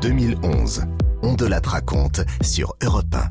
[0.00, 0.84] 2011.
[1.22, 3.28] On de la raconte sur Europe 1.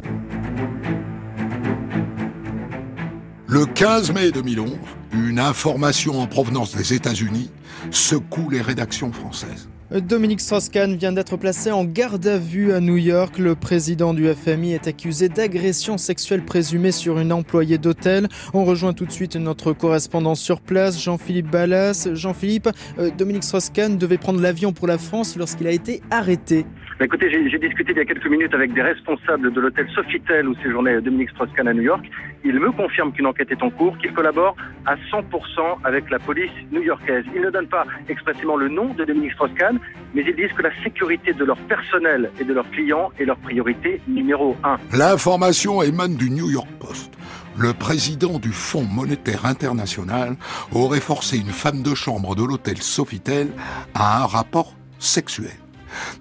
[3.48, 4.78] Le 15 mai 2011,
[5.14, 7.50] une information en provenance des États-Unis
[7.89, 9.70] secoue les rédactions françaises.
[9.92, 13.39] Dominique Strauss-Kahn vient d'être placé en garde à vue à New York.
[13.39, 18.28] Le président du FMI est accusé d'agression sexuelle présumée sur une employée d'hôtel.
[18.54, 22.07] On rejoint tout de suite notre correspondant sur place, Jean-Philippe Ballas.
[22.14, 26.68] Jean-Philippe, euh, Dominique Strauss-Kahn devait prendre l'avion pour la France lorsqu'il a été arrêté.
[27.00, 30.50] Bah, écoutez, j'ai discuté il y a quelques minutes avec des responsables de l'hôtel Sofitel
[30.50, 32.03] où séjournait Dominique Strauss-Kahn à New York.
[32.44, 35.23] Il me confirme qu'une enquête est en cours, qu'il collabore à 100%
[35.86, 37.23] avec la police new-yorkaise.
[37.34, 39.80] Il ne donne pas expressément le nom de Dominique Strauss-Kahn,
[40.14, 43.38] mais ils disent que la sécurité de leur personnel et de leurs clients est leur
[43.38, 44.75] priorité numéro un.
[44.92, 47.14] L'information émane du New York Post.
[47.58, 50.36] Le président du Fonds monétaire international
[50.73, 53.47] aurait forcé une femme de chambre de l'hôtel Sofitel
[53.94, 55.56] à un rapport sexuel.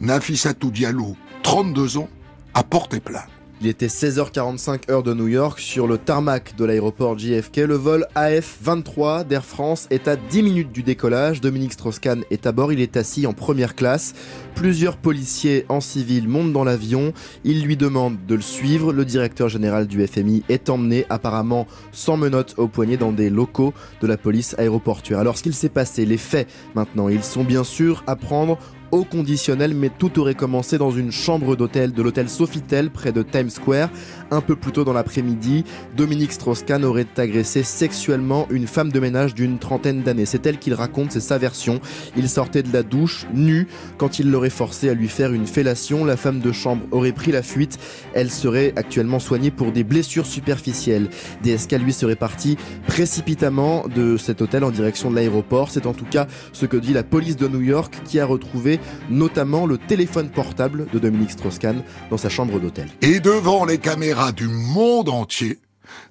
[0.00, 2.08] Nafissatou Diallo, 32 ans,
[2.54, 3.28] a porté plainte.
[3.60, 7.56] Il était 16h45 heure de New York sur le tarmac de l'aéroport JFK.
[7.56, 11.40] Le vol AF23 d'Air France est à 10 minutes du décollage.
[11.40, 14.14] Dominique Strauss-Kahn est à bord, il est assis en première classe.
[14.54, 17.12] Plusieurs policiers en civil montent dans l'avion.
[17.42, 18.92] Il lui demande de le suivre.
[18.92, 23.74] Le directeur général du FMI est emmené apparemment sans menottes au poignet dans des locaux
[24.00, 25.18] de la police aéroportuaire.
[25.18, 28.56] Alors ce qu'il s'est passé, les faits maintenant, ils sont bien sûr à prendre
[28.90, 33.22] au conditionnel, mais tout aurait commencé dans une chambre d'hôtel de l'hôtel Sofitel près de
[33.22, 33.90] Times Square.
[34.30, 35.64] Un peu plus tôt dans l'après-midi,
[35.96, 40.26] Dominique Strauss-Kahn aurait agressé sexuellement une femme de ménage d'une trentaine d'années.
[40.26, 41.80] C'est elle qu'il raconte, c'est sa version.
[42.14, 46.04] Il sortait de la douche, nu, quand il l'aurait forcé à lui faire une fellation.
[46.04, 47.78] La femme de chambre aurait pris la fuite.
[48.12, 51.08] Elle serait actuellement soignée pour des blessures superficielles.
[51.42, 55.70] DSK, lui, serait parti précipitamment de cet hôtel en direction de l'aéroport.
[55.70, 58.78] C'est en tout cas ce que dit la police de New York qui a retrouvé
[59.08, 62.88] notamment le téléphone portable de Dominique Strauss-Kahn dans sa chambre d'hôtel.
[63.00, 65.58] Et devant les caméras du monde entier,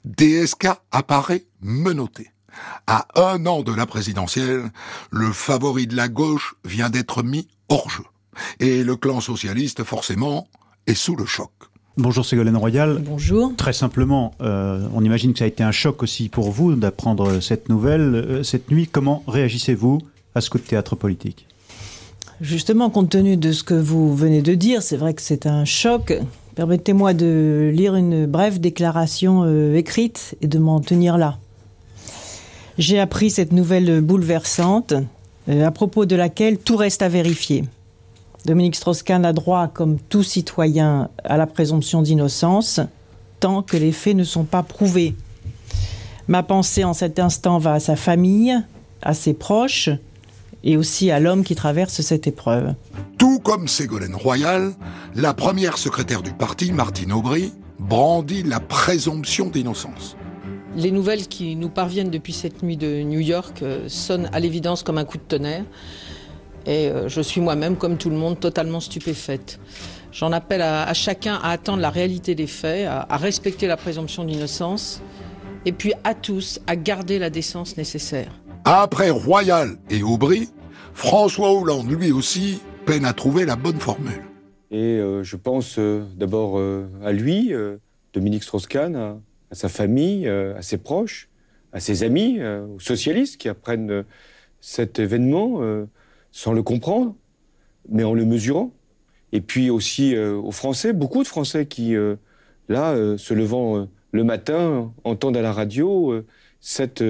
[0.05, 2.31] DSK apparaît menotté.
[2.87, 4.71] À un an de la présidentielle,
[5.11, 8.03] le favori de la gauche vient d'être mis hors jeu.
[8.59, 10.47] Et le clan socialiste, forcément,
[10.87, 11.51] est sous le choc.
[11.97, 13.01] Bonjour Ségolène Royal.
[13.03, 13.53] Bonjour.
[13.57, 17.39] Très simplement, euh, on imagine que ça a été un choc aussi pour vous d'apprendre
[17.41, 18.15] cette nouvelle.
[18.15, 19.99] Euh, cette nuit, comment réagissez-vous
[20.33, 21.47] à ce coup de théâtre politique?
[22.39, 25.65] Justement, compte tenu de ce que vous venez de dire, c'est vrai que c'est un
[25.65, 26.13] choc.
[26.57, 31.37] Permettez-moi de lire une brève déclaration euh, écrite et de m'en tenir là.
[32.79, 34.95] J'ai appris cette nouvelle bouleversante,
[35.49, 37.63] euh, à propos de laquelle tout reste à vérifier.
[38.45, 42.79] Dominique Strauss-Kahn a droit, comme tout citoyen, à la présomption d'innocence,
[43.39, 45.13] tant que les faits ne sont pas prouvés.
[46.27, 48.57] Ma pensée en cet instant va à sa famille,
[49.03, 49.91] à ses proches,
[50.67, 52.75] et aussi à l'homme qui traverse cette épreuve.
[53.17, 54.73] Tout comme Ségolène Royal,
[55.15, 60.17] la première secrétaire du parti, Martine Aubry, brandit la présomption d'innocence.
[60.75, 64.83] Les nouvelles qui nous parviennent depuis cette nuit de New York euh, sonnent à l'évidence
[64.83, 65.63] comme un coup de tonnerre.
[66.65, 69.59] Et euh, je suis moi-même, comme tout le monde, totalement stupéfaite.
[70.11, 75.01] J'en appelle à, chacun à attendre la réalité des faits, à respecter la présomption d'innocence,
[75.65, 78.31] et puis à tous à garder la décence nécessaire.
[78.69, 80.49] Après Royal et Aubry,
[80.97, 84.23] François Hollande, lui aussi, peine à trouver la bonne formule.
[84.71, 87.53] Et euh, je pense euh, d'abord euh, à lui,
[88.13, 89.19] Dominique Strauss-Kahn, à,
[89.51, 91.29] sa famille, à ses proches,
[91.71, 94.05] à ses amis, aux socialistes qui apprennent
[94.59, 95.61] cet événement
[96.31, 97.15] sans le comprendre,
[97.87, 98.71] mais en le mesurant.
[99.33, 101.95] Et puis aussi aux Français, beaucoup de Français qui,
[102.69, 106.23] là, se levant le matin, entendent à la radio
[106.59, 107.03] cette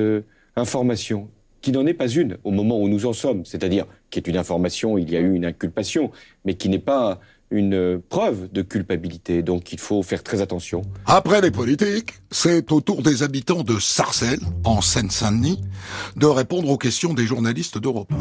[0.57, 1.29] information
[1.67, 4.37] qui n'en est pas une au moment où nous en sommes, c'est-à-dire qui est une
[4.37, 6.11] information, il y a eu une inculpation,
[6.45, 7.19] mais qui n'est pas
[7.51, 9.43] une preuve de culpabilité.
[9.43, 10.83] Donc il faut faire très attention.
[11.05, 15.61] Après les politiques, c'est au tour des habitants de Sarcelles, en Seine-Saint-Denis,
[16.15, 18.13] de répondre aux questions des journalistes d'Europe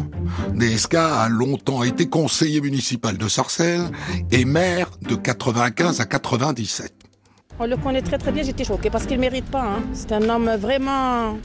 [0.52, 0.56] 1.
[0.58, 3.92] DSK a longtemps été conseiller municipal de Sarcelles
[4.32, 6.95] et maire de 95 à 97.
[7.58, 9.62] On le connaît très très bien, j'étais choquée parce qu'il ne mérite pas.
[9.62, 9.82] Hein.
[9.94, 11.38] C'est un homme vraiment,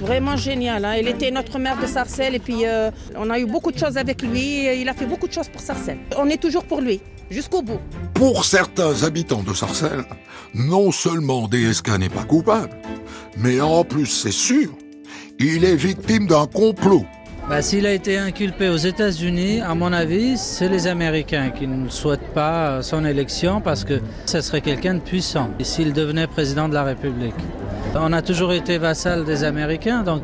[0.00, 0.84] vraiment génial.
[0.84, 0.94] Hein.
[0.98, 3.98] Il était notre maire de Sarcelles et puis euh, on a eu beaucoup de choses
[3.98, 4.80] avec lui.
[4.80, 5.98] Il a fait beaucoup de choses pour Sarcelles.
[6.16, 7.80] On est toujours pour lui, jusqu'au bout.
[8.14, 10.06] Pour certains habitants de Sarcelles,
[10.54, 12.70] non seulement DSK n'est pas coupable,
[13.36, 14.70] mais en plus c'est sûr,
[15.38, 17.04] il est victime d'un complot
[17.48, 21.88] bah, S'il a été inculpé aux États-Unis, à mon avis, c'est les Américains qui ne
[21.88, 26.74] souhaitent pas son élection parce que ce serait quelqu'un de puissant s'il devenait président de
[26.74, 27.34] la République.
[27.94, 30.22] On a toujours été vassal des Américains, donc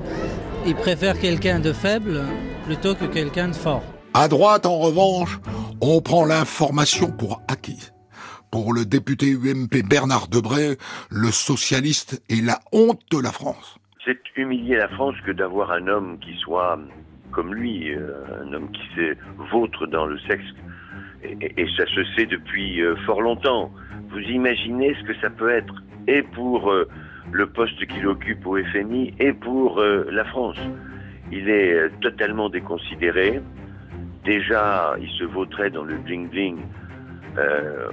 [0.67, 2.23] ils préfèrent quelqu'un de faible
[2.67, 3.83] plutôt que quelqu'un de fort.
[4.15, 5.41] À droite, en revanche,
[5.81, 7.91] On prend l'information pour acquis.
[8.51, 10.79] Pour le député UMP Bernard Debray,
[11.11, 13.77] le socialiste est la honte de la France.
[14.05, 16.79] C'est humilier la France que d'avoir un homme qui soit
[17.35, 19.17] comme lui, euh, un homme qui s'est
[19.51, 20.45] vautre dans le sexe.
[21.23, 23.73] Et, ça se sait depuis euh, fort longtemps.
[24.11, 25.75] Vous imaginez ce que ça peut être,
[26.07, 26.87] et pour euh,
[27.33, 30.59] le poste qu'il occupe au FMI, et pour la France.
[31.33, 33.41] Il est totalement déconsidéré.
[34.25, 36.59] Déjà, il se vautrait dans le bling-bling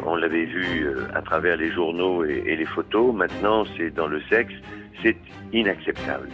[0.05, 0.85] on l'avait vu
[1.15, 3.15] à travers les journaux et, les photos.
[3.15, 4.53] Maintenant, c'est dans le sexe.
[5.01, 5.17] C'est
[5.51, 6.27] inacceptable.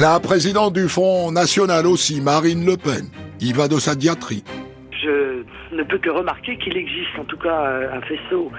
[0.00, 3.10] La présidente du Front National aussi, Marine Le Pen,
[3.40, 4.44] y va de sa diatrie.
[4.92, 5.42] Je
[5.74, 8.52] ne peux que remarquer qu'il existe en tout cas euh, un faisceau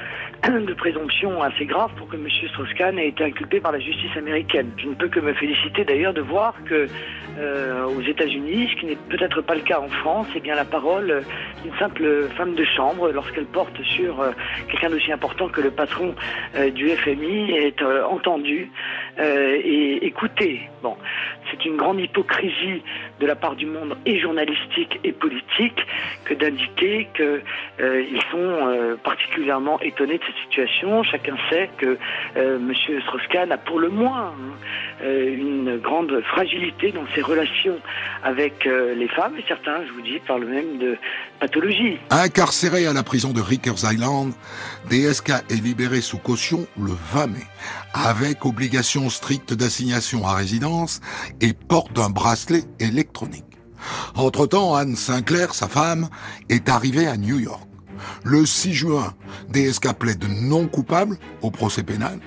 [0.67, 2.27] de présomption assez grave pour que M.
[2.49, 4.71] Strauss-Kahn ait été inculpé par la justice américaine.
[4.77, 6.87] Je ne peux que me féliciter d'ailleurs de voir que
[7.37, 10.65] euh, aux États-Unis, ce qui n'est peut-être pas le cas en France, c'est bien la
[10.65, 11.23] parole
[11.63, 14.31] d'une simple femme de chambre lorsqu'elle porte sur euh,
[14.69, 16.15] quelqu'un d'aussi important que le patron
[16.55, 18.71] euh, du FMI est entendue
[19.21, 20.61] et écoutée.
[20.81, 20.95] Bon,
[21.51, 22.81] c'est une grande hypocrisie
[23.19, 25.85] de la part du monde et journalistique et politique
[26.25, 31.03] que d'indiquer qu'ils sont particulièrement étonnés de situation.
[31.03, 31.97] Chacun sait que
[32.37, 32.73] euh, M.
[33.01, 34.33] Strauss-Kahn a pour le moins hein,
[35.03, 37.79] euh, une grande fragilité dans ses relations
[38.23, 40.97] avec euh, les femmes, et certains, je vous dis, parlent même de
[42.09, 44.33] Incarcéré à la prison de Rikers Island,
[44.89, 47.47] DSK est libéré sous caution le 20 mai,
[47.93, 50.99] avec obligation stricte d'assignation à résidence
[51.39, 53.45] et porte d'un bracelet électronique.
[54.15, 56.09] Entre-temps, Anne Sinclair, sa femme,
[56.49, 57.63] est arrivée à New York.
[58.23, 59.13] Le 6 juin,
[59.49, 62.19] DSK plaide non coupable au procès pénal.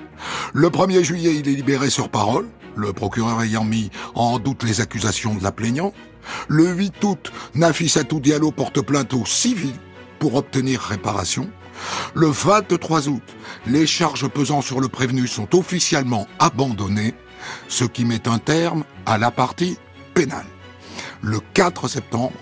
[0.55, 4.81] Le 1er juillet, il est libéré sur parole, le procureur ayant mis en doute les
[4.81, 5.95] accusations de la plaignante.
[6.49, 9.75] Le 8 août, Nafissatou Diallo porte plainte au civil
[10.19, 11.51] pour obtenir réparation.
[12.15, 13.23] Le 23 août,
[13.67, 17.15] les charges pesant sur le prévenu sont officiellement abandonnées,
[17.69, 19.77] ce qui met un terme à la partie
[20.15, 20.47] pénale.
[21.23, 22.33] Le 4 septembre,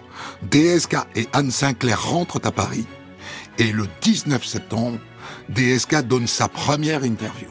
[0.50, 2.86] DSK et Anne Sinclair rentrent à Paris
[3.58, 4.98] et le 19 septembre,
[5.50, 7.48] DSK donne sa première interview.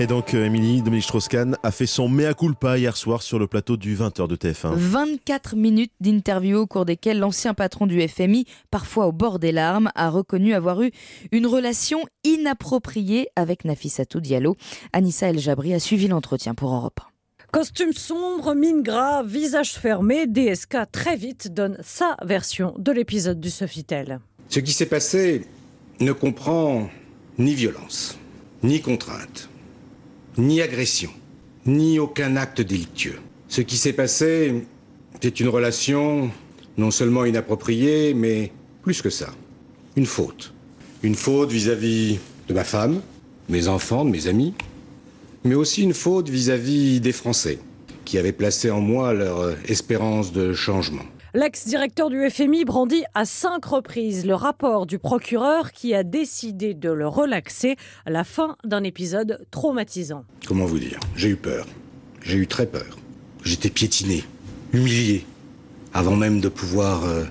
[0.00, 3.46] Et donc, euh, Émilie, Dominique Strauss-Kahn a fait son mea culpa hier soir sur le
[3.46, 4.72] plateau du 20h de TF1.
[4.72, 9.90] 24 minutes d'interview au cours desquelles l'ancien patron du FMI, parfois au bord des larmes,
[9.94, 10.90] a reconnu avoir eu
[11.32, 14.56] une relation inappropriée avec Nafissatou Diallo.
[14.94, 17.00] Anissa El Jabri a suivi l'entretien pour Europe.
[17.52, 23.50] Costume sombre, mine grave, visage fermé, DSK très vite donne sa version de l'épisode du
[23.50, 24.20] Sofitel.
[24.48, 25.44] Ce qui s'est passé
[26.00, 26.88] ne comprend
[27.36, 28.18] ni violence,
[28.62, 29.49] ni contrainte,
[30.38, 31.10] ni agression,
[31.66, 33.18] ni aucun acte délictueux.
[33.48, 34.64] Ce qui s'est passé,
[35.20, 36.30] c'est une relation
[36.76, 39.30] non seulement inappropriée, mais plus que ça,
[39.96, 40.52] une faute.
[41.02, 42.18] Une faute vis-à-vis
[42.48, 43.00] de ma femme,
[43.48, 44.54] mes enfants, de mes amis,
[45.44, 47.58] mais aussi une faute vis-à-vis -vis des Français,
[48.04, 51.06] qui avaient placé en moi leur espérance de changement.
[51.32, 56.90] L'ex-directeur du FMI brandit à cinq reprises le rapport du procureur qui a décidé de
[56.90, 60.24] le relaxer à la fin d'un épisode traumatisant.
[60.44, 60.98] Comment vous dire?
[61.14, 61.66] J'ai eu peur.
[62.22, 62.98] J'ai eu très peur.
[63.44, 64.24] J'étais piétiné,
[64.72, 65.24] humilié,
[65.94, 67.22] avant même de pouvoir euh,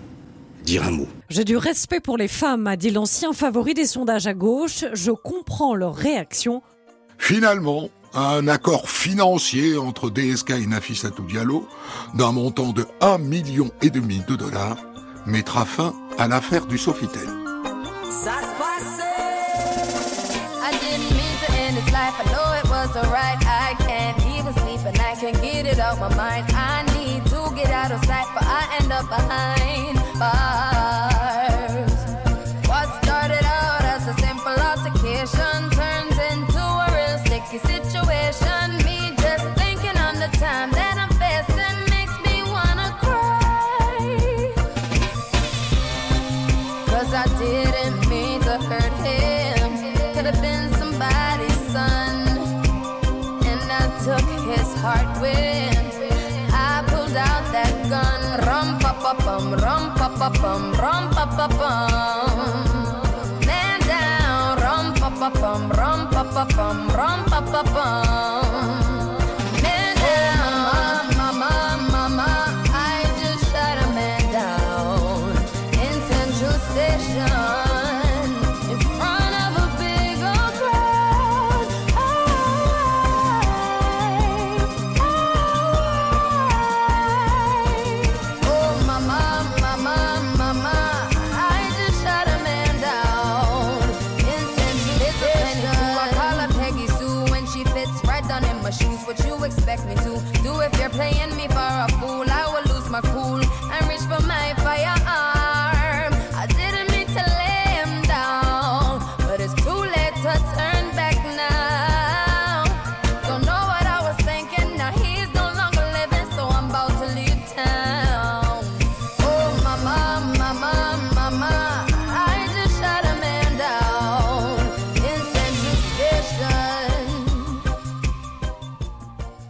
[0.64, 1.08] dire un mot.
[1.30, 4.86] J'ai du respect pour les femmes, a dit l'ancien favori des sondages à gauche.
[4.94, 6.62] Je comprends leur réaction.
[7.18, 11.68] Finalement, un accord financier entre DSK et Nafissatou Diallo
[12.16, 14.78] d'un montant de 1,5 million et demi de dollars
[15.26, 17.28] mettra fin à l'affaire du Sofitel.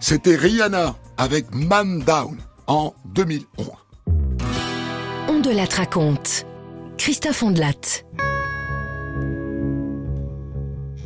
[0.09, 2.35] C'était Rihanna avec Man Down
[2.65, 3.69] en 2011.
[5.27, 6.47] On de la raconte.
[6.97, 8.01] Christophe Ondelat.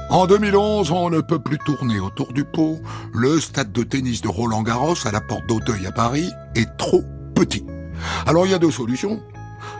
[0.09, 2.79] En 2011, on ne peut plus tourner autour du pot.
[3.13, 7.03] Le stade de tennis de Roland Garros à la porte d'Auteuil à Paris est trop
[7.35, 7.65] petit.
[8.25, 9.21] Alors il y a deux solutions.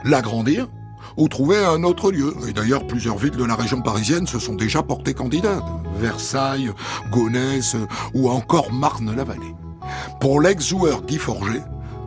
[0.03, 0.67] L'agrandir
[1.17, 2.33] ou trouver un autre lieu.
[2.47, 5.63] Et d'ailleurs, plusieurs villes de la région parisienne se sont déjà portées candidates.
[5.99, 6.71] Versailles,
[7.11, 7.75] Gonesse
[8.13, 9.55] ou encore Marne-la-Vallée.
[10.19, 11.61] Pour l'ex-joueur Guy Forger,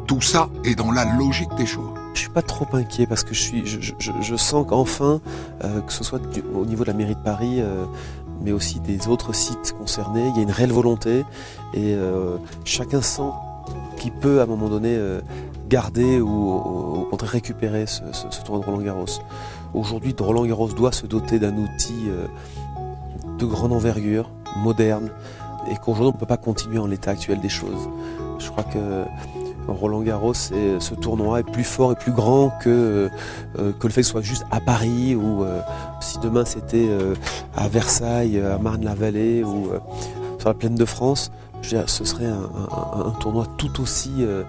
[0.06, 1.90] tout ça est dans la logique des choses.
[2.14, 5.20] Je suis pas trop inquiet parce que je, sens qu'enfin,
[5.64, 6.20] euh, que ce soit
[6.54, 7.84] au niveau de la mairie de Paris, euh,
[8.40, 11.24] mais aussi des autres sites concernés, il y a une réelle volonté
[11.74, 13.30] et euh, chacun sent
[13.98, 14.98] qu'il peut à un moment donné
[15.68, 18.02] garder ou récupérer ce,
[18.44, 19.20] tournoi de Roland Garros.
[19.74, 22.26] Aujourd'hui, Roland Garros doit se doter d'un outil euh,
[23.38, 25.10] de grande envergure, moderne,
[25.70, 27.88] et qu'aujourd'hui on ne peut pas continuer en l'état actuel des choses.
[28.38, 29.04] Je crois que
[29.66, 33.10] Roland Garros, ce tournoi est plus fort et plus grand que,
[33.58, 35.60] euh, que le fait que ce soit juste à Paris ou euh,
[36.00, 37.14] si demain c'était euh,
[37.56, 39.80] à Versailles, à Marne-la-Vallée ou euh,
[40.38, 41.32] sur la plaine de France,
[41.62, 44.44] ce serait un, tournoi tout aussi euh,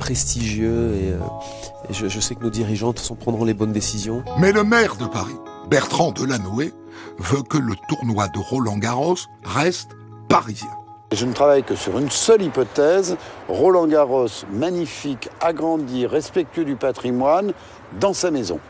[0.00, 4.24] prestigieux et, euh, et je, je sais que nos dirigeants prendront les bonnes décisions.
[4.38, 5.36] Mais le maire de Paris,
[5.68, 6.72] Bertrand Delanoë,
[7.18, 9.90] veut que le tournoi de Roland Garros reste
[10.28, 10.70] parisien.
[11.12, 13.16] Je ne travaille que sur une seule hypothèse,
[13.48, 17.52] Roland Garros, magnifique, agrandi, respectueux du patrimoine,
[18.00, 18.60] dans sa maison,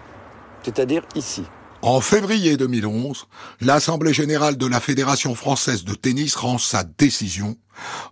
[0.62, 1.44] c'est-à-dire ici.
[1.82, 3.26] En février 2011,
[3.60, 7.56] l'Assemblée générale de la Fédération française de tennis rend sa décision.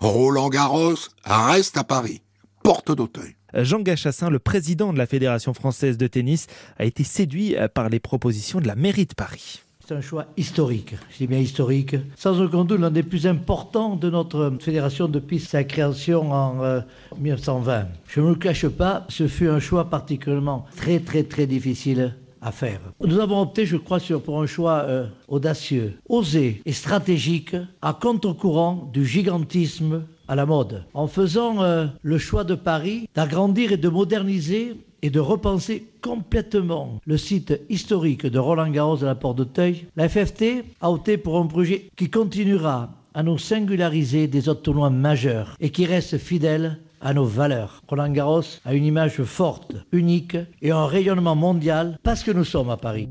[0.01, 0.95] Roland Garros
[1.25, 2.23] reste à Paris,
[2.69, 3.35] porte d'Auteuil.
[3.55, 6.49] Jean Gachassin, le président de la Fédération française de tennis,
[6.79, 9.63] a été séduit euh, par les propositions de la mairie de Paris.
[9.81, 13.97] C'est un choix historique, je dis bien historique, sans aucun doute l'un des plus importants
[13.97, 16.81] de notre fédération depuis sa création en euh,
[17.19, 17.87] 1920.
[18.07, 22.53] Je ne le cache pas, ce fut un choix particulièrement très très très difficile à
[22.53, 22.81] faire.
[23.01, 27.95] Nous avons opté, je crois, sur, pour un choix euh, audacieux, osé et stratégique, à
[27.95, 33.77] contre-courant du gigantisme à la mode, en faisant euh, le choix de Paris d'agrandir et
[33.77, 39.39] de moderniser et de repenser complètement le site historique de Roland Garros à la Porte
[39.39, 44.63] d'Auteuil, la FFT a opté pour un projet qui continuera à nous singulariser des autres
[44.63, 47.83] tournois majeurs et qui reste fidèle à nos valeurs.
[47.89, 52.71] Roland Garros a une image forte, unique et un rayonnement mondial parce que nous sommes
[52.71, 53.09] à Paris.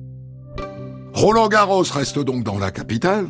[1.13, 3.27] Roland Garros reste donc dans la capitale,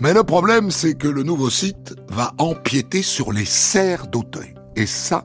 [0.00, 4.54] mais le problème c'est que le nouveau site va empiéter sur les serres d'Auteuil.
[4.76, 5.24] Et ça,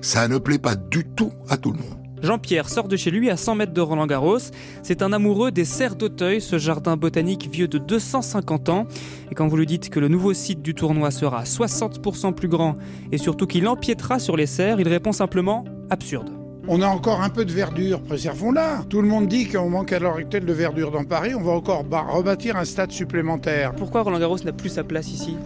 [0.00, 2.00] ça ne plaît pas du tout à tout le monde.
[2.22, 4.38] Jean-Pierre sort de chez lui à 100 mètres de Roland Garros.
[4.82, 8.86] C'est un amoureux des serres d'Auteuil, ce jardin botanique vieux de 250 ans.
[9.30, 12.76] Et quand vous lui dites que le nouveau site du tournoi sera 60% plus grand
[13.10, 16.39] et surtout qu'il empiétera sur les serres, il répond simplement absurde.
[16.68, 18.84] On a encore un peu de verdure, préservons-la.
[18.88, 21.52] Tout le monde dit qu'on manque à l'heure actuelle de verdure dans Paris, on va
[21.52, 23.72] encore rebâtir un stade supplémentaire.
[23.74, 25.36] Pourquoi Roland Garros n'a plus sa place ici?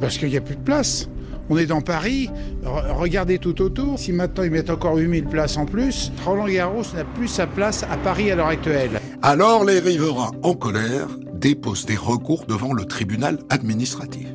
[0.00, 1.08] Parce qu'il n'y a plus de place.
[1.48, 2.28] On est dans Paris,
[2.64, 3.98] re- regardez tout autour.
[3.98, 7.84] Si maintenant ils mettent encore 8000 places en plus, Roland Garros n'a plus sa place
[7.84, 9.00] à Paris à l'heure actuelle.
[9.22, 14.26] Alors les riverains en colère déposent des recours devant le tribunal administratif.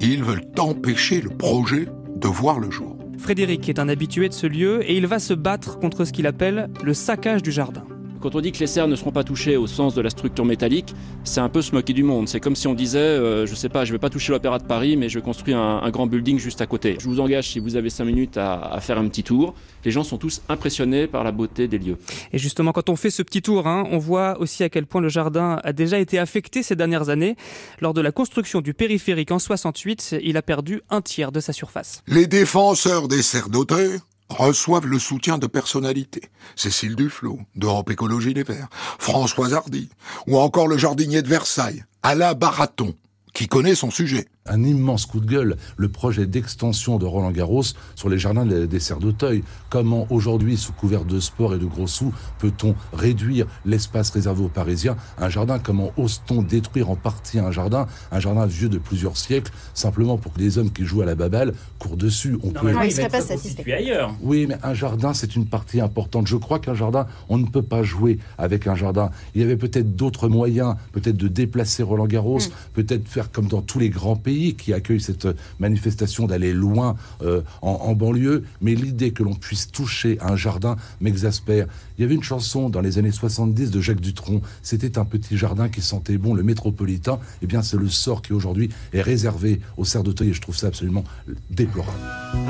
[0.00, 1.86] Ils veulent empêcher le projet
[2.16, 2.96] de voir le jour.
[3.22, 6.26] Frédéric est un habitué de ce lieu et il va se battre contre ce qu'il
[6.26, 7.86] appelle le saccage du jardin.
[8.22, 10.44] Quand on dit que les serres ne seront pas touchées au sens de la structure
[10.44, 12.28] métallique, c'est un peu se moquer du monde.
[12.28, 14.64] C'est comme si on disait, euh, je sais pas, je vais pas toucher l'opéra de
[14.64, 16.96] Paris, mais je construis un, un grand building juste à côté.
[17.00, 19.54] Je vous engage, si vous avez 5 minutes, à, à faire un petit tour.
[19.84, 21.98] Les gens sont tous impressionnés par la beauté des lieux.
[22.32, 25.00] Et justement, quand on fait ce petit tour, hein, on voit aussi à quel point
[25.00, 27.34] le jardin a déjà été affecté ces dernières années.
[27.80, 31.52] Lors de la construction du périphérique en 68, il a perdu un tiers de sa
[31.52, 32.04] surface.
[32.06, 33.98] Les défenseurs des serres d'Auteuil
[34.32, 36.30] reçoivent le soutien de personnalités.
[36.56, 39.90] Cécile Duflot, d'Europe Écologie Les Verts, Françoise Hardy,
[40.26, 42.94] ou encore le jardinier de Versailles, Alain Baraton,
[43.32, 44.28] qui connaît son sujet.
[44.46, 47.62] Un immense coup de gueule, le projet d'extension de Roland Garros
[47.94, 49.44] sur les jardins des Serres d'Auteuil.
[49.70, 54.48] Comment aujourd'hui, sous couvert de sport et de gros sous, peut-on réduire l'espace réservé aux
[54.48, 54.96] Parisiens?
[55.18, 59.52] Un jardin, comment ose-t-on détruire en partie un jardin, un jardin vieux de plusieurs siècles,
[59.74, 62.72] simplement pour que les hommes qui jouent à la baballe courent dessus On peut...
[62.84, 63.72] il serait pas satisfait.
[63.72, 64.14] ailleurs.
[64.22, 66.26] Oui, mais un jardin, c'est une partie importante.
[66.26, 69.10] Je crois qu'un jardin, on ne peut pas jouer avec un jardin.
[69.34, 72.72] Il y avait peut-être d'autres moyens, peut-être de déplacer Roland Garros, hmm.
[72.74, 77.42] peut-être faire comme dans tous les grands pays qui accueille cette manifestation d'aller loin euh,
[77.60, 81.66] en, banlieue, mais l'idée que l'on puisse toucher un jardin m'exaspère.
[81.98, 85.36] Il y avait une chanson dans les années 70 de Jacques Dutronc, c'était un petit
[85.36, 89.02] jardin qui sentait bon le métropolitain, et eh bien c'est le sort qui aujourd'hui est
[89.02, 91.04] réservé au cerf d'Auteuil et je trouve ça absolument
[91.50, 91.98] déplorable.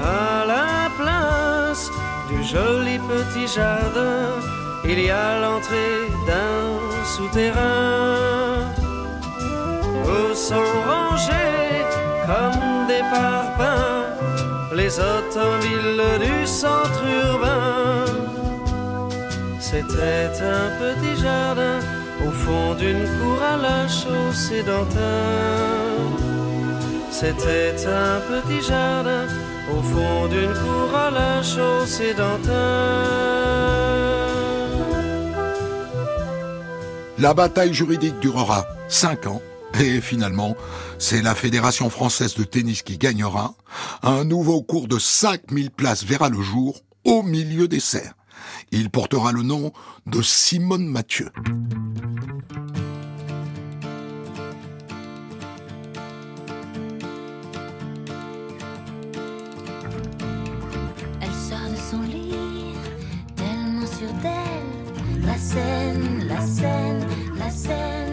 [0.03, 1.91] À la place
[2.31, 4.29] du joli petit jardin,
[4.85, 8.23] il y a l'entrée d'un souterrain
[12.27, 14.07] comme des parpaings,
[14.75, 18.05] les automobiles du centre urbain.
[19.61, 21.79] C'était un petit jardin
[22.27, 25.63] au fond d'une cour à la chaussée d'antin.
[27.11, 29.27] C'était un petit jardin
[29.71, 33.43] au fond d'une cour à la chaussée d'antin.
[37.19, 39.41] La bataille juridique durera cinq ans
[39.81, 40.57] et finalement,
[40.99, 43.55] c'est la Fédération française de tennis qui gagnera.
[44.03, 48.15] Un nouveau cours de 5000 places verra le jour au milieu des serres.
[48.71, 49.73] Il portera le nom
[50.07, 51.31] de Simone Mathieu.
[61.21, 62.35] Elle sort de son lit,
[63.37, 63.87] tellement.
[65.25, 67.07] La scène, la scène,
[67.39, 68.12] la scène.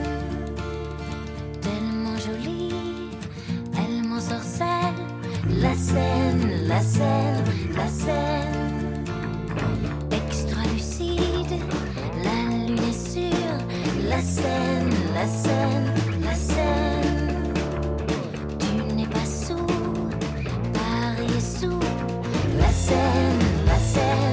[4.60, 7.44] La scène, la scène,
[7.76, 9.06] la scène.
[10.12, 11.62] Extra lucide,
[12.24, 13.58] la lune est sûre.
[14.10, 15.94] La scène, la scène,
[16.26, 17.44] la scène.
[18.60, 19.66] Tu n'es pas sous,
[20.74, 21.80] Paris est sous.
[22.60, 24.29] La scène, la scène.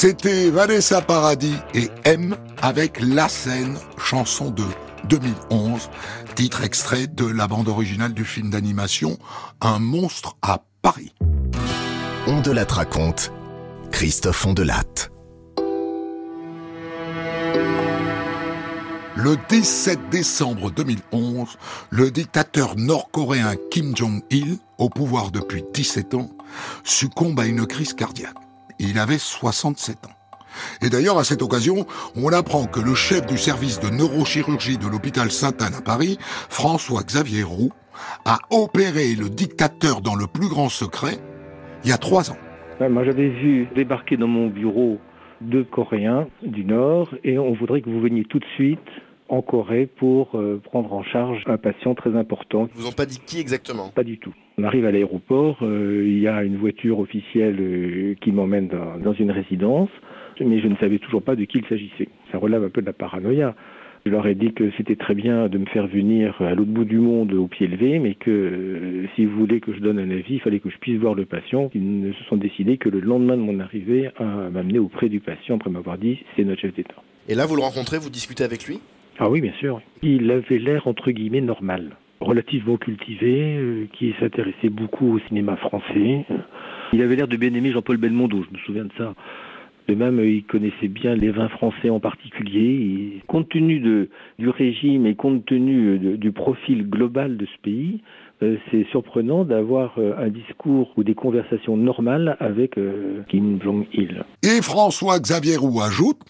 [0.00, 4.62] C'était Vanessa Paradis et M avec La scène, chanson de
[5.08, 5.90] 2011,
[6.36, 9.18] titre extrait de la bande originale du film d'animation
[9.60, 11.12] Un monstre à Paris.
[12.28, 13.32] On de la raconte,
[13.90, 15.10] Christophe Ondelatte.
[19.16, 21.58] Le 17 décembre 2011,
[21.90, 26.30] le dictateur nord-coréen Kim Jong-il, au pouvoir depuis 17 ans,
[26.84, 28.47] succombe à une crise cardiaque.
[28.78, 30.18] Il avait 67 ans.
[30.82, 31.86] Et d'ailleurs, à cette occasion,
[32.16, 37.42] on apprend que le chef du service de neurochirurgie de l'hôpital Sainte-Anne à Paris, François-Xavier
[37.42, 37.70] Roux,
[38.24, 41.18] a opéré le dictateur dans le plus grand secret
[41.84, 42.36] il y a trois ans.
[42.80, 44.98] moi, j'avais vu débarquer dans mon bureau
[45.40, 48.80] deux Coréens du Nord et on voudrait que vous veniez tout de suite
[49.28, 52.68] en Corée pour euh, prendre en charge un patient très important.
[52.74, 53.90] Ils vous ont pas dit qui exactement?
[53.94, 54.32] Pas du tout.
[54.58, 59.12] On arrive à l'aéroport, euh, il y a une voiture officielle euh, qui m'emmène dans,
[59.12, 59.90] une résidence,
[60.40, 62.08] mais je ne savais toujours pas de qui il s'agissait.
[62.32, 63.54] Ça relève un peu de la paranoïa.
[64.06, 66.84] Je leur ai dit que c'était très bien de me faire venir à l'autre bout
[66.84, 70.34] du monde au pied levé, mais que si vous voulez que je donne un avis,
[70.34, 71.68] il fallait que je puisse voir le patient.
[71.74, 75.20] Ils ne se sont décidés que le lendemain de mon arrivée à m'amener auprès du
[75.20, 77.02] patient après m'avoir dit c'est notre chef d'État.
[77.28, 78.80] Et là, vous le rencontrez, vous discutez avec lui?
[79.18, 79.80] Ah oui, bien sûr.
[80.02, 86.24] Il avait l'air entre guillemets normal, relativement cultivé, euh, qui s'intéressait beaucoup au cinéma français.
[86.92, 89.14] Il avait l'air de bien aimer Jean-Paul Belmondo, je me souviens de ça.
[89.88, 93.22] De même, il connaissait bien les vins français en particulier.
[93.26, 93.80] Compte tenu
[94.38, 98.02] du régime et compte tenu de, du profil global de ce pays,
[98.42, 104.24] euh, c'est surprenant d'avoir euh, un discours ou des conversations normales avec euh, Kim Jong-il.
[104.44, 106.20] Et François-Xavier Roux ajoute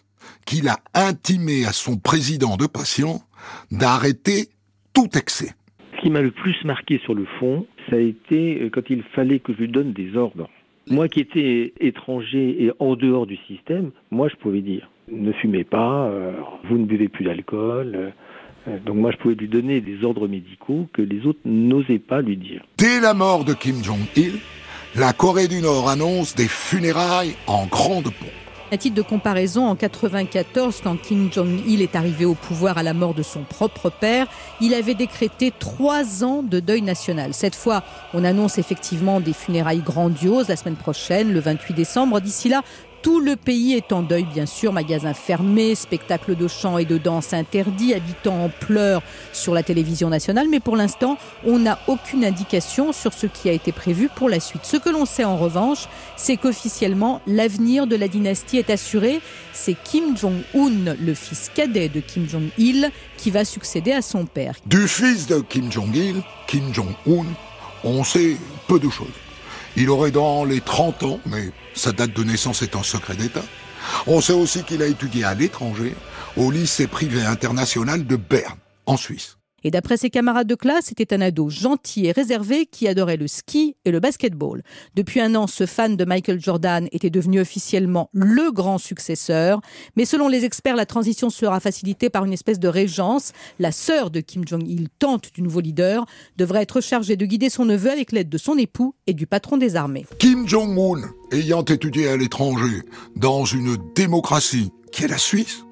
[0.46, 3.20] qu'il a intimé à son président de patient
[3.70, 4.48] d'arrêter
[4.94, 5.54] tout excès.
[5.96, 9.40] Ce qui m'a le plus marqué sur le fond, ça a été quand il fallait
[9.40, 10.48] que je lui donne des ordres.
[10.90, 15.64] Moi qui étais étranger et en dehors du système, moi je pouvais dire ne fumez
[15.64, 16.10] pas,
[16.68, 18.12] vous ne buvez plus d'alcool.
[18.84, 22.36] donc moi je pouvais lui donner des ordres médicaux que les autres n'osaient pas lui
[22.36, 22.62] dire.
[22.76, 24.38] Dès la mort de Kim Jong-il,
[24.94, 28.47] la Corée du Nord annonce des funérailles en grande pompe.
[28.70, 32.92] À titre de comparaison, en 1994, quand Kim Jong-il est arrivé au pouvoir à la
[32.92, 34.26] mort de son propre père,
[34.60, 37.32] il avait décrété trois ans de deuil national.
[37.32, 42.20] Cette fois, on annonce effectivement des funérailles grandioses la semaine prochaine, le 28 décembre.
[42.20, 42.60] D'ici là,
[43.02, 44.72] tout le pays est en deuil, bien sûr.
[44.72, 50.08] Magasins fermés, spectacles de chant et de danse interdits, habitants en pleurs sur la télévision
[50.08, 50.48] nationale.
[50.50, 54.40] Mais pour l'instant, on n'a aucune indication sur ce qui a été prévu pour la
[54.40, 54.62] suite.
[54.64, 59.20] Ce que l'on sait en revanche, c'est qu'officiellement, l'avenir de la dynastie est assuré.
[59.52, 64.54] C'est Kim Jong-un, le fils cadet de Kim Jong-il, qui va succéder à son père.
[64.66, 67.26] Du fils de Kim Jong-il, Kim Jong-un,
[67.84, 69.06] on sait peu de choses.
[69.80, 73.44] Il aurait dans les 30 ans, mais sa date de naissance est un secret d'État.
[74.08, 75.94] On sait aussi qu'il a étudié à l'étranger,
[76.36, 79.37] au lycée privé international de Berne, en Suisse.
[79.64, 83.26] Et d'après ses camarades de classe, c'était un ado gentil et réservé qui adorait le
[83.26, 84.62] ski et le basketball.
[84.94, 89.60] Depuis un an, ce fan de Michael Jordan était devenu officiellement le grand successeur.
[89.96, 93.32] Mais selon les experts, la transition sera facilitée par une espèce de régence.
[93.58, 97.64] La sœur de Kim Jong-il, tante du nouveau leader, devrait être chargée de guider son
[97.64, 100.06] neveu avec l'aide de son époux et du patron des armées.
[100.18, 102.82] Kim Jong-un, ayant étudié à l'étranger,
[103.16, 105.64] dans une démocratie qui est la Suisse,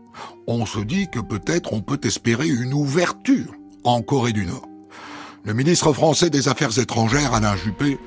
[0.46, 3.52] on se dit que peut-être on peut espérer une ouverture
[3.86, 4.66] en Corée du Nord.
[5.44, 7.98] Le ministre français des Affaires étrangères, Alain Juppé,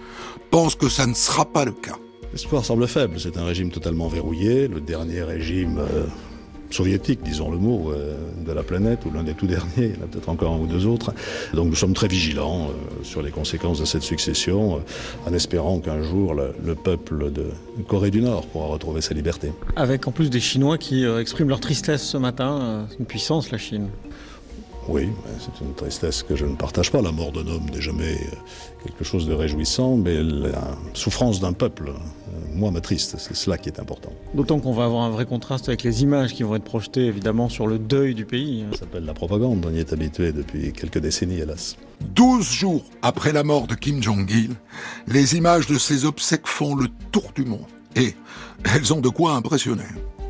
[0.52, 1.96] pense que ça ne sera pas le cas.
[2.34, 3.20] L'espoir semble faible.
[3.20, 6.06] C'est un régime totalement verrouillé, le dernier régime euh,
[6.70, 8.16] soviétique, disons le mot, euh,
[8.46, 10.60] de la planète, ou l'un des tout derniers, il y en a peut-être encore un
[10.60, 11.14] ou deux autres.
[11.54, 15.80] Donc nous sommes très vigilants euh, sur les conséquences de cette succession, euh, en espérant
[15.80, 17.48] qu'un jour le, le peuple de
[17.88, 19.52] Corée du Nord pourra retrouver sa liberté.
[19.76, 23.06] Avec en plus des Chinois qui euh, expriment leur tristesse ce matin, euh, c'est une
[23.06, 23.88] puissance la Chine.
[24.90, 25.08] Oui,
[25.40, 27.00] c'est une tristesse que je ne partage pas.
[27.02, 31.54] La mort d'un homme n'est jamais euh, quelque chose de réjouissant, mais la souffrance d'un
[31.54, 33.16] peuple, euh, moi, m'attriste.
[33.20, 34.12] C'est cela qui est important.
[34.34, 37.50] D'autant qu'on va avoir un vrai contraste avec les images qui vont être projetées évidemment
[37.50, 38.66] sur le deuil du pays.
[38.72, 41.78] Ça s'appelle la propagande, on y est habitué depuis quelques décennies, hélas.
[42.16, 44.56] 12 jours après la mort de Kim Jong-il,
[45.08, 47.68] les images de ses obsèques font le tour du monde.
[47.96, 48.16] Et
[48.74, 49.84] elles ont de quoi impressionner.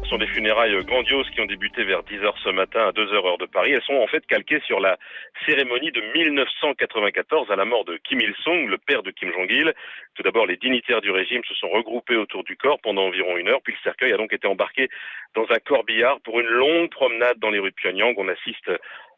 [0.09, 3.37] Ce sont des funérailles grandioses qui ont débuté vers 10h ce matin à 2h heure
[3.37, 3.73] de Paris.
[3.73, 4.97] Elles sont en fait calquées sur la
[5.45, 9.71] cérémonie de 1994 à la mort de Kim Il-sung, le père de Kim Jong-il.
[10.15, 13.49] Tout d'abord, les dignitaires du régime se sont regroupés autour du corps pendant environ une
[13.49, 14.89] heure, puis le cercueil a donc été embarqué
[15.35, 18.15] dans un corbillard pour une longue promenade dans les rues de Pyongyang.
[18.17, 18.71] On assiste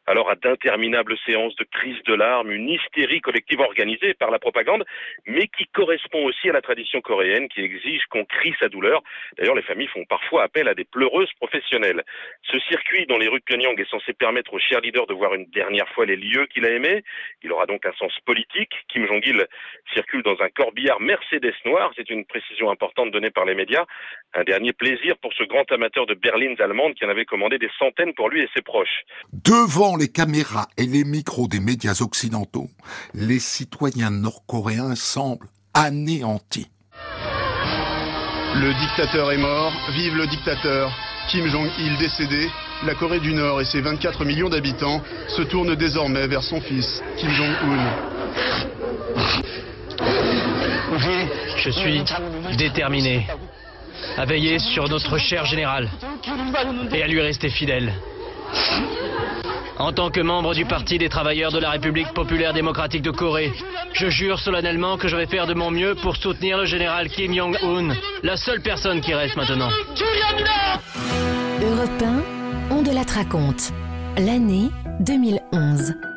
[0.07, 4.83] alors à d'interminables séances de crises de larmes, une hystérie collective organisée par la propagande,
[5.27, 9.01] mais qui correspond aussi à la tradition coréenne qui exige qu'on crie sa douleur.
[9.37, 12.03] D'ailleurs, les familles font parfois appel à des pleureuses professionnelles.
[12.43, 15.33] Ce circuit dans les rues de Pyongyang est censé permettre au cher leader de voir
[15.33, 17.03] une dernière fois les lieux qu'il a aimés.
[17.43, 18.73] Il aura donc un sens politique.
[18.87, 19.45] Kim Jong-il
[19.93, 21.91] circule dans un corbillard Mercedes noir.
[21.95, 23.85] C'est une précision importante donnée par les médias.
[24.33, 27.69] Un dernier plaisir pour ce grand amateur de berlines allemandes qui en avait commandé des
[27.77, 29.03] centaines pour lui et ses proches.
[29.33, 32.69] Devant les caméras et les micros des médias occidentaux,
[33.13, 36.69] les citoyens nord-coréens semblent anéantis.
[38.55, 40.91] Le dictateur est mort, vive le dictateur.
[41.29, 42.47] Kim Jong-il décédé,
[42.85, 47.03] la Corée du Nord et ses 24 millions d'habitants se tournent désormais vers son fils,
[47.17, 48.11] Kim Jong-un.
[51.57, 52.03] Je suis
[52.57, 53.25] déterminé
[54.17, 55.89] à veiller sur notre cher général
[56.93, 57.93] et à lui rester fidèle.
[59.77, 63.51] En tant que membre du Parti des travailleurs de la République populaire démocratique de Corée,
[63.93, 67.33] je jure solennellement que je vais faire de mon mieux pour soutenir le général Kim
[67.33, 69.69] Jong-un, la seule personne qui reste maintenant.
[71.61, 73.71] Europe 1, on de la raconte.
[74.17, 74.69] L'année
[74.99, 76.10] 2011.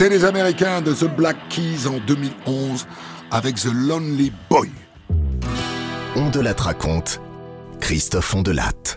[0.00, 2.86] C'était les Américains de The Black Keys en 2011
[3.30, 4.70] avec The Lonely Boy.
[6.16, 7.20] On de la raconte,
[7.80, 8.96] Christophe Ondelat.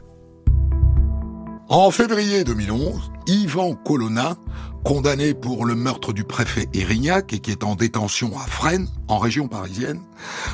[1.68, 4.38] En février 2011, Yvan Colonna,
[4.86, 9.18] condamné pour le meurtre du préfet Erignac et qui est en détention à Fresnes, en
[9.18, 10.00] région parisienne,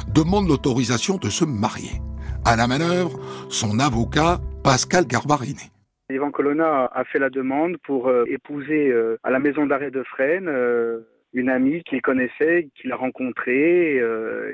[0.07, 2.01] demande l'autorisation de se marier.
[2.43, 5.69] À la manœuvre, son avocat, Pascal Garbarini.
[6.11, 10.01] Yvan Colonna a fait la demande pour euh, épouser euh, à la maison d'arrêt de
[10.03, 11.01] Fresnes euh,
[11.33, 14.01] une amie qu'il connaissait, qu'il a rencontrée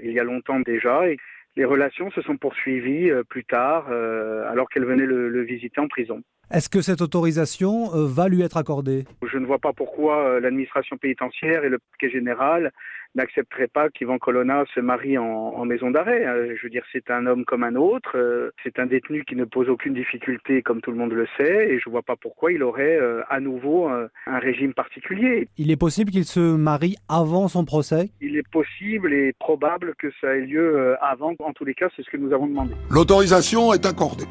[0.03, 1.07] il y a longtemps déjà.
[1.07, 1.15] Et
[1.55, 6.21] les relations se sont poursuivies plus tard, alors qu'elle venait le visiter en prison.
[6.51, 9.05] Est-ce que cette autorisation va lui être accordée?
[9.25, 12.73] Je ne vois pas pourquoi l'administration pénitentiaire et le parquet général
[13.15, 16.25] n'accepteraient pas qu'Ivan Colonna se marie en, maison d'arrêt.
[16.25, 16.55] Hein.
[16.55, 19.45] Je veux dire, c'est un homme comme un autre, euh, c'est un détenu qui ne
[19.45, 22.51] pose aucune difficulté, comme tout le monde le sait, et je ne vois pas pourquoi
[22.51, 22.99] il aurait
[23.29, 25.47] à nouveau un régime particulier.
[25.57, 28.09] Il est possible qu'il se marie avant son procès?
[28.21, 31.33] Il est possible et probable que ça ait lieu avant.
[31.39, 32.73] En tous les cas, c'est ce que nous avons demandé.
[32.89, 34.25] L'autorisation est accordée.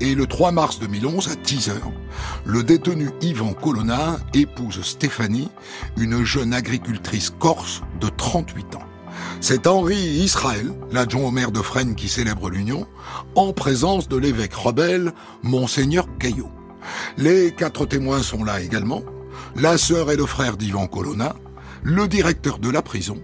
[0.00, 1.72] Et le 3 mars 2011, à 10h,
[2.44, 5.50] le détenu Yvan Colonna épouse Stéphanie,
[5.96, 8.82] une jeune agricultrice corse de 38 ans.
[9.40, 12.86] C'est Henri Israël, l'adjoint au maire de Fresnes qui célèbre l'union,
[13.34, 16.50] en présence de l'évêque rebelle, Monseigneur Caillot.
[17.16, 19.02] Les quatre témoins sont là également,
[19.56, 21.34] la sœur et le frère d'Yvan Colonna,
[21.82, 23.20] le directeur de la prison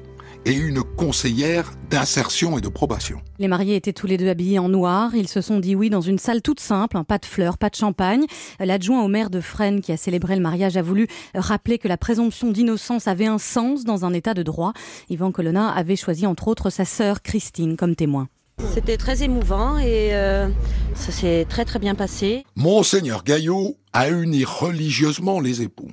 [0.46, 3.20] et une conseillère d'insertion et de probation.
[3.38, 5.14] Les mariés étaient tous les deux habillés en noir.
[5.14, 7.70] Ils se sont dit oui dans une salle toute simple, hein, pas de fleurs, pas
[7.70, 8.24] de champagne.
[8.60, 11.96] L'adjoint au maire de Fresnes, qui a célébré le mariage, a voulu rappeler que la
[11.96, 14.72] présomption d'innocence avait un sens dans un état de droit.
[15.10, 18.28] Yvan Colonna avait choisi entre autres sa sœur Christine comme témoin.
[18.72, 20.48] C'était très émouvant et euh,
[20.94, 22.44] ça s'est très très bien passé.
[22.54, 25.90] Monseigneur Gaillot a uni religieusement les époux.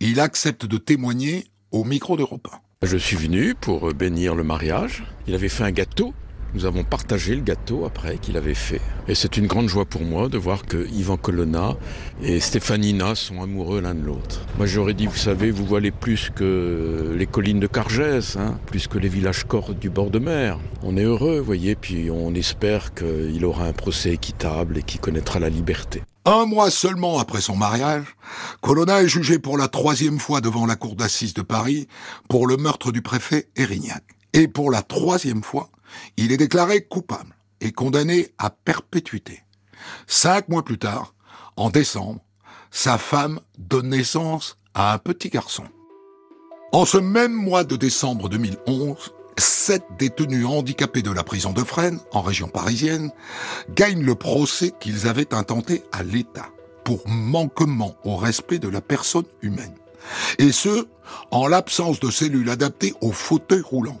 [0.00, 2.63] Il accepte de témoigner au micro d'Europe 1.
[2.84, 5.04] Je suis venu pour bénir le mariage.
[5.26, 6.12] Il avait fait un gâteau.
[6.54, 8.80] Nous avons partagé le gâteau après qu'il avait fait.
[9.08, 11.74] Et c'est une grande joie pour moi de voir que Ivan Colonna
[12.22, 14.42] et Stéphanina sont amoureux l'un de l'autre.
[14.56, 18.86] Moi j'aurais dit, vous savez, vous voilez plus que les collines de Cargès, hein, plus
[18.86, 20.60] que les villages cordes du bord de mer.
[20.84, 25.00] On est heureux, vous voyez, puis on espère qu'il aura un procès équitable et qu'il
[25.00, 26.02] connaîtra la liberté.
[26.24, 28.04] Un mois seulement après son mariage,
[28.60, 31.88] Colonna est jugé pour la troisième fois devant la cour d'assises de Paris
[32.28, 34.04] pour le meurtre du préfet Erignac.
[34.32, 35.68] Et pour la troisième fois,
[36.16, 39.42] il est déclaré coupable et condamné à perpétuité.
[40.06, 41.14] Cinq mois plus tard,
[41.56, 42.20] en décembre,
[42.70, 45.64] sa femme donne naissance à un petit garçon.
[46.72, 52.00] En ce même mois de décembre 2011, sept détenus handicapés de la prison de Fresnes,
[52.12, 53.10] en région parisienne,
[53.70, 56.48] gagnent le procès qu'ils avaient intenté à l'État
[56.84, 59.74] pour manquement au respect de la personne humaine.
[60.38, 60.86] Et ce,
[61.30, 64.00] en l'absence de cellules adaptées aux fauteuils roulants,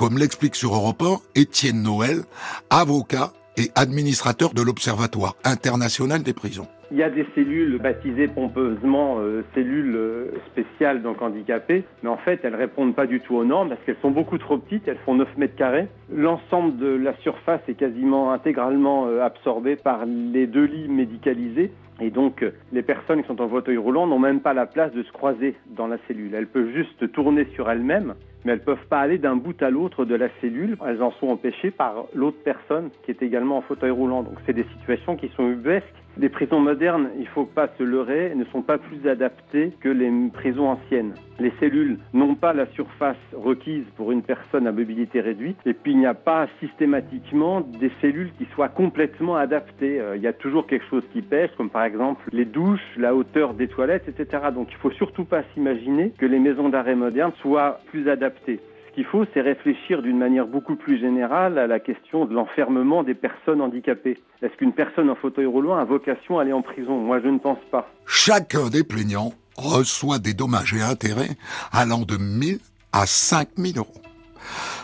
[0.00, 2.22] comme l'explique sur Europe 1 Étienne Noël,
[2.70, 6.66] avocat et administrateur de l'Observatoire international des prisons.
[6.90, 12.16] Il y a des cellules baptisées pompeusement euh, cellules euh, spéciales donc handicapées, mais en
[12.16, 14.98] fait elles répondent pas du tout aux normes parce qu'elles sont beaucoup trop petites, elles
[15.04, 15.88] font 9 mètres carrés.
[16.10, 22.10] L'ensemble de la surface est quasiment intégralement euh, absorbé par les deux lits médicalisés et
[22.10, 25.12] donc, les personnes qui sont en fauteuil roulant n'ont même pas la place de se
[25.12, 26.34] croiser dans la cellule.
[26.34, 29.68] Elles peuvent juste tourner sur elles-mêmes, mais elles ne peuvent pas aller d'un bout à
[29.68, 30.78] l'autre de la cellule.
[30.86, 34.22] Elles en sont empêchées par l'autre personne qui est également en fauteuil roulant.
[34.22, 35.84] Donc, c'est des situations qui sont ubuesques
[36.20, 39.88] les prisons modernes, il ne faut pas se leurrer, ne sont pas plus adaptées que
[39.88, 41.14] les prisons anciennes.
[41.38, 45.92] Les cellules n'ont pas la surface requise pour une personne à mobilité réduite, et puis
[45.92, 49.98] il n'y a pas systématiquement des cellules qui soient complètement adaptées.
[49.98, 53.14] Euh, il y a toujours quelque chose qui pêche, comme par exemple les douches, la
[53.14, 54.48] hauteur des toilettes, etc.
[54.54, 58.60] Donc il ne faut surtout pas s'imaginer que les maisons d'arrêt modernes soient plus adaptées.
[58.90, 63.04] Ce qu'il faut, c'est réfléchir d'une manière beaucoup plus générale à la question de l'enfermement
[63.04, 64.18] des personnes handicapées.
[64.42, 66.98] Est-ce qu'une personne en fauteuil roulant a vocation à aller en prison?
[66.98, 67.88] Moi, je ne pense pas.
[68.04, 71.36] Chacun des plaignants reçoit des dommages et intérêts
[71.70, 72.58] allant de 1000
[72.92, 74.02] à 5000 euros.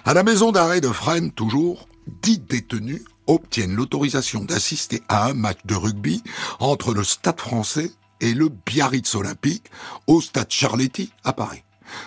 [0.04, 1.88] À la maison d'arrêt de Fresnes, toujours,
[2.22, 6.22] 10 détenus obtiennent l'autorisation d'assister à un match de rugby
[6.60, 7.90] entre le Stade français
[8.20, 9.64] et le Biarritz Olympique
[10.06, 11.64] au Stade Charletti à Paris.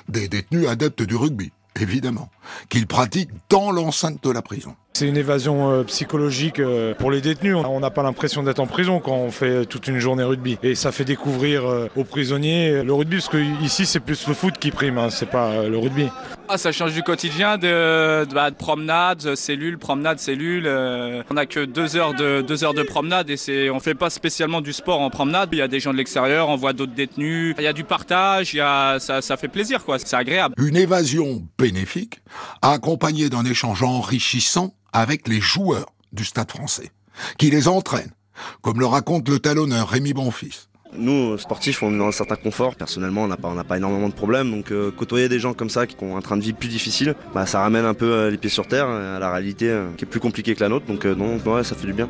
[0.07, 2.29] Des détenus adeptes du rugby évidemment,
[2.69, 4.75] qu'il pratique dans l'enceinte de la prison.
[4.93, 7.55] C'est une évasion euh, psychologique euh, pour les détenus.
[7.55, 10.57] On n'a pas l'impression d'être en prison quand on fait toute une journée rugby.
[10.62, 14.33] Et ça fait découvrir euh, aux prisonniers le rugby, parce que ici c'est plus le
[14.33, 16.09] foot qui prime, hein, c'est pas le rugby.
[16.49, 20.67] Ah, ça change du quotidien de, de, bah, de promenade, cellule, promenade, cellule.
[20.67, 24.09] on n'a que deux heures de deux heures de promenade et c'est on fait pas
[24.09, 25.49] spécialement du sport en promenade.
[25.51, 27.55] Il y a des gens de l'extérieur, on voit d'autres détenus.
[27.59, 29.99] Il y a du partage, il y a, ça, ça fait plaisir quoi.
[29.99, 30.55] C'est agréable.
[30.57, 32.21] Une évasion bénéfique,
[32.62, 36.91] accompagnée d'un échange enrichissant avec les joueurs du Stade français,
[37.38, 38.13] qui les entraînent,
[38.62, 40.69] comme le raconte le talonneur Rémi Bonfils.
[40.97, 42.75] Nous, sportifs, on est dans un certain confort.
[42.75, 44.49] Personnellement, on n'a pas, pas énormément de problèmes.
[44.49, 47.13] Donc, euh, côtoyer des gens comme ça qui ont un train de vie plus difficile,
[47.34, 50.06] bah, ça ramène un peu euh, les pieds sur terre à la réalité euh, qui
[50.06, 50.88] est plus compliquée que la nôtre.
[50.88, 52.10] Donc, non, ouais, ça fait du bien.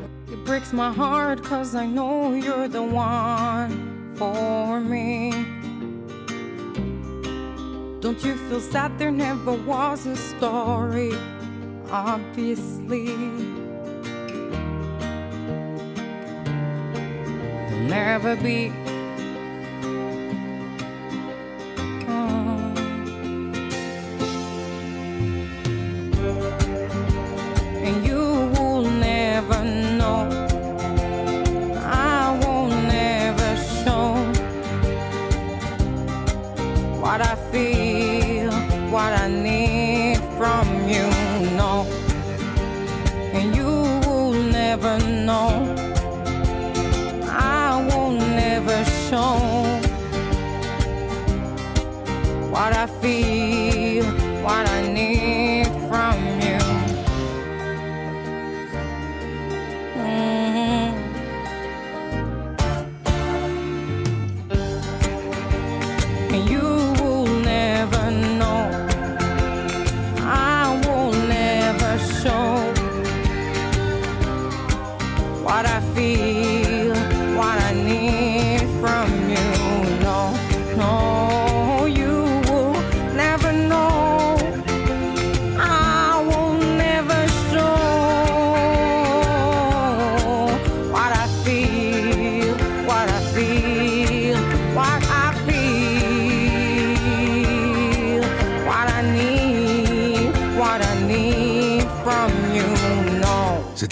[8.02, 11.12] Don't you feel sad there never was a story?
[11.92, 13.08] Obviously,
[17.68, 18.88] there'll never be.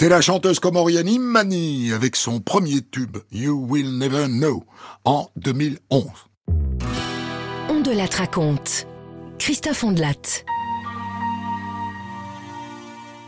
[0.00, 4.62] C'était la chanteuse comorienne Imani avec son premier tube You Will Never Know
[5.04, 6.04] en 2011.
[7.68, 8.86] On de la raconte.
[9.40, 10.44] Christophe Ondelat.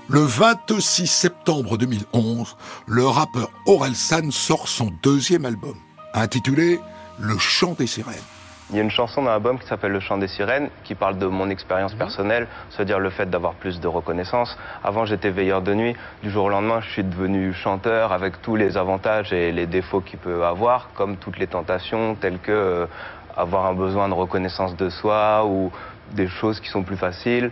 [0.06, 2.56] Le 26 septembre 2011,
[2.86, 5.74] le rappeur Orelsan sort son deuxième album,
[6.14, 6.78] intitulé
[7.18, 8.14] Le chant des sirènes.
[8.70, 11.18] Il y a une chanson dans l'album qui s'appelle Le chant des sirènes, qui parle
[11.18, 14.56] de mon expérience personnelle, c'est-à-dire le fait d'avoir plus de reconnaissance.
[14.84, 15.96] Avant, j'étais veilleur de nuit.
[16.22, 20.00] Du jour au lendemain, je suis devenu chanteur avec tous les avantages et les défauts
[20.00, 22.86] qu'il peut avoir, comme toutes les tentations, telles que euh,
[23.36, 25.72] avoir un besoin de reconnaissance de soi ou
[26.12, 27.50] des choses qui sont plus faciles,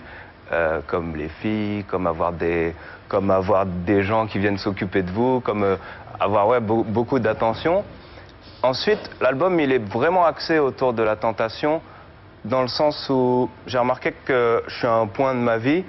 [0.53, 2.77] euh, comme les filles, comme avoir des,
[3.09, 5.77] comme avoir des gens qui viennent s'occuper de vous, comme euh,
[6.21, 7.83] avoir ouais, beaucoup d'attention.
[8.63, 11.81] Ensuite, l'album, il est vraiment axé autour de la tentation,
[12.45, 15.85] dans le sens où j'ai remarqué que je suis à un point de ma vie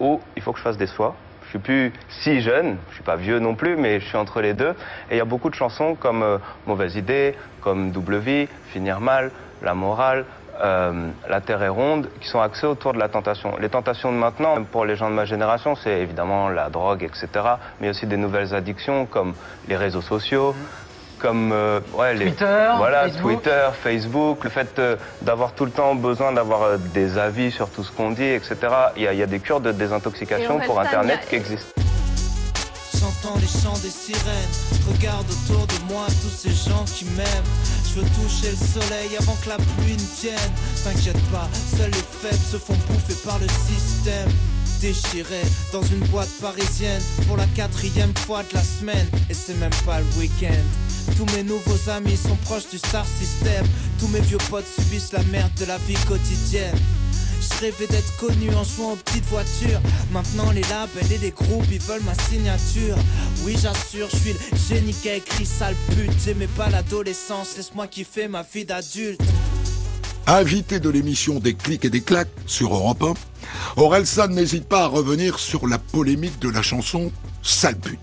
[0.00, 1.14] où il faut que je fasse des choix.
[1.44, 4.40] Je suis plus si jeune, je suis pas vieux non plus, mais je suis entre
[4.40, 4.74] les deux.
[5.10, 9.00] Et il y a beaucoup de chansons comme euh, Mauvaise idée, comme Double vie, Finir
[9.00, 9.30] mal,
[9.62, 10.24] La morale,
[10.62, 13.56] euh, La terre est ronde, qui sont axées autour de la tentation.
[13.58, 17.04] Les tentations de maintenant, même pour les gens de ma génération, c'est évidemment la drogue,
[17.04, 17.28] etc.
[17.80, 19.34] Mais aussi des nouvelles addictions comme
[19.68, 20.54] les réseaux sociaux.
[21.20, 23.42] Comme euh, ouais, les, Twitter, voilà, Facebook.
[23.42, 27.68] Twitter, Facebook, le fait euh, d'avoir tout le temps besoin d'avoir euh, des avis sur
[27.68, 28.56] tout ce qu'on dit, etc.
[28.96, 31.72] Il y, a, il y a des cures de désintoxication pour Internet qui existent.
[32.94, 34.50] J'entends les chants des sirènes,
[34.92, 37.50] regarde autour de moi tous ces gens qui m'aiment.
[37.84, 40.52] Je veux toucher le soleil avant que la pluie ne vienne.
[40.84, 44.28] T'inquiète pas, seuls les faibles se font bouffer par le système.
[44.80, 49.74] Déchiré dans une boîte parisienne pour la quatrième fois de la semaine, et c'est même
[49.84, 50.64] pas le week-end.
[51.18, 53.66] Tous mes nouveaux amis sont proches du star system.
[53.98, 56.74] Tous mes vieux potes subissent la merde de la vie quotidienne.
[57.42, 59.80] Je rêvais d'être connu en jouant aux petites voitures.
[60.12, 62.96] Maintenant, les labels et les groupes, ils veulent ma signature.
[63.44, 66.12] Oui, j'assure, je suis le génie qui a écrit sale pute.
[66.24, 69.20] J'aimais pas l'adolescence, laisse-moi kiffer ma vie d'adulte.
[70.26, 73.02] Invité de l'émission Des clics et des claques sur Europe
[73.76, 77.10] 1, Orelsan n'hésite pas à revenir sur la polémique de la chanson
[77.42, 77.98] Sale pute.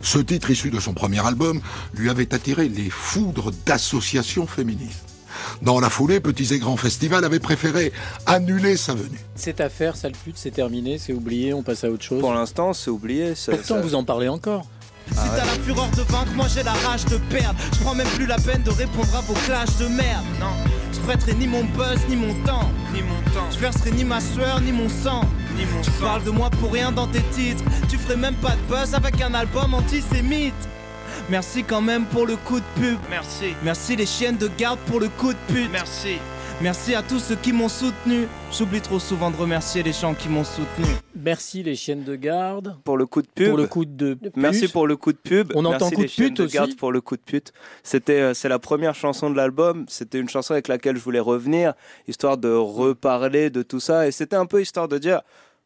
[0.00, 1.60] Ce titre issu de son premier album
[1.94, 5.04] lui avait attiré les foudres d'associations féministes.
[5.62, 7.92] Dans la foulée, Petits et Grands Festival avait préféré
[8.26, 9.20] annuler sa venue.
[9.36, 12.20] Cette affaire, sale pute, c'est terminé, c'est oublié, on passe à autre chose.
[12.20, 13.34] Pour l'instant, c'est oublié.
[13.46, 14.66] Pourtant, vous en parlez encore.
[15.10, 17.56] Si t'as la fureur de vaincre, moi j'ai la rage de perdre.
[17.72, 20.24] Je prends même plus la peine de répondre à vos clashs de merde.
[20.40, 20.52] Non,
[20.92, 22.70] je prêterai ni mon buzz, ni mon temps.
[22.92, 23.50] Ni mon temps.
[23.52, 25.22] Je verserai ni ma sueur, ni mon sang.
[25.56, 27.64] Ni mon tu parles de moi pour rien dans tes titres.
[27.88, 30.54] Tu ferais même pas de buzz avec un album antisémite.
[31.28, 32.98] Merci quand même pour le coup de pub.
[33.08, 33.54] Merci.
[33.62, 35.70] Merci les chiennes de garde pour le coup de pute.
[35.70, 36.18] Merci.
[36.62, 38.28] Merci à tous ceux qui m'ont soutenu.
[38.52, 40.84] J'oublie trop souvent de remercier les gens qui m'ont soutenu.
[41.16, 42.76] Merci les chiennes de garde.
[42.84, 43.48] Pour le coup de pub.
[43.48, 44.36] Pour le coup de pute.
[44.36, 45.52] Merci pour le coup de pub.
[45.54, 46.54] On Merci entend coup les de chiennes pute aussi.
[46.54, 47.54] garde pour le coup de pute.
[47.82, 49.86] C'était, euh, c'est la première chanson de l'album.
[49.88, 51.72] C'était une chanson avec laquelle je voulais revenir,
[52.08, 54.06] histoire de reparler de tout ça.
[54.06, 55.22] Et c'était un peu histoire de dire,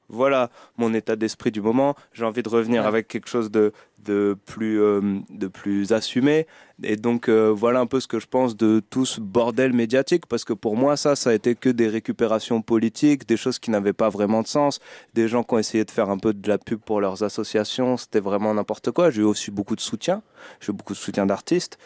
[0.08, 1.96] voilà mon état d'esprit du moment.
[2.12, 3.72] J'ai envie de revenir avec quelque chose de
[4.04, 6.46] de plus euh, de plus assumé.
[6.82, 10.26] Et donc euh, voilà un peu ce que je pense de tout ce bordel médiatique,
[10.26, 13.70] parce que pour moi ça, ça a été que des récupérations politiques, des choses qui
[13.70, 14.80] n'avaient pas vraiment de sens,
[15.14, 17.96] des gens qui ont essayé de faire un peu de la pub pour leurs associations,
[17.96, 19.10] c'était vraiment n'importe quoi.
[19.10, 20.22] J'ai eu aussi beaucoup de soutien,
[20.60, 21.78] j'ai eu beaucoup de soutien d'artistes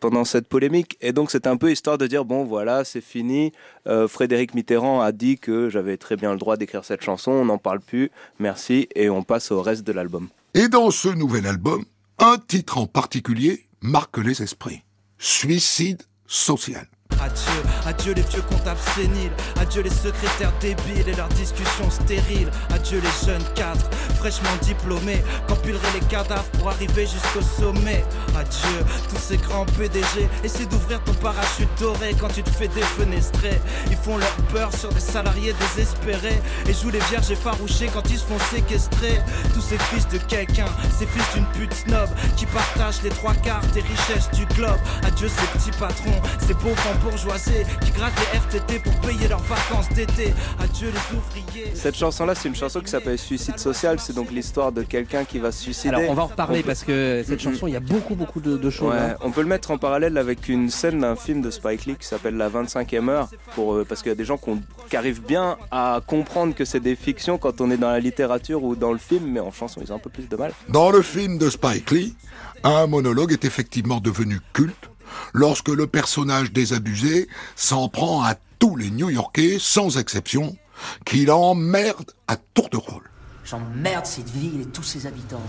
[0.00, 3.52] pendant cette polémique, et donc c'était un peu histoire de dire bon voilà c'est fini.
[3.86, 7.44] Euh, Frédéric Mitterrand a dit que j'avais très bien le droit d'écrire cette chanson, on
[7.44, 8.10] n'en parle plus,
[8.40, 10.28] merci, et on passe au reste de l'album.
[10.54, 11.82] Et dans ce nouvel album,
[12.18, 14.82] un titre en particulier marque les esprits.
[15.16, 16.86] Suicide social.
[17.20, 23.00] Adieu, adieu les vieux comptables séniles, adieu les secrétaires débiles et leurs discussions stériles, adieu
[23.00, 23.88] les jeunes cadres
[24.22, 28.04] fraîchement diplômés, qu'empileraient les cadavres pour arriver jusqu'au sommet.
[28.36, 33.60] Adieu tous ces grands PDG, essaie d'ouvrir ton parachute doré quand tu te fais défenestrer.
[33.90, 38.18] Ils font leur peur sur des salariés désespérés et jouent les vierges effarouchées quand ils
[38.18, 39.20] se font séquestrer.
[39.54, 43.66] Tous ces fils de quelqu'un, ces fils d'une pute snob qui partagent les trois quarts
[43.74, 44.78] des richesses du globe.
[45.02, 47.50] Adieu ces petits patrons, ces pauvres bourgeoisie
[47.84, 50.32] qui grattent les RTT pour payer leurs vacances d'été.
[50.58, 51.72] Adieu les ouvriers.
[51.74, 53.98] Cette chanson-là, c'est une chanson qui s'appelle Suicide social.
[54.00, 55.88] C'est donc l'histoire de quelqu'un qui va se suicider.
[55.94, 58.40] Alors on va en reparler peut- parce que cette chanson, il y a beaucoup beaucoup
[58.40, 58.92] de, de choses.
[58.92, 59.16] Ouais, hein.
[59.22, 62.06] on peut le mettre en parallèle avec une scène d'un film de Spike Lee qui
[62.06, 64.38] s'appelle La 25e heure, pour, euh, parce qu'il y a des gens
[64.88, 68.62] qui arrivent bien à comprendre que c'est des fictions quand on est dans la littérature
[68.64, 70.52] ou dans le film, mais en chanson, ils ont un peu plus de mal.
[70.68, 72.14] Dans le film de Spike Lee,
[72.64, 74.90] un monologue est effectivement devenu culte
[75.32, 80.56] lorsque le personnage désabusé s'en prend à tous les New-Yorkais, sans exception,
[81.04, 83.10] qui l'emmerde à tour de rôle.
[83.44, 85.42] J'emmerde cette ville et tous ses habitants.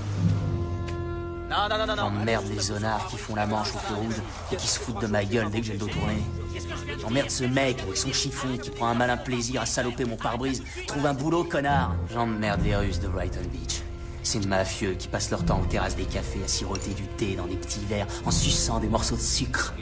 [1.49, 2.09] Non, non, non, non, non.
[2.09, 4.16] J'emmerde les zonards qui font la manche au feu rouge
[4.51, 6.24] et qui se foutent de ma gueule dès que j'ai le dos tourné.
[6.99, 10.64] J'emmerde ce mec avec son chiffon qui prend un malin plaisir à saloper mon pare-brise.
[10.88, 11.95] Trouve un boulot, connard.
[12.11, 13.84] J'emmerde les Russes de Brighton Beach.
[14.24, 17.45] Ces mafieux qui passent leur temps aux terrasses des cafés à siroter du thé dans
[17.45, 19.74] des petits verres en suçant des morceaux de sucre.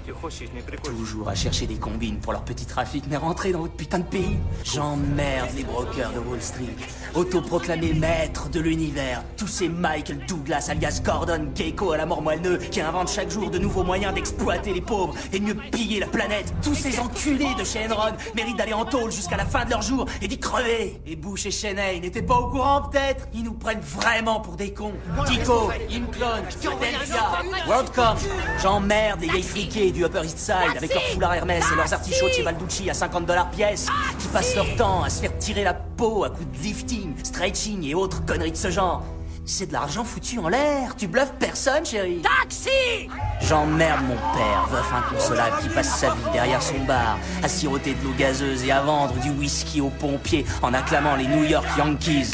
[0.83, 4.03] Toujours à chercher des combines pour leur petit trafic, mais rentrer dans votre putain de
[4.03, 4.37] pays.
[4.63, 6.75] J'emmerde les brokers de Wall Street,
[7.13, 9.23] autoproclamés maîtres de l'univers.
[9.37, 13.51] Tous ces Michael Douglas, alias Gordon Keiko à la mort moelleux, qui inventent chaque jour
[13.51, 16.51] de nouveaux moyens d'exploiter les pauvres et de mieux piller la planète.
[16.61, 19.81] Tous ces enculés de chez Enron méritent d'aller en tôle jusqu'à la fin de leur
[19.81, 20.99] jour et d'y crever.
[21.05, 23.27] Et Bush et Cheney n'étaient pas au courant peut-être?
[23.33, 24.93] Ils nous prennent vraiment pour des cons.
[25.25, 27.31] Tico, Imclone, Philadelphia,
[27.67, 28.17] WorldCom.
[28.61, 32.29] J'emmerde les vieilles friquées du Upper East Side avec leurs foulards Hermès et leurs artichauts
[32.29, 33.87] chez Balducci à 50 dollars pièce,
[34.19, 37.83] qui passent leur temps à se faire tirer la peau à coups de lifting, stretching
[37.85, 39.03] et autres conneries de ce genre.
[39.43, 40.95] C'est de l'argent foutu en l'air.
[40.95, 42.21] Tu bluffes personne, chérie.
[42.21, 43.09] Taxi
[43.41, 48.03] J'emmerde mon père, veuf inconsolable, qui passe sa vie derrière son bar, à siroter de
[48.03, 52.31] l'eau gazeuse et à vendre du whisky aux pompiers en acclamant les New York Yankees.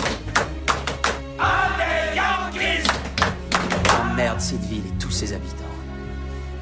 [4.40, 5.64] Cette ville et tous ses habitants.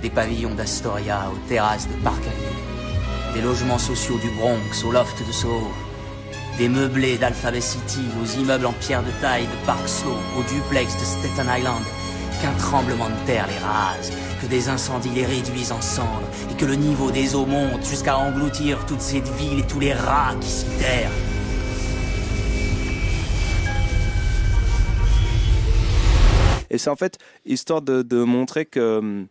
[0.02, 3.34] Des pavillons d'Astoria aux terrasses de Park Avenue.
[3.34, 5.72] Des logements sociaux du Bronx au loft de Soho.
[6.58, 10.94] Des meublés d'Alphabet City aux immeubles en pierre de taille de Park Slope, au duplex
[10.94, 11.84] de Staten Island.
[12.42, 14.12] Qu'un tremblement de terre les rase,
[14.42, 18.18] que des incendies les réduisent en cendres, et que le niveau des eaux monte jusqu'à
[18.18, 21.12] engloutir toute cette ville et tous les rats qui s'y terrent.
[26.70, 29.26] Et c'est en fait histoire de, montrer que,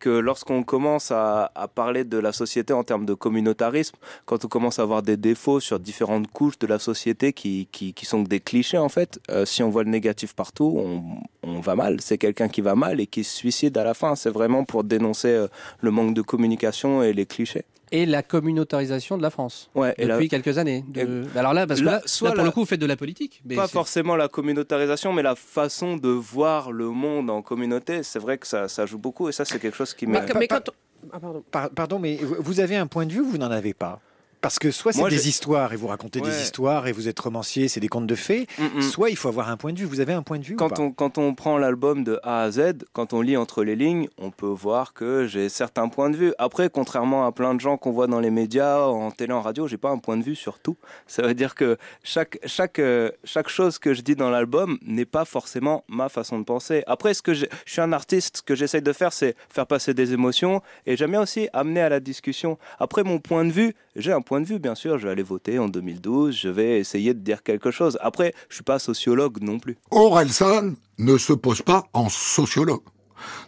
[0.00, 4.78] que lorsqu'on commence à, parler de la société en termes de communautarisme, quand on commence
[4.78, 8.40] à avoir des défauts sur différentes couches de la société qui, qui, qui sont des
[8.40, 11.02] clichés en fait, euh, si on voit le négatif partout, on,
[11.42, 12.00] on va mal.
[12.00, 14.14] C'est quelqu'un qui va mal et qui se suicide à la fin.
[14.16, 15.48] C'est vraiment pour dénoncer euh,
[15.80, 17.64] le manque de communication et les clichés.
[17.96, 19.70] Et la communautarisation de la France.
[19.74, 20.84] Ouais, et depuis la- quelques années.
[20.88, 22.80] De- Alors là, parce que Là, là, soit là, pour la- le coup, vous faites
[22.80, 23.40] de la politique.
[23.44, 28.02] mais pas forcément la communautarisation, mais la façon de voir le monde en communauté.
[28.02, 30.34] C'est vrai que ça, ça joue beaucoup et ça, c'est quelque chose qui Mais, m'a.
[30.38, 30.70] mais quand,
[31.12, 31.44] Ah, pardon.
[31.50, 34.00] Par- pardon, mais vous- vous avez un point de vue ou vous n'en avez pas?
[34.44, 36.28] Parce que soit c'est des histoires et vous racontez Ouais.
[36.30, 38.82] des histoires et vous êtes romancier, c'est des contes de fées, Mm, mm.
[38.82, 39.86] soit il faut avoir un point de vue.
[39.86, 42.20] Vous avez un point de vue ou Quand pas on, quand on prend l'album de
[42.22, 45.88] A à Z, quand on lit entre les lignes, on peut voir que j'ai certains
[45.88, 46.34] points de vue.
[46.38, 49.66] Après, contrairement à plein de gens qu'on voit dans les médias, en télé, en radio,
[49.66, 50.76] j'ai pas un point de vue sur tout.
[51.06, 55.04] Ça veut dire que chaque, chaque, euh, chaque chose que je dis dans l'album n'est
[55.06, 56.82] pas forcément ma façon de penser.
[56.86, 59.66] Après, ce que j'ai- je suis un artiste, ce que j'essaye de faire, c'est faire
[59.66, 62.58] passer des émotions et j'aime bien aussi amener à la discussion.
[62.78, 64.98] Après, mon point de vue, j'ai un point de vue, bien sûr.
[64.98, 67.98] Je vais aller voter en 2012, je vais essayer de dire quelque chose.
[68.00, 69.76] Après, je suis pas sociologue non plus.
[69.90, 72.82] Orelsan ne se pose pas en sociologue.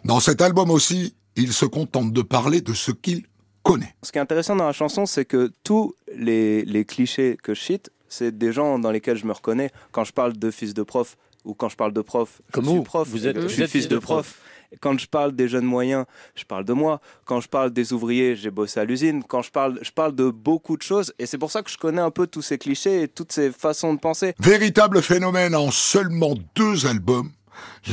[0.05, 3.23] Dans cet album aussi, il se contente de parler de ce qu'il
[3.63, 3.93] connaît.
[4.03, 7.61] Ce qui est intéressant dans la chanson, c'est que tous les, les clichés que je
[7.61, 9.71] cite, c'est des gens dans lesquels je me reconnais.
[9.91, 12.69] Quand je parle de fils de prof ou quand je parle de prof, Comme je
[12.69, 14.39] suis vous, prof, vous êtes- je vous suis êtes fils de prof.
[14.81, 16.05] Quand je parle des jeunes moyens,
[16.35, 16.99] je parle de moi.
[17.25, 19.23] Quand je parle des ouvriers, j'ai bossé à l'usine.
[19.23, 21.13] Quand je parle, je parle de beaucoup de choses.
[21.19, 23.51] Et c'est pour ça que je connais un peu tous ces clichés et toutes ces
[23.51, 24.33] façons de penser.
[24.39, 27.31] Véritable phénomène en seulement deux albums,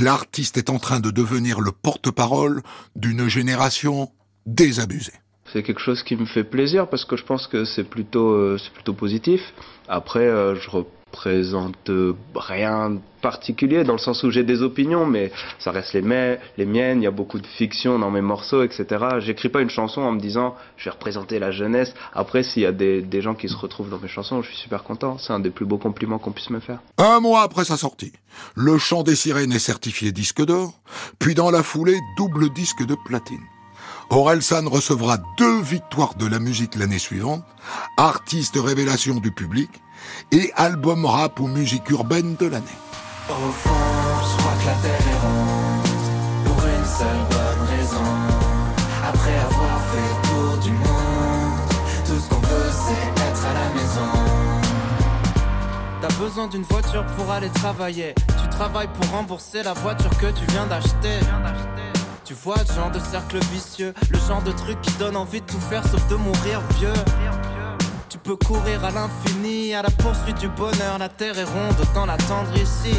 [0.01, 2.63] l'artiste est en train de devenir le porte-parole
[2.97, 4.11] d'une génération
[4.47, 5.13] désabusée.
[5.53, 8.59] C'est quelque chose qui me fait plaisir parce que je pense que c'est plutôt, euh,
[8.59, 9.41] c'est plutôt positif.
[9.89, 10.69] Après, euh, je
[11.15, 15.95] représente euh, rien de particulier dans le sens où j'ai des opinions, mais ça reste
[15.95, 16.03] les,
[16.59, 17.01] les miennes.
[17.01, 18.87] Il y a beaucoup de fiction dans mes morceaux, etc.
[19.21, 21.95] J'écris pas une chanson en me disant je vais représenter la jeunesse.
[22.13, 24.59] Après, s'il y a des, des gens qui se retrouvent dans mes chansons, je suis
[24.59, 25.17] super content.
[25.19, 26.81] C'est un des plus beaux compliments qu'on puisse me faire.
[26.99, 28.13] Un mois après sa sortie,
[28.57, 30.75] Le Chant des Sirènes est certifié disque d'or,
[31.19, 33.41] puis dans la foulée, double disque de platine.
[34.11, 37.43] Orelsan recevra deux victoires de la musique l'année suivante,
[37.97, 39.71] artiste révélation du public
[40.33, 42.67] et album rap ou musique urbaine de l'année.
[43.29, 48.11] Au fond, je crois que la terre est ronde Pour une seule bonne raison
[49.09, 51.71] Après avoir fait le tour du monde
[52.07, 54.13] Tout ce qu'on veut c'est être à la maison
[56.03, 60.45] T'as besoin d'une voiture pour aller travailler Tu travailles pour rembourser la voiture que tu
[60.51, 61.21] viens d'acheter
[62.25, 65.47] tu vois le genre de cercle vicieux, le genre de truc qui donne envie de
[65.47, 66.89] tout faire sauf de mourir vieux.
[68.25, 72.07] Tu peux courir à l'infini, à la poursuite du bonheur, la terre est ronde, autant
[72.07, 72.97] l'attendre ici.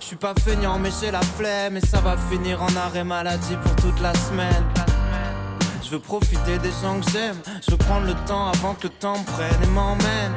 [0.00, 3.56] Je suis pas feignant mais j'ai la flemme et ça va finir en arrêt maladie
[3.62, 4.64] pour toute la semaine.
[5.84, 8.88] Je veux profiter des gens que j'aime, je veux prendre le temps avant que le
[8.88, 10.34] temps prenne et m'emmène.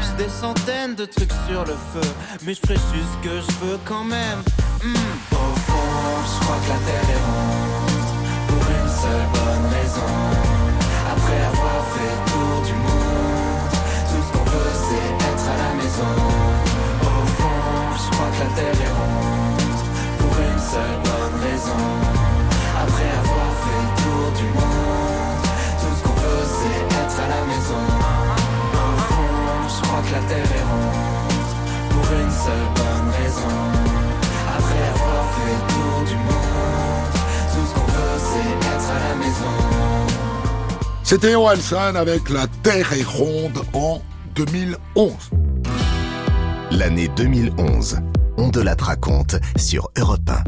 [0.00, 2.08] J'ai des centaines de trucs sur le feu,
[2.46, 4.40] mais je ferai juste ce que je veux quand même.
[4.82, 4.94] Hmm.
[5.32, 5.74] Au fond,
[6.24, 8.08] je crois que la terre est ronde,
[8.48, 10.64] pour une seule bonne raison.
[11.12, 12.83] Après avoir fait tour du monde,
[15.96, 17.62] Au fond,
[17.96, 19.78] je crois que la terre est ronde,
[20.18, 21.84] pour une seule bonne raison.
[22.82, 25.44] Après avoir fait le tour du monde,
[25.78, 27.84] tout ce qu'on veut c'est être à la maison.
[28.74, 29.38] Au fond,
[29.68, 31.50] je crois que la terre est ronde,
[31.90, 33.56] pour une seule bonne raison.
[34.58, 37.14] Après avoir fait le tour du monde,
[37.52, 39.54] tout ce qu'on veut c'est être à la maison.
[41.04, 44.00] C'était Orelsan avec La Terre est ronde en
[44.34, 45.12] 2011.
[46.70, 47.98] L'année 2011.
[48.36, 50.42] On de la raconte sur Europe 1.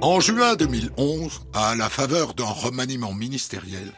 [0.00, 3.92] En juin 2011, à la faveur d'un remaniement ministériel,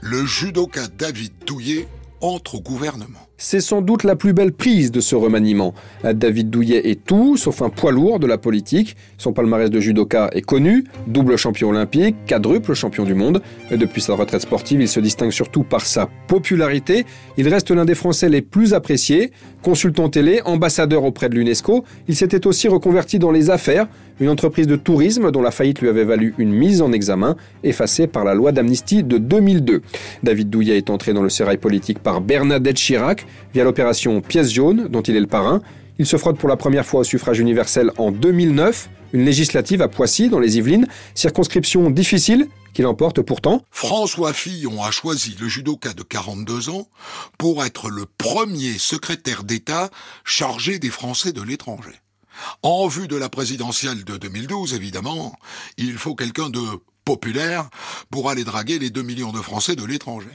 [0.00, 1.86] le judoka David Douillet
[2.20, 3.27] entre au gouvernement.
[3.40, 5.72] C'est sans doute la plus belle prise de ce remaniement.
[6.02, 8.96] David Douillet est tout, sauf un poids lourd de la politique.
[9.16, 13.40] Son palmarès de judoka est connu, double champion olympique, quadruple champion du monde.
[13.70, 17.06] Depuis sa retraite sportive, il se distingue surtout par sa popularité.
[17.36, 19.30] Il reste l'un des Français les plus appréciés.
[19.62, 23.86] Consultant télé, ambassadeur auprès de l'UNESCO, il s'était aussi reconverti dans les affaires,
[24.20, 28.08] une entreprise de tourisme dont la faillite lui avait valu une mise en examen, effacée
[28.08, 29.82] par la loi d'amnistie de 2002.
[30.24, 34.88] David Douillet est entré dans le sérail politique par Bernadette Chirac via l'opération Pièce jaune,
[34.88, 35.60] dont il est le parrain.
[35.98, 39.88] Il se frotte pour la première fois au suffrage universel en 2009, une législative à
[39.88, 43.64] Poissy, dans les Yvelines, circonscription difficile qu'il emporte pourtant.
[43.70, 46.88] François Fillon a choisi le judoka de 42 ans
[47.36, 49.90] pour être le premier secrétaire d'État
[50.24, 51.94] chargé des Français de l'étranger.
[52.62, 55.36] En vue de la présidentielle de 2012, évidemment,
[55.76, 56.60] il faut quelqu'un de
[57.04, 57.68] populaire
[58.10, 60.28] pour aller draguer les 2 millions de Français de l'étranger.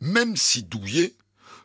[0.00, 1.12] Même si Douillet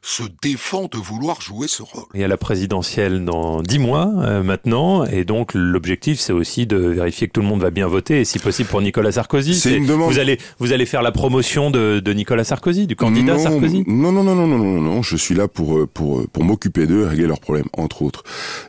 [0.02, 2.06] se défend de vouloir jouer ce rôle.
[2.14, 6.66] Il y a la présidentielle dans dix mois euh, maintenant, et donc l'objectif c'est aussi
[6.66, 9.56] de vérifier que tout le monde va bien voter, et si possible pour Nicolas Sarkozy.
[9.56, 12.95] C'est une demande- Vous allez, vous allez faire la promotion de, de Nicolas Sarkozy, du
[12.95, 13.84] candidat non, Sarkozy?
[13.88, 16.43] Non, non, non, non, non, non, non, non, je suis là pour euh, pour pour
[16.43, 18.24] m'occuper d'eux, et régler leurs problèmes, entre autres.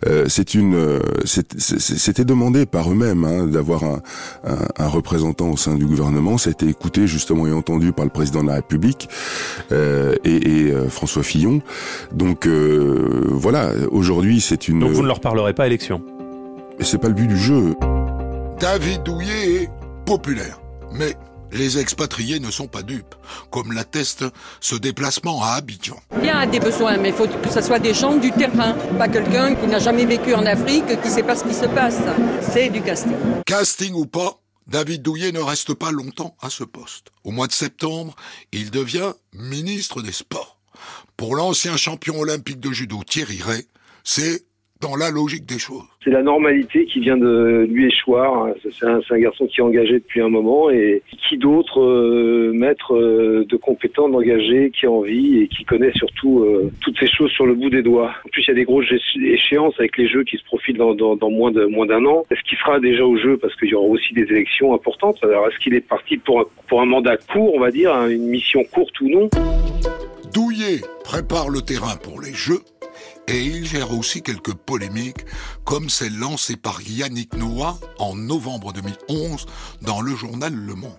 [0.06, 4.02] Euh, c'est une, euh, c'était demandé par eux-mêmes hein, d'avoir un,
[4.44, 6.38] un, un représentant au sein du gouvernement.
[6.38, 9.08] Ça a été écouté justement et entendu par le président de la République
[9.72, 10.88] euh, et, et, euh,
[11.20, 11.62] François Fillon.
[12.12, 14.80] Donc euh, voilà, aujourd'hui c'est une.
[14.80, 16.02] Donc vous ne leur parlerez pas élection
[16.78, 17.74] Mais c'est pas le but du jeu.
[18.58, 19.70] David Douillet est
[20.04, 20.60] populaire,
[20.92, 21.14] mais
[21.52, 23.14] les expatriés ne sont pas dupes,
[23.50, 24.24] comme l'atteste
[24.60, 25.96] ce déplacement à Abidjan.
[26.20, 29.08] Bien a des besoins, mais il faut que ce soit des gens du terrain, pas
[29.08, 31.98] quelqu'un qui n'a jamais vécu en Afrique, qui ne sait pas ce qui se passe.
[32.52, 33.12] C'est du casting.
[33.46, 37.08] Casting ou pas, David Douillet ne reste pas longtemps à ce poste.
[37.24, 38.14] Au mois de septembre,
[38.52, 40.59] il devient ministre des Sports.
[41.20, 43.64] Pour l'ancien champion olympique de judo Thierry Ray,
[44.04, 44.40] c'est
[44.80, 45.84] dans la logique des choses.
[46.02, 48.48] C'est la normalité qui vient de lui échoir.
[48.62, 53.44] C'est un, garçon qui est engagé depuis un moment et qui d'autre euh, maître euh,
[53.46, 57.44] de compétent, d'engagé, qui a envie et qui connaît surtout euh, toutes ces choses sur
[57.44, 58.14] le bout des doigts.
[58.24, 58.90] En plus, il y a des grosses
[59.22, 62.24] échéances avec les Jeux qui se profilent dans, moins d'un an.
[62.30, 65.18] Est-ce qu'il sera déjà au jeu parce qu'il y aura aussi des élections importantes?
[65.22, 68.08] Alors, est-ce qu'il est parti pour un, pour un mandat court, on va dire, hein,
[68.08, 69.28] une mission courte ou non?
[70.32, 72.62] Douillet prépare le terrain pour les Jeux
[73.26, 75.24] et il gère aussi quelques polémiques
[75.64, 79.46] comme celle lancée par Yannick Noah en novembre 2011
[79.82, 80.92] dans le journal Le Monde.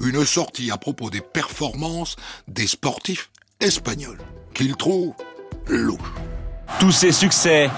[0.00, 2.16] Une sortie à propos des performances
[2.48, 4.18] des sportifs espagnols
[4.52, 5.14] qu'il trouve
[5.68, 6.14] louches.
[6.80, 7.70] Tous ces succès,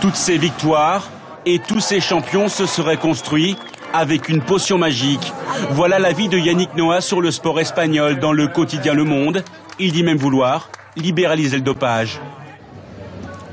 [0.00, 1.10] toutes ces victoires
[1.46, 3.56] et tous ces champions se seraient construits
[3.92, 5.32] avec une potion magique.
[5.70, 9.42] Voilà l'avis de Yannick Noah sur le sport espagnol dans le quotidien Le Monde.
[9.80, 12.20] Il dit même vouloir libéraliser le dopage.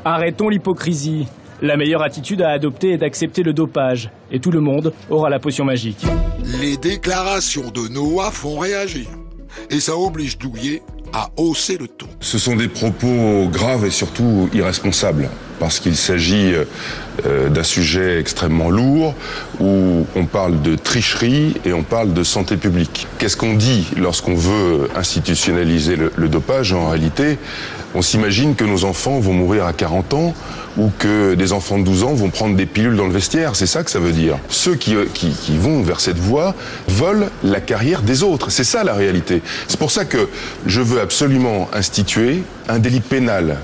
[0.04, 1.28] Arrêtons l'hypocrisie.
[1.62, 5.40] La meilleure attitude à adopter est d'accepter le dopage, et tout le monde aura la
[5.40, 6.06] potion magique.
[6.62, 9.08] Les déclarations de Noah font réagir
[9.70, 10.82] et ça oblige Douillet
[11.14, 12.08] à hausser le ton.
[12.20, 15.30] Ce sont des propos graves et surtout irresponsables,
[15.60, 16.54] parce qu'il s'agit
[17.26, 19.16] euh, d'un sujet extrêmement lourd,
[19.60, 23.08] où on parle de tricherie et on parle de santé publique.
[23.20, 27.38] Qu'est-ce qu'on dit lorsqu'on veut institutionnaliser le, dopage En réalité,
[27.94, 30.34] on s'imagine que nos enfants vont mourir à 40 ans
[30.78, 33.56] ou que des enfants de 12 ans vont prendre des pilules dans le vestiaire.
[33.56, 34.38] C'est ça que ça veut dire.
[34.50, 35.06] Ceux qui, euh,
[35.58, 36.54] vont vers cette voie
[36.90, 38.52] volent la carrière des autres.
[38.52, 39.42] C'est ça la réalité.
[39.70, 40.28] C'est pour ça que
[40.66, 43.58] je veux absolument instituer un délit pénal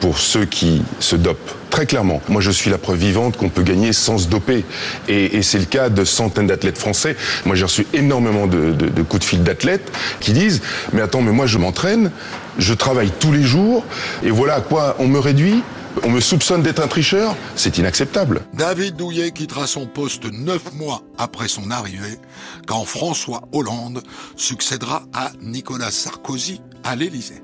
[0.00, 1.54] pour ceux qui se dopent.
[1.70, 2.22] Très clairement.
[2.28, 4.64] Moi, je suis la preuve vivante qu'on peut gagner sans se doper.
[5.08, 7.16] Et, c'est le cas de centaines d'athlètes français.
[7.44, 11.22] Moi, j'ai reçu énormément de, de, de coups de fil d'athlètes qui disent Mais attends,
[11.22, 12.10] mais moi, je m'entraîne,
[12.58, 13.84] je travaille tous les jours,
[14.22, 15.62] et voilà à quoi on me réduit
[16.04, 18.42] on me soupçonne d'être un tricheur, c'est inacceptable.
[18.54, 22.18] David Douillet quittera son poste neuf mois après son arrivée,
[22.66, 24.02] quand François Hollande
[24.36, 27.42] succédera à Nicolas Sarkozy à l'Élysée.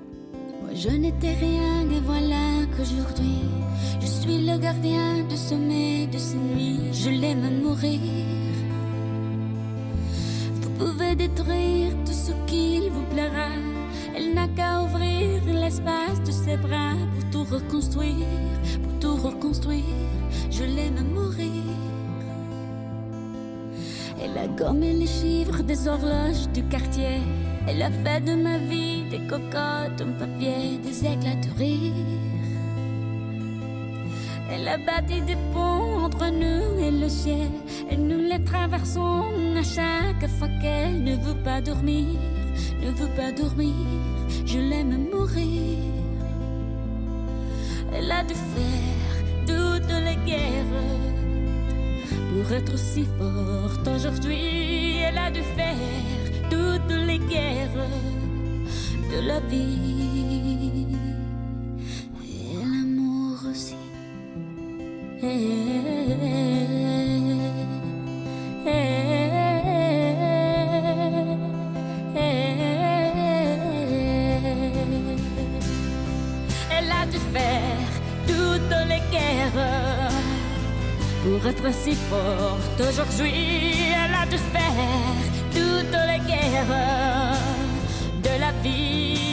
[0.74, 3.44] Je n'étais rien et voilà qu'aujourd'hui
[4.00, 6.92] je suis le gardien du sommet de ces nuits.
[6.92, 8.00] Je l'aime mourir.
[10.60, 13.50] Vous pouvez détruire tout ce qu'il vous plaira.
[14.16, 18.26] Elle n'a qu'à ouvrir l'espace de ses bras pour tout reconstruire,
[18.82, 19.84] pour tout reconstruire.
[20.50, 21.62] Je l'aime mourir.
[24.22, 27.20] Elle a gommé les chiffres des horloges du quartier.
[27.66, 31.92] Elle a fait de ma vie des cocottes en papier, des éclats de rire.
[34.50, 37.50] Elle a bâti des ponts entre nous et le ciel.
[37.90, 39.24] Et nous les traversons
[39.56, 42.06] à chaque fois qu'elle ne veut pas dormir,
[42.82, 43.74] ne veut pas dormir.
[44.44, 45.78] Je l'aime mourir.
[47.94, 50.82] Elle a dû faire toutes les guerres
[52.30, 54.98] pour être si forte aujourd'hui.
[54.98, 57.88] Elle a dû faire toutes les guerres
[59.10, 60.86] de la vie
[62.22, 63.76] et l'amour aussi.
[76.70, 77.92] Elle a dû faire
[78.26, 80.10] toutes les guerres
[81.22, 83.92] pour être si forte aujourd'hui.
[83.94, 85.33] Elle a dû faire
[88.22, 89.24] de la vie.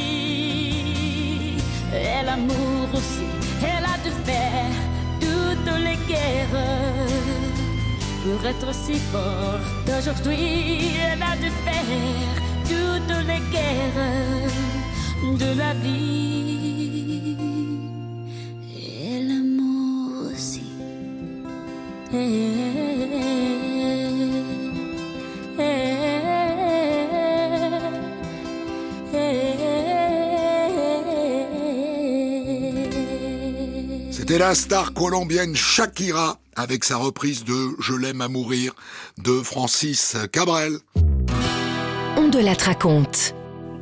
[1.94, 3.28] Et l'amour aussi,
[3.62, 4.76] elle a dû faire
[5.20, 6.70] toutes les guerres.
[8.24, 12.36] Pour être si forte aujourd'hui, elle a dû faire
[12.66, 14.50] toutes les guerres
[15.40, 17.38] de la vie.
[18.76, 20.68] Et l'amour aussi.
[34.32, 38.72] C'était la star colombienne Shakira avec sa reprise de Je l'aime à mourir
[39.18, 40.72] de Francis Cabrel.
[42.16, 43.36] On de la raconte.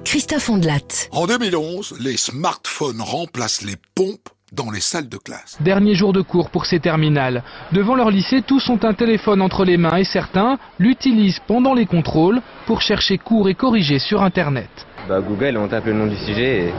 [0.04, 1.08] Christophe Ondelat.
[1.12, 5.56] En 2011, les smartphones remplacent les pompes dans les salles de classe.
[5.62, 7.44] Dernier jour de cours pour ces terminales.
[7.72, 11.86] Devant leur lycée, tous ont un téléphone entre les mains et certains l'utilisent pendant les
[11.86, 14.72] contrôles pour chercher cours et corriger sur Internet.
[15.10, 16.74] Bah Google, on tape le nom du sujet et-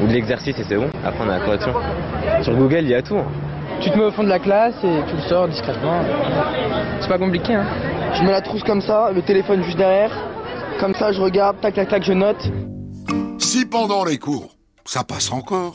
[0.00, 0.88] ou de l'exercice et c'est bon.
[1.04, 1.74] Après on a la correction.
[2.42, 3.16] Sur Google, il y a tout.
[3.18, 3.26] hein.
[3.80, 6.00] Tu te mets au fond de la classe et tu le sors discrètement.
[7.00, 7.54] C'est pas compliqué.
[7.54, 7.66] Hein.
[8.14, 10.12] Je mets la trousse comme ça, le téléphone juste derrière.
[10.78, 12.40] Comme ça, je regarde, tac, tac, tac, je note.
[13.38, 14.50] Si pendant les cours,
[14.84, 15.74] ça passe encore.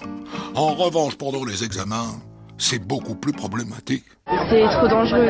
[0.55, 2.15] En revanche, pendant les examens,
[2.57, 4.03] c'est beaucoup plus problématique.
[4.49, 5.27] C'est trop dangereux.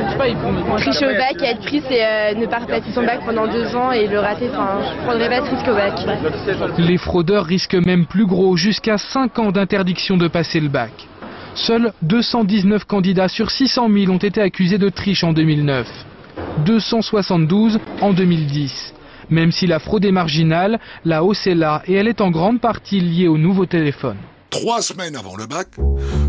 [0.77, 3.75] Tricher au bac et être pris, c'est euh, ne pas repasser son bac pendant deux
[3.75, 4.49] ans et le rater.
[4.49, 6.77] Enfin, je prendrais pas ce risque au bac.
[6.77, 10.91] Les fraudeurs risquent même plus gros, jusqu'à 5 ans d'interdiction de passer le bac.
[11.55, 15.87] Seuls 219 candidats sur 600 000 ont été accusés de triche en 2009.
[16.65, 18.93] 272 en 2010.
[19.29, 22.61] Même si la fraude est marginale, la hausse est là et elle est en grande
[22.61, 24.17] partie liée au nouveau téléphone.
[24.49, 25.69] Trois semaines avant le bac,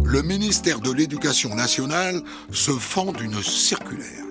[0.04, 2.20] le ministère de l'Éducation nationale
[2.52, 4.24] se fend d'une circulaire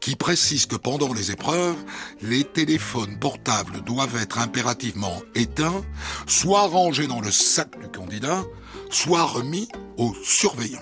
[0.00, 1.76] qui précise que pendant les épreuves,
[2.22, 5.82] les téléphones portables doivent être impérativement éteints,
[6.26, 8.44] soit rangés dans le sac du candidat,
[8.90, 10.80] soit remis aux surveillants.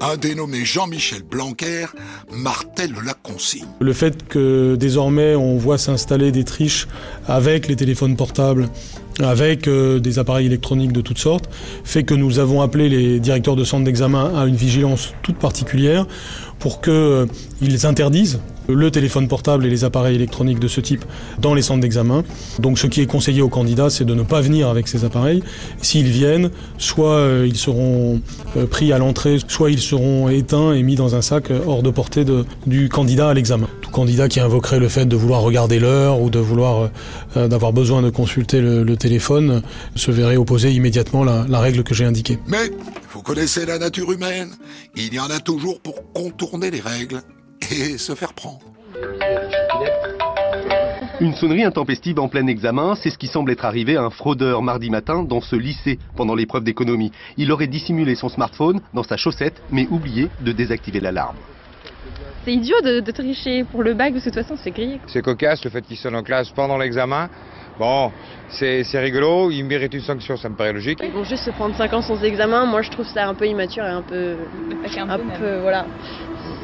[0.00, 1.86] Un dénommé Jean-Michel Blanquer
[2.32, 3.68] martèle la consigne.
[3.80, 6.88] Le fait que désormais on voit s'installer des triches
[7.28, 8.68] avec les téléphones portables,
[9.22, 11.48] avec euh, des appareils électroniques de toutes sortes,
[11.84, 16.06] fait que nous avons appelé les directeurs de centres d'examen à une vigilance toute particulière
[16.58, 18.40] pour qu'ils interdisent
[18.74, 21.04] le téléphone portable et les appareils électroniques de ce type
[21.38, 22.24] dans les centres d'examen.
[22.58, 25.42] Donc ce qui est conseillé aux candidats, c'est de ne pas venir avec ces appareils.
[25.82, 28.20] S'ils viennent, soit euh, ils seront
[28.56, 31.82] euh, pris à l'entrée, soit ils seront éteints et mis dans un sac euh, hors
[31.82, 32.24] de portée
[32.66, 33.68] du candidat à l'examen.
[33.80, 36.90] Tout candidat qui invoquerait le fait de vouloir regarder l'heure ou de vouloir
[37.34, 39.62] d'avoir besoin de consulter le, téléphone
[39.94, 42.38] se verrait opposer immédiatement la règle que j'ai indiquée.
[42.46, 42.70] Mais,
[43.12, 44.50] vous connaissez la nature humaine,
[44.96, 47.22] il y en a toujours pour contourner les règles
[47.70, 48.60] et se faire prendre.
[51.20, 54.62] Une sonnerie intempestive en plein examen, c'est ce qui semble être arrivé à un fraudeur
[54.62, 57.12] mardi matin dans ce lycée pendant l'épreuve d'économie.
[57.36, 61.36] Il aurait dissimulé son smartphone dans sa chaussette, mais oublié de désactiver l'alarme.
[62.44, 64.98] C'est idiot de, de tricher pour le bac parce que de toute façon, c'est grillé.
[65.08, 67.28] C'est cocasse le fait qu'il sonne en classe pendant l'examen.
[67.80, 68.12] Bon,
[68.50, 70.98] c'est rigolo, il mérite une sanction, ça me paraît logique.
[71.02, 72.66] Ils vont juste se prendre 5 ans sans examen.
[72.66, 74.36] Moi, je trouve ça un peu immature et un peu.
[74.98, 75.86] Un peu, voilà.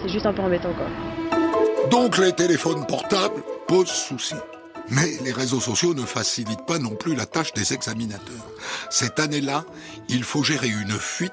[0.02, 1.88] C'est juste un peu embêtant, quoi.
[1.90, 4.34] Donc les téléphones portables posent souci.
[4.90, 8.44] Mais les réseaux sociaux ne facilitent pas non plus la tâche des examinateurs.
[8.90, 9.64] Cette année-là,
[10.10, 11.32] il faut gérer une fuite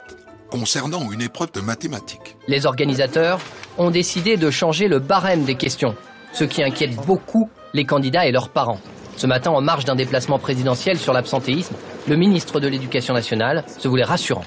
[0.50, 2.38] concernant une épreuve de mathématiques.
[2.48, 3.42] Les organisateurs
[3.78, 5.94] ont décidé de changer le barème des questions,
[6.32, 8.80] ce qui inquiète beaucoup les candidats et leurs parents.
[9.16, 11.76] Ce matin, en marge d'un déplacement présidentiel sur l'absentéisme,
[12.08, 14.44] le ministre de l'Éducation nationale se voulait rassurant.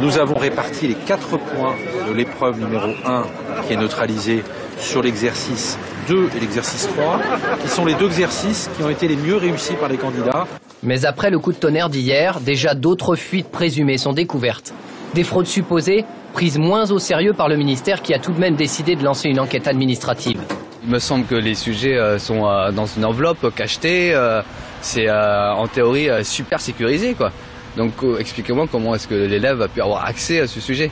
[0.00, 1.74] Nous avons réparti les quatre points
[2.08, 3.24] de l'épreuve numéro 1
[3.66, 4.42] qui est neutralisée
[4.78, 5.78] sur l'exercice
[6.08, 7.20] 2 et l'exercice 3,
[7.62, 10.46] qui sont les deux exercices qui ont été les mieux réussis par les candidats.
[10.82, 14.72] Mais après le coup de tonnerre d'hier, déjà d'autres fuites présumées sont découvertes.
[15.14, 18.56] Des fraudes supposées prises moins au sérieux par le ministère qui a tout de même
[18.56, 20.40] décidé de lancer une enquête administrative.
[20.84, 24.12] Il me semble que les sujets euh, sont euh, dans une enveloppe cachetée.
[24.14, 24.42] euh,
[24.80, 27.30] c'est euh, en théorie euh, super sécurisé, quoi.
[27.76, 30.90] Donc euh, expliquez-moi comment est-ce que l'élève a pu avoir accès à ce sujet.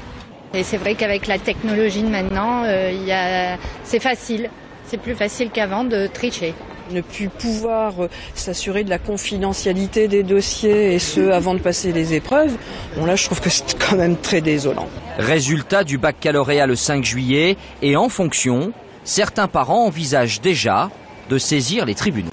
[0.54, 3.56] Et c'est vrai qu'avec la technologie de maintenant, euh, il y a...
[3.84, 4.48] c'est facile.
[4.86, 6.54] C'est plus facile qu'avant de tricher.
[6.92, 7.92] Ne plus pouvoir
[8.34, 12.52] s'assurer de la confidentialité des dossiers et ce avant de passer les épreuves,
[12.96, 14.88] bon là je trouve que c'est quand même très désolant.
[15.18, 18.72] Résultat du baccalauréat le 5 juillet et en fonction,
[19.04, 20.90] certains parents envisagent déjà
[21.28, 22.30] de saisir les tribunaux.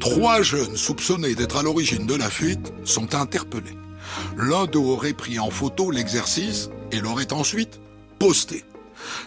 [0.00, 3.76] Trois jeunes soupçonnés d'être à l'origine de la fuite sont interpellés.
[4.36, 7.80] L'un d'eux aurait pris en photo l'exercice et l'aurait ensuite
[8.18, 8.64] posté.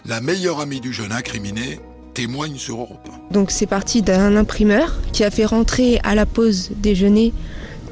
[0.06, 1.80] La meilleure amie du jeune incriminé
[2.14, 3.34] témoigne sur Europe 1.
[3.34, 7.32] Donc c'est parti d'un imprimeur qui a fait rentrer à la pause déjeuner,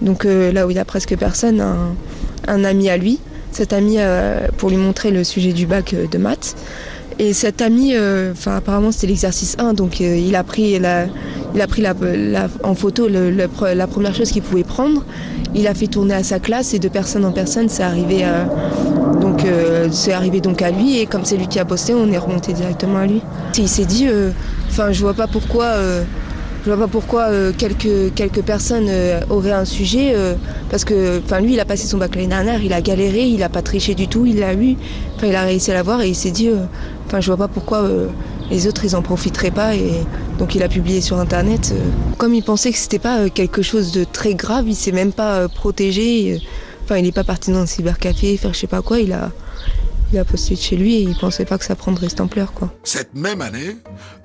[0.03, 1.95] donc euh, là où il y a presque personne, un,
[2.47, 3.21] un ami à lui.
[3.53, 6.57] Cet ami euh, pour lui montrer le sujet du bac euh, de maths.
[7.21, 11.07] Et cet ami, euh, enfin apparemment c'était l'exercice 1, donc euh, il a pris, la,
[11.55, 11.95] il a pris la,
[12.63, 15.05] en photo la première chose qu'il pouvait prendre.
[15.55, 18.49] Il a fait tourner à sa classe et de personne en personne, c'est arrivé, à-
[19.21, 20.99] donc euh, c'est arrivé donc à lui.
[21.01, 23.21] Et comme c'est lui qui a posté, on est remonté directement à lui.
[23.57, 24.31] Il s'est dit, euh,
[24.69, 25.65] enfin je vois pas pourquoi.
[26.69, 30.35] Je vois pas pourquoi euh, quelques, quelques personnes euh, auraient un sujet, euh,
[30.71, 33.49] parce que lui il a passé son bac l'année dernière, il a galéré, il a
[33.49, 34.77] pas triché du tout, il l'a eu,
[35.17, 36.51] enfin il a réussi à l'avoir et il s'est dit,
[37.07, 37.89] enfin je vois pas pourquoi
[38.51, 39.93] les autres ils en profiteraient pas et
[40.39, 41.73] donc il a publié sur internet.
[42.19, 45.49] Comme il pensait que c'était pas quelque chose de très grave, il s'est même pas
[45.49, 46.39] protégé,
[46.85, 49.31] enfin il est pas parti dans un cybercafé faire je sais pas quoi, il a
[50.13, 52.53] il a posté de chez lui et il pensait pas que ça prendrait cette ampleur,
[52.53, 52.73] quoi.
[52.85, 53.77] Cette même année,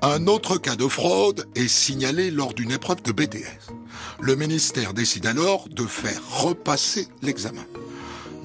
[0.02, 3.72] un autre cas de fraude est signalé lors d'une épreuve de BTS.
[4.20, 7.64] Le ministère décide alors de faire repasser l'examen.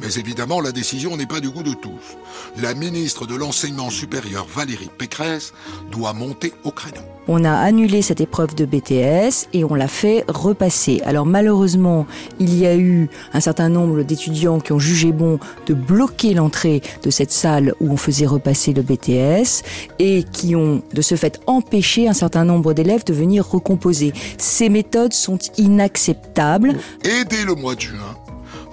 [0.01, 2.17] Mais évidemment, la décision n'est pas du goût de tous.
[2.61, 5.53] La ministre de l'Enseignement supérieur, Valérie Pécresse,
[5.91, 7.01] doit monter au créneau.
[7.27, 11.01] On a annulé cette épreuve de BTS et on l'a fait repasser.
[11.05, 12.07] Alors malheureusement,
[12.39, 15.37] il y a eu un certain nombre d'étudiants qui ont jugé bon
[15.67, 19.63] de bloquer l'entrée de cette salle où on faisait repasser le BTS
[19.99, 24.11] et qui ont de ce fait empêché un certain nombre d'élèves de venir recomposer.
[24.39, 26.77] Ces méthodes sont inacceptables.
[27.03, 28.15] Et dès le mois de juin,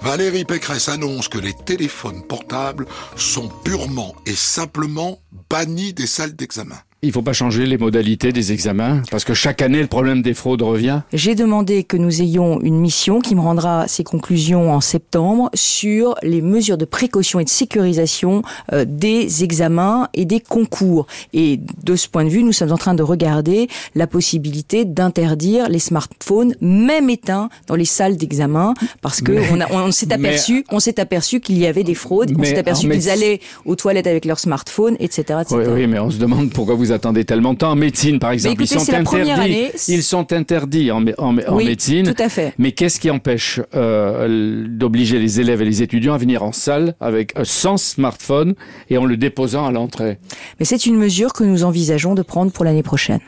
[0.07, 2.85] Valérie Pécresse annonce que les téléphones portables
[3.17, 6.79] sont purement et simplement bannis des salles d'examen.
[7.03, 10.23] Il ne faut pas changer les modalités des examens parce que chaque année le problème
[10.23, 11.01] des fraudes revient.
[11.13, 16.15] J'ai demandé que nous ayons une mission qui me rendra ses conclusions en septembre sur
[16.23, 18.41] les mesures de précaution et de sécurisation
[18.73, 21.05] euh, des examens et des concours.
[21.33, 25.69] Et de ce point de vue, nous sommes en train de regarder la possibilité d'interdire
[25.69, 30.79] les smartphones même éteints dans les salles d'examen parce que on, on s'est aperçu, on
[30.79, 34.25] s'est aperçu qu'il y avait des fraudes, on s'est aperçu qu'ils allaient aux toilettes avec
[34.25, 35.45] leur smartphone, etc., etc.
[35.51, 37.71] Oui, oui, mais on se demande pourquoi vous vous attendez tellement de temps.
[37.71, 39.69] En médecine, par exemple, ils sont interdits.
[39.87, 42.13] ils sont interdits en, médecine.
[42.13, 42.53] Tout à fait.
[42.57, 46.95] Mais qu'est-ce qui empêche euh, d'obliger les élèves et les étudiants à venir en salle
[46.99, 48.55] avec euh, sans smartphone
[48.89, 50.19] et en le déposant à l'entrée?
[50.59, 53.19] Mais c'est une mesure que nous envisageons de prendre pour l'année prochaine.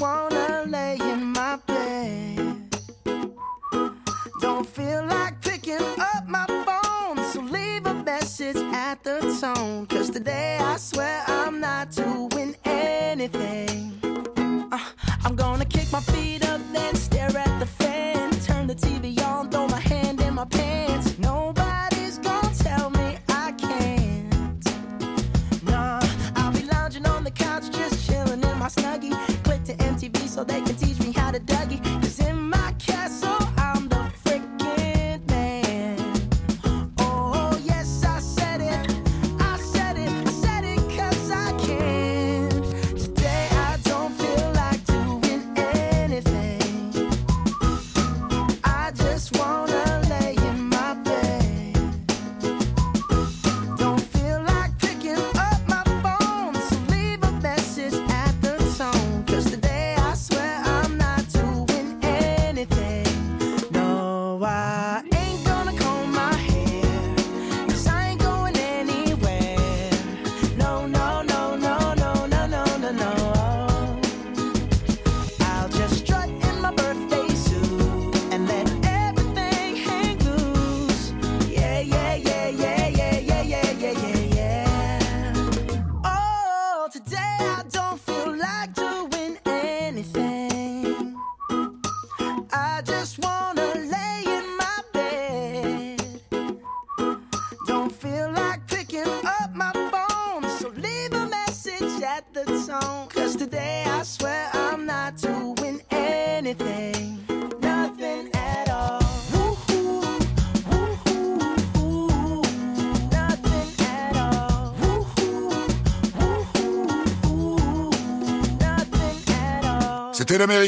[0.00, 0.31] Don't
[8.92, 9.86] at the tone.
[9.86, 13.71] Cause today I swear I'm not doing anything.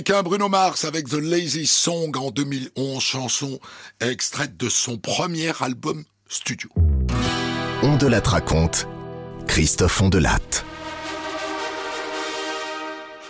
[0.03, 3.61] Bruno Mars avec The Lazy Song en 2011, chanson
[4.01, 6.68] extraite de son premier album studio.
[7.82, 8.88] On de la raconte.
[9.47, 10.64] Christophe Ondelat.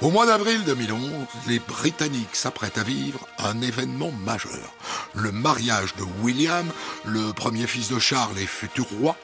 [0.01, 1.01] Au mois d'avril 2011,
[1.49, 4.75] les Britanniques s'apprêtent à vivre un événement majeur.
[5.15, 6.67] Le mariage de William,
[7.05, 9.17] le premier fils de Charles et futur roi,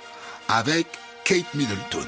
[0.49, 0.87] avec
[1.25, 2.07] Kate Middleton.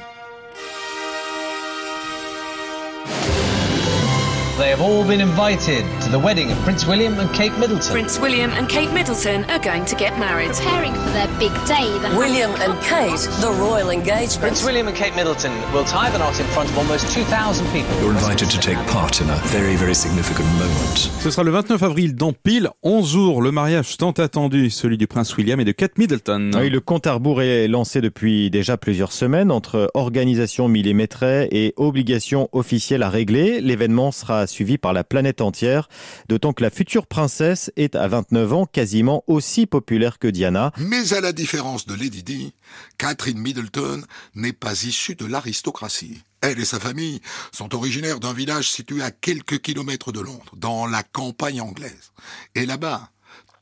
[4.62, 7.90] They have all been invited to the wedding of Prince William and Kate Middleton.
[7.90, 10.52] Prince William and Kate Middleton are going to get married.
[10.52, 11.90] Preparing for their big day.
[12.16, 14.40] William and Kate, the royal engagement.
[14.40, 17.92] Prince William and Kate Middleton will tie the knot in front of almost 2,000 people.
[18.00, 21.10] You're invited to take part in a very, very significant moment.
[21.18, 25.08] Ce sera le 29 avril dans pile 11 jours, le mariage tant attendu, celui du
[25.08, 26.52] prince William et de Kate Middleton.
[26.54, 31.74] Oui, le compte à rebours est lancé depuis déjà plusieurs semaines entre organisation millimétrée et
[31.76, 33.60] obligation officielle à régler.
[33.60, 35.88] L'événement sera suivi par la planète entière,
[36.28, 40.72] d'autant que la future princesse est à 29 ans quasiment aussi populaire que Diana.
[40.78, 42.52] Mais à la différence de Lady Di,
[42.98, 44.02] Catherine Middleton
[44.34, 46.22] n'est pas issue de l'aristocratie.
[46.40, 47.20] Elle et sa famille
[47.52, 52.12] sont originaires d'un village situé à quelques kilomètres de Londres, dans la campagne anglaise.
[52.54, 53.10] Et là-bas,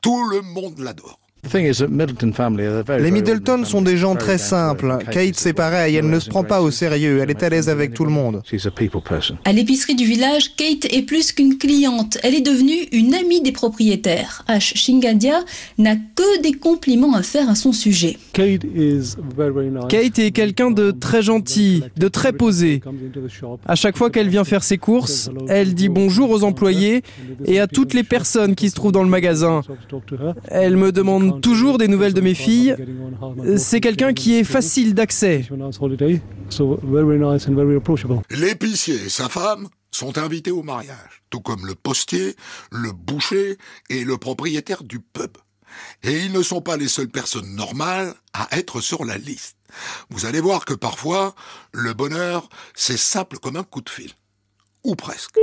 [0.01, 1.19] tout le monde l'adore.
[1.53, 4.99] Les Middleton sont des gens très simples.
[5.11, 7.93] Kate, c'est pareil, elle ne se prend pas au sérieux, elle est à l'aise avec
[7.93, 8.41] tout le monde.
[9.45, 13.51] À l'épicerie du village, Kate est plus qu'une cliente, elle est devenue une amie des
[13.51, 14.43] propriétaires.
[14.47, 15.39] Ash Shingadia
[15.77, 18.17] n'a que des compliments à faire à son sujet.
[18.33, 18.63] Kate
[20.19, 22.81] est quelqu'un de très gentil, de très posé.
[23.65, 27.01] À chaque fois qu'elle vient faire ses courses, elle dit bonjour aux employés
[27.45, 29.61] et à toutes les personnes qui se trouvent dans le magasin.
[30.47, 32.75] Elle me demande toujours des nouvelles de mes filles.
[33.57, 35.47] C'est quelqu'un qui est facile d'accès.
[38.29, 42.35] L'épicier et sa femme sont invités au mariage, tout comme le postier,
[42.71, 43.57] le boucher
[43.89, 45.37] et le propriétaire du pub.
[46.03, 49.57] Et ils ne sont pas les seules personnes normales à être sur la liste.
[50.09, 51.33] Vous allez voir que parfois,
[51.71, 54.11] le bonheur, c'est simple comme un coup de fil.
[54.83, 55.37] Ou presque.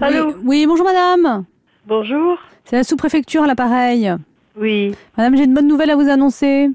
[0.00, 1.46] Allô oui, bonjour madame.
[1.88, 2.36] Bonjour.
[2.66, 4.12] C'est la sous-préfecture à l'appareil.
[4.58, 4.94] Oui.
[5.16, 6.68] Madame, j'ai une bonne nouvelle à vous annoncer.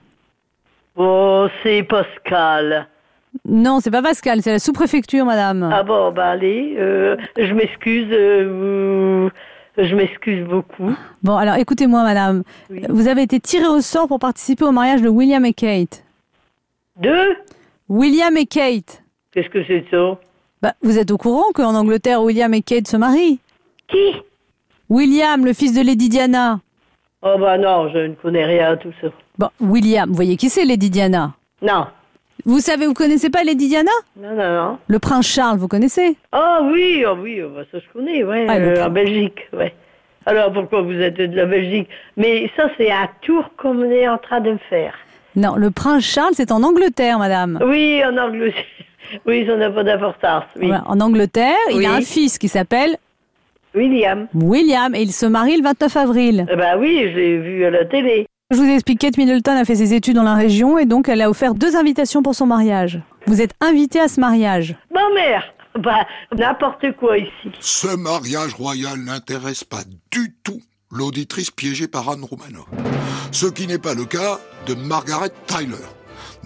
[0.96, 2.88] Oh, c'est Pascal.
[3.46, 5.70] Non, c'est pas Pascal, c'est la sous-préfecture, madame.
[5.72, 9.30] Ah bon, bah allez, euh, je m'excuse, euh,
[9.78, 10.96] je m'excuse beaucoup.
[11.22, 12.42] Bon, alors écoutez-moi, madame.
[12.90, 16.04] Vous avez été tirée au sort pour participer au mariage de William et Kate.
[17.00, 17.36] De?
[17.88, 19.04] William et Kate.
[19.32, 20.18] Qu'est-ce que c'est ça?
[20.64, 23.40] Bah, vous êtes au courant qu'en Angleterre, William et Kate se marient
[23.88, 24.16] Qui?
[24.90, 26.60] William, le fils de Lady Diana.
[27.22, 29.08] Oh bah non, je ne connais rien à tout ça.
[29.38, 31.34] Bon, William, vous voyez qui c'est Lady Diana?
[31.62, 31.88] Non.
[32.46, 33.92] Vous savez, vous connaissez pas Lady Diana?
[34.20, 34.78] Non, non, non.
[34.88, 36.18] Le prince Charles, vous connaissez?
[36.34, 39.74] Ah oui, ah oui, oh, bah, ça je connais, ouais, Ah, euh, en Belgique, ouais.
[40.26, 41.88] Alors pourquoi vous êtes de la Belgique?
[42.18, 44.94] Mais ça c'est un tour qu'on est en train de me faire.
[45.36, 47.60] Non, le prince Charles, c'est en Angleterre, madame.
[47.66, 48.64] Oui, en Angleterre.
[49.28, 50.46] Oui, ça n'a pas d'importance.
[50.56, 50.68] Oui.
[50.68, 52.96] Voilà, en Angleterre, il a un fils qui s'appelle
[53.76, 54.28] William.
[54.34, 56.46] William et il se marie le 29 avril.
[56.52, 58.28] Eh ben oui, je l'ai vu à la télé.
[58.52, 61.22] Je vous explique, Kate Middleton a fait ses études dans la région et donc elle
[61.22, 63.00] a offert deux invitations pour son mariage.
[63.26, 64.76] Vous êtes invité à ce mariage.
[64.94, 65.44] Ma mère
[65.80, 66.06] Bah,
[66.38, 67.52] n'importe quoi ici.
[67.60, 70.62] Ce mariage royal n'intéresse pas du tout
[70.92, 72.66] l'auditrice piégée par Anne Romano.
[73.32, 75.74] Ce qui n'est pas le cas de Margaret Tyler.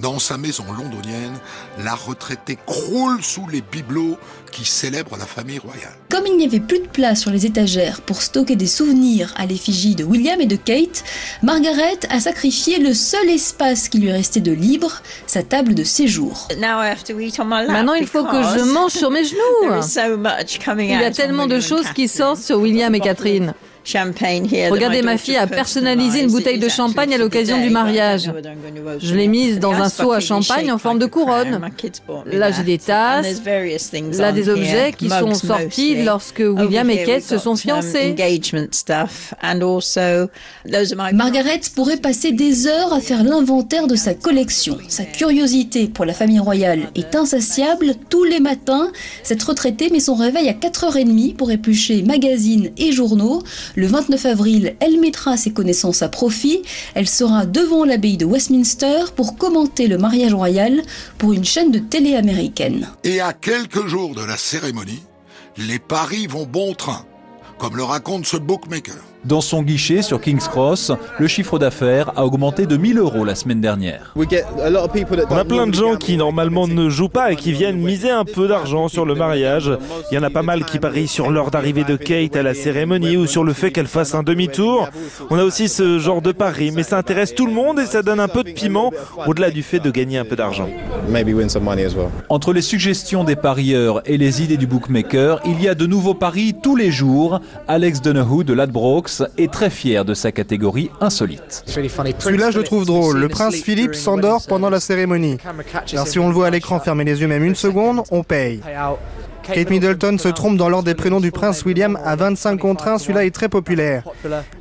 [0.02, 1.39] Dans sa maison londonienne,
[1.84, 4.18] la retraitée croule sous les bibelots
[4.52, 5.93] qui célèbrent la famille royale.
[6.10, 9.48] Comme il n'y avait plus de place sur les étagères pour stocker des souvenirs à
[9.48, 11.04] l'effigie de William et de Kate,
[11.41, 16.48] Margaret a sacrifié le seul espace qui lui restait de libre, sa table de séjour.
[16.60, 19.38] Maintenant, il faut que je mange sur mes genoux.
[20.80, 23.54] Il y a tellement de choses qui sortent sur William et Catherine.
[24.70, 28.32] Regardez, ma fille a personnalisé une bouteille de champagne à l'occasion du mariage.
[29.00, 31.62] Je l'ai mise dans un seau à champagne en forme de couronne.
[32.26, 33.42] Là, j'ai des tasses.
[34.18, 38.16] Là, des objets qui sont sortis lorsque William et Kate se sont fiancés.
[41.14, 44.78] Margaret pourrait passer des heures à faire l'inventaire de sa collection.
[44.90, 47.94] Sa curiosité pour la famille royale est insatiable.
[48.10, 48.92] Tous les matins,
[49.24, 53.44] cette retraitée met son réveil à 4h30 pour éplucher magazines et journaux.
[53.78, 56.64] Le 29 avril, elle mettra ses connaissances à profit.
[56.96, 60.82] Elle sera devant l'abbaye de Westminster pour commenter le mariage royal
[61.20, 62.90] pour une chaîne de télé américaine.
[63.04, 65.04] Et à quelques jours de la cérémonie,
[65.58, 67.06] les paris vont bon train,
[67.60, 68.96] comme le raconte ce bookmaker.
[69.26, 73.36] Dans son guichet sur King's Cross, le chiffre d'affaires a augmenté de 1000 euros la
[73.36, 74.13] semaine dernière.
[74.15, 78.24] On a plein de gens qui normalement ne jouent pas et qui viennent miser un
[78.24, 79.72] peu d'argent sur le mariage.
[80.11, 82.53] Il y en a pas mal qui parient sur l'heure d'arrivée de Kate à la
[82.53, 84.88] cérémonie ou sur le fait qu'elle fasse un demi-tour.
[85.30, 88.03] On a aussi ce genre de pari, mais ça intéresse tout le monde et ça
[88.03, 88.91] donne un peu de piment
[89.26, 90.70] au-delà du fait de gagner un peu d'argent.
[92.30, 96.13] Entre les suggestions des parieurs et les idées du bookmaker, il y a de nouveaux
[96.13, 97.41] paris tous les jours.
[97.68, 101.63] Alex Donahue de Ladbrokes est très fier de sa catégorie insolite.
[101.65, 103.18] Celui-là, je le trouve drôle.
[103.18, 105.38] Le prince Philippe s'endort pendant la cérémonie.
[105.93, 108.61] Alors si on le voit à l'écran fermer les yeux même une seconde, on paye.
[109.53, 112.97] Kate Middleton se trompe dans l'ordre des prénoms du prince William à 25 contre 1.
[112.97, 114.03] Celui-là est très populaire.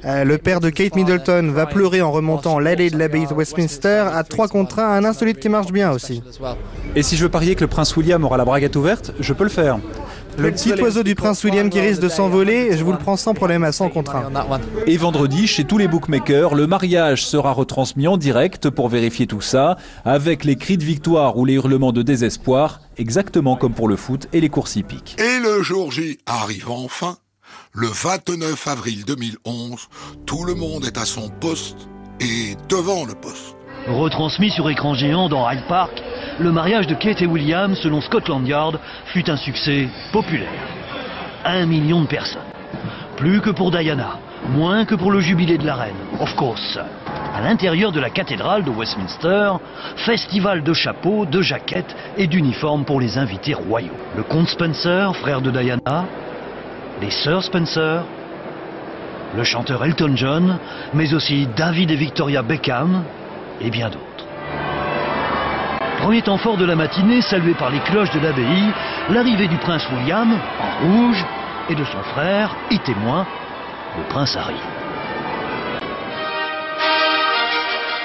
[0.05, 4.05] Euh, le père de Kate Middleton va pleurer en remontant l'allée de l'abbaye de Westminster
[4.13, 4.97] à 3 contre 1.
[4.97, 6.23] Un insolite qui marche bien aussi.
[6.95, 9.45] Et si je veux parier que le prince William aura la braguette ouverte, je peux
[9.45, 9.79] le faire.
[10.39, 13.33] Le petit oiseau du prince William qui risque de s'envoler, je vous le prends sans
[13.33, 14.31] problème à 100 contre 1.
[14.87, 19.41] Et vendredi, chez tous les bookmakers, le mariage sera retransmis en direct pour vérifier tout
[19.41, 23.97] ça, avec les cris de victoire ou les hurlements de désespoir, exactement comme pour le
[23.97, 25.17] foot et les courses hippiques.
[25.19, 27.17] Et le jour J arrive enfin,
[27.73, 29.89] le 29 avril 2011,
[30.27, 31.89] tout le monde est à son poste
[32.21, 33.56] et devant le poste.
[33.89, 36.03] Retransmis sur écran géant dans Hyde Park,
[36.41, 40.49] le mariage de Kate et William, selon Scotland Yard, fut un succès populaire.
[41.45, 42.43] Un million de personnes.
[43.17, 44.19] Plus que pour Diana,
[44.49, 46.79] moins que pour le jubilé de la reine, of course.
[47.33, 49.53] À l'intérieur de la cathédrale de Westminster,
[49.97, 53.97] festival de chapeaux, de jaquettes et d'uniformes pour les invités royaux.
[54.17, 56.07] Le comte Spencer, frère de Diana,
[57.01, 58.03] les sœurs Spencer,
[59.37, 60.59] le chanteur Elton John,
[60.93, 63.05] mais aussi David et Victoria Beckham,
[63.61, 64.27] et bien d'autres.
[65.99, 68.71] Premier temps fort de la matinée, salué par les cloches de l'abbaye,
[69.11, 71.25] l'arrivée du prince William, en rouge,
[71.69, 73.27] et de son frère, et témoin,
[73.99, 74.55] le prince Harry.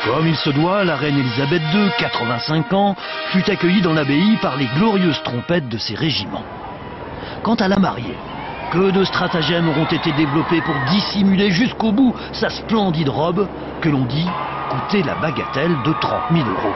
[0.05, 2.95] Comme il se doit, la reine Elisabeth II, 85 ans,
[3.29, 6.45] fut accueillie dans l'abbaye par les glorieuses trompettes de ses régiments.
[7.43, 8.17] Quant à la mariée,
[8.71, 13.47] que de stratagèmes auront été développés pour dissimuler jusqu'au bout sa splendide robe,
[13.81, 14.27] que l'on dit
[14.69, 16.75] coûter la bagatelle de 30 000 euros.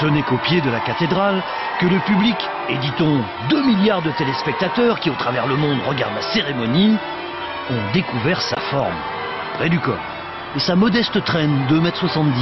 [0.00, 1.42] Ce n'est qu'au pied de la cathédrale
[1.78, 2.36] que le public,
[2.70, 6.96] et dit-on 2 milliards de téléspectateurs qui au travers le monde regardent la cérémonie,
[7.70, 8.96] ont découvert sa forme,
[9.58, 9.94] près du corps,
[10.56, 12.32] et sa modeste traîne de 2,70 m,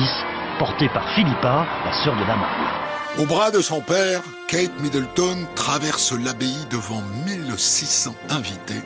[0.59, 3.19] portée par Philippa, la sœur de la mariée.
[3.19, 4.21] Au bras de son père,
[4.51, 8.83] Kate Middleton traverse l'abbaye devant 1600 invités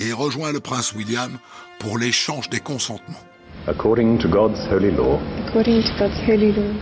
[0.00, 1.36] et rejoint le prince William
[1.78, 3.20] pour l'échange des consentements.
[3.68, 5.20] According to God's holy law.
[5.46, 6.72] According to God's holy law.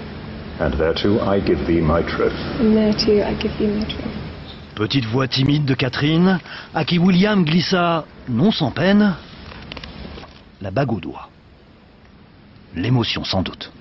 [0.61, 2.33] And thereto I give thee my troth.
[2.61, 4.15] And thereto I give thee my troth.
[4.77, 6.39] Petite voix timide de Catherine,
[6.77, 9.17] à qui William glissa, non sans peine,
[10.61, 11.29] la bague au doigt.
[12.77, 13.73] L'émotion sans doute.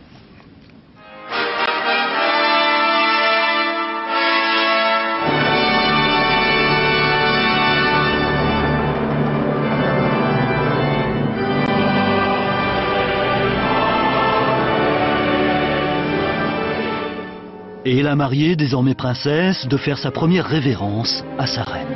[17.86, 21.88] Et la mariée, désormais princesse, de faire sa première révérence à sa reine.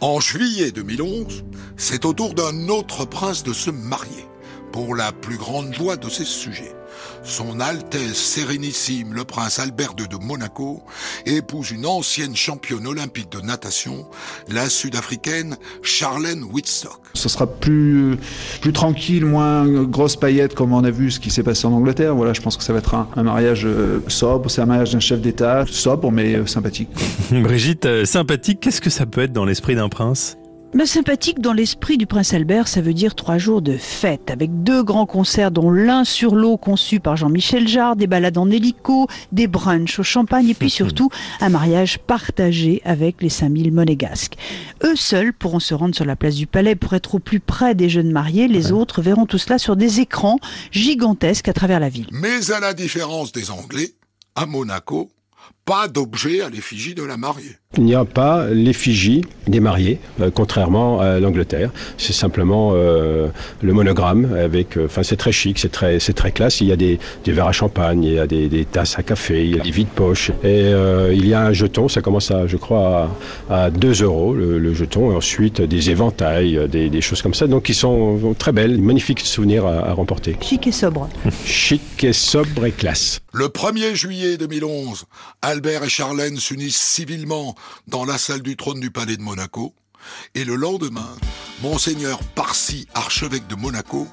[0.00, 1.44] En juillet 2011,
[1.76, 4.24] c'est au tour d'un autre prince de se marier,
[4.72, 6.77] pour la plus grande joie de ses sujets.
[7.28, 10.82] Son Altesse Sérénissime, le prince Albert II de Monaco,
[11.26, 14.06] épouse une ancienne championne olympique de natation,
[14.48, 16.98] la sud-africaine Charlène Whitstock.
[17.12, 18.16] Ce sera plus,
[18.62, 22.14] plus tranquille, moins grosse paillette comme on a vu ce qui s'est passé en Angleterre.
[22.14, 24.92] Voilà, je pense que ça va être un, un mariage euh, sobre, c'est un mariage
[24.92, 26.88] d'un chef d'État, sobre mais euh, sympathique.
[27.30, 30.38] Brigitte, euh, sympathique, qu'est-ce que ça peut être dans l'esprit d'un prince?
[30.74, 34.62] Mais sympathique dans l'esprit du prince Albert, ça veut dire trois jours de fête, avec
[34.62, 39.08] deux grands concerts dont l'un sur l'eau conçu par Jean-Michel Jarre, des balades en hélico,
[39.32, 41.10] des brunchs au champagne et puis surtout
[41.40, 44.34] un mariage partagé avec les 5000 monégasques.
[44.84, 47.74] Eux seuls pourront se rendre sur la place du palais pour être au plus près
[47.74, 50.38] des jeunes mariés, les autres verront tout cela sur des écrans
[50.70, 52.08] gigantesques à travers la ville.
[52.12, 53.94] Mais à la différence des Anglais,
[54.34, 55.10] à Monaco,
[55.68, 57.56] pas d'objet à l'effigie de la mariée.
[57.76, 61.70] Il n'y a pas l'effigie des mariés, euh, contrairement à l'Angleterre.
[61.98, 63.28] C'est simplement euh,
[63.60, 64.78] le monogramme avec.
[64.78, 66.62] Euh, enfin, c'est très chic, c'est très, c'est très classe.
[66.62, 69.02] Il y a des, des, verres à champagne, il y a des, des, tasses à
[69.02, 70.30] café, il y a des vides poches.
[70.42, 70.70] Et
[71.12, 73.10] il y a un jeton, ça commence à, je crois,
[73.50, 75.12] à, à 2 euros le, jeton.
[75.12, 77.46] Et ensuite des éventails, des, des, choses comme ça.
[77.46, 80.38] Donc, qui sont très belles, magnifiques souvenirs à, à remporter.
[80.40, 81.10] Chic et sobre.
[81.44, 83.20] chic et sobre et classe.
[83.34, 85.04] Le 1er juillet 2011,
[85.58, 87.56] Albert et Charlène s'unissent civilement
[87.88, 89.74] dans la salle du trône du palais de Monaco,
[90.36, 91.16] et le lendemain,
[91.62, 94.06] Monseigneur Parsi, archevêque de Monaco,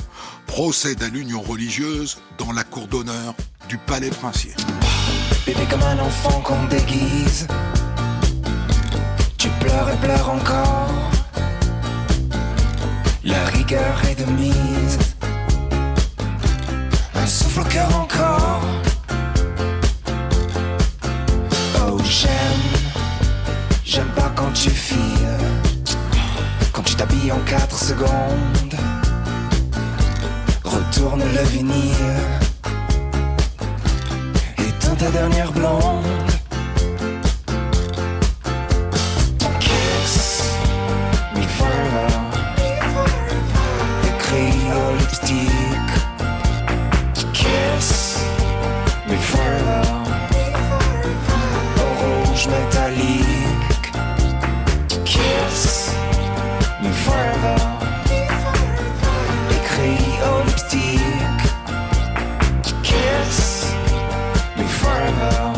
[0.48, 3.36] procède à l'union religieuse dans la cour d'honneur
[3.70, 4.56] du palais princier.
[5.46, 7.46] Bébé comme un enfant qu'on déguise,
[9.38, 11.12] tu pleures et pleures encore.
[13.24, 14.98] La rigueur est de mise,
[17.14, 18.85] un souffle au cœur encore.
[22.26, 22.82] J'aime
[23.84, 25.38] J'aime pas quand tu files,
[26.74, 28.76] quand tu t'habilles en 4 secondes.
[30.64, 32.16] Retourne le vinyle.
[34.98, 36.06] ta dernière blonde.
[39.60, 40.44] Kiss
[41.36, 42.16] me forever.
[52.46, 53.92] Rouge métallique.
[55.06, 55.92] Kiss
[56.82, 57.56] me forever.
[59.52, 61.00] Écrit au lipstick.
[62.84, 63.66] Kiss
[64.58, 65.54] me forever.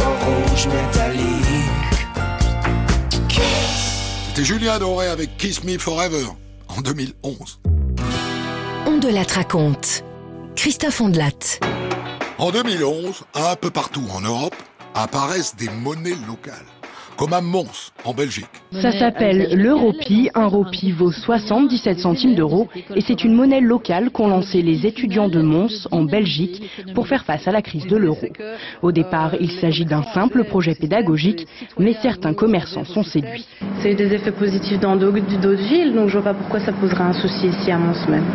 [0.00, 1.98] Au rouge métallique.
[3.28, 3.42] Kiss.
[4.28, 6.26] C'était Julien Doré avec Kiss Me Forever
[6.68, 7.60] en 2011.
[8.86, 10.04] Ondelat raconte.
[10.56, 11.60] Christophe Ondelat.
[12.38, 14.54] En 2011, un peu partout en Europe,
[14.98, 16.66] apparaissent des monnaies locales,
[17.16, 18.48] comme à Mons, en Belgique.
[18.72, 20.28] Ça s'appelle l'Europi.
[20.34, 25.28] Un ropi vaut 77 centimes d'euros et c'est une monnaie locale qu'ont lancé les étudiants
[25.28, 26.62] de Mons en Belgique
[26.94, 28.26] pour faire face à la crise de l'euro.
[28.82, 31.46] Au départ, il s'agit d'un simple projet pédagogique,
[31.78, 33.46] mais certains commerçants sont séduits.
[33.80, 36.72] Ça a eu des effets positifs dans d'autres villes, donc je vois pas pourquoi ça
[36.72, 38.26] poserait un souci ici à Mons même.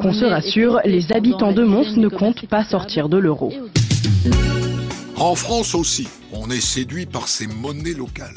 [0.00, 3.52] Qu'on se rassure, les habitants de Mons ne comptent pas sortir de l'euro.
[5.18, 8.34] En France aussi, on est séduit par ces monnaies locales.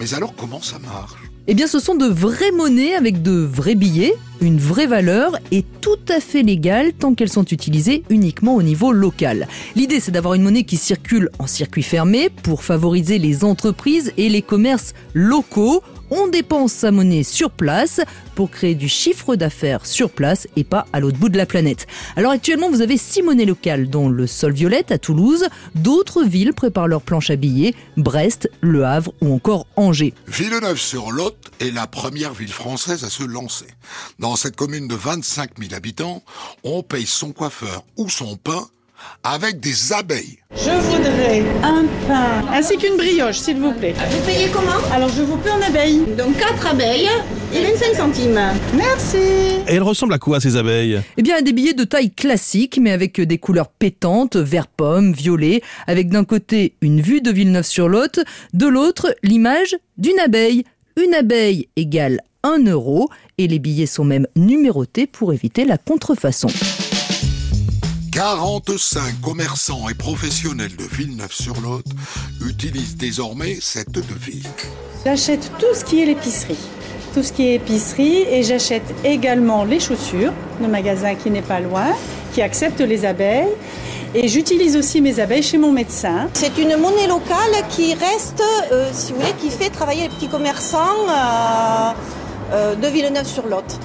[0.00, 1.20] Mais alors comment ça marche?
[1.46, 5.64] Eh bien, ce sont de vraies monnaies avec de vrais billets, une vraie valeur et
[5.80, 9.46] tout à fait légale tant qu'elles sont utilisées uniquement au niveau local.
[9.76, 14.28] L'idée, c'est d'avoir une monnaie qui circule en circuit fermé pour favoriser les entreprises et
[14.28, 15.84] les commerces locaux.
[16.14, 18.02] On dépense sa monnaie sur place
[18.34, 21.86] pour créer du chiffre d'affaires sur place et pas à l'autre bout de la planète.
[22.16, 25.46] Alors actuellement, vous avez six monnaies locales, dont le Sol Violette à Toulouse.
[25.74, 30.12] D'autres villes préparent leurs planches à billets, Brest, Le Havre ou encore Angers.
[30.26, 33.68] Villeneuve-sur-Lot est la première ville française à se lancer.
[34.18, 36.22] Dans cette commune de 25 000 habitants,
[36.62, 38.68] on paye son coiffeur ou son pain
[39.22, 40.38] avec des abeilles.
[40.54, 43.94] Je voudrais un pain ainsi qu'une brioche, s'il vous plaît.
[44.10, 46.02] Vous payez comment Alors je vous paie en abeilles.
[46.18, 47.08] Donc 4 abeilles
[47.54, 48.40] et 25 centimes.
[48.74, 49.16] Merci.
[49.68, 51.00] Et elles ressemblent à quoi ces abeilles?
[51.16, 55.12] Eh bien, à des billets de taille classique, mais avec des couleurs pétantes, vert pomme,
[55.12, 58.20] violet, avec d'un côté une vue de Villeneuve-sur-Lot,
[58.52, 60.64] de l'autre l'image d'une abeille.
[61.02, 63.08] Une abeille égale 1 euro,
[63.38, 66.48] et les billets sont même numérotés pour éviter la contrefaçon.
[68.12, 71.82] 45 commerçants et professionnels de Villeneuve-sur-Lot
[72.46, 74.46] utilisent désormais cette devise.
[75.06, 76.58] J'achète tout ce qui est l'épicerie.
[77.14, 81.60] Tout ce qui est épicerie et j'achète également les chaussures, le magasin qui n'est pas
[81.60, 81.86] loin,
[82.34, 83.48] qui accepte les abeilles.
[84.14, 86.28] Et j'utilise aussi mes abeilles chez mon médecin.
[86.34, 90.28] C'est une monnaie locale qui reste, euh, si vous voulez, qui fait travailler les petits
[90.28, 91.92] commerçants euh,
[92.52, 93.78] euh, de Villeneuve-sur-Lot.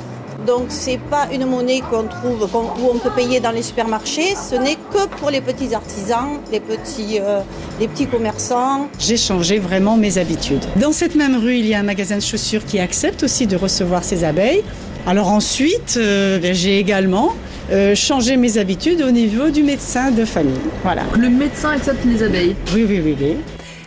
[0.47, 4.33] Donc c'est pas une monnaie qu'on trouve où on peut payer dans les supermarchés.
[4.33, 7.41] Ce n'est que pour les petits artisans, les petits, euh,
[7.81, 8.87] les petits commerçants.
[8.97, 10.63] J'ai changé vraiment mes habitudes.
[10.77, 13.57] Dans cette même rue, il y a un magasin de chaussures qui accepte aussi de
[13.57, 14.63] recevoir ces abeilles.
[15.05, 17.33] Alors ensuite, euh, ben, j'ai également
[17.69, 20.61] euh, changé mes habitudes au niveau du médecin de famille.
[20.81, 21.03] Voilà.
[21.17, 23.35] Le médecin accepte les abeilles Oui, oui, oui, oui.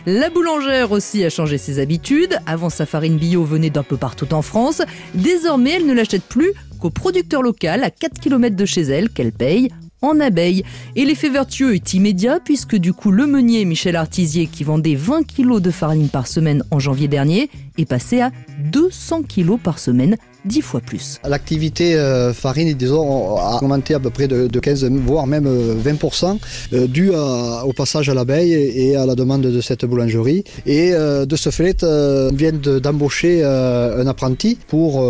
[0.07, 2.37] La boulangère aussi a changé ses habitudes.
[2.47, 4.81] Avant, sa farine bio venait d'un peu partout en France.
[5.13, 9.31] Désormais, elle ne l'achète plus qu'au producteur local à 4 km de chez elle qu'elle
[9.31, 9.69] paye
[10.01, 10.63] en abeilles.
[10.95, 15.23] Et l'effet vertueux est immédiat puisque du coup le meunier Michel Artisier qui vendait 20
[15.23, 18.31] kg de farine par semaine en janvier dernier est passé à
[18.71, 21.19] 200 kg par semaine 10 fois plus.
[21.23, 26.39] L'activité euh, farine, disons, a augmenté à peu près de, de 15, voire même 20%,
[26.73, 30.43] euh, dû à, au passage à l'abeille et à la demande de cette boulangerie.
[30.65, 35.03] Et euh, de ce fait, on vient d'embaucher un apprenti pour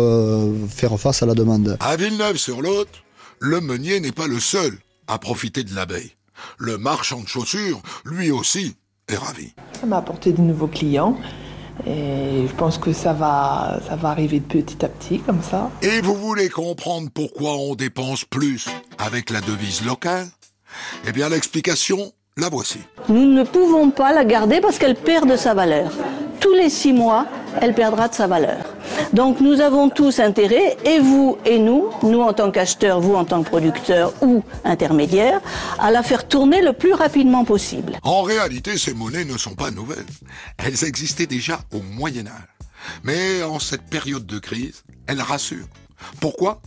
[0.68, 1.76] faire face à la demande.
[1.80, 2.88] À Villeneuve-sur-Lot,
[3.42, 4.78] le meunier n'est pas le seul
[5.08, 6.12] à profiter de l'abeille.
[6.58, 8.76] Le marchand de chaussures, lui aussi,
[9.08, 9.52] est ravi.
[9.80, 11.18] Ça m'a apporté de nouveaux clients.
[11.84, 15.72] Et je pense que ça va, ça va arriver de petit à petit, comme ça.
[15.82, 20.28] Et vous voulez comprendre pourquoi on dépense plus avec la devise locale?
[21.08, 22.78] Eh bien, l'explication, la voici.
[23.08, 25.90] Nous ne pouvons pas la garder parce qu'elle perd de sa valeur.
[26.38, 27.26] Tous les six mois,
[27.60, 28.64] elle perdra de sa valeur.
[29.12, 33.24] Donc nous avons tous intérêt, et vous et nous, nous en tant qu'acheteurs, vous en
[33.24, 35.40] tant que producteurs ou intermédiaires,
[35.78, 37.98] à la faire tourner le plus rapidement possible.
[38.02, 40.06] En réalité, ces monnaies ne sont pas nouvelles.
[40.58, 42.32] Elles existaient déjà au Moyen Âge.
[43.04, 45.68] Mais en cette période de crise, elles rassurent.
[46.20, 46.60] Pourquoi?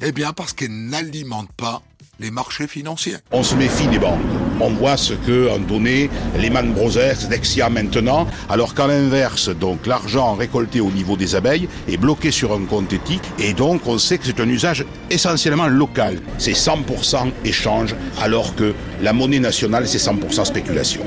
[0.00, 1.82] Eh bien parce qu'elles n'alimentent pas
[2.18, 3.16] les marchés financiers.
[3.30, 4.20] On se méfie des banques.
[4.60, 10.34] On voit ce que ont donné Lehman Brothers, Dexia maintenant, alors qu'à l'inverse, donc l'argent
[10.34, 14.18] récolté au niveau des abeilles est bloqué sur un compte éthique et donc on sait
[14.18, 16.20] que c'est un usage essentiellement local.
[16.38, 21.02] C'est 100% échange alors que la monnaie nationale c'est 100% spéculation.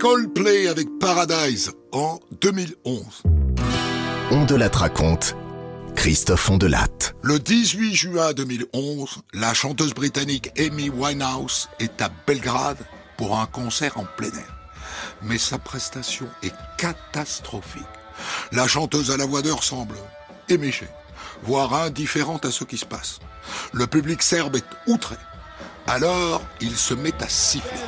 [0.00, 3.04] Coldplay avec Paradise en 2011.
[4.30, 5.36] On de la raconte.
[5.94, 7.12] Christophe Ondelat.
[7.22, 12.78] Le 18 juin 2011, la chanteuse britannique Amy Winehouse est à Belgrade
[13.18, 14.56] pour un concert en plein air.
[15.20, 17.82] Mais sa prestation est catastrophique.
[18.52, 19.96] La chanteuse à la voix d'heure semble
[20.48, 20.88] éméchée,
[21.42, 23.18] voire indifférente à ce qui se passe.
[23.74, 25.16] Le public serbe est outré.
[25.86, 27.80] Alors, il se met à siffler.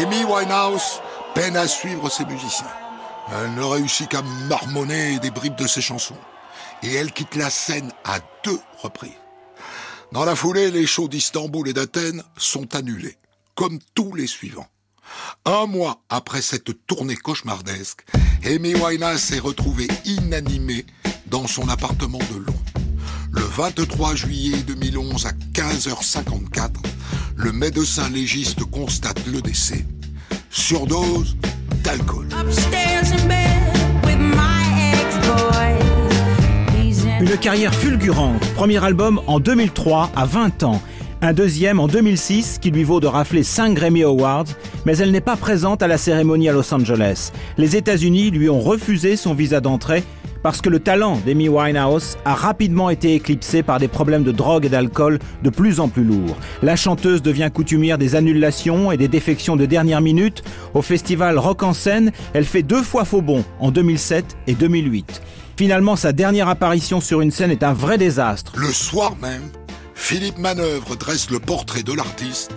[0.00, 1.02] Amy Winehouse
[1.34, 2.70] peine à suivre ses musiciens.
[3.30, 6.16] Elle ne réussit qu'à marmonner des bribes de ses chansons.
[6.82, 9.12] Et elle quitte la scène à deux reprises.
[10.12, 13.18] Dans la foulée, les shows d'Istanbul et d'Athènes sont annulés,
[13.54, 14.68] comme tous les suivants.
[15.44, 18.06] Un mois après cette tournée cauchemardesque,
[18.46, 20.86] Amy Winehouse s'est retrouvée inanimée
[21.26, 22.69] dans son appartement de Londres.
[23.32, 26.70] Le 23 juillet 2011 à 15h54,
[27.36, 29.84] le médecin légiste constate le décès.
[30.50, 31.36] Surdose
[31.84, 32.26] d'alcool.
[32.32, 35.76] Upstairs in bed with my ex-boy.
[36.76, 40.82] He's in Une carrière fulgurante, premier album en 2003 à 20 ans,
[41.22, 44.46] un deuxième en 2006 qui lui vaut de rafler 5 Grammy Awards,
[44.86, 47.30] mais elle n'est pas présente à la cérémonie à Los Angeles.
[47.58, 50.02] Les États-Unis lui ont refusé son visa d'entrée
[50.42, 54.66] parce que le talent d'Amy Winehouse a rapidement été éclipsé par des problèmes de drogue
[54.66, 56.36] et d'alcool de plus en plus lourds.
[56.62, 60.42] La chanteuse devient coutumière des annulations et des défections de dernière minute.
[60.74, 65.22] Au festival Rock en scène, elle fait deux fois faux bond en 2007 et 2008.
[65.56, 68.52] Finalement, sa dernière apparition sur une scène est un vrai désastre.
[68.56, 69.42] Le soir même,
[69.94, 72.52] Philippe Manœuvre dresse le portrait de l'artiste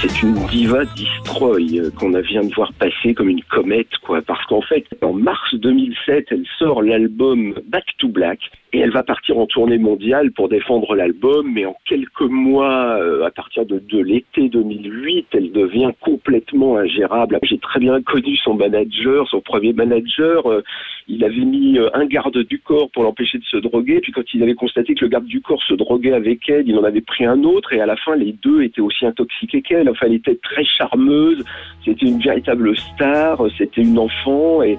[0.00, 4.22] C'est une diva destroy euh, qu'on vient de voir passer comme une comète, quoi.
[4.22, 8.40] Parce qu'en fait, en mars 2007, elle sort l'album Back to Black.
[8.74, 13.26] Et elle va partir en tournée mondiale pour défendre l'album, mais en quelques mois, euh,
[13.26, 17.38] à partir de, de l'été 2008, elle devient complètement ingérable.
[17.42, 20.50] J'ai très bien connu son manager, son premier manager.
[20.50, 20.62] Euh,
[21.06, 24.00] il avait mis euh, un garde du corps pour l'empêcher de se droguer.
[24.00, 26.78] Puis quand il avait constaté que le garde du corps se droguait avec elle, il
[26.78, 27.74] en avait pris un autre.
[27.74, 29.90] Et à la fin, les deux étaient aussi intoxiqués qu'elle.
[29.90, 31.44] Enfin, elle était très charmeuse.
[31.84, 33.42] C'était une véritable star.
[33.58, 34.78] C'était une enfant et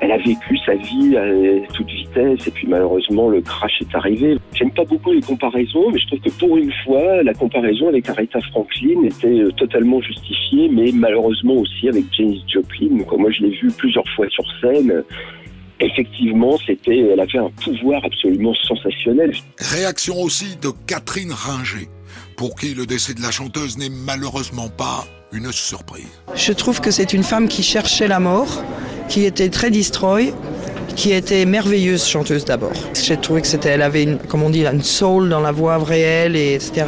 [0.00, 4.38] elle a vécu sa vie à toute vitesse et puis malheureusement le crash est arrivé.
[4.54, 8.08] J'aime pas beaucoup les comparaisons, mais je trouve que pour une fois, la comparaison avec
[8.08, 13.04] Aretha Franklin était euh, totalement justifiée, mais malheureusement aussi avec Janis Joplin.
[13.18, 15.02] moi je l'ai vue plusieurs fois sur scène.
[15.82, 19.32] Effectivement, c'était, elle avait un pouvoir absolument sensationnel.
[19.58, 21.88] Réaction aussi de Catherine Ringer,
[22.40, 26.06] pour qui le décès de la chanteuse n'est malheureusement pas une surprise.
[26.34, 28.64] Je trouve que c'est une femme qui cherchait la mort
[29.10, 30.32] qui était très destroy,
[30.96, 32.72] qui était merveilleuse chanteuse d'abord.
[32.94, 35.78] J'ai trouvé que c'était, elle avait, une, comme on dit, une soul dans la voix
[35.78, 36.86] réelle, et etc.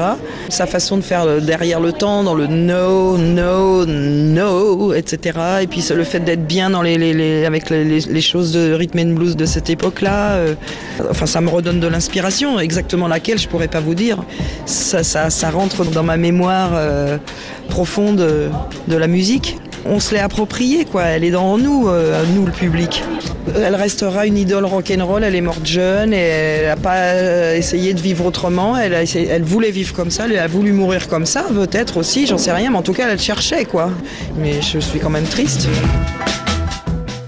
[0.48, 5.38] Sa façon de faire derrière le temps, dans le no, no, no, etc.
[5.62, 9.14] Et puis le fait d'être bien dans les, les, avec les, choses de rhythm and
[9.14, 10.54] blues de cette époque-là, euh,
[11.10, 14.18] enfin ça me redonne de l'inspiration, exactement laquelle je pourrais pas vous dire.
[14.66, 17.18] Ça, ça, ça rentre dans ma mémoire euh,
[17.68, 18.26] profonde
[18.88, 21.04] de la musique on se l'est appropriée, quoi.
[21.04, 23.02] Elle est dans nous, euh, nous le public.
[23.56, 25.24] Elle restera une idole rock'n'roll.
[25.24, 28.76] Elle est morte jeune elle n'a pas euh, essayé de vivre autrement.
[28.76, 30.26] Elle, voulait vivre comme ça.
[30.26, 32.26] Elle a voulu mourir comme ça, peut-être aussi.
[32.26, 33.90] J'en sais rien, mais en tout cas, elle cherchait, quoi.
[34.36, 35.68] Mais je suis quand même triste.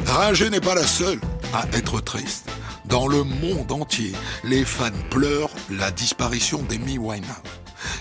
[0.07, 1.19] Ringer n'est pas la seule
[1.53, 2.49] à être triste.
[2.85, 4.13] Dans le monde entier,
[4.45, 7.29] les fans pleurent la disparition d'Amy Winehouse.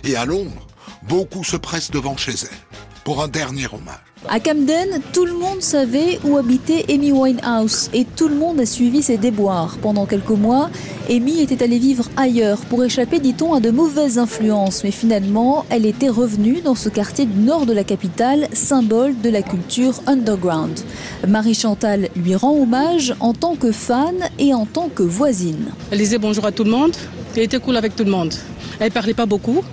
[0.03, 0.67] Et à Londres,
[1.03, 4.12] beaucoup se pressent devant chez elle pour un dernier hommage.
[4.29, 8.65] À Camden, tout le monde savait où habitait Amy Winehouse et tout le monde a
[8.65, 9.77] suivi ses déboires.
[9.81, 10.69] Pendant quelques mois,
[11.09, 14.83] Amy était allée vivre ailleurs pour échapper, dit-on, à de mauvaises influences.
[14.85, 19.29] Mais finalement, elle était revenue dans ce quartier du nord de la capitale, symbole de
[19.29, 20.79] la culture underground.
[21.27, 25.73] Marie Chantal lui rend hommage en tant que fan et en tant que voisine.
[25.91, 26.95] Elle disait bonjour à tout le monde.
[27.35, 28.33] Elle était cool avec tout le monde.
[28.79, 29.63] Elle parlait pas beaucoup.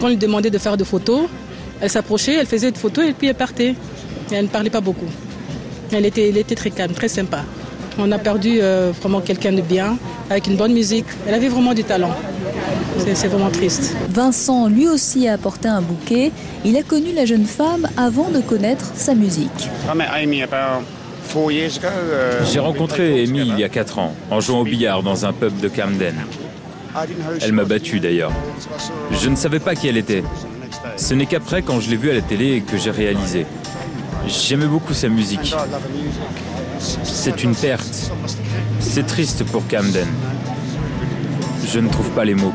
[0.00, 1.28] Quand on lui demandait de faire des photos,
[1.82, 3.74] elle s'approchait, elle faisait des photos et puis elle partait.
[4.30, 5.10] elle ne parlait pas beaucoup.
[5.90, 7.44] Elle était, elle était très calme, très sympa.
[7.98, 9.98] On a perdu euh, vraiment quelqu'un de bien,
[10.30, 11.04] avec une bonne musique.
[11.26, 12.14] Elle avait vraiment du talent.
[13.14, 13.94] C'est vraiment triste.
[14.08, 16.30] Vincent, lui aussi, a apporté un bouquet.
[16.64, 19.68] Il a connu la jeune femme avant de connaître sa musique.
[22.50, 25.58] J'ai rencontré Amy il y a 4 ans, en jouant au billard dans un pub
[25.58, 26.14] de Camden.
[27.40, 28.32] Elle m'a battu d'ailleurs.
[29.10, 30.22] Je ne savais pas qui elle était.
[30.96, 33.46] Ce n'est qu'après, quand je l'ai vue à la télé, que j'ai réalisé.
[34.26, 35.54] J'aimais beaucoup sa musique.
[36.78, 38.12] C'est une perte.
[38.80, 40.08] C'est triste pour Camden.
[41.66, 42.52] Je ne trouve pas les mots.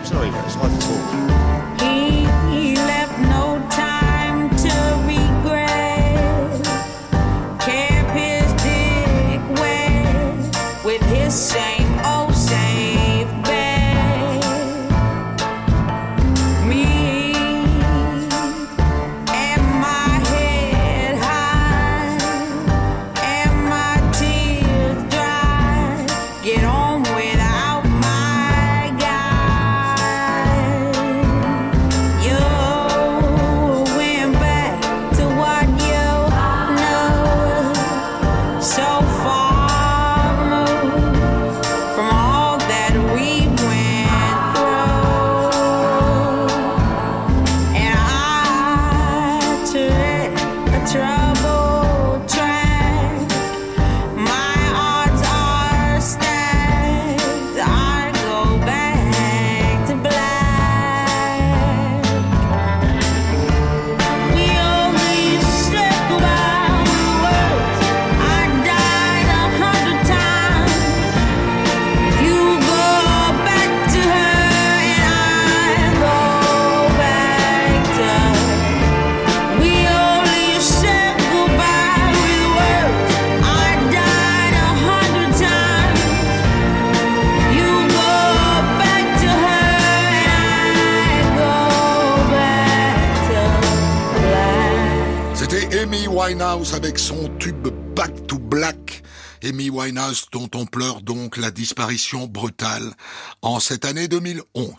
[96.73, 99.03] Avec son tube Back to Black.
[99.43, 102.93] Amy Winehouse dont on pleure donc la disparition brutale
[103.41, 104.73] en cette année 2011.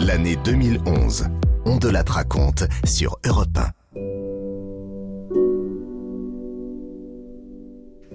[0.00, 1.26] L'année 2011,
[1.64, 3.68] on de la raconte sur Europe 1.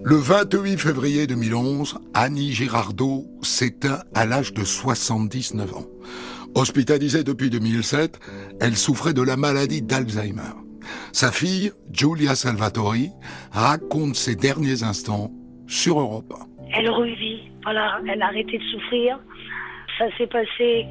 [0.03, 5.85] Le 28 février 2011, Annie Girardot s'éteint à l'âge de 79 ans.
[6.56, 8.19] Hospitalisée depuis 2007,
[8.60, 10.62] elle souffrait de la maladie d'Alzheimer.
[11.11, 13.10] Sa fille, Giulia Salvatori,
[13.52, 15.30] raconte ses derniers instants
[15.68, 16.34] sur Europe
[16.76, 19.20] Elle revit, voilà, elle a arrêté de souffrir.
[19.98, 20.88] Ça s'est passé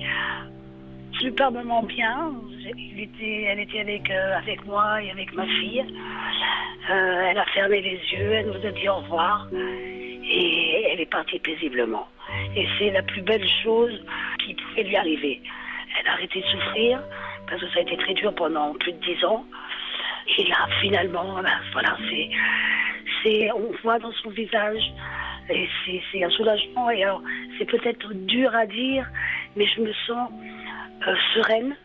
[1.21, 2.33] superbement bien.
[2.65, 5.85] Elle était, euh, avec moi et avec ma fille.
[6.91, 11.11] Euh, elle a fermé les yeux, elle nous a dit au revoir et elle est
[11.11, 12.09] partie paisiblement.
[12.57, 13.93] Et c'est la plus belle chose
[14.45, 15.41] qui pouvait lui arriver.
[15.99, 17.03] Elle a arrêté de souffrir
[17.49, 19.45] parce que ça a été très dur pendant plus de dix ans.
[20.39, 22.31] Et là, finalement, ben, voilà, c'est,
[23.23, 24.93] c'est, on voit dans son visage
[25.51, 25.69] et
[26.13, 26.91] c'est, un soulagement.
[26.91, 27.23] Et alors,
[27.59, 29.07] c'est peut-être dur à dire,
[29.57, 30.31] mais je me sens
[31.07, 31.77] euh, sereine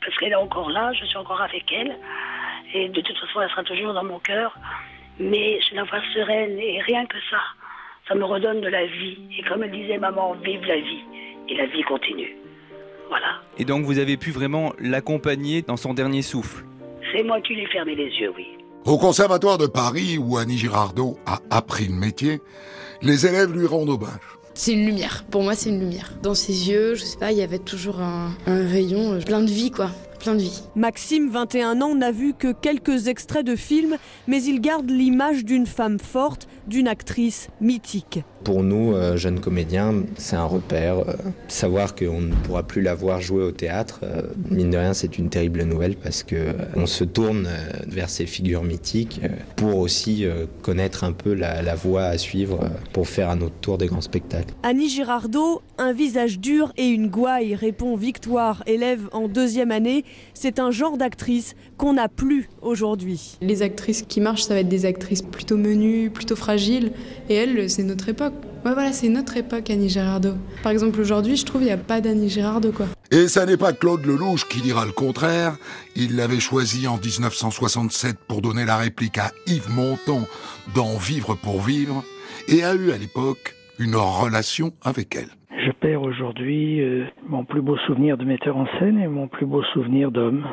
[0.00, 1.96] parce qu'elle est encore là, je suis encore avec elle.
[2.74, 4.56] Et de toute façon, elle sera toujours dans mon cœur.
[5.18, 7.38] Mais je la vois sereine et rien que ça,
[8.06, 9.18] ça me redonne de la vie.
[9.38, 11.02] Et comme elle disait maman, vive la vie.
[11.48, 12.36] Et la vie continue.
[13.08, 13.40] Voilà.
[13.58, 16.64] Et donc vous avez pu vraiment l'accompagner dans son dernier souffle?
[17.16, 18.44] C'est moi qui lui ai fermé les yeux, oui.
[18.84, 22.40] Au Conservatoire de Paris, où Annie Girardot a appris le métier,
[23.00, 24.20] les élèves lui rendent hommage.
[24.52, 25.24] C'est une lumière.
[25.30, 26.12] Pour moi, c'est une lumière.
[26.22, 29.40] Dans ses yeux, je sais pas, il y avait toujours un, un rayon euh, plein
[29.40, 30.62] de vie, quoi plein de vie.
[30.74, 35.66] Maxime, 21 ans, n'a vu que quelques extraits de films, mais il garde l'image d'une
[35.66, 38.20] femme forte, d'une actrice mythique.
[38.46, 41.00] Pour nous, euh, jeunes comédiens, c'est un repère.
[41.00, 41.14] Euh,
[41.48, 45.18] savoir qu'on ne pourra plus la voir jouer au théâtre, euh, mine de rien, c'est
[45.18, 47.48] une terrible nouvelle parce que on se tourne
[47.88, 49.20] vers ces figures mythiques
[49.56, 50.26] pour aussi
[50.62, 52.60] connaître un peu la, la voie à suivre
[52.92, 54.54] pour faire à notre tour des grands spectacles.
[54.62, 60.04] Annie Girardot, un visage dur et une gouaille, répond Victoire, élève en deuxième année.
[60.34, 63.38] C'est un genre d'actrice qu'on n'a plus aujourd'hui.
[63.40, 66.92] Les actrices qui marchent, ça va être des actrices plutôt menues, plutôt fragiles.
[67.28, 68.35] Et elle, c'est notre époque.
[68.64, 70.34] Ouais, voilà, c'est notre époque, Annie Girardot.
[70.62, 72.86] Par exemple, aujourd'hui, je trouve qu'il n'y a pas d'Annie Girardot, quoi.
[73.12, 75.56] Et ça n'est pas Claude Lelouch qui dira le contraire.
[75.94, 80.26] Il l'avait choisi en 1967 pour donner la réplique à Yves Montand
[80.74, 82.02] dans Vivre pour vivre
[82.48, 85.30] et a eu à l'époque une relation avec elle.
[85.58, 89.46] Je perds aujourd'hui euh, mon plus beau souvenir de metteur en scène et mon plus
[89.46, 90.44] beau souvenir d'homme.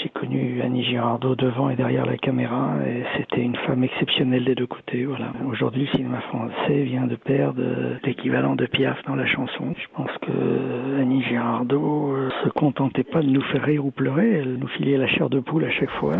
[0.00, 4.54] J'ai connu Annie Girardot devant et derrière la caméra et c'était une femme exceptionnelle des
[4.54, 5.06] deux côtés.
[5.50, 7.60] Aujourd'hui, le cinéma français vient de perdre
[8.04, 9.74] l'équivalent de Piaf dans la chanson.
[9.76, 14.30] Je pense que Annie Girardot euh, se contentait pas de nous faire rire ou pleurer,
[14.30, 16.14] elle nous filait la chair de poule à chaque fois.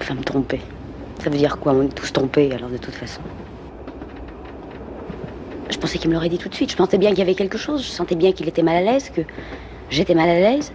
[0.00, 0.60] Femme trompée.
[1.20, 1.74] Ça veut dire quoi?
[1.74, 3.22] On est tous trompés alors de toute façon.
[5.70, 6.70] Je pensais qu'il me l'aurait dit tout de suite.
[6.70, 7.84] Je sentais bien qu'il y avait quelque chose.
[7.84, 9.22] Je sentais bien qu'il était mal à l'aise, que
[9.90, 10.72] j'étais mal à l'aise.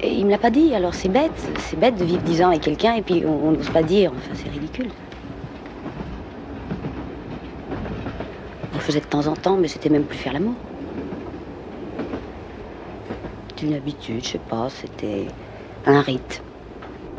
[0.00, 0.74] Et il me l'a pas dit.
[0.74, 1.32] Alors c'est bête.
[1.58, 4.12] C'est bête de vivre dix ans avec quelqu'un et puis on n'ose pas dire.
[4.16, 4.90] Enfin, c'est ridicule.
[8.72, 10.54] On le faisait de temps en temps, mais c'était même plus faire l'amour.
[13.48, 14.68] C'était une habitude, je sais pas.
[14.68, 15.26] C'était
[15.86, 16.42] un rite.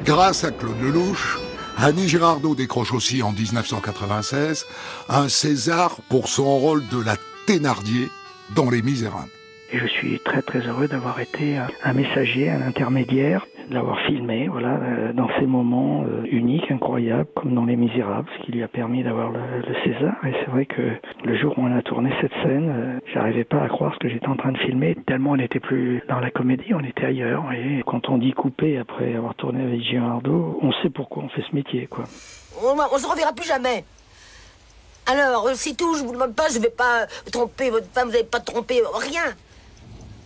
[0.04, 1.40] Grâce à Claude Lelouch,
[1.78, 4.66] Annie Girardot décroche aussi en 1996
[5.10, 7.16] un César pour son rôle de la
[7.48, 8.08] Thénardier
[8.56, 9.30] dans Les Misérables.
[9.74, 15.14] Je suis très très heureux d'avoir été un messager, un intermédiaire, d'avoir filmé, voilà, euh,
[15.14, 19.04] dans ces moments euh, uniques, incroyables, comme dans Les Misérables, ce qui lui a permis
[19.04, 19.40] d'avoir le,
[19.84, 20.16] César.
[20.26, 20.82] Et c'est vrai que
[21.24, 24.10] le jour où on a tourné cette scène, euh, j'arrivais pas à croire ce que
[24.10, 27.52] j'étais en train de filmer, tellement on n'était plus dans la comédie, on était ailleurs.
[27.54, 31.44] Et quand on dit couper après avoir tourné avec Girardot, on sait pourquoi on fait
[31.50, 32.06] ce métier, quoi.
[32.64, 33.84] On, on se reverra plus jamais.
[35.08, 38.24] Alors, c'est tout, je vous demande pas, je vais pas tromper votre femme, vous n'avez
[38.24, 39.36] pas trompé, rien.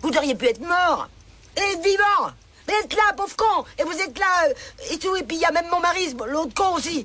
[0.02, 1.08] Vous auriez pu être mort
[1.56, 2.32] et vivant.
[2.70, 3.64] Vous êtes là, pauvre con.
[3.78, 5.16] Et vous êtes là euh, et tout.
[5.16, 7.04] Et puis il y a même mon mari, l'autre con aussi.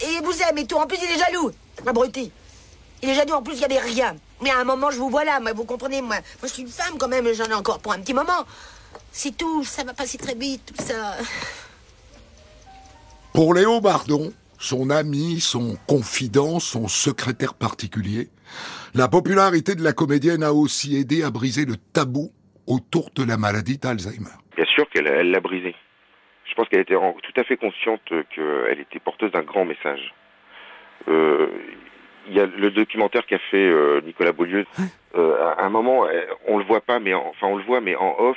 [0.00, 0.76] Et vous aime et tout.
[0.76, 1.52] En plus, il est jaloux.
[1.86, 2.32] Abruti.
[3.02, 3.34] Il est jaloux.
[3.34, 4.16] En plus, il n'y avait rien.
[4.42, 5.38] Mais à un moment, je vous vois là.
[5.54, 6.16] Vous comprenez, moi.
[6.16, 7.32] Moi, je suis une femme quand même.
[7.32, 8.44] J'en ai encore pour un petit moment.
[9.12, 9.64] C'est tout.
[9.64, 11.16] Ça va passer très vite, tout ça.
[13.32, 18.30] Pour Léo Bardon, son ami, son confident, son secrétaire particulier,
[18.94, 22.32] la popularité de la comédienne a aussi aidé à briser le tabou
[22.66, 24.30] autour de la maladie d'Alzheimer.
[24.56, 25.74] Bien sûr qu'elle l'a brisé.
[26.44, 30.14] Je pense qu'elle était tout à fait consciente qu'elle était porteuse d'un grand message.
[31.08, 31.48] Euh,
[32.28, 34.64] il y a le documentaire qu'a fait euh, Nicolas Beaulieu.
[35.14, 36.06] Euh, à un moment,
[36.46, 38.36] on le voit pas, mais enfin on le voit, mais en off,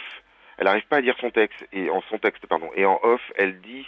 [0.58, 2.70] elle n'arrive pas à dire son texte et en son texte, pardon.
[2.76, 3.86] Et en off, elle dit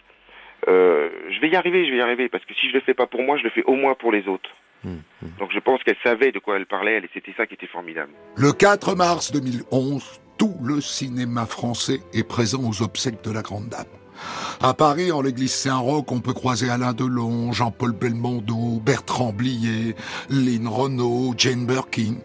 [0.68, 3.08] je vais y arriver, je vais y arriver, parce que si je le fais pas
[3.08, 4.50] pour moi, je le fais au moins pour les autres.
[4.84, 8.12] Donc je pense qu'elle savait de quoi elle parlait, et c'était ça qui était formidable.
[8.36, 13.70] Le 4 mars 2011, tout le cinéma français est présent aux obsèques de la Grande
[13.70, 13.86] Dame.
[14.60, 19.96] À Paris, en l'église Saint-Roch, on peut croiser Alain Delon, Jean-Paul Belmondo, Bertrand Blier,
[20.32, 22.16] Lynn Renault, Jane Birkin,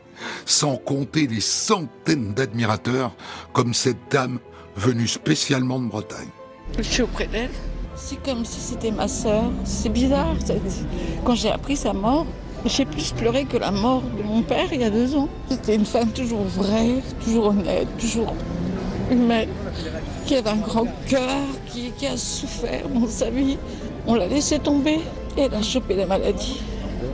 [0.46, 3.14] sans compter les centaines d'admirateurs
[3.52, 4.38] comme cette dame
[4.76, 6.30] venue spécialement de Bretagne.
[6.78, 7.50] Je suis auprès d'elle.
[7.96, 9.50] C'est comme si c'était ma sœur.
[9.64, 10.36] C'est bizarre.
[11.22, 12.26] Quand j'ai appris sa mort,
[12.68, 15.28] j'ai plus pleuré que la mort de mon père il y a deux ans.
[15.48, 18.34] C'était une femme toujours vraie, toujours honnête, toujours
[19.10, 19.48] humaine,
[20.26, 23.56] qui a un grand cœur, qui, a souffert dans sa vie.
[24.06, 25.00] On l'a laissé tomber
[25.36, 26.60] et elle a chopé la maladie.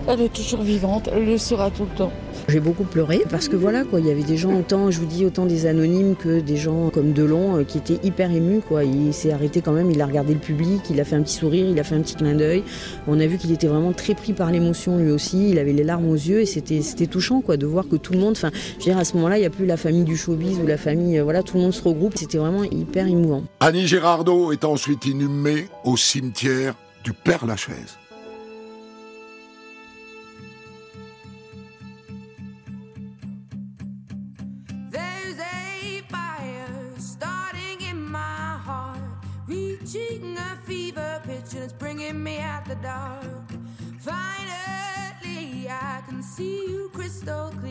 [0.09, 2.13] Elle est toujours vivante, elle le sera tout le temps.
[2.49, 5.07] J'ai beaucoup pleuré parce que voilà quoi, il y avait des gens autant, je vous
[5.07, 8.85] dis autant des anonymes que des gens comme Delon euh, qui étaient hyper émus quoi.
[8.85, 11.37] Il s'est arrêté quand même, il a regardé le public, il a fait un petit
[11.37, 12.65] sourire, il a fait un petit clin d'œil.
[13.07, 15.51] On a vu qu'il était vraiment très pris par l'émotion lui aussi.
[15.51, 18.13] Il avait les larmes aux yeux et c'était c'était touchant quoi de voir que tout
[18.13, 20.05] le monde, enfin, je veux dire à ce moment-là, il n'y a plus la famille
[20.05, 22.19] du showbiz ou la famille, euh, voilà, tout le monde se regroupe.
[22.19, 23.45] C'était vraiment hyper émouvant.
[23.61, 26.75] Annie Girardot est ensuite inhumée au cimetière
[27.05, 27.99] du Père Lachaise.
[42.83, 43.49] Dark.
[44.01, 47.62] Finally, I can see you crystal clear.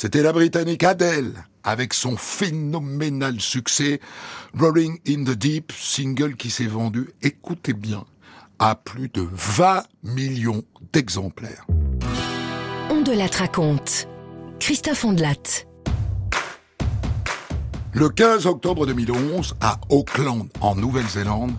[0.00, 1.32] C'était la Britannique Adele
[1.64, 3.98] avec son phénoménal succès
[4.56, 8.04] Rolling in the Deep, single qui s'est vendu, écoutez bien,
[8.60, 10.62] à plus de 20 millions
[10.92, 11.66] d'exemplaires.
[12.90, 14.06] On de la raconte.
[14.60, 15.66] Christophe Ondelat.
[17.92, 21.54] Le 15 octobre 2011, à Auckland, en Nouvelle-Zélande,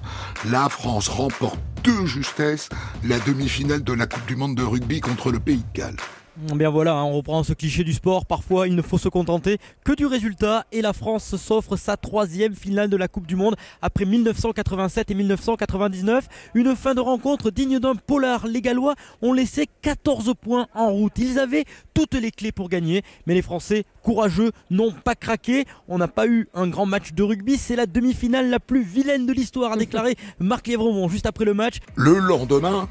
[0.50, 2.70] la France remporte de justesse
[3.04, 5.98] la demi-finale de la Coupe du Monde de rugby contre le Pays de Galles.
[6.42, 8.26] Bien voilà, hein, on reprend ce cliché du sport.
[8.26, 10.66] Parfois, il ne faut se contenter que du résultat.
[10.72, 15.16] Et la France s'offre sa troisième finale de la Coupe du Monde après 1987 et
[15.16, 16.28] 1999.
[16.54, 18.48] Une fin de rencontre digne d'un polar.
[18.48, 21.12] Les Gallois ont laissé 14 points en route.
[21.18, 23.02] Ils avaient toutes les clés pour gagner.
[23.28, 25.66] Mais les Français, courageux, n'ont pas craqué.
[25.90, 27.58] On n'a pas eu un grand match de rugby.
[27.58, 31.54] C'est la demi-finale la plus vilaine de l'histoire, a déclaré Marc Lévremont juste après le
[31.54, 31.80] match.
[31.96, 32.88] Le lendemain,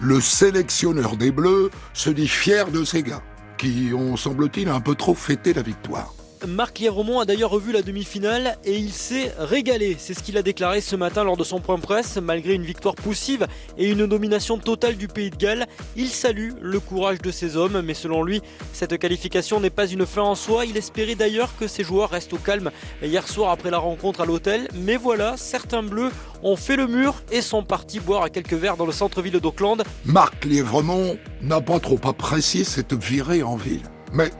[0.00, 3.22] le sélectionneur des Bleus se dit fier de ces gars,
[3.58, 6.14] qui ont, semble-t-il, un peu trop fêté la victoire.
[6.46, 9.96] Marc Lièvremont a d'ailleurs revu la demi-finale et il s'est régalé.
[9.98, 12.16] C'est ce qu'il a déclaré ce matin lors de son point presse.
[12.16, 13.46] Malgré une victoire poussive
[13.76, 15.66] et une domination totale du pays de Galles,
[15.96, 17.80] il salue le courage de ses hommes.
[17.82, 18.42] Mais selon lui,
[18.72, 20.66] cette qualification n'est pas une fin en soi.
[20.66, 22.70] Il espérait d'ailleurs que ses joueurs restent au calme
[23.02, 24.68] hier soir après la rencontre à l'hôtel.
[24.74, 26.10] Mais voilà, certains bleus
[26.42, 29.82] ont fait le mur et sont partis boire à quelques verres dans le centre-ville d'Auckland.
[30.04, 33.82] Marc Lièvremont n'a pas trop apprécié cette virée en ville.
[34.12, 34.30] Mais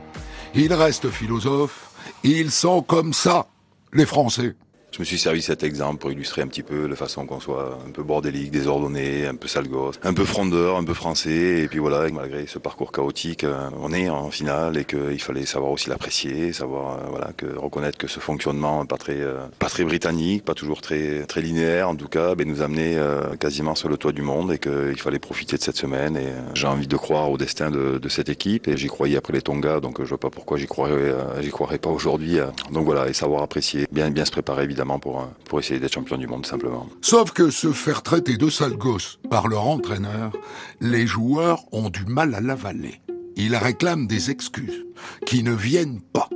[0.55, 1.86] il reste philosophe,
[2.31, 3.47] ils sont comme ça,
[3.93, 4.55] les Français.
[4.97, 7.77] Je me suis servi cet exemple pour illustrer un petit peu la façon qu'on soit
[7.87, 11.61] un peu bordélique, désordonné, un peu sale gosse, un peu frondeur, un peu français.
[11.61, 15.45] Et puis voilà, malgré ce parcours chaotique, euh, on est en finale et qu'il fallait
[15.45, 19.69] savoir aussi l'apprécier, savoir euh, voilà que reconnaître que ce fonctionnement pas très euh, pas
[19.69, 22.97] très britannique, pas toujours très très linéaire en tout cas, ben, nous amenait
[23.39, 26.17] quasiment sur le toit du monde et qu'il fallait profiter de cette semaine.
[26.17, 29.33] Et j'ai envie de croire au destin de, de cette équipe et j'y croyais après
[29.33, 32.39] les Tonga, donc je vois pas pourquoi j'y croirais j'y croirais pas aujourd'hui.
[32.71, 35.93] Donc voilà, et savoir apprécier, bien bien se préparer évidemment pour, euh, pour essayer d'être
[35.93, 36.87] champion du monde simplement.
[37.01, 40.31] Sauf que se faire traiter de sale gosse par leur entraîneur,
[40.79, 43.01] les joueurs ont du mal à l'avaler.
[43.35, 44.85] Ils réclament des excuses
[45.25, 46.29] qui ne viennent pas.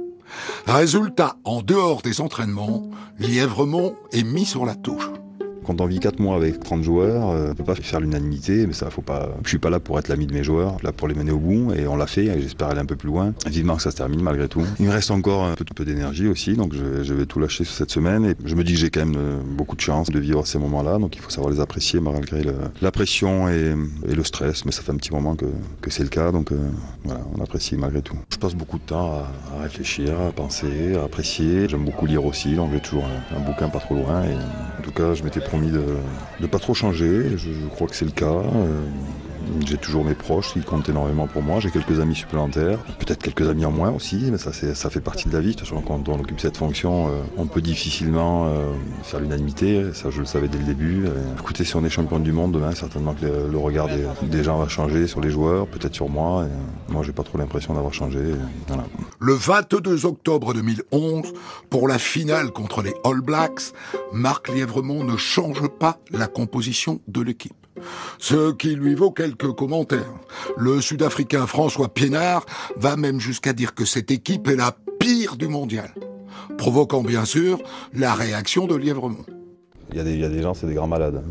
[0.68, 5.10] Résultat, en dehors des entraînements, Lièvremont est mis sur la touche.
[5.72, 8.74] Quand on vit 4 mois avec 30 joueurs, euh, on peut pas faire l'unanimité, mais
[8.74, 9.30] ça, faut pas.
[9.46, 11.40] Je suis pas là pour être l'ami de mes joueurs, là pour les mener au
[11.40, 13.34] bout, et on l'a fait, et j'espère aller un peu plus loin.
[13.48, 14.66] Vivement que ça se termine malgré tout.
[14.82, 17.90] Il me reste encore un peu, peu d'énergie aussi, donc je, vais tout lâcher cette
[17.90, 20.46] semaine, et je me dis que j'ai quand même euh, beaucoup de chance de vivre
[20.46, 22.44] ces moments-là, donc il faut savoir les apprécier malgré
[22.82, 23.74] la pression et,
[24.14, 25.46] le stress, mais ça fait un petit moment que,
[25.88, 26.58] c'est le cas, donc euh,
[27.06, 28.18] voilà, on apprécie malgré tout.
[28.30, 31.70] Je passe beaucoup de temps à, à réfléchir, à penser, à apprécier.
[31.70, 34.84] J'aime beaucoup lire aussi, donc j'ai toujours un, un, bouquin pas trop loin, et en
[34.84, 35.84] tout cas, je m'étais promis de
[36.40, 37.38] ne pas trop changer.
[37.38, 38.42] Je, je crois que c'est le cas.
[39.42, 41.60] Euh, j'ai toujours mes proches qui comptent énormément pour moi.
[41.60, 45.28] J'ai quelques amis supplémentaires, peut-être quelques amis en moins aussi, mais ça, ça fait partie
[45.28, 45.52] de la vie.
[45.52, 48.72] De toute façon, quand on occupe cette fonction, euh, on peut difficilement euh,
[49.04, 49.94] faire l'unanimité.
[49.94, 51.06] Ça, je le savais dès le début.
[51.06, 53.88] Et, écoutez, si on est champion du monde demain, certainement que le, regard
[54.22, 56.48] des, gens va changer sur les joueurs, peut-être sur moi.
[56.90, 58.20] Moi, j'ai pas trop l'impression d'avoir changé.
[59.20, 61.34] Le 22 octobre 2011,
[61.70, 63.74] pour la finale contre les All Blacks,
[64.14, 67.61] Marc Lièvremont ne change pas la composition de l'équipe
[68.18, 70.14] ce qui lui vaut quelques commentaires.
[70.58, 72.46] Le Sud-Africain François Piénard
[72.78, 75.94] va même jusqu'à dire que cette équipe est la pire du mondial,
[76.58, 77.60] provoquant bien sûr
[77.94, 79.26] la réaction de Lièvremont.
[79.94, 81.22] Il y, a des, gens, c'est des grands malades.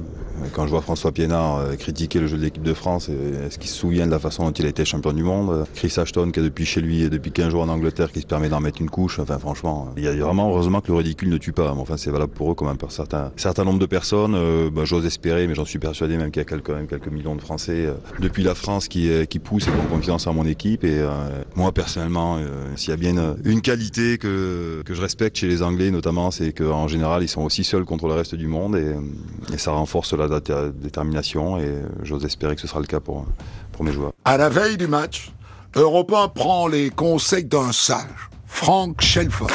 [0.53, 3.71] Quand je vois François Piénard euh, critiquer le jeu de l'équipe de France, est-ce qu'il
[3.71, 6.41] se souvient de la façon dont il a été champion du monde Chris Ashton, qui
[6.41, 8.81] est depuis chez lui et depuis 15 jours en Angleterre, qui se permet d'en mettre
[8.83, 9.19] une couche.
[9.19, 11.73] Enfin, franchement, il y a vraiment heureusement que le ridicule ne tue pas.
[11.73, 14.35] Enfin, c'est valable pour eux comme pour certains, certain nombre de personnes.
[14.35, 17.09] Euh, bah, J'ose espérer, mais j'en suis persuadé même qu'il y a quelques, même quelques
[17.09, 19.09] millions de Français euh, depuis la France qui,
[19.43, 20.85] poussent et qui ont confiance en mon équipe.
[20.85, 21.09] Et euh,
[21.55, 25.63] moi, personnellement, euh, s'il y a bien une, qualité que, que je respecte chez les
[25.63, 28.50] Anglais, notamment, c'est qu'en général, ils sont aussi seuls contre le reste du monde.
[28.77, 30.41] Et, et ça renforce la
[30.71, 31.73] détermination et
[32.03, 33.27] j'ose espérer que ce sera le cas pour,
[33.73, 34.13] pour mes joueurs.
[34.25, 35.33] À la veille du match,
[35.77, 39.51] Europe 1 prend les conseils d'un sage, Frank Shelford.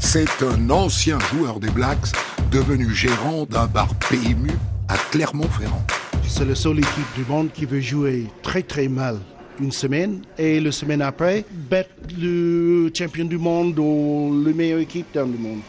[0.00, 2.12] C'est un ancien joueur des Blacks
[2.50, 4.50] devenu gérant d'un bar PMU
[4.88, 5.82] à Clermont-Ferrand.
[6.26, 9.18] C'est la seule équipe du monde qui veut jouer très très mal
[9.60, 15.06] une semaine et la semaine après battre le champion du monde ou la meilleure équipe
[15.14, 15.60] dans le monde.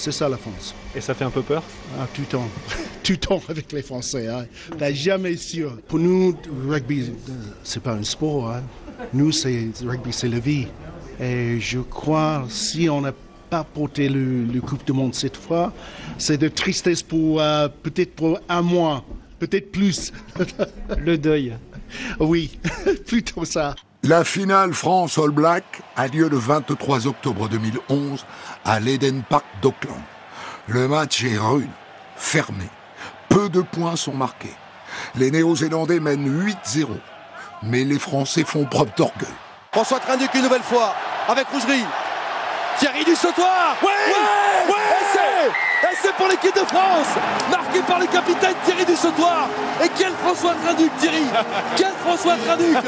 [0.00, 0.74] C'est ça la France.
[0.96, 1.62] Et ça fait un peu peur
[1.98, 2.48] ah, Tout le temps.
[3.02, 4.28] tout le temps avec les Français.
[4.28, 4.46] Hein.
[4.78, 5.76] T'as jamais sûr.
[5.88, 6.34] Pour nous,
[6.66, 7.12] rugby,
[7.62, 8.50] c'est pas un sport.
[8.50, 8.62] Hein.
[9.12, 10.68] Nous, c'est rugby, c'est la vie.
[11.20, 13.12] Et je crois, si on n'a
[13.50, 15.70] pas porté le, le, Coupe du Monde cette fois,
[16.16, 19.04] c'est de tristesse pour euh, peut-être pour un mois,
[19.38, 20.14] peut-être plus.
[20.96, 21.52] le deuil.
[22.20, 22.56] Oui,
[23.06, 23.74] plutôt ça.
[24.02, 28.24] La finale France All Black a lieu le 23 octobre 2011
[28.64, 30.00] à l'Eden Park d'Auckland.
[30.68, 31.68] Le match est rude,
[32.16, 32.64] fermé.
[33.28, 34.54] Peu de points sont marqués.
[35.16, 36.86] Les Néo-Zélandais mènent 8-0.
[37.62, 39.28] Mais les Français font preuve d'orgueil.
[39.70, 40.94] François Trinduc une nouvelle fois
[41.28, 41.84] avec Rougerie.
[42.78, 47.08] Thierry du sautoir Oui ouais, ouais Et c'est pour l'équipe de France
[47.50, 49.48] Marqué par le capitaine Thierry du sautoir
[49.82, 51.24] Et quel François Trinduc Thierry
[51.76, 52.78] Quel François Trinduc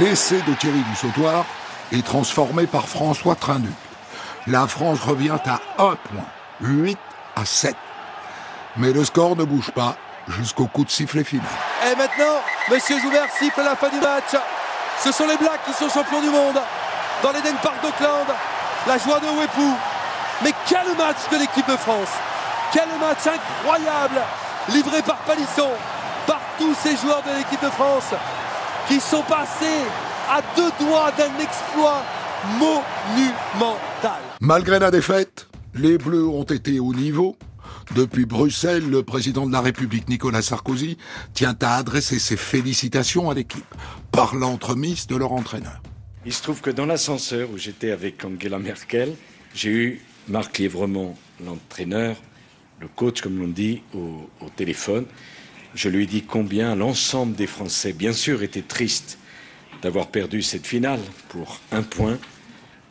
[0.00, 1.44] L'essai de Thierry du sautoir
[1.92, 3.74] est transformé par François Trinduc.
[4.46, 6.26] La France revient à 1 point,
[6.60, 6.98] 8
[7.36, 7.74] à 7.
[8.76, 9.96] Mais le score ne bouge pas
[10.28, 11.46] jusqu'au coup de sifflet final.
[11.86, 12.40] Et maintenant,
[12.70, 14.34] Monsieur Joubert siffle la fin du match.
[15.02, 16.60] Ce sont les Blacks qui sont champions du monde
[17.22, 18.26] dans l'Eden Park d'Auckland.
[18.86, 19.74] La joie de Wepou.
[20.42, 22.10] Mais quel match de l'équipe de France
[22.72, 24.20] Quel match incroyable
[24.68, 25.70] livré par Palisson,
[26.26, 28.12] par tous ces joueurs de l'équipe de France
[28.88, 29.84] qui sont passés
[30.30, 32.02] à deux doigts d'un exploit
[32.58, 34.20] monumental.
[34.40, 37.36] Malgré la défaite, les Bleus ont été au niveau.
[37.94, 40.98] Depuis Bruxelles, le président de la République Nicolas Sarkozy
[41.32, 43.64] tient à adresser ses félicitations à l'équipe
[44.12, 45.80] par l'entremise de leur entraîneur.
[46.26, 49.14] Il se trouve que dans l'ascenseur où j'étais avec Angela Merkel,
[49.54, 52.16] j'ai eu Marc Lièvremont, l'entraîneur,
[52.80, 55.04] le coach comme l'on dit, au, au, téléphone.
[55.74, 59.18] Je lui ai dit combien l'ensemble des Français, bien sûr, étaient tristes
[59.82, 62.18] d'avoir perdu cette finale pour un point,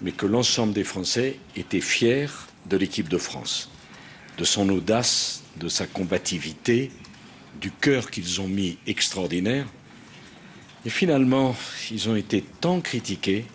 [0.01, 2.29] mais que l'ensemble des Français étaient fiers
[2.67, 3.71] de l'équipe de France,
[4.37, 6.91] de son audace, de sa combativité,
[7.59, 9.65] du cœur qu'ils ont mis extraordinaire.
[10.85, 11.55] Et finalement,
[11.91, 13.45] ils ont été tant critiqués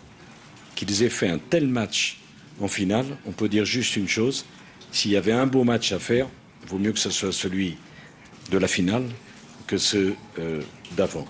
[0.75, 2.21] qu'ils aient fait un tel match
[2.61, 3.07] en finale.
[3.27, 4.47] On peut dire juste une chose,
[4.93, 6.27] s'il y avait un beau match à faire,
[6.63, 7.77] il vaut mieux que ce soit celui
[8.51, 9.05] de la finale
[9.67, 10.63] que ceux euh,
[10.97, 11.27] d'avant.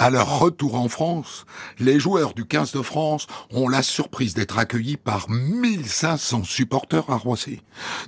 [0.00, 1.44] À leur retour en France,
[1.80, 7.16] les joueurs du 15 de France ont la surprise d'être accueillis par 1500 supporters à
[7.16, 7.62] Roissy.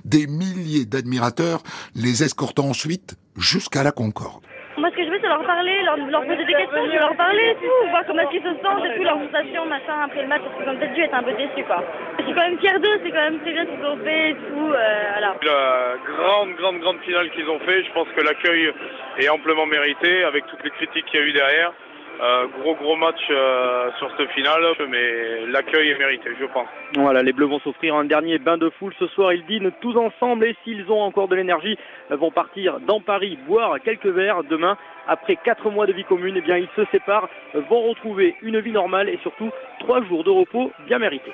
[0.05, 1.63] Des milliers d'admirateurs
[1.95, 4.43] les escortant ensuite jusqu'à la Concorde.
[4.81, 7.55] Moi, ce que je je vais leur parler, leur, poser des questions, je leur parler
[7.61, 10.41] tout, voir comment est-ce qu'ils se sentent et tout, leurs sensations, machin, après le match,
[10.41, 11.83] parce qu'ils ont peut-être dû être un peu déçus, quoi.
[12.17, 14.29] Je suis quand même fière d'eux, c'est quand même très bien ce qu'ils ont fait
[14.31, 15.19] et tout, euh.
[15.21, 18.73] La grande, grande, grande finale qu'ils ont fait, je pense que l'accueil
[19.19, 21.73] est amplement mérité, avec toutes les critiques qu'il y a eu derrière.
[22.21, 26.67] Euh, gros gros match euh, sur ce final, mais l'accueil est mérité, je pense.
[26.95, 29.33] Voilà, les Bleus vont s'offrir un dernier bain de foule ce soir.
[29.33, 31.79] Ils dînent tous ensemble et s'ils ont encore de l'énergie,
[32.11, 34.43] vont partir dans Paris boire quelques verres.
[34.43, 34.77] Demain,
[35.07, 38.71] après quatre mois de vie commune, eh bien ils se séparent, vont retrouver une vie
[38.71, 39.49] normale et surtout
[39.79, 41.33] trois jours de repos bien mérités.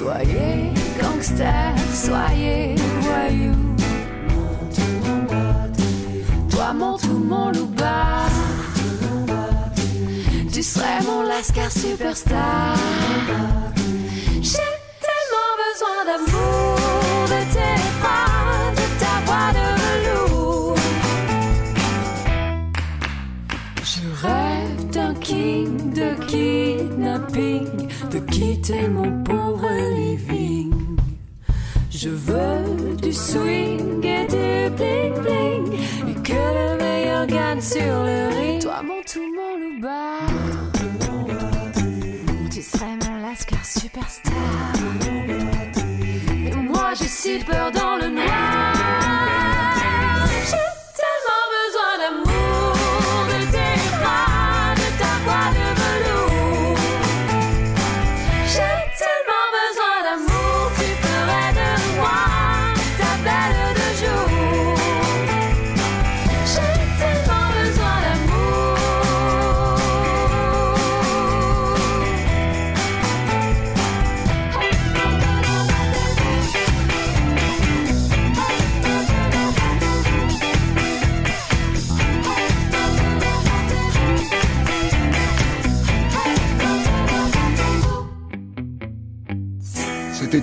[0.00, 3.54] Soyez gangster, soyez voyou.
[6.48, 8.24] Toi mon tout mon louba
[10.50, 12.76] Tu serais mon lascar superstar.
[14.40, 14.72] J'ai
[15.04, 16.78] tellement besoin d'amour
[17.32, 20.76] De tes bras, de ta voix de velours
[23.84, 27.79] Je rêve d'un king, de kidnapping,
[28.40, 30.72] quitter mon pauvre living.
[31.90, 35.64] Je veux du swing et du bling bling,
[36.08, 38.62] et que le meilleur gagne sur le ring.
[38.62, 40.20] Toi, mon tout, mon louba,
[42.50, 44.32] tu serais mon lascar superstar.
[46.46, 49.09] Et moi, j'ai si peur dans le noir.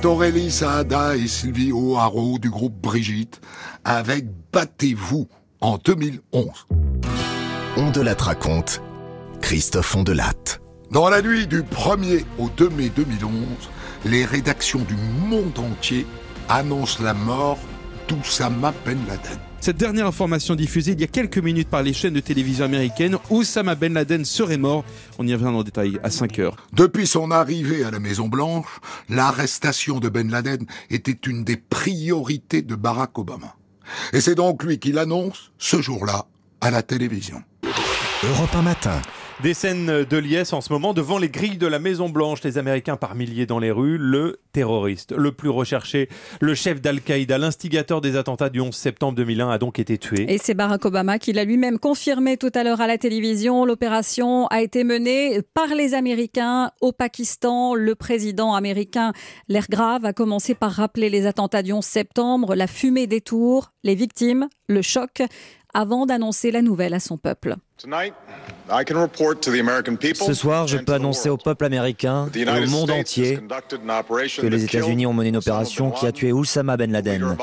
[0.06, 3.42] Aurélie Saada et Sylvie O'Haraud du groupe Brigitte
[3.84, 5.28] avec Battez-vous
[5.62, 6.68] en 2011.
[7.78, 8.82] On de la raconte,
[9.42, 10.62] Christophe Ondelatte.
[10.92, 13.32] Dans la nuit du 1er au 2 mai 2011,
[14.06, 14.96] les rédactions du
[15.28, 16.06] monde entier
[16.50, 17.60] annoncent la mort
[18.08, 19.40] d'Oussama Ben Laden.
[19.68, 23.18] Cette dernière information diffusée il y a quelques minutes par les chaînes de télévision américaines,
[23.30, 24.86] Oussama Ben Laden serait mort.
[25.20, 26.56] On y revient en détail à 5 heures.
[26.72, 28.80] Depuis son arrivée à la Maison Blanche,
[29.10, 33.58] l'arrestation de Ben Laden était une des priorités de Barack Obama.
[34.14, 36.28] Et c'est donc lui qui l'annonce ce jour-là
[36.62, 37.44] à la télévision.
[38.24, 39.02] Europe 1 matin.
[39.44, 42.58] Des scènes de liesse en ce moment devant les grilles de la Maison Blanche, les
[42.58, 46.10] Américains par milliers dans les rues, le terroriste le plus recherché,
[46.42, 50.26] le chef d'Al-Qaïda, l'instigateur des attentats du 11 septembre 2001 a donc été tué.
[50.28, 53.64] Et c'est Barack Obama qui l'a lui-même confirmé tout à l'heure à la télévision.
[53.64, 57.76] L'opération a été menée par les Américains au Pakistan.
[57.76, 59.14] Le président américain,
[59.50, 63.72] l'air grave, a commencé par rappeler les attentats du 11 septembre, la fumée des tours,
[63.84, 65.22] les victimes, le choc,
[65.76, 67.56] avant d'annoncer la nouvelle à son peuple.
[68.70, 73.40] Ce soir, je peux annoncer au peuple américain et au monde entier
[74.38, 77.38] que les États-Unis ont mené une opération qui a tué Oussama Ben Laden,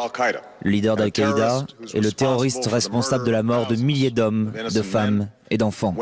[0.63, 5.57] leader d'Al-Qaïda et le terroriste responsable de la mort de milliers d'hommes, de femmes et
[5.57, 5.95] d'enfants.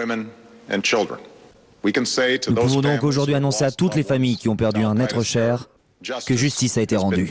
[1.84, 5.68] Nous pouvons donc aujourd'hui annoncer à toutes les familles qui ont perdu un être cher
[6.26, 7.30] que justice a été rendue.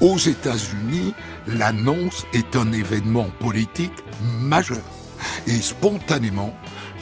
[0.00, 1.14] Aux États-Unis,
[1.46, 3.92] l'annonce est un événement politique
[4.40, 4.82] majeur.
[5.46, 6.52] Et spontanément,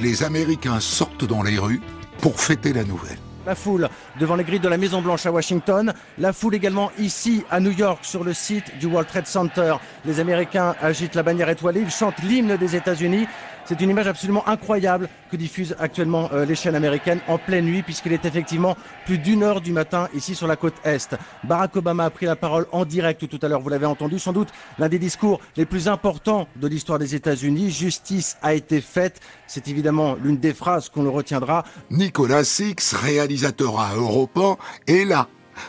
[0.01, 1.81] les Américains sortent dans les rues
[2.20, 3.18] pour fêter la nouvelle.
[3.47, 7.43] La foule devant les grilles de la Maison Blanche à Washington, la foule également ici
[7.51, 9.77] à New York sur le site du World Trade Center.
[10.05, 13.27] Les Américains agitent la bannière étoilée, ils chantent l'hymne des États-Unis.
[13.65, 17.82] C'est une image absolument incroyable que diffusent actuellement euh, les chaînes américaines en pleine nuit
[17.82, 18.77] puisqu'il est effectivement
[19.07, 21.16] plus d'une heure du matin ici sur la côte Est.
[21.45, 24.32] Barack Obama a pris la parole en direct tout à l'heure, vous l'avez entendu, sans
[24.32, 27.70] doute l'un des discours les plus importants de l'histoire des États-Unis.
[27.70, 31.65] Justice a été faite, c'est évidemment l'une des phrases qu'on le retiendra.
[31.91, 35.28] Nicolas Six, réalisateur à Europe 1, est là,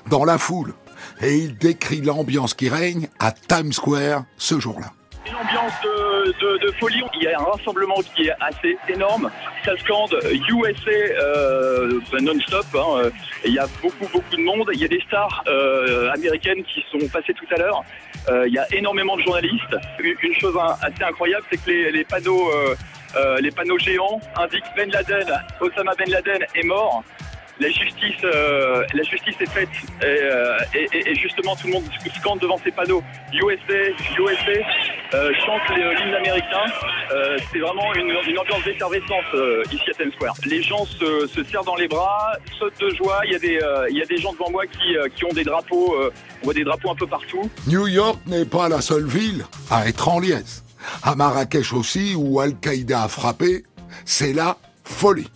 [0.09, 0.73] dans la foule,
[1.21, 4.91] et il décrit l'ambiance qui règne à Times Square ce jour-là.
[5.27, 7.01] Une ambiance de, de- de folie.
[7.15, 9.29] Il y a un rassemblement qui est assez énorme.
[9.63, 10.15] Ça scande
[10.49, 12.65] USA euh, non-stop.
[12.75, 13.09] hein.
[13.45, 14.69] Il y a beaucoup, beaucoup de monde.
[14.73, 17.83] Il y a des stars euh, américaines qui sont passées tout à l'heure.
[18.29, 19.75] Euh, il y a énormément de journalistes.
[19.99, 22.75] Une une chose hein, assez incroyable, c'est que les, les panneaux, euh,
[23.15, 25.27] euh, les panneaux géants indiquent Ben Laden,
[25.59, 27.03] Osama Ben Laden est mort.
[27.61, 29.69] La justice, euh, la justice est faite
[30.01, 30.57] et, euh,
[31.21, 31.83] justement tout le monde
[32.19, 33.81] scande devant ces panneaux USA,
[34.17, 34.59] USA,
[35.13, 36.65] euh, chante les- l'hymne américain.
[37.11, 40.33] Euh, c'est vraiment une, ambiance d'effervescence euh, ici à Times Square.
[40.45, 43.19] Les gens se, se serrent dans les bras, sautent de joie.
[43.25, 45.25] Il y a des, euh, il y a des gens devant moi qui, euh, qui
[45.25, 45.95] ont des drapeaux.
[46.01, 46.11] euh,
[46.41, 47.49] on voit des drapeaux un peu partout.
[47.67, 50.63] New York n'est pas la seule ville à être en liesse.
[51.03, 53.63] À Marrakech aussi, où Al-Qaïda a frappé,
[54.05, 55.29] c'est la folie.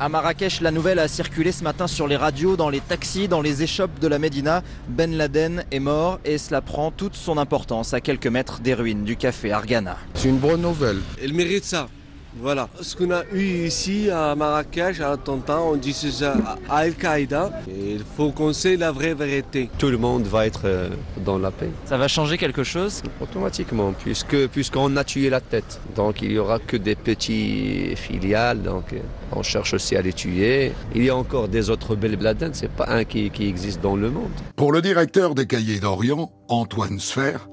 [0.00, 3.40] À Marrakech, la nouvelle a circulé ce matin sur les radios, dans les taxis, dans
[3.40, 4.62] les échoppes de la Médina.
[4.88, 9.02] Ben Laden est mort et cela prend toute son importance à quelques mètres des ruines
[9.02, 9.96] du café Argana.
[10.14, 11.00] C'est une bonne nouvelle.
[11.20, 11.88] Elle mérite ça.
[12.36, 12.68] Voilà.
[12.80, 16.26] Ce qu'on a eu ici à Marrakech, à l'attentat, on dit c'est
[16.68, 17.62] Al-Qaïda.
[17.66, 19.70] Il faut qu'on sait la vraie vérité.
[19.78, 20.90] Tout le monde va être euh,
[21.24, 21.70] dans la paix.
[21.86, 23.02] Ça va changer quelque chose?
[23.20, 25.80] Automatiquement, puisque puisqu'on a tué la tête.
[25.96, 28.94] Donc il y aura que des petits filiales, donc
[29.32, 30.72] on cherche aussi à les tuer.
[30.94, 33.96] Il y a encore des autres Ben Laden, c'est pas un qui, qui existe dans
[33.96, 34.30] le monde.
[34.56, 37.48] Pour le directeur des Cahiers d'Orient, Antoine Sfer,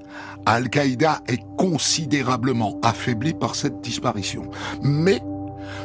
[0.46, 4.50] Al-Qaïda est considérablement affaibli par cette disparition.
[4.82, 5.20] Mais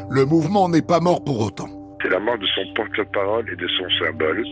[0.09, 1.80] le mouvement n'est pas mort pour autant.
[2.01, 4.45] C'est la mort de son porte-parole et de son symbole.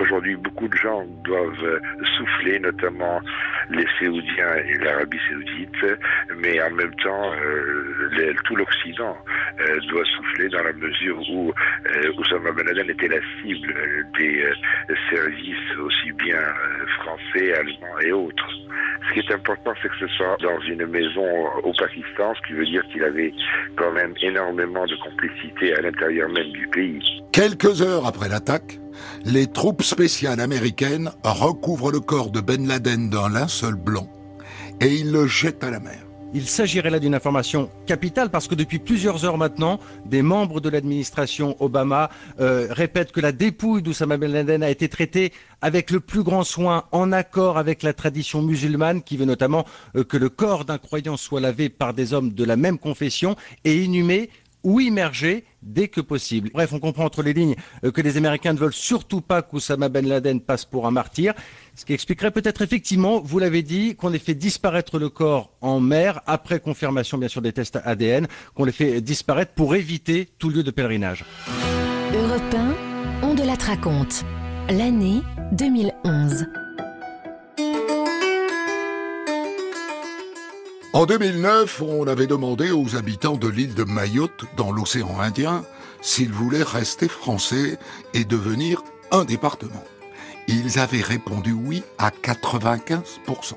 [0.00, 1.78] Aujourd'hui, beaucoup de gens doivent euh,
[2.16, 3.20] souffler, notamment
[3.70, 5.98] les Saoudiens et l'Arabie Saoudite,
[6.38, 9.16] mais en même temps, euh, tout l'Occident
[9.60, 11.52] euh, doit souffler dans la mesure où
[11.86, 13.74] euh, Oussama Ben Laden était la cible
[14.18, 14.44] des
[15.10, 16.40] services aussi bien
[16.98, 18.50] français, allemands et autres.
[19.08, 22.52] Ce qui est important, c'est que ce soit dans une maison au Pakistan, ce qui
[22.54, 23.32] veut dire qu'il avait
[23.76, 26.79] quand même énormément de complicité à l'intérieur même du pays.
[27.32, 28.80] Quelques heures après l'attaque,
[29.24, 34.08] les troupes spéciales américaines recouvrent le corps de Ben Laden d'un linceul blanc
[34.80, 36.00] et ils le jettent à la mer.
[36.32, 40.68] Il s'agirait là d'une information capitale parce que depuis plusieurs heures maintenant, des membres de
[40.68, 42.08] l'administration Obama
[42.38, 46.44] euh, répètent que la dépouille d'Oussama Ben Laden a été traitée avec le plus grand
[46.44, 49.66] soin, en accord avec la tradition musulmane qui veut notamment
[49.96, 53.34] euh, que le corps d'un croyant soit lavé par des hommes de la même confession
[53.64, 54.30] et inhumé
[54.62, 56.50] ou immergé dès que possible.
[56.52, 59.88] Bref, on comprend entre les lignes euh, que les Américains ne veulent surtout pas qu'Oussama
[59.88, 61.34] Ben Laden passe pour un martyr,
[61.74, 65.80] ce qui expliquerait peut-être effectivement, vous l'avez dit, qu'on ait fait disparaître le corps en
[65.80, 70.50] mer après confirmation bien sûr des tests ADN, qu'on les fait disparaître pour éviter tout
[70.50, 71.24] lieu de pèlerinage.
[72.14, 72.74] Europe 1,
[73.22, 73.56] on de la.
[74.68, 75.20] L'année
[75.52, 76.59] 2011.
[80.92, 85.64] En 2009, on avait demandé aux habitants de l'île de Mayotte, dans l'océan Indien,
[86.02, 87.78] s'ils voulaient rester français
[88.12, 89.84] et devenir un département.
[90.48, 93.54] Ils avaient répondu oui à 95%.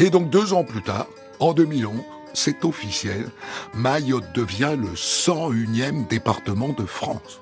[0.00, 1.06] Et donc deux ans plus tard,
[1.38, 2.00] en 2011,
[2.34, 3.30] c'est officiel,
[3.74, 7.38] Mayotte devient le 101e département de France.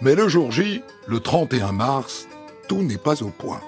[0.00, 2.28] Mais le jour J, le 31 mars,
[2.68, 3.60] tout n'est pas au point.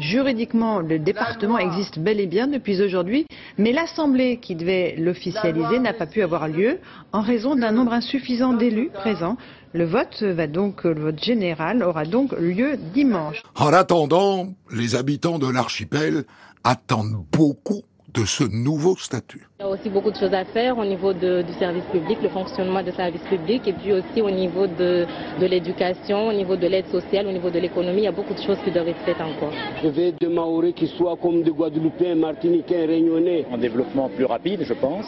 [0.00, 3.26] Juridiquement, le département existe bel et bien depuis aujourd'hui,
[3.58, 6.78] mais l'Assemblée qui devait l'officialiser n'a pas pu avoir lieu
[7.12, 9.36] en raison d'un nombre insuffisant d'élus présents.
[9.72, 13.42] Le vote va donc, le vote général aura donc lieu dimanche.
[13.56, 16.24] En attendant, les habitants de l'archipel
[16.64, 17.82] attendent beaucoup
[18.14, 19.46] de ce nouveau statut.
[19.60, 22.18] Il y a aussi beaucoup de choses à faire au niveau de- du service public,
[22.22, 25.06] le fonctionnement du service public, et puis aussi au niveau de,
[25.40, 28.00] de l'éducation, au niveau de l'aide sociale, au niveau de l'économie.
[28.02, 29.52] Il y a beaucoup de choses qui doivent être faites encore.
[29.82, 33.46] Je veux des Maoris qui soient comme des Guadeloupéens, Martiniquais, Réunionnais.
[33.52, 35.06] Un développement plus rapide, je pense,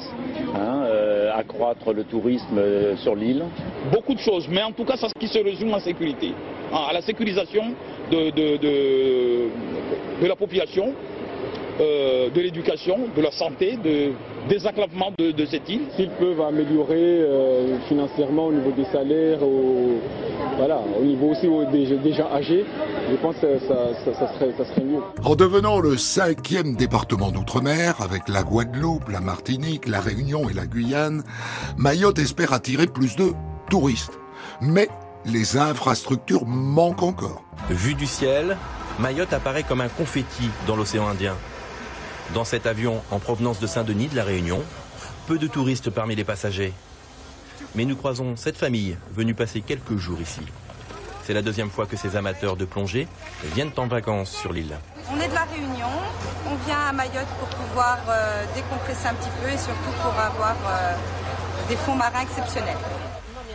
[0.55, 3.43] hein, euh, accroître le tourisme euh, sur l'île.
[3.91, 6.33] beaucoup de choses, mais en tout cas, ça qui se résume à la sécurité,
[6.73, 7.65] à à la sécurisation
[8.11, 9.49] de, de, de,
[10.23, 10.93] de la population,
[11.81, 14.13] euh, de l'éducation, de la santé, de
[14.49, 15.83] désenclavement de, de cette île.
[15.97, 19.99] S'ils peuvent améliorer euh, financièrement au niveau des salaires, au,
[20.57, 22.65] voilà, au niveau aussi au- des, des gens âgés,
[23.11, 25.01] je pense que ça, ça- ça serait, ça serait mieux.
[25.25, 30.67] En devenant le cinquième département d'outre-mer, avec la Guadeloupe, la Martinique, la Réunion et la
[30.67, 31.23] Guyane,
[31.79, 33.33] Mayotte espère attirer plus de
[33.71, 34.19] touristes.
[34.61, 34.89] Mais
[35.25, 37.43] les infrastructures manquent encore.
[37.71, 38.57] Vue du ciel,
[38.99, 41.35] Mayotte apparaît comme un confetti dans l'océan Indien.
[42.35, 44.63] Dans cet avion en provenance de Saint-Denis de la Réunion,
[45.27, 46.73] peu de touristes parmi les passagers.
[47.75, 50.41] Mais nous croisons cette famille venue passer quelques jours ici.
[51.25, 53.07] C'est la deuxième fois que ces amateurs de plongée
[53.55, 54.77] viennent en vacances sur l'île.
[55.11, 55.89] On est de la Réunion,
[56.47, 60.57] on vient à Mayotte pour pouvoir euh, décompresser un petit peu et surtout pour avoir
[60.67, 60.95] euh,
[61.69, 62.79] des fonds marins exceptionnels.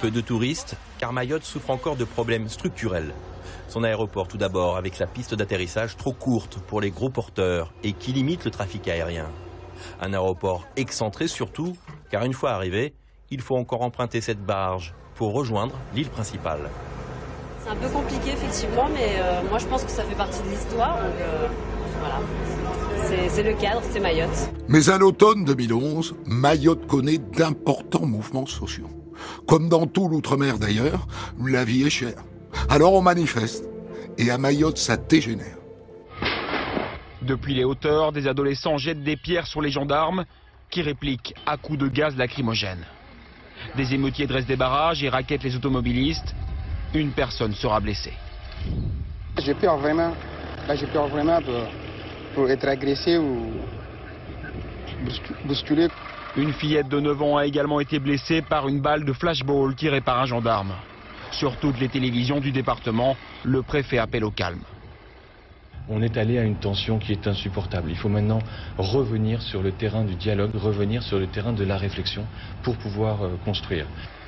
[0.02, 3.14] Peu de touristes, car Mayotte souffre encore de problèmes structurels.
[3.68, 7.94] Son aéroport tout d'abord, avec sa piste d'atterrissage trop courte pour les gros porteurs et
[7.94, 9.28] qui limite le trafic aérien.
[10.02, 11.76] Un aéroport excentré surtout,
[12.10, 12.94] car une fois arrivé,
[13.30, 16.70] il faut encore emprunter cette barge pour rejoindre l'île principale.
[17.64, 20.50] C'est un peu compliqué effectivement, mais euh, moi je pense que ça fait partie de
[20.50, 20.96] l'histoire.
[21.04, 21.48] donc, euh,
[22.00, 22.20] voilà.
[23.08, 24.50] C'est- C'est le cadre, c'est Mayotte.
[24.70, 28.88] Mais à l'automne 2011, Mayotte connaît d'importants mouvements sociaux.
[29.46, 31.08] Comme dans tout l'outre-mer d'ailleurs,
[31.44, 32.24] la vie est chère.
[32.70, 33.64] Alors on manifeste.
[34.18, 35.58] Et à Mayotte, ça dégénère.
[37.22, 40.26] Depuis les hauteurs, des adolescents jettent des pierres sur les gendarmes
[40.70, 42.86] qui répliquent à coups de gaz lacrymogène.
[43.76, 46.36] Des émeutiers dressent des barrages et raquettent les automobilistes.
[46.94, 48.14] Une personne sera blessée.
[49.44, 50.14] J'ai peur vraiment.
[50.68, 51.54] Là, j'ai peur vraiment pour,
[52.34, 53.52] pour être agressé ou
[55.06, 55.88] bouscu- bousculé.
[56.36, 60.02] Une fillette de 9 ans a également été blessée par une balle de flashball tirée
[60.02, 60.74] par un gendarme.
[61.38, 64.64] Sur toutes les télévisions du département, le préfet appelle au calme.
[65.88, 67.92] On est allé à une tension qui est insupportable.
[67.92, 68.40] Il faut maintenant
[68.80, 72.26] revenir sur le terrain du dialogue, revenir sur le terrain de la réflexion
[72.64, 73.86] pour pouvoir euh, construire.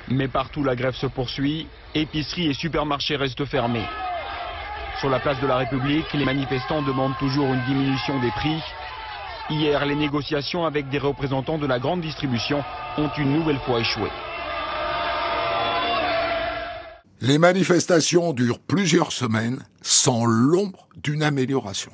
[0.08, 1.66] Mais partout la grève se poursuit,
[1.96, 3.88] épiceries et supermarchés restent fermés.
[5.00, 8.62] Sur la place de la République, les manifestants demandent toujours une diminution des prix.
[9.50, 12.62] Hier, les négociations avec des représentants de la grande distribution
[12.98, 14.10] ont une nouvelle fois échoué.
[17.22, 21.92] Les manifestations durent plusieurs semaines sans l'ombre d'une amélioration.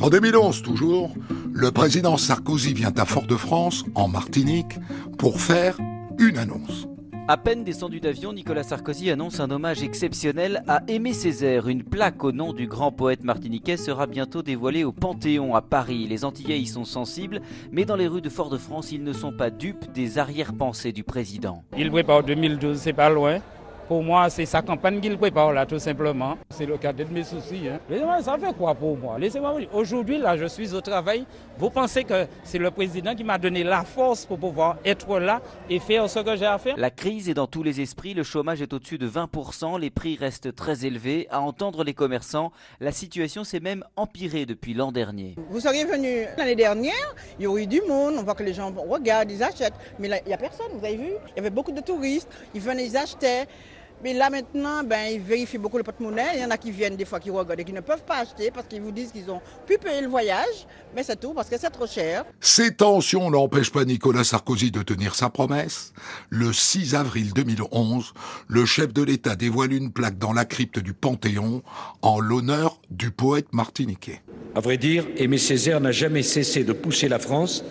[0.00, 1.12] En 2011 toujours,
[1.52, 4.78] le président Sarkozy vient à Fort-de-France, en Martinique,
[5.18, 5.76] pour faire
[6.20, 6.86] une annonce.
[7.26, 11.66] À peine descendu d'avion, Nicolas Sarkozy annonce un hommage exceptionnel à Aimé Césaire.
[11.66, 16.06] Une plaque au nom du grand poète martiniquais sera bientôt dévoilée au Panthéon à Paris.
[16.08, 17.40] Les Antillais y sont sensibles,
[17.72, 21.64] mais dans les rues de Fort-de-France, ils ne sont pas dupes des arrière-pensées du président.
[21.76, 23.40] Il prépare 2012, c'est pas loin.
[23.88, 26.38] Pour moi, c'est sa campagne qu'il prépare là, tout simplement.
[26.50, 27.68] C'est le cadet de mes soucis.
[27.68, 27.80] Hein.
[27.90, 29.18] Laissez-moi, ça fait quoi pour moi?
[29.18, 29.54] Laissez-moi.
[29.72, 31.26] Aujourd'hui, là, je suis au travail.
[31.58, 35.42] Vous pensez que c'est le président qui m'a donné la force pour pouvoir être là
[35.68, 36.76] et faire ce que j'ai à faire?
[36.76, 40.16] La crise est dans tous les esprits, le chômage est au-dessus de 20%, les prix
[40.16, 41.26] restent très élevés.
[41.30, 45.36] À entendre les commerçants, la situation s'est même empirée depuis l'an dernier.
[45.50, 48.54] Vous seriez venu l'année dernière, il y aurait eu du monde, on voit que les
[48.54, 49.74] gens regardent, ils achètent.
[49.98, 51.12] Mais là, il n'y a personne, vous avez vu?
[51.30, 53.46] Il y avait beaucoup de touristes, ils venaient, ils achetaient.
[54.02, 56.32] Mais là maintenant, ben, ils vérifient beaucoup le porte-monnaie.
[56.34, 58.18] Il y en a qui viennent des fois, qui regardent et qui ne peuvent pas
[58.18, 60.66] acheter parce qu'ils vous disent qu'ils ont pu payer le voyage.
[60.94, 62.24] Mais c'est tout, parce que c'est trop cher.
[62.40, 65.92] Ces tensions n'empêchent pas Nicolas Sarkozy de tenir sa promesse.
[66.30, 68.12] Le 6 avril 2011,
[68.48, 71.62] le chef de l'État dévoile une plaque dans la crypte du Panthéon
[72.02, 74.20] en l'honneur du poète martiniquais.
[74.56, 77.64] À vrai dire, Aimé Césaire n'a jamais cessé de pousser la France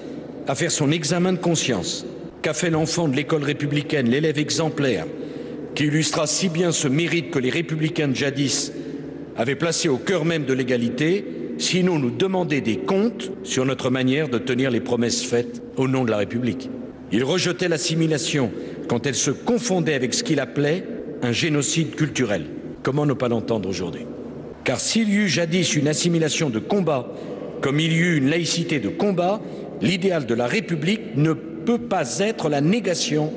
[0.47, 2.05] à faire son examen de conscience.
[2.41, 5.05] Qu'a fait l'enfant de l'école républicaine, l'élève exemplaire,
[5.75, 8.73] qui illustra si bien ce mérite que les républicains de jadis
[9.37, 11.25] avaient placé au cœur même de l'égalité,
[11.57, 16.03] sinon nous demander des comptes sur notre manière de tenir les promesses faites au nom
[16.03, 16.69] de la République.
[17.11, 18.51] Il rejetait l'assimilation
[18.87, 20.83] quand elle se confondait avec ce qu'il appelait
[21.21, 22.45] un génocide culturel.
[22.83, 24.05] Comment ne pas l'entendre aujourd'hui?
[24.63, 27.11] Car s'il y eut jadis une assimilation de combat,
[27.61, 29.41] comme il y eut une laïcité de combat,
[29.81, 33.31] l'idéal de la République ne peut pas être la négation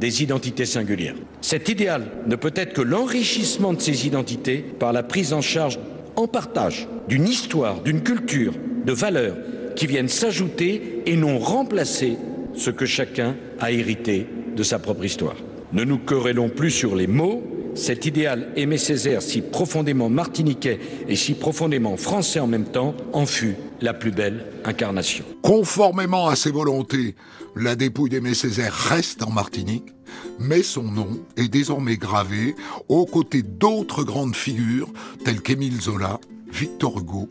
[0.00, 1.16] des identités singulières.
[1.40, 5.78] Cet idéal ne peut être que l'enrichissement de ces identités par la prise en charge
[6.16, 8.54] en partage d'une histoire, d'une culture,
[8.84, 9.36] de valeurs
[9.76, 12.16] qui viennent s'ajouter et non remplacer
[12.54, 14.26] ce que chacun a hérité
[14.56, 15.36] de sa propre histoire.
[15.72, 17.44] Ne nous querellons plus sur les mots.
[17.74, 20.78] Cet idéal Aimé Césaire, si profondément martiniquais
[21.08, 25.24] et si profondément français en même temps, en fut la plus belle incarnation.
[25.42, 27.14] Conformément à ses volontés,
[27.56, 29.94] la dépouille d'Aimé Césaire reste en Martinique,
[30.38, 32.54] mais son nom est désormais gravé
[32.88, 34.92] aux côtés d'autres grandes figures
[35.24, 36.20] telles qu'Émile Zola,
[36.52, 37.28] Victor Hugo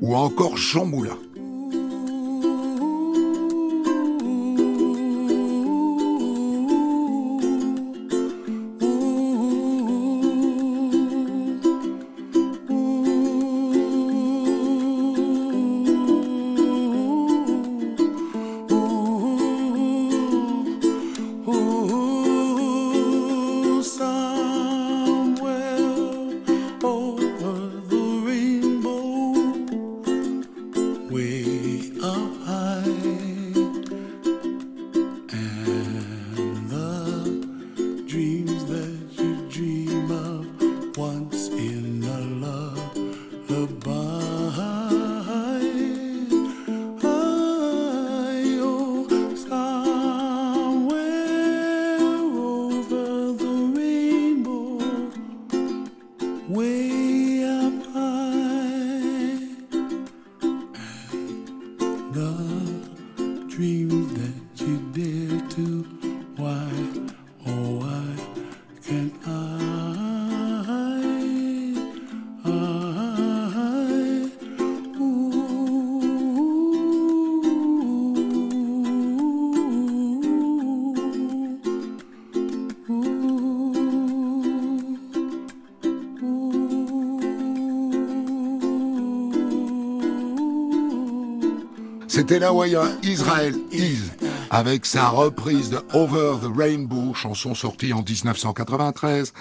[0.00, 1.18] ou encore Jean Moulin.
[92.38, 94.10] L'hawaïen Israel Is
[94.50, 99.32] avec sa reprise de Over the Rainbow, chanson sortie en 1993,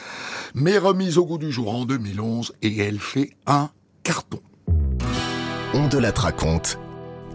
[0.55, 3.69] mais remise au goût du jour en 2011 et elle fait un
[4.03, 4.39] carton.
[5.73, 6.79] On de la raconte,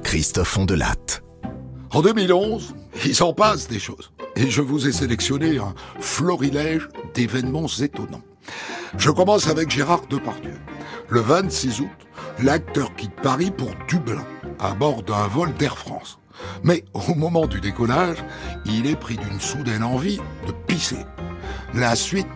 [0.03, 1.23] Christophe Ondelatte.
[1.93, 2.75] En 2011,
[3.05, 4.13] il s'en passe des choses.
[4.37, 8.23] Et je vous ai sélectionné un florilège d'événements étonnants.
[8.99, 10.55] Je commence avec Gérard Depardieu.
[11.09, 11.89] Le 26 août,
[12.43, 14.25] l'acteur quitte Paris pour Dublin,
[14.65, 16.19] à bord d'un vol d'Air France.
[16.62, 18.24] Mais au moment du décollage,
[18.65, 21.05] il est pris d'une soudaine envie de pisser.
[21.74, 22.27] La suite,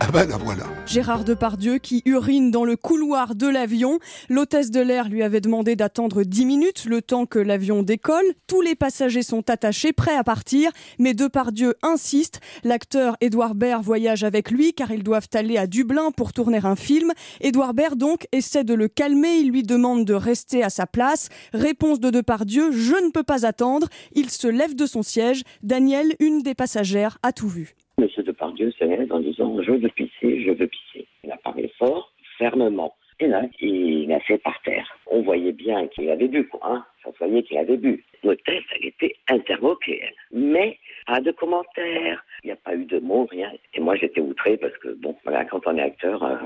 [0.00, 0.64] ah ben la voilà.
[0.86, 3.98] Gérard Depardieu qui urine dans le couloir de l'avion.
[4.28, 8.24] L'hôtesse de l'air lui avait demandé d'attendre 10 minutes le temps que l'avion décolle.
[8.46, 12.40] Tous les passagers sont attachés, prêts à partir, mais Depardieu insiste.
[12.62, 16.76] L'acteur Édouard Baird voyage avec lui car ils doivent aller à Dublin pour tourner un
[16.76, 17.12] film.
[17.40, 21.28] Édouard Baird donc essaie de le calmer, il lui demande de rester à sa place.
[21.52, 23.88] Réponse de Depardieu, je ne peux pas attendre.
[24.12, 25.42] Il se lève de son siège.
[25.62, 27.76] Daniel, une des passagères, a tout vu.
[27.98, 28.72] Monsieur Depardieu
[29.10, 29.20] en
[29.66, 31.06] Je veux pisser, je veux pisser.
[31.24, 32.94] Il a parlé fort, fermement.
[33.18, 34.86] Et là, il a fait par terre.
[35.06, 36.60] On voyait bien qu'il avait bu, quoi.
[36.64, 38.04] Hein se voyait qu'il avait bu.
[38.24, 40.02] L'hôtesse, elle était interloquée.
[40.32, 42.24] Mais pas de commentaires.
[42.42, 43.52] Il n'y a pas eu de mots, rien.
[43.74, 46.36] Et moi, j'étais outré parce que, bon, voilà, quand on est acteur, euh,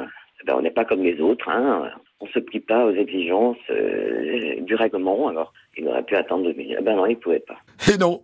[0.47, 1.49] ben, on n'est pas comme les autres.
[1.49, 1.91] Hein.
[2.21, 5.29] On ne se plie pas aux exigences euh, du règlement.
[5.29, 6.83] Alors, il aurait pu attendre deux minutes.
[6.83, 7.59] Ben non, il ne pouvait pas.
[7.93, 8.23] Et non,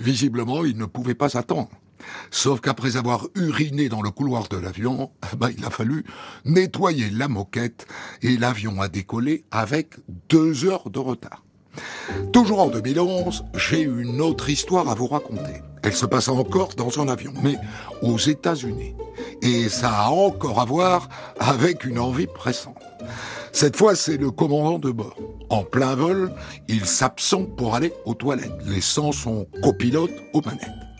[0.00, 1.68] visiblement, il ne pouvait pas s'attendre.
[2.30, 6.04] Sauf qu'après avoir uriné dans le couloir de l'avion, bah, il a fallu
[6.44, 7.86] nettoyer la moquette
[8.22, 9.94] et l'avion a décollé avec
[10.28, 11.44] deux heures de retard.
[12.32, 15.62] Toujours en 2011, j'ai une autre histoire à vous raconter.
[15.82, 17.56] Elle se passe encore dans un avion, mais
[18.00, 18.94] aux États-Unis.
[19.42, 21.08] Et ça a encore à voir
[21.38, 22.82] avec une envie pressante.
[23.52, 25.16] Cette fois, c'est le commandant de bord.
[25.50, 26.32] En plein vol,
[26.68, 30.93] il s'absente pour aller aux toilettes, laissant son copilote aux manettes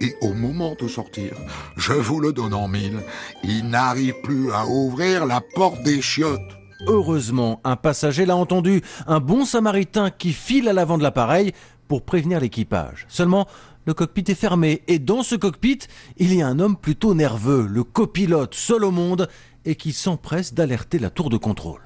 [0.00, 1.32] et au moment de sortir,
[1.76, 3.00] je vous le donne en mille,
[3.44, 6.40] il n'arrive plus à ouvrir la porte des chiottes.
[6.86, 11.52] Heureusement, un passager l'a entendu, un bon samaritain qui file à l'avant de l'appareil
[11.88, 13.06] pour prévenir l'équipage.
[13.08, 13.46] Seulement,
[13.86, 15.80] le cockpit est fermé et dans ce cockpit,
[16.18, 19.28] il y a un homme plutôt nerveux, le copilote seul au monde
[19.64, 21.80] et qui s'empresse d'alerter la tour de contrôle.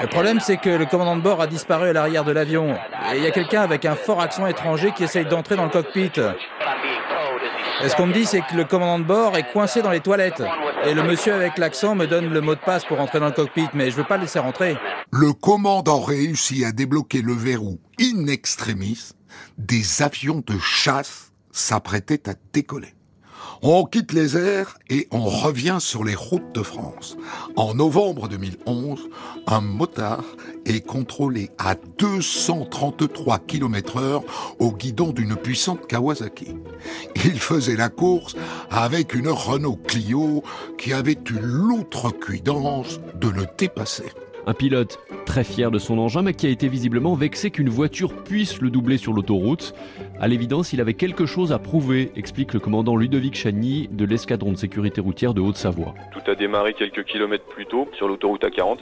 [0.00, 2.74] Le problème, c'est que le commandant de bord a disparu à l'arrière de l'avion.
[3.12, 5.70] Et il y a quelqu'un avec un fort accent étranger qui essaye d'entrer dans le
[5.70, 6.12] cockpit.
[7.84, 10.00] Et ce qu'on me dit, c'est que le commandant de bord est coincé dans les
[10.00, 10.42] toilettes.
[10.84, 13.32] Et le monsieur avec l'accent me donne le mot de passe pour entrer dans le
[13.32, 14.76] cockpit, mais je veux pas le laisser rentrer.
[15.10, 19.10] Le commandant réussit à débloquer le verrou in extremis.
[19.58, 22.94] Des avions de chasse s'apprêtaient à décoller.
[23.62, 27.16] On quitte les airs et on revient sur les routes de France.
[27.56, 29.08] En novembre 2011,
[29.48, 30.24] un motard
[30.64, 34.22] est contrôlé à 233 km heure
[34.60, 36.54] au guidon d'une puissante Kawasaki.
[37.24, 38.36] Il faisait la course
[38.70, 40.44] avec une Renault Clio
[40.78, 44.12] qui avait eu l'outrecuidance de le dépasser.
[44.48, 44.98] Un pilote
[45.28, 48.70] très fier de son engin, mais qui a été visiblement vexé qu'une voiture puisse le
[48.70, 49.74] doubler sur l'autoroute.
[50.18, 54.52] À l'évidence, il avait quelque chose à prouver, explique le commandant Ludovic Chagny de l'escadron
[54.52, 55.94] de sécurité routière de Haute-Savoie.
[56.12, 58.78] Tout a démarré quelques kilomètres plus tôt sur l'autoroute A40,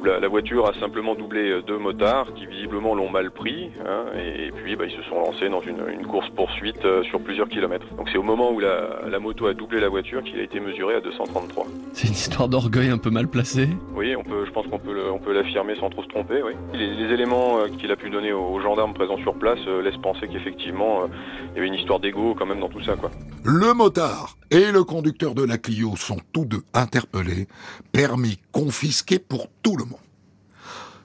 [0.00, 4.06] où la, la, voiture a simplement doublé deux motards qui visiblement l'ont mal pris, hein,
[4.18, 7.48] et, et, puis bah, ils se sont lancés dans une, une course-poursuite euh, sur plusieurs
[7.48, 7.86] kilomètres.
[7.96, 10.58] Donc c'est au moment où la, la, moto a doublé la voiture qu'il a été
[10.58, 11.68] mesuré à 233.
[11.92, 14.92] C'est une histoire d'orgueil un peu mal placée Oui, on peut, je pense qu'on peut
[14.92, 16.42] le on peut l'affirmer sans trop se tromper.
[16.42, 16.52] Oui.
[16.72, 20.00] Les, les éléments euh, qu'il a pu donner aux gendarmes présents sur place euh, laissent
[20.00, 21.06] penser qu'effectivement, euh,
[21.52, 22.96] il y avait une histoire d'ego quand même dans tout ça.
[22.96, 23.10] Quoi.
[23.44, 27.46] Le motard et le conducteur de la Clio sont tous deux interpellés,
[27.92, 29.98] permis confisqué pour tout le monde.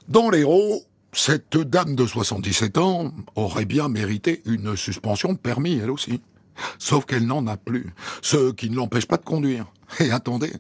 [0.08, 0.82] Dans l'Hérault,
[1.12, 6.22] cette dame de 77 ans aurait bien mérité une suspension de permis, elle aussi.
[6.78, 9.66] Sauf qu'elle n'en a plus, ce qui ne l'empêche pas de conduire.
[10.00, 10.52] Et attendez,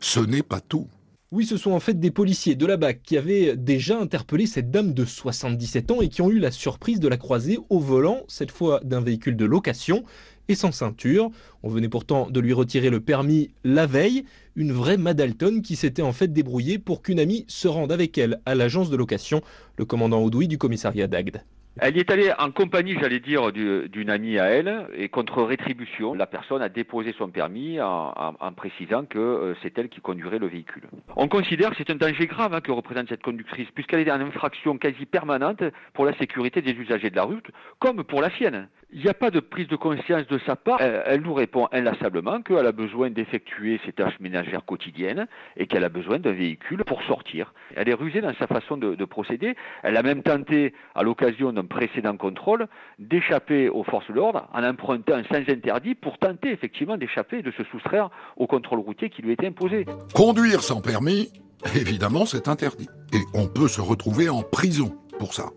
[0.00, 0.88] ce n'est pas tout.
[1.30, 4.70] Oui, ce sont en fait des policiers de la BAC qui avaient déjà interpellé cette
[4.70, 8.22] dame de 77 ans et qui ont eu la surprise de la croiser au volant,
[8.28, 10.04] cette fois d'un véhicule de location
[10.48, 11.30] et sans ceinture.
[11.62, 14.24] On venait pourtant de lui retirer le permis la veille,
[14.56, 18.40] une vraie Madalton qui s'était en fait débrouillée pour qu'une amie se rende avec elle
[18.46, 19.42] à l'agence de location,
[19.76, 21.42] le commandant Audouy du commissariat d'Agde.
[21.80, 26.12] Elle y est allée en compagnie, j'allais dire, d'une amie à elle, et contre rétribution,
[26.12, 30.48] la personne a déposé son permis en, précisant que euh, c'est elle qui conduirait le
[30.48, 30.82] véhicule.
[31.14, 34.20] On considère que c'est un danger grave hein, que représente cette conductrice, puisqu'elle est en
[34.20, 35.62] infraction quasi permanente
[35.94, 37.46] pour la sécurité des usagers de la route,
[37.78, 38.68] comme pour la sienne.
[38.90, 40.80] Il n'y a pas de prise de conscience de sa part.
[40.80, 45.26] Elle, nous répond inlassablement qu'elle a besoin d'effectuer ses tâches ménagères quotidiennes
[45.58, 47.52] et qu'elle a besoin d'un véhicule pour sortir.
[47.76, 49.56] Elle est rusée dans sa façon de, de procéder.
[49.82, 52.66] Elle a même tenté, à l'occasion d'un précédent contrôle,
[52.98, 57.52] d'échapper aux forces de l'ordre en empruntant sans interdit pour tenter effectivement d'échapper et de
[57.52, 59.86] se soustraire au contrôle routier qui lui était imposé.
[60.14, 61.30] Conduire sans permis,
[61.74, 62.88] évidemment, c'est interdit.
[63.12, 64.96] Et on peut se retrouver en prison
[65.26, 65.50] ça.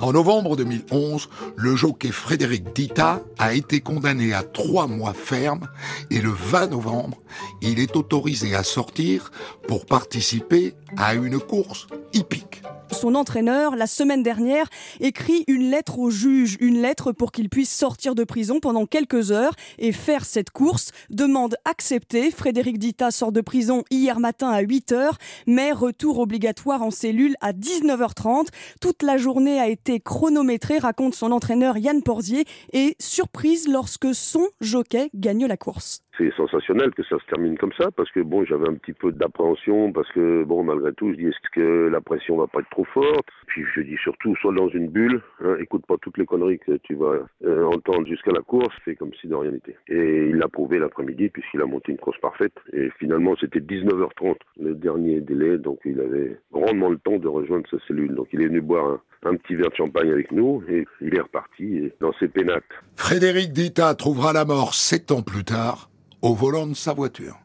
[0.00, 5.68] En novembre 2011, le jockey Frédéric Dita a été condamné à trois mois ferme
[6.10, 7.18] et le 20 novembre,
[7.62, 9.30] il est autorisé à sortir
[9.66, 12.62] pour participer à une course hippique.
[12.92, 14.66] Son entraîneur, la semaine dernière,
[15.00, 19.32] écrit une lettre au juge, une lettre pour qu'il puisse sortir de prison pendant quelques
[19.32, 20.92] heures et faire cette course.
[21.10, 22.30] Demande acceptée.
[22.30, 25.10] Frédéric Dita sort de prison hier matin à 8h,
[25.46, 28.46] mais retour obligatoire en cellule à 19h30.
[28.86, 34.46] Toute la journée a été chronométrée, raconte son entraîneur Yann Porzier, et surprise lorsque son
[34.60, 38.44] jockey gagne la course c'est sensationnel que ça se termine comme ça parce que bon
[38.44, 42.00] j'avais un petit peu d'appréhension parce que bon malgré tout je dis est-ce que la
[42.00, 43.26] pression va pas être trop forte?
[43.46, 46.76] Puis je dis surtout sois dans une bulle hein, écoute pas toutes les conneries que
[46.82, 49.76] tu vas euh, entendre jusqu'à la course fais comme si de rien n'était.
[49.88, 52.54] Et il l'a prouvé l'après-midi puisqu'il a monté une course parfaite.
[52.72, 57.66] Et finalement c'était 19h30 le dernier délai donc il avait grandement le temps de rejoindre
[57.70, 58.14] sa cellule.
[58.14, 61.14] Donc il est venu boire un, un petit verre de champagne avec nous et il
[61.14, 62.64] est reparti dans ses pénates.
[62.96, 65.90] Frédéric Dita trouvera la mort sept ans plus tard
[66.26, 67.38] au volant de sa voiture.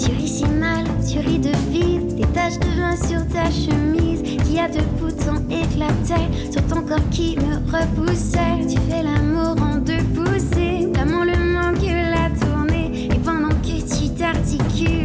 [0.00, 4.22] Tu ris si mal, tu ris de vide, des taches de vin sur ta chemise,
[4.22, 8.66] qui a deux boutons éclatés sur ton corps qui me repoussait.
[8.66, 14.14] Tu fais l'amour en deux poussées, comme le manque la tournée, et pendant que tu
[14.14, 15.01] t'articules,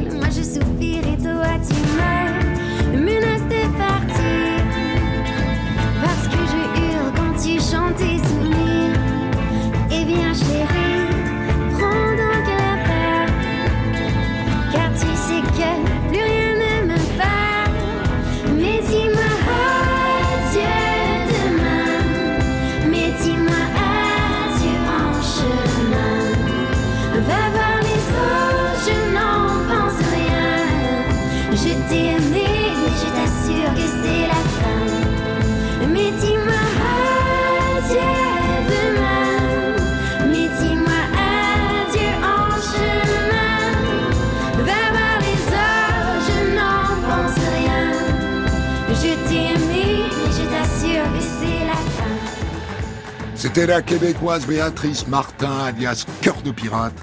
[53.38, 56.96] C'était la québécoise Béatrice Martin, alias Cœur de Pirate,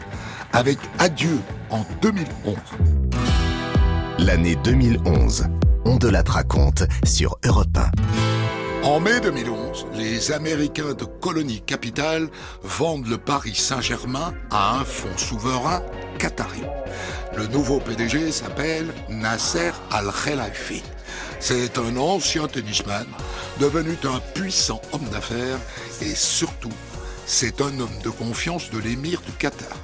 [0.53, 1.39] avec Adieu
[1.71, 2.57] en 2011.
[4.19, 5.45] L'année 2011,
[5.85, 7.79] on de la raconte sur Europe
[8.83, 8.89] 1.
[8.89, 12.29] En mai 2011, les Américains de Colonie Capitale
[12.65, 15.83] vendent le Paris Saint-Germain à un fonds souverain
[16.19, 16.63] qatari.
[17.37, 20.83] Le nouveau PDG s'appelle Nasser Al-Khelaifi.
[21.47, 23.05] C'est un ancien tennisman
[23.61, 25.61] devenu un puissant homme d'affaires
[26.01, 26.73] et surtout,
[27.27, 29.77] c'est un homme de confiance de l'émir du Qatar.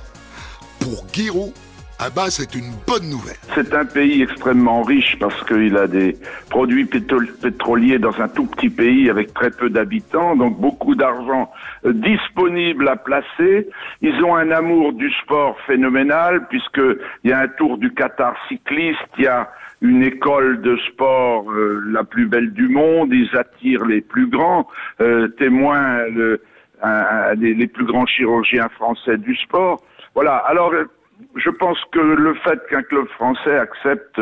[0.80, 1.52] Pour Giroud,
[2.16, 3.36] bah, c'est une bonne nouvelle.
[3.54, 6.16] C'est un pays extrêmement riche parce qu'il a des
[6.48, 11.52] produits pétroliers dans un tout petit pays avec très peu d'habitants, donc beaucoup d'argent
[11.84, 13.68] euh, disponible à placer.
[14.00, 18.98] Ils ont un amour du sport phénoménal puisqu'il y a un tour du Qatar cycliste,
[19.18, 19.50] il y a
[19.80, 24.68] une école de sport euh, la plus belle du monde, ils attirent les plus grands,
[25.00, 26.42] euh, témoins le,
[27.36, 29.82] les, plus grands chirurgiens français du sport.
[30.14, 30.84] Voilà, alors euh,
[31.36, 34.20] je pense que le fait qu'un club français accepte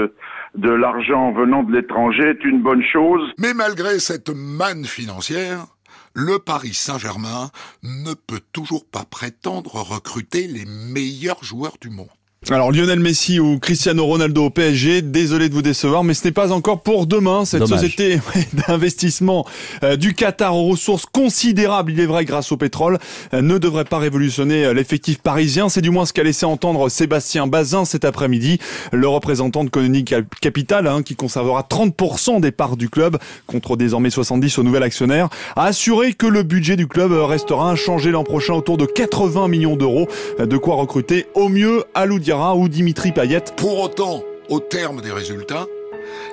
[0.55, 3.33] de l'argent venant de l'étranger est une bonne chose.
[3.39, 5.67] Mais malgré cette manne financière,
[6.15, 7.51] le Paris Saint-Germain
[7.83, 12.09] ne peut toujours pas prétendre recruter les meilleurs joueurs du monde.
[12.51, 16.33] Alors Lionel Messi ou Cristiano Ronaldo au PSG, désolé de vous décevoir, mais ce n'est
[16.33, 17.45] pas encore pour demain.
[17.45, 18.21] Cette société
[18.69, 19.45] d'investissement
[19.83, 23.01] euh, du Qatar aux ressources considérables, il est vrai, grâce au pétrole,
[23.35, 25.69] euh, ne devrait pas révolutionner euh, l'effectif parisien.
[25.69, 28.61] C'est du moins ce qu'a laissé entendre Sébastien Bazin cet après-midi,
[28.93, 30.05] le représentant de Colonie
[30.41, 35.29] Capital, hein, qui conservera 30% des parts du club, contre désormais 70 au nouvel actionnaire,
[35.57, 39.77] a assuré que le budget du club restera inchangé l'an prochain autour de 80 millions
[39.77, 40.09] d'euros,
[40.39, 43.41] de quoi recruter au mieux Aloudi Diarra ou Dimitri Payet.
[43.57, 45.65] Pour autant, au terme des résultats,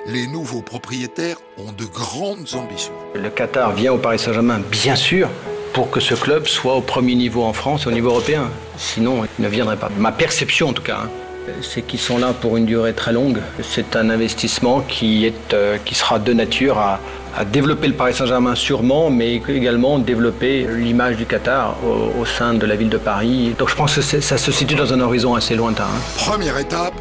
[0.06, 2.92] les nouveaux propriétaires ont de grandes ambitions.
[3.14, 5.30] Le Qatar vient au Paris Saint-Germain, bien sûr,
[5.72, 8.50] pour que ce club soit au premier niveau en France et au niveau européen.
[8.76, 9.88] Sinon, il ne viendrait pas.
[9.96, 13.38] Ma perception, en tout cas, hein, c'est qu'ils sont là pour une durée très longue.
[13.62, 17.00] C'est un investissement qui, est, euh, qui sera de nature à,
[17.36, 22.64] à développer le Paris Saint-Germain sûrement, mais également développer l'image du Qatar au, sein de
[22.64, 23.54] la ville de Paris.
[23.58, 25.84] Donc je pense que ça se situe dans un horizon assez lointain.
[25.84, 26.00] Hein.
[26.16, 26.94] Première étape,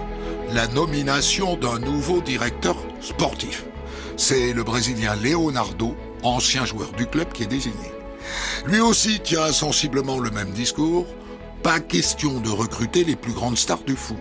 [0.53, 3.65] la nomination d'un nouveau directeur sportif.
[4.17, 7.91] C'est le Brésilien Leonardo, ancien joueur du club, qui est désigné.
[8.65, 11.05] Lui aussi tient sensiblement le même discours.
[11.63, 14.17] Pas question de recruter les plus grandes stars du foot.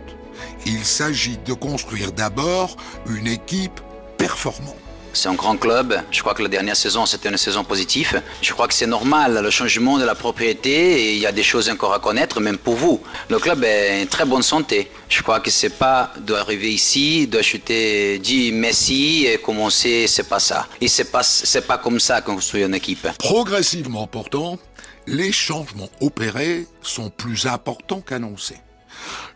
[0.64, 2.76] Il s'agit de construire d'abord
[3.08, 3.80] une équipe
[4.16, 4.83] performante.
[5.14, 5.94] C'est un grand club.
[6.10, 8.20] Je crois que la dernière saison, c'était une saison positive.
[8.42, 11.70] Je crois que c'est normal, le changement de la propriété, il y a des choses
[11.70, 13.00] encore à connaître, même pour vous.
[13.28, 14.90] Le club est en très bonne santé.
[15.08, 20.66] Je crois que c'est pas d'arriver ici, d'acheter 10 Messi et commencer, c'est pas ça.
[20.80, 23.06] Et c'est pas, c'est pas comme ça qu'on construit une équipe.
[23.18, 24.58] Progressivement pourtant,
[25.06, 28.58] les changements opérés sont plus importants qu'annoncés.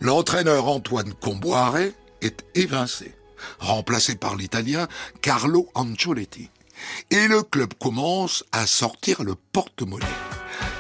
[0.01, 3.15] L'entraîneur Antoine Comboiré est évincé
[3.59, 4.89] remplacé par l'Italien
[5.21, 6.51] Carlo Ancelotti.
[7.11, 10.07] Et le club commence à sortir le porte-monnaie.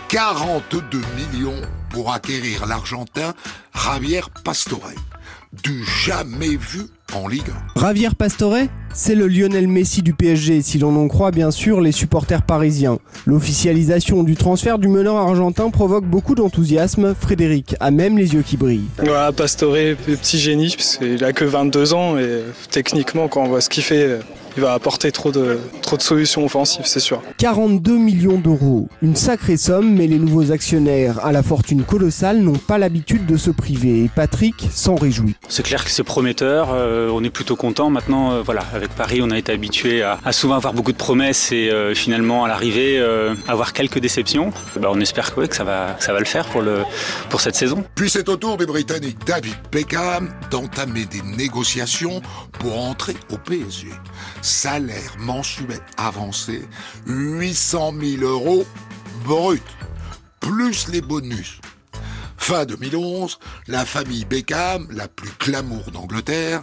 [0.09, 1.60] 42 millions
[1.90, 3.35] pour acquérir l'Argentin
[3.74, 4.93] Javier Pastore,
[5.52, 7.80] du jamais vu en Ligue 1.
[7.80, 8.56] Javier Pastore,
[8.93, 12.98] c'est le Lionel Messi du PSG, si l'on en croit bien sûr les supporters parisiens.
[13.26, 17.14] L'officialisation du transfert du meneur argentin provoque beaucoup d'enthousiasme.
[17.18, 18.89] Frédéric a même les yeux qui brillent.
[18.98, 19.76] Voilà, Pastore,
[20.06, 23.82] petit génie, parce qu'il a que 22 ans et techniquement, quand on voit ce qu'il
[23.82, 24.18] fait,
[24.57, 27.23] il va apporter trop de, trop de solutions offensives, c'est sûr.
[27.39, 32.53] 42 millions d'euros, une sacrée somme, mais les nouveaux actionnaires à la fortune colossale n'ont
[32.53, 35.35] pas l'habitude de se priver et Patrick s'en réjouit.
[35.49, 37.91] C'est clair que c'est prometteur, euh, on est plutôt content.
[37.91, 40.97] Maintenant, euh, voilà, avec Paris, on a été habitué à, à, souvent avoir beaucoup de
[40.97, 42.99] promesses et euh, finalement à l'arrivée
[43.47, 44.51] avoir quelques déceptions.
[44.81, 46.83] Bah, on espère que, ouais, que, ça, va, que ça va le faire pour, le,
[47.31, 47.85] pour cette saison.
[47.95, 52.20] Puis c'est au tour du Britannique David Beckham d'entamer des négociations
[52.59, 53.89] pour entrer au PSG
[54.43, 56.66] salaire mensuel avancé
[57.06, 58.66] 800 000 euros
[59.24, 59.62] brut,
[60.40, 61.60] plus les bonus.
[62.36, 66.62] Fin 2011, la famille Beckham, la plus glamour d'Angleterre,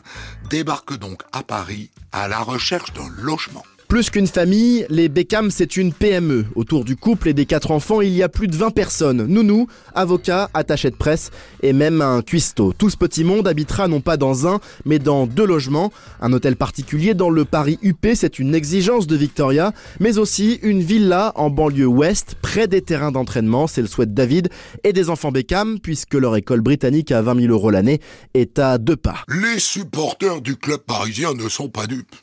[0.49, 3.63] débarque donc à Paris à la recherche d'un logement.
[3.87, 6.45] Plus qu'une famille, les Beckham, c'est une PME.
[6.55, 9.27] Autour du couple et des quatre enfants, il y a plus de 20 personnes.
[9.27, 11.29] Nounou, avocat, attaché de presse
[11.61, 12.73] et même un cuistot.
[12.73, 15.93] Tout ce petit monde habitera non pas dans un, mais dans deux logements.
[16.19, 20.81] Un hôtel particulier dans le Paris UP, c'est une exigence de Victoria, mais aussi une
[20.81, 23.67] villa en banlieue ouest, près des terrains d'entraînement.
[23.67, 24.49] C'est le souhait de David
[24.83, 28.01] et des enfants Beckham, puisque leur école britannique à 20 000 euros l'année
[28.33, 29.23] est à deux pas.
[29.29, 32.15] Les supporters du club parisien ne sont pas dupes.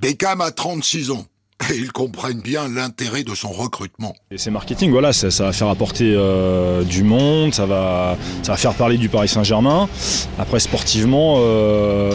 [0.00, 1.26] Beckham a 36 ans.
[1.72, 4.14] Et ils comprennent bien l'intérêt de son recrutement.
[4.30, 8.58] Et c'est marketing, voilà, ça, va faire apporter euh, du monde, ça va, ça va
[8.58, 9.88] faire parler du Paris Saint-Germain.
[10.38, 12.12] Après, sportivement, euh,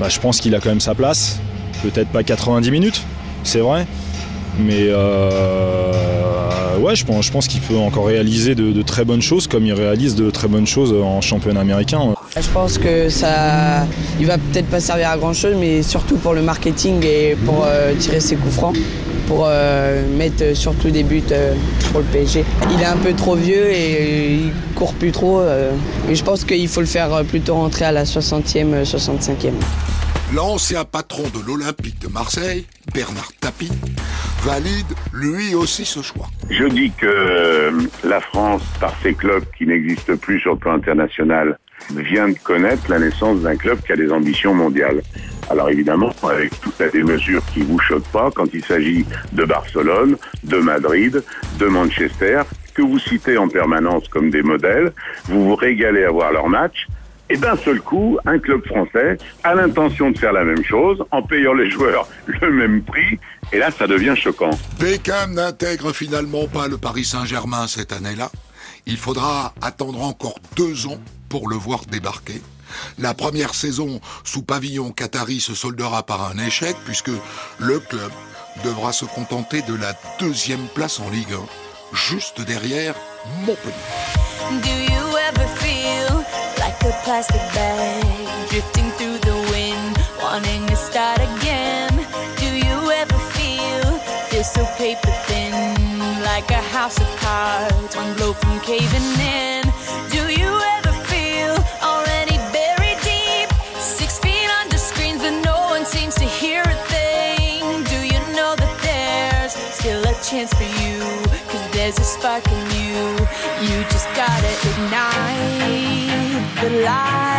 [0.00, 1.38] bah, je pense qu'il a quand même sa place.
[1.82, 3.02] Peut-être pas 90 minutes,
[3.44, 3.86] c'est vrai.
[4.58, 6.19] Mais euh,
[6.80, 10.14] ouais, je pense, qu'il peut encore réaliser de, de, très bonnes choses comme il réalise
[10.14, 12.00] de très bonnes choses en championnat américain.
[12.40, 13.86] Je pense que ça,
[14.18, 17.64] il va peut-être pas servir à grand chose, mais surtout pour le marketing et pour
[17.66, 18.76] euh, tirer ses coups francs,
[19.26, 21.54] pour euh, mettre surtout des buts euh,
[21.90, 22.44] pour le PSG.
[22.72, 25.42] Il est un peu trop vieux et il court plus trop.
[26.08, 29.52] mais je pense qu'il faut le faire plutôt rentrer à la 60e, 65e.
[30.34, 32.64] L'ancien patron de l'Olympique de Marseille,
[32.94, 33.72] Bernard Tapie,
[34.42, 36.28] valide lui aussi ce choix.
[36.48, 37.72] Je dis que
[38.04, 41.58] la France, par ses clubs qui n'existent plus sur le plan international,
[41.96, 45.02] vient de connaître la naissance d'un club qui a des ambitions mondiales.
[45.50, 50.16] Alors évidemment, avec toutes les mesures qui vous choquent pas, quand il s'agit de Barcelone,
[50.44, 51.24] de Madrid,
[51.58, 54.92] de Manchester, que vous citez en permanence comme des modèles,
[55.24, 56.86] vous vous régalez à voir leurs matchs,
[57.28, 61.22] et d'un seul coup, un club français a l'intention de faire la même chose en
[61.22, 63.18] payant les joueurs le même prix.
[63.52, 64.50] Et là, ça devient choquant.
[64.80, 68.30] Beckham n'intègre finalement pas le Paris Saint-Germain cette année-là.
[68.86, 72.40] Il faudra attendre encore deux ans pour le voir débarquer.
[72.98, 77.10] La première saison sous pavillon qatari se soldera par un échec puisque
[77.58, 78.12] le club
[78.64, 82.94] devra se contenter de la deuxième place en Ligue 1, juste derrière
[83.46, 83.74] Montpellier.
[86.60, 91.92] like a plastic bag drifting through the wind, wanting to start again?
[92.36, 93.98] Do you ever feel
[94.28, 95.52] feel so paper thin,
[96.22, 99.49] like a house of cards, one blow from caving in?
[116.62, 117.29] The light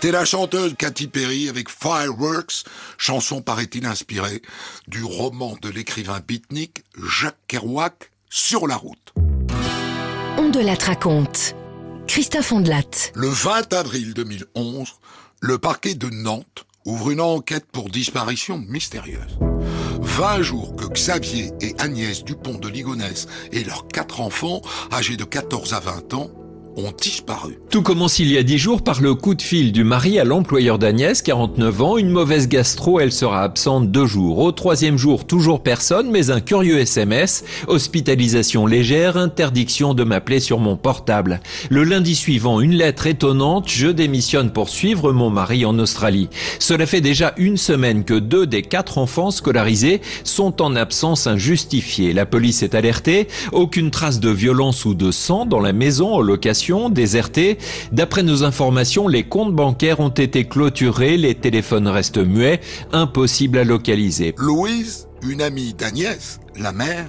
[0.00, 2.62] C'était la chanteuse Katy Perry avec Fireworks,
[2.98, 4.42] chanson paraît-il inspirée
[4.86, 9.12] du roman de l'écrivain beatnik Jacques Kerouac, Sur la route.
[10.36, 11.56] On de la raconte.
[12.06, 13.10] Christophe Ondelat.
[13.16, 14.88] Le 20 avril 2011,
[15.40, 19.36] le parquet de Nantes ouvre une enquête pour disparition mystérieuse.
[20.00, 24.62] 20 jours que Xavier et Agnès Dupont de Ligonnès et leurs quatre enfants,
[24.92, 26.30] âgés de 14 à 20 ans,
[27.70, 30.24] Tout commence il y a dix jours par le coup de fil du mari à
[30.24, 34.38] l'employeur d'Agnès, 49 ans, une mauvaise gastro, elle sera absente deux jours.
[34.38, 40.60] Au troisième jour, toujours personne, mais un curieux SMS, hospitalisation légère, interdiction de m'appeler sur
[40.60, 41.40] mon portable.
[41.68, 46.28] Le lundi suivant, une lettre étonnante, je démissionne pour suivre mon mari en Australie.
[46.60, 52.12] Cela fait déjà une semaine que deux des quatre enfants scolarisés sont en absence injustifiée.
[52.12, 56.20] La police est alertée, aucune trace de violence ou de sang dans la maison en
[56.20, 57.58] location désertée.
[57.92, 62.60] D'après nos informations, les comptes bancaires ont été clôturés, les téléphones restent muets,
[62.92, 64.34] impossible à localiser.
[64.36, 67.06] Louise, une amie d'Agnès, la mère,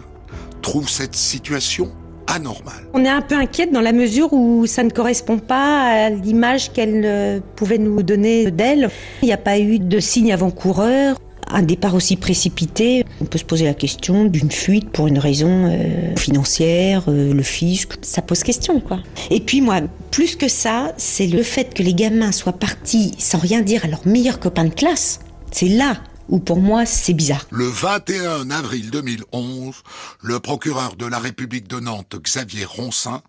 [0.61, 1.91] trouve cette situation
[2.27, 2.87] anormale.
[2.93, 6.71] On est un peu inquiète dans la mesure où ça ne correspond pas à l'image
[6.71, 8.89] qu'elle euh, pouvait nous donner d'elle.
[9.21, 11.17] Il n'y a pas eu de signe avant-coureur.
[11.51, 15.67] Un départ aussi précipité, on peut se poser la question d'une fuite pour une raison
[15.67, 18.99] euh, financière, euh, le fisc, ça pose question quoi.
[19.31, 19.81] Et puis moi,
[20.11, 23.87] plus que ça, c'est le fait que les gamins soient partis sans rien dire à
[23.87, 25.19] leurs meilleurs copains de classe.
[25.51, 25.97] C'est là
[26.29, 27.47] où pour moi c'est bizarre.
[27.49, 29.75] Le 21 avril 2011,
[30.21, 33.21] le procureur de la République de Nantes, Xavier Roncin,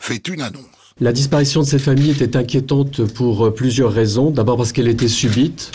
[0.00, 0.64] fait une annonce.
[1.00, 4.30] La disparition de ces familles était inquiétante pour euh, plusieurs raisons.
[4.30, 5.70] D'abord parce qu'elle était subite,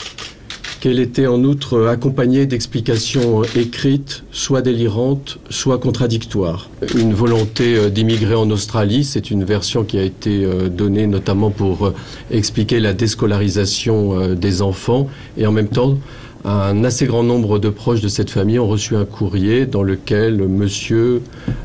[0.86, 6.70] qu'elle était en outre accompagnée d'explications écrites, soit délirantes, soit contradictoires.
[6.96, 11.50] Une volonté euh, d'immigrer en Australie, c'est une version qui a été euh, donnée notamment
[11.50, 11.96] pour euh,
[12.30, 15.10] expliquer la déscolarisation des enfants
[15.40, 15.98] et en même temps
[16.46, 20.48] un assez grand nombre de proches de cette famille ont reçu un courrier dans lequel
[20.48, 21.24] monsieur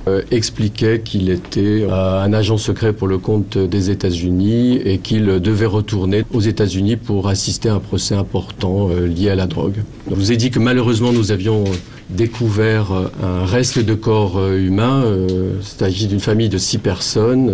[0.09, 5.27] euh, expliquait qu'il était euh, un agent secret pour le compte des États-Unis et qu'il
[5.27, 9.83] devait retourner aux États-Unis pour assister à un procès important euh, lié à la drogue.
[10.09, 11.65] Je vous ai dit que malheureusement nous avions
[12.11, 15.03] découvert euh, un reste de corps euh, humain.
[15.05, 17.53] Euh, Il s'agit d'une famille de six personnes.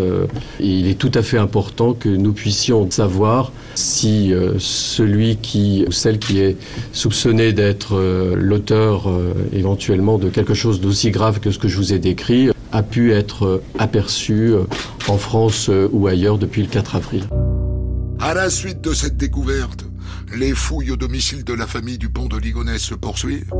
[0.60, 6.18] il est tout à fait important que nous puissions savoir si celui qui ou celle
[6.18, 6.56] qui est
[6.92, 8.00] soupçonné d'être
[8.34, 9.08] l'auteur
[9.52, 13.12] éventuellement de quelque chose d'aussi grave que ce que je vous ai décrit a pu
[13.12, 14.54] être aperçu
[15.08, 17.24] en France ou ailleurs depuis le 4 avril.
[18.20, 19.84] À la suite de cette découverte,
[20.36, 23.52] les fouilles au domicile de la famille du pont de Ligonnès se poursuivent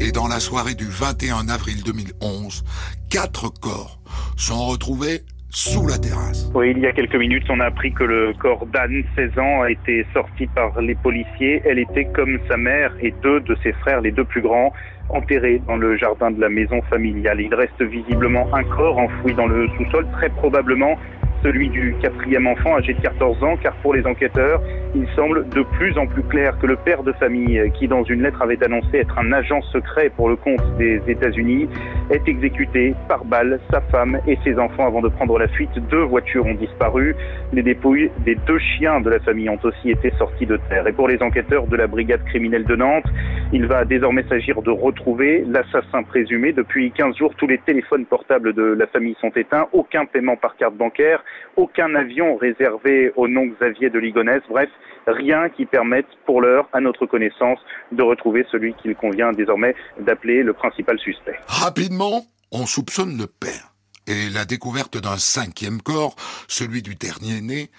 [0.00, 2.64] et dans la soirée du 21 avril 2011,
[3.10, 4.00] quatre corps
[4.36, 5.20] sont retrouvés
[5.50, 6.50] sous la terrasse.
[6.54, 9.62] Oui, il y a quelques minutes, on a appris que le corps d'Anne, 16 ans,
[9.62, 11.62] a été sorti par les policiers.
[11.64, 14.72] Elle était comme sa mère et deux de ses frères, les deux plus grands,
[15.08, 17.40] enterrés dans le jardin de la maison familiale.
[17.40, 20.98] Il reste visiblement un corps enfoui dans le sous-sol, très probablement
[21.42, 24.60] celui du quatrième enfant âgé de 14 ans, car pour les enquêteurs,
[24.94, 28.22] il semble de plus en plus clair que le père de famille, qui dans une
[28.22, 31.68] lettre avait annoncé être un agent secret pour le compte des États-Unis,
[32.10, 35.70] est exécuté par balle, sa femme et ses enfants avant de prendre la fuite.
[35.90, 37.14] Deux voitures ont disparu.
[37.52, 40.86] Les dépouilles des deux chiens de la famille ont aussi été sorties de terre.
[40.86, 43.06] Et pour les enquêteurs de la brigade criminelle de Nantes,
[43.52, 46.52] il va désormais s'agir de retrouver l'assassin présumé.
[46.52, 50.56] Depuis 15 jours, tous les téléphones portables de la famille sont éteints, aucun paiement par
[50.56, 51.22] carte bancaire,
[51.56, 54.42] aucun avion réservé au nom Xavier de Ligonnès.
[54.48, 54.68] Bref,
[55.06, 57.58] rien qui permette pour l'heure, à notre connaissance,
[57.92, 61.38] de retrouver celui qu'il convient désormais d'appeler le principal suspect.
[61.46, 62.22] Rapidement,
[62.52, 63.72] on soupçonne le père.
[64.08, 66.14] Et la découverte d'un cinquième corps,
[66.46, 67.70] celui du dernier né,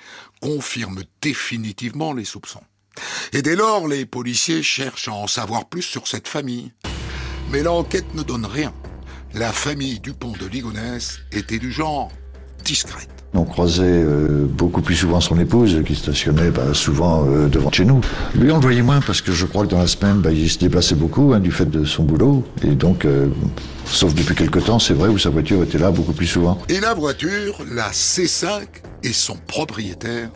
[0.41, 2.64] confirme définitivement les soupçons.
[3.32, 6.74] Et dès lors, les policiers cherchent à en savoir plus sur cette famille.
[7.52, 8.74] Mais l'enquête ne donne rien.
[9.34, 12.11] La famille Dupont de Ligonnès était du genre
[12.64, 13.16] discrète.
[13.38, 17.86] On croisait euh, beaucoup plus souvent son épouse qui stationnait bah, souvent euh, devant chez
[17.86, 18.02] nous.
[18.34, 20.50] Lui, on le voyait moins parce que je crois que dans la semaine, bah, il
[20.50, 22.44] se déplaçait beaucoup hein, du fait de son boulot.
[22.64, 23.28] Et donc, euh,
[23.86, 26.58] sauf depuis quelque temps, c'est vrai où sa voiture était là beaucoup plus souvent.
[26.68, 28.64] Et la voiture, la C5,
[29.04, 30.30] et son propriétaire,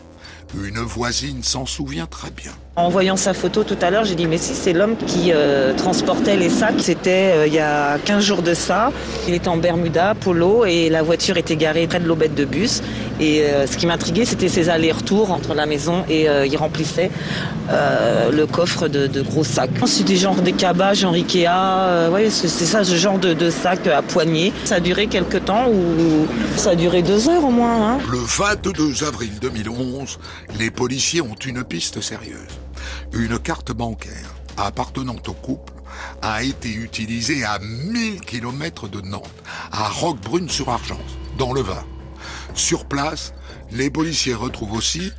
[0.54, 2.52] une voisine s'en souvient très bien.
[2.74, 5.74] En voyant sa photo tout à l'heure, j'ai dit mais si c'est l'homme qui euh,
[5.74, 6.76] transportait les sacs.
[6.78, 8.90] C'était euh, il y a 15 jours de ça.
[9.28, 12.82] Il était en Bermuda, polo et la voiture était garée près de l'aubette de bus.
[13.20, 17.10] Et euh, ce qui m'intriguait, c'était ses allers-retours entre la maison et il remplissait
[17.68, 19.70] le coffre de, gros sacs.
[19.84, 22.08] C'est des genres des cabages en Ikea.
[22.10, 24.50] ouais, c'est c'est ça, ce genre de, de sac à poignée.
[24.64, 26.26] Ça a duré quelques temps ou
[26.56, 27.96] ça a duré deux heures au moins.
[27.96, 27.98] Hein.
[28.10, 30.18] Le 22 avril 2011,
[30.58, 32.61] les policiers ont une piste sérieuse.
[33.12, 35.72] Une carte bancaire appartenant au couple
[36.22, 39.28] a été utilisée à 1000 km de Nantes,
[39.70, 41.84] à Roquebrune-sur-Argence, dans le Var.
[42.54, 43.34] Sur place,
[43.70, 45.12] les policiers retrouvent aussi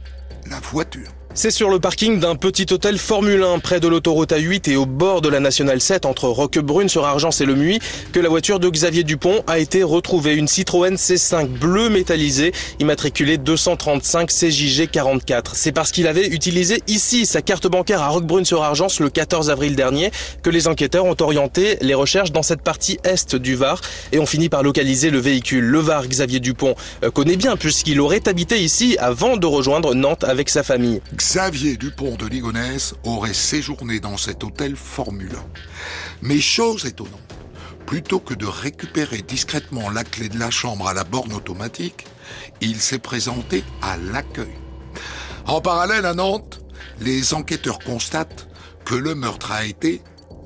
[0.48, 1.10] la voiture.
[1.36, 4.86] C'est sur le parking d'un petit hôtel Formule 1 près de l'autoroute A8 et au
[4.86, 7.80] bord de la Nationale 7 entre Roquebrune sur Argence et le Muy
[8.12, 10.36] que la voiture de Xavier Dupont a été retrouvée.
[10.36, 15.56] Une Citroën C5 bleu métallisé immatriculée 235 CJG 44.
[15.56, 19.50] C'est parce qu'il avait utilisé ici sa carte bancaire à Roquebrune sur Argence le 14
[19.50, 20.12] avril dernier
[20.44, 23.82] que les enquêteurs ont orienté les recherches dans cette partie est du Var
[24.12, 25.66] et ont fini par localiser le véhicule.
[25.66, 30.26] Le Var Xavier Dupont euh, connaît bien puisqu'il aurait habité ici avant de rejoindre Nantes
[30.26, 31.02] avec sa famille.
[31.26, 35.36] Xavier Dupont de Ligonnès aurait séjourné dans cet hôtel Formule 1.
[36.22, 37.38] Mais chose étonnante,
[37.86, 42.08] plutôt que de récupérer discrètement la clé de la chambre à la borne automatique,
[42.60, 44.54] il s'est présenté à l'accueil.
[45.48, 46.60] En parallèle à Nantes,
[47.00, 48.50] les enquêteurs constatent
[48.84, 50.02] que le meurtre a été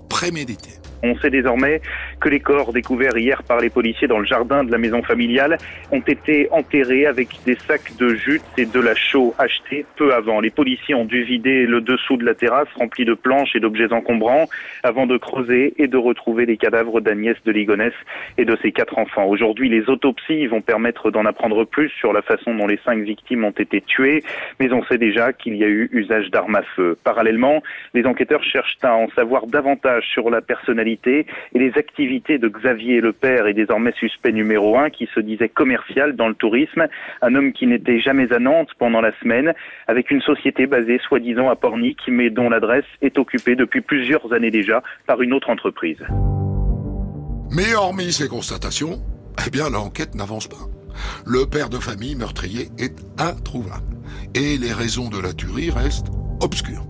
[0.10, 0.70] prémédité.
[1.02, 1.82] On sait désormais
[2.20, 5.58] que les corps découverts hier par les policiers dans le jardin de la maison familiale
[5.92, 10.40] ont été enterrés avec des sacs de jute et de la chaux achetés peu avant.
[10.40, 13.94] Les policiers ont dû vider le dessous de la terrasse rempli de planches et d'objets
[13.94, 14.46] encombrants
[14.84, 17.94] avant de creuser et de retrouver les cadavres d'Agnès de Ligonnès
[18.38, 19.28] et de ses quatre enfants.
[19.28, 23.44] Aujourd'hui, les autopsies vont permettre d'en apprendre plus sur la façon dont les cinq victimes
[23.44, 24.24] ont été tuées,
[24.60, 26.98] mais on sait déjà qu'il y a eu usage d'armes à feu.
[27.04, 27.62] Parallèlement,
[27.94, 33.02] les enquêteurs cherchent à en savoir davantage sur la personnalité et les activités de Xavier
[33.02, 36.88] le père et désormais suspect numéro un qui se disait commercial dans le tourisme,
[37.22, 39.54] un homme qui n'était jamais à Nantes pendant la semaine,
[39.88, 44.52] avec une société basée soi-disant à Pornic, mais dont l'adresse est occupée depuis plusieurs années
[44.52, 46.02] déjà par une autre entreprise.
[47.52, 49.00] Mais hormis ces constatations,
[49.46, 50.66] eh bien l'enquête n'avance pas.
[51.26, 53.98] Le père de famille meurtrier est introuvable.
[54.34, 56.08] Et les raisons de la tuerie restent
[56.42, 56.86] obscures.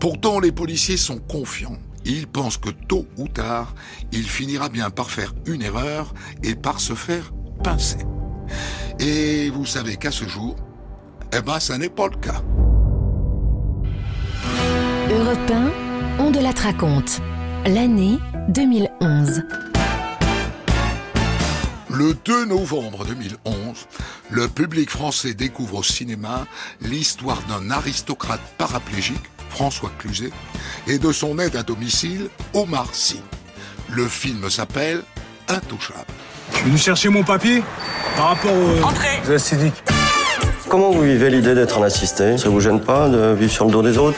[0.00, 1.76] Pourtant, les policiers sont confiants.
[2.08, 3.74] Ils pensent que tôt ou tard,
[4.12, 7.98] il finira bien par faire une erreur et par se faire pincer.
[8.98, 10.56] Et vous savez qu'à ce jour,
[11.36, 12.42] eh ben, ça n'est pas le cas.
[15.10, 15.70] Europe 1,
[16.18, 17.20] on de la raconte.
[17.66, 19.42] L'année 2011.
[21.90, 23.86] Le 2 novembre 2011,
[24.30, 26.46] le public français découvre au cinéma
[26.80, 29.18] l'histoire d'un aristocrate paraplégique,
[29.58, 30.30] François Cluzet,
[30.86, 33.20] et de son aide à domicile, Omar Sy.
[33.90, 35.02] Le film s'appelle
[35.48, 36.04] Intouchable.
[36.52, 37.64] Je suis venu chercher mon papier
[38.16, 39.32] par rapport au...
[39.32, 39.74] Acidique.
[40.68, 42.38] Comment vous vivez l'idée d'être un assisté?
[42.38, 44.16] Ça vous gêne pas de vivre sur le dos des autres?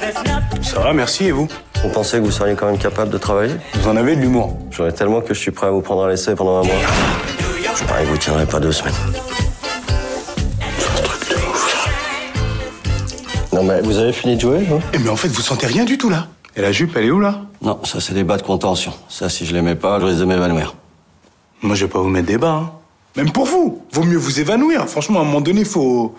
[0.60, 1.49] Ça va, merci, et vous?
[1.83, 3.55] Vous pensez que vous seriez quand même capable de travailler?
[3.77, 4.59] Vous en avez de l'humour.
[4.70, 6.77] J'aurais tellement que je suis prêt à vous prendre à l'essai pendant un mois.
[7.75, 8.93] Je parie que vous tiendrez pas deux semaines.
[13.61, 14.81] Non mais vous avez fini de jouer, vous?
[14.95, 17.11] Eh, mais en fait, vous sentez rien du tout, là Et la jupe, elle est
[17.11, 17.43] où, là?
[17.61, 18.91] Non, ça c'est des bas de contention.
[19.11, 20.75] Ça, si je l'aimais pas, je risque de m'évanouir.
[21.61, 22.71] Moi, je vais pas vous mettre des bas, hein.
[23.17, 23.85] Même pour vous.
[23.93, 24.89] Vaut mieux vous évanouir.
[24.89, 26.15] Franchement, à un moment donné, faut...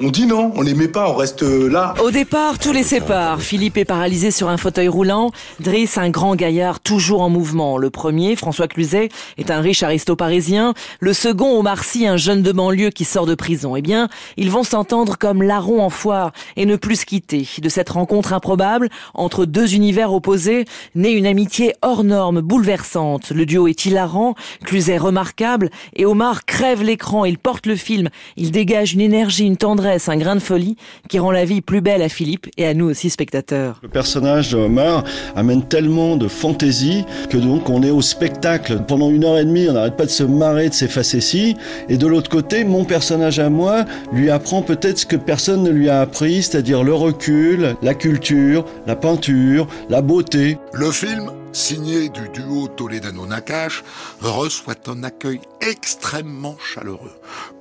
[0.00, 1.94] On dit non, on les met pas, on reste euh, là.
[2.02, 3.40] Au départ, tout les sépare.
[3.40, 5.30] Philippe est paralysé sur un fauteuil roulant.
[5.60, 7.78] Driss, un grand gaillard toujours en mouvement.
[7.78, 9.08] Le premier, François Cluzet,
[9.38, 10.74] est un riche aristo parisien.
[10.98, 13.76] Le second, Omar Sy, un jeune de banlieue qui sort de prison.
[13.76, 17.46] Eh bien, ils vont s'entendre comme larron en foire et ne plus se quitter.
[17.62, 20.64] De cette rencontre improbable, entre deux univers opposés,
[20.96, 23.30] naît une amitié hors norme, bouleversante.
[23.30, 27.24] Le duo est hilarant, Cluzet remarquable, et Omar crève l'écran.
[27.24, 28.08] Il porte le film.
[28.36, 30.76] Il dégage une énergie, une tendresse tendresse, un grain de folie
[31.08, 33.80] qui rend la vie plus belle à Philippe et à nous aussi spectateurs.
[33.82, 35.04] Le personnage de Omar
[35.36, 38.82] amène tellement de fantaisie que donc on est au spectacle.
[38.88, 41.56] Pendant une heure et demie, on n'arrête pas de se marrer de ces facéties.
[41.88, 45.70] Et de l'autre côté, mon personnage à moi lui apprend peut-être ce que personne ne
[45.70, 50.56] lui a appris, c'est-à-dire le recul, la culture, la peinture, la beauté.
[50.72, 53.84] Le film, signé du duo Toledano-Nakash,
[54.20, 57.12] reçoit un accueil extrêmement chaleureux.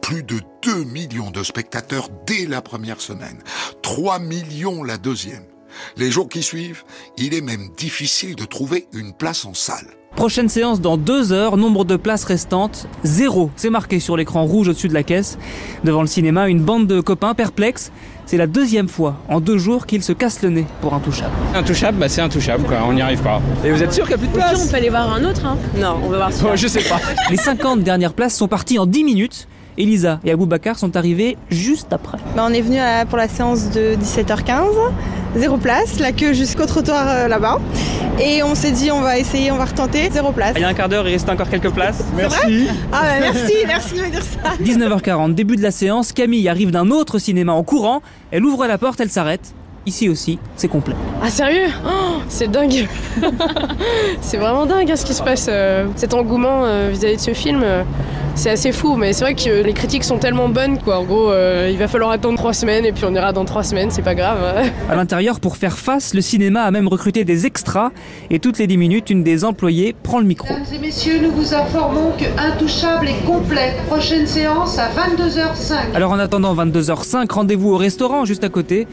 [0.02, 3.40] Plus de 2 millions de spectateurs dès la première semaine,
[3.82, 5.44] 3 millions la deuxième.
[5.98, 6.84] Les jours qui suivent,
[7.18, 9.88] il est même difficile de trouver une place en salle.
[10.16, 13.52] Prochaine séance dans deux heures, nombre de places restantes, zéro.
[13.58, 15.38] C'est marqué sur l'écran rouge au-dessus de la caisse.
[15.84, 17.92] Devant le cinéma, une bande de copains perplexes.
[18.26, 21.34] C'est la deuxième fois en deux jours qu'ils se cassent le nez pour Intouchable.
[21.56, 23.42] Intouchable, bah c'est intouchable quoi, on n'y arrive pas.
[23.66, 25.26] Et vous êtes sûr qu'il n'y a plus de place on peut aller voir un
[25.26, 25.46] autre.
[25.46, 25.58] Hein.
[25.76, 26.52] Non, on va voir celui-là.
[26.54, 27.02] Oh, je sais pas.
[27.30, 29.48] Les 50 dernières places sont parties en 10 minutes.
[29.78, 32.18] Elisa et Aboubacar sont arrivés juste après.
[32.36, 34.66] Bah, on est venu à- pour la séance de 17h15,
[35.36, 37.60] zéro place, la queue jusqu'au trottoir euh, là-bas.
[38.22, 40.54] Et on s'est dit on va essayer, on va retenter, zéro place.
[40.56, 42.04] Il y a un quart d'heure, il reste encore quelques places.
[42.16, 44.52] C'est vrai Ah bah merci, merci de me dire ça.
[44.64, 48.02] 19h40, début de la séance, Camille arrive d'un autre cinéma en courant.
[48.32, 49.54] Elle ouvre la porte, elle s'arrête.
[49.86, 50.96] Ici aussi, c'est complet.
[51.22, 51.68] Ah sérieux?
[51.86, 52.88] Oh, C'est dingue.
[54.22, 55.48] c'est vraiment dingue hein, ce qui se passe.
[55.50, 57.84] euh, cet engouement euh, vis-à-vis de ce film, euh,
[58.36, 58.96] c'est assez fou.
[58.96, 61.00] Mais c'est vrai que les critiques sont tellement bonnes quoi.
[61.00, 63.64] En gros, euh, il va falloir attendre trois semaines et puis on ira dans trois
[63.64, 63.92] semaines.
[63.92, 64.38] C'est pas grave.
[64.58, 64.70] hein.
[64.90, 67.90] À l'intérieur, pour faire face, le cinéma a même recruté des extras.
[68.30, 70.48] Et toutes les 10 minutes, une des employées prend le micro.
[70.48, 73.74] Mesdames et messieurs, nous vous informons que Intouchable est complet.
[73.88, 75.94] Prochaine séance à 22h05.
[75.94, 78.88] Alors en attendant 22h05, rendez-vous au restaurant juste à côté.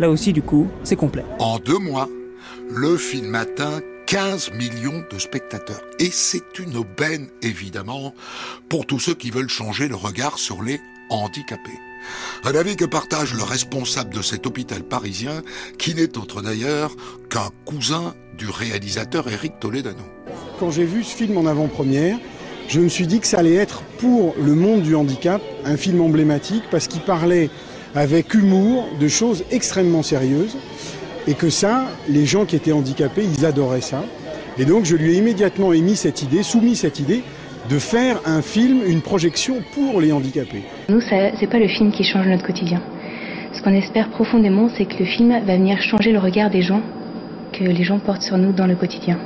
[0.00, 1.24] Là aussi, du coup, c'est complet.
[1.38, 2.08] En deux mois,
[2.70, 5.80] le film atteint 15 millions de spectateurs.
[5.98, 8.14] Et c'est une aubaine, évidemment,
[8.68, 11.78] pour tous ceux qui veulent changer le regard sur les handicapés.
[12.44, 15.42] Un avis que partage le responsable de cet hôpital parisien,
[15.78, 16.94] qui n'est autre d'ailleurs
[17.30, 20.04] qu'un cousin du réalisateur Eric Toledano.
[20.58, 22.18] Quand j'ai vu ce film en avant-première,
[22.68, 26.00] je me suis dit que ça allait être pour le monde du handicap un film
[26.00, 27.50] emblématique parce qu'il parlait
[27.94, 30.56] avec humour de choses extrêmement sérieuses
[31.26, 34.04] et que ça, les gens qui étaient handicapés, ils adoraient ça.
[34.58, 37.22] Et donc je lui ai immédiatement émis cette idée, soumis cette idée
[37.70, 40.62] de faire un film, une projection pour les handicapés.
[40.88, 42.82] Nous, ça- c'est pas le film qui change notre quotidien.
[43.52, 46.82] Ce qu'on espère profondément, c'est que le film va venir changer le regard des gens,
[47.52, 49.18] que les gens portent sur nous dans le quotidien.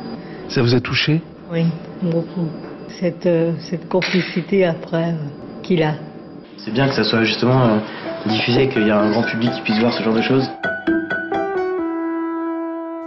[0.51, 1.21] Ça vous a touché?
[1.53, 1.65] Oui,
[2.03, 2.47] beaucoup.
[3.01, 5.95] Cette, euh, cette complicité après euh, qu'il a.
[6.65, 7.81] C'est bien que ça soit justement euh,
[8.27, 10.49] diffusé, qu'il y a un grand public qui puisse voir ce genre de choses.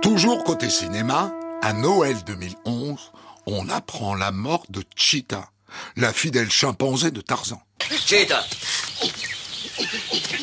[0.02, 1.32] Toujours côté cinéma,
[1.62, 3.12] à Noël 2011,
[3.46, 5.50] on apprend la mort de Cheetah,
[5.98, 7.62] la fidèle chimpanzé de Tarzan.
[7.90, 8.44] Cheetah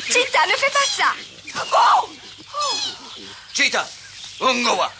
[0.07, 1.13] Cheetah, ne fais pas ça
[1.55, 2.09] Oh
[3.53, 3.87] Cheetah
[4.41, 4.91] Ungowa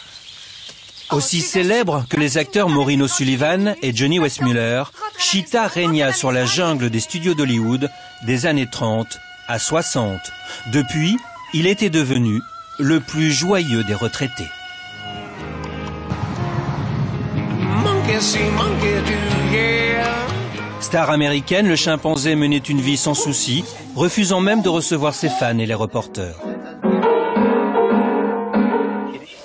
[1.12, 4.84] Aussi célèbre que les acteurs Maureen O'Sullivan et Johnny Westmuller,
[5.18, 7.90] Cheetah régna sur la jungle des studios d'Hollywood
[8.26, 10.20] des années 30 à 60.
[10.72, 11.16] Depuis,
[11.52, 12.40] il était devenu
[12.78, 14.48] le plus joyeux des retraités.
[20.80, 23.64] Star américaine, le chimpanzé menait une vie sans souci,
[23.96, 26.36] refusant même de recevoir ses fans et les reporters.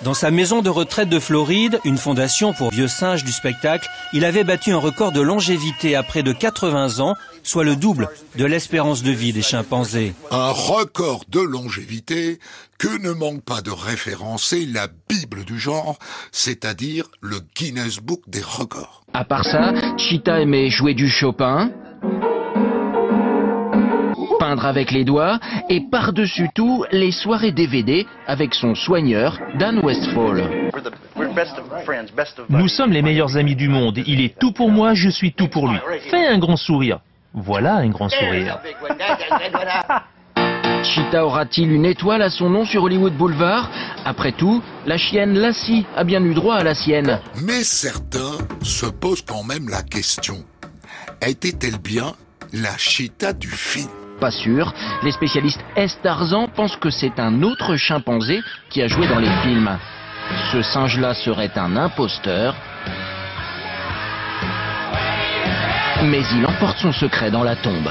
[0.06, 4.24] Dans sa maison de retraite de Floride, une fondation pour vieux singes du spectacle, il
[4.24, 8.45] avait battu un record de longévité à près de 80 ans, soit le double de
[8.45, 10.14] l'espérance de vie des chimpanzés.
[10.30, 12.38] Un record de longévité
[12.77, 15.98] que ne manque pas de référencer la Bible du genre,
[16.32, 19.06] c'est-à-dire le Guinness Book des records.
[19.14, 21.72] À part ça, Cheetah aimait jouer du Chopin,
[24.56, 30.72] peindre avec les doigts et par-dessus tout les soirées DVD avec son soigneur Dan Westfall.
[32.50, 34.00] Nous sommes les meilleurs amis du monde.
[34.06, 35.77] Il est tout pour moi, je suis tout pour lui.
[36.09, 37.00] Fais un grand sourire.
[37.34, 38.59] Voilà un grand sourire.
[40.84, 43.69] Cheetah aura-t-il une étoile à son nom sur Hollywood Boulevard?
[44.06, 47.19] Après tout, la chienne Lassie a bien eu droit à la sienne.
[47.43, 50.45] Mais certains se posent quand même la question.
[51.25, 52.14] Était-elle bien
[52.53, 54.05] la cheetah du film?
[54.19, 54.74] Pas sûr.
[55.03, 55.98] Les spécialistes S.
[56.02, 59.77] Tarzan pensent que c'est un autre chimpanzé qui a joué dans les films.
[60.52, 62.56] Ce singe-là serait un imposteur.
[66.03, 67.90] Mais il emporte son secret dans la tombe.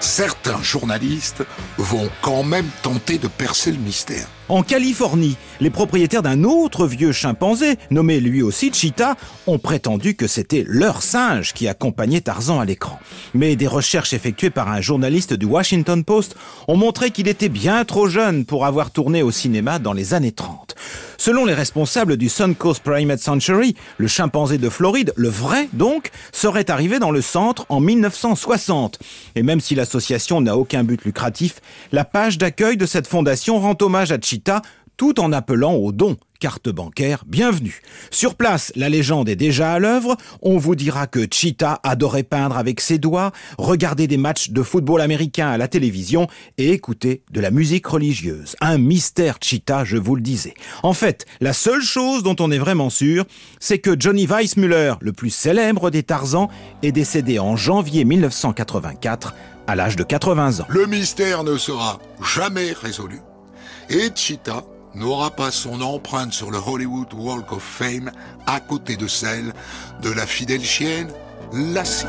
[0.00, 1.44] certains journalistes
[1.78, 4.26] vont quand même tenter de percer le mystère.
[4.48, 9.16] En Californie, les propriétaires d'un autre vieux chimpanzé, nommé lui aussi Cheetah,
[9.48, 13.00] ont prétendu que c'était leur singe qui accompagnait Tarzan à l'écran.
[13.34, 16.36] Mais des recherches effectuées par un journaliste du Washington Post
[16.68, 20.30] ont montré qu'il était bien trop jeune pour avoir tourné au cinéma dans les années
[20.30, 20.76] 30.
[21.18, 26.70] Selon les responsables du Suncoast Primate Sanctuary, le chimpanzé de Floride, le vrai donc, serait
[26.70, 29.00] arrivé dans le centre en 1960.
[29.34, 31.60] Et même si l'association n'a aucun but lucratif,
[31.90, 34.35] la page d'accueil de cette fondation rend hommage à Cheetah
[34.96, 36.16] tout en appelant au don.
[36.38, 37.80] Carte bancaire, bienvenue.
[38.10, 40.16] Sur place, la légende est déjà à l'œuvre.
[40.42, 45.00] On vous dira que Cheetah adorait peindre avec ses doigts, regarder des matchs de football
[45.00, 48.54] américain à la télévision et écouter de la musique religieuse.
[48.60, 50.52] Un mystère Cheetah, je vous le disais.
[50.82, 53.24] En fait, la seule chose dont on est vraiment sûr,
[53.58, 56.50] c'est que Johnny Weissmuller, le plus célèbre des Tarzans,
[56.82, 59.34] est décédé en janvier 1984
[59.66, 60.66] à l'âge de 80 ans.
[60.68, 63.20] Le mystère ne sera jamais résolu.
[63.88, 68.10] Et Cheetah n'aura pas son empreinte sur le Hollywood Walk of Fame
[68.46, 69.52] à côté de celle
[70.02, 71.08] de la fidèle chienne
[71.52, 72.06] Lassie.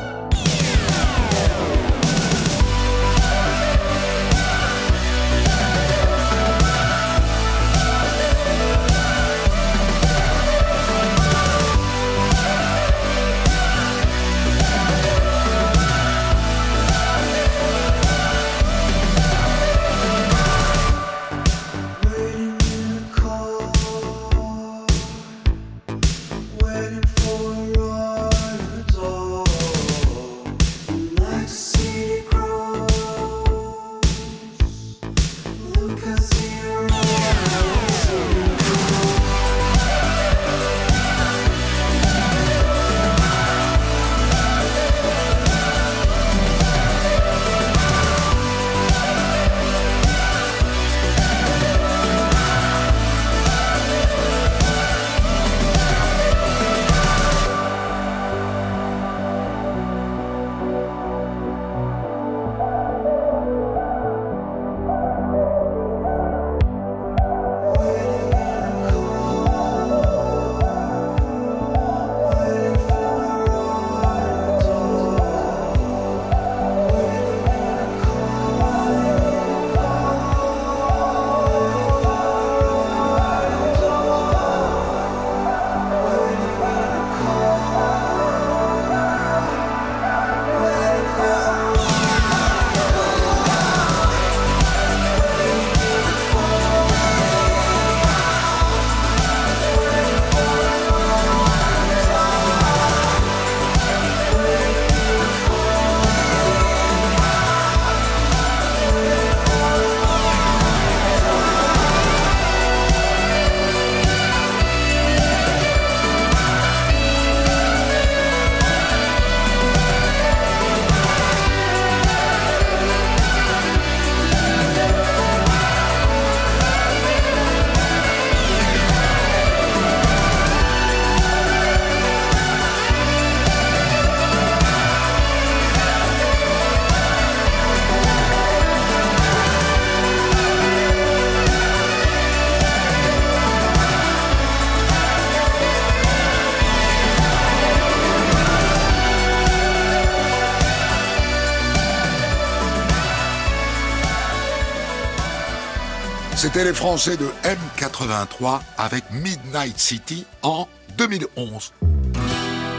[156.58, 161.72] C'était les Français de M83 avec Midnight City en 2011.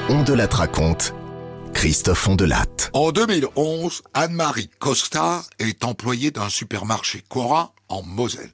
[0.08, 1.14] On de la raconte.
[1.74, 2.66] Christophe Ondelat.
[2.92, 8.50] En 2011, Anne-Marie Costa est employée d'un supermarché Cora en Moselle.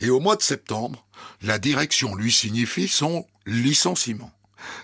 [0.00, 1.04] Et au mois de septembre,
[1.42, 4.30] la direction lui signifie son licenciement.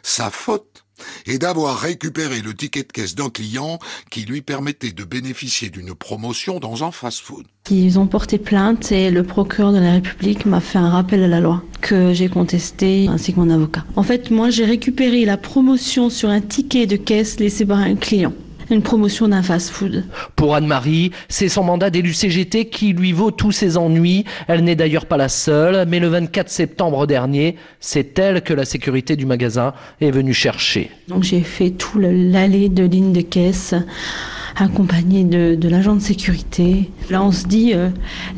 [0.03, 0.85] Sa faute
[1.27, 3.79] est d'avoir récupéré le ticket de caisse d'un client
[4.11, 7.47] qui lui permettait de bénéficier d'une promotion dans un fast-food.
[7.71, 11.29] Ils ont porté plainte et le procureur de la République m'a fait un rappel à
[11.29, 13.85] la loi que j'ai contesté ainsi que mon avocat.
[13.97, 17.95] En fait, moi j'ai récupéré la promotion sur un ticket de caisse laissé par un
[17.95, 18.33] client
[18.71, 20.05] une promotion d'un fast-food.
[20.37, 24.25] Pour Anne-Marie, c'est son mandat d'élu CGT qui lui vaut tous ses ennuis.
[24.49, 28.65] Elle n'est d'ailleurs pas la seule, mais le 24 septembre dernier, c'est elle que la
[28.65, 30.91] sécurité du magasin est venue chercher.
[31.09, 33.75] Donc j'ai fait tout l'allée de ligne de caisse
[34.61, 36.91] accompagnée de, de l'agent de sécurité.
[37.09, 37.89] Là, on se dit, euh,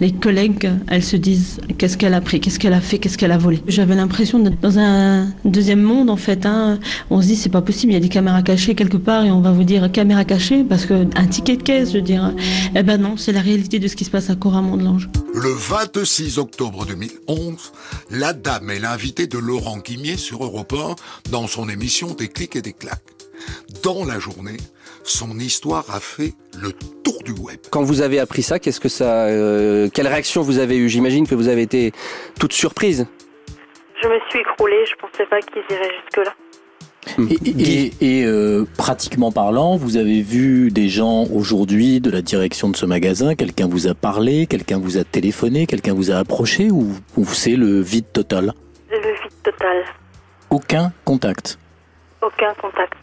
[0.00, 3.32] les collègues, elles se disent, qu'est-ce qu'elle a pris, qu'est-ce qu'elle a fait, qu'est-ce qu'elle
[3.32, 3.62] a volé.
[3.66, 6.46] J'avais l'impression d'être dans un deuxième monde, en fait.
[6.46, 6.78] Hein.
[7.10, 9.30] On se dit, c'est pas possible, il y a des caméras cachées quelque part et
[9.30, 12.32] on va vous dire caméra cachée parce que un ticket de caisse, je veux dire.
[12.74, 15.08] Eh ben non, c'est la réalité de ce qui se passe à Cora-Mont-de-Lange.
[15.34, 17.72] Le 26 octobre 2011,
[18.10, 22.56] la dame est l'invitée de Laurent Guimier sur Europe 1 dans son émission Des clics
[22.56, 23.02] et des claques.
[23.82, 24.58] Dans la journée,
[25.04, 27.58] son histoire a fait le tour du web.
[27.70, 31.26] Quand vous avez appris ça, qu'est-ce que ça, euh, quelle réaction vous avez eue J'imagine
[31.26, 31.92] que vous avez été
[32.38, 33.06] toute surprise.
[34.02, 36.34] Je me suis écroulée, je pensais pas qu'ils iraient jusque-là.
[37.18, 42.68] Et, et- et, euh, pratiquement parlant, vous avez vu des gens aujourd'hui de la direction
[42.68, 46.70] de ce magasin, quelqu'un vous a parlé, quelqu'un vous a téléphoné, quelqu'un vous a approché
[46.70, 48.54] ou, ou c'est le vide total?
[48.90, 49.84] Le vide total,
[50.50, 51.58] Aucun contact?
[52.20, 52.94] aucun contact.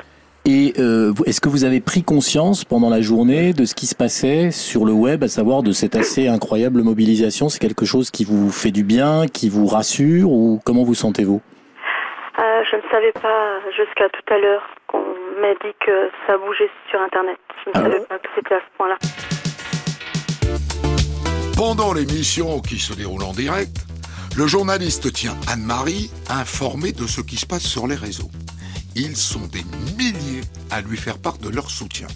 [0.46, 3.96] Et euh, est-ce que vous avez pris conscience pendant la journée de ce qui se
[3.96, 7.50] passait sur le web, à savoir de cette assez incroyable mobilisation?
[7.50, 11.42] C'est quelque chose qui vous fait du bien, qui vous rassure ou comment vous sentez-vous?
[12.40, 15.04] Euh, je ne savais pas jusqu'à tout à l'heure qu'on
[15.42, 17.38] m'a dit que ça bougeait sur Internet.
[17.66, 18.98] Je ne savais pas que c'était à ce point-là.
[21.58, 23.76] Pendant l'émission qui se déroule en direct,
[24.38, 28.30] le journaliste tient Anne-Marie informée de ce qui se passe sur les réseaux.
[28.96, 29.64] Ils sont des
[29.98, 30.29] milliers
[30.70, 32.08] à lui faire part de leur soutien.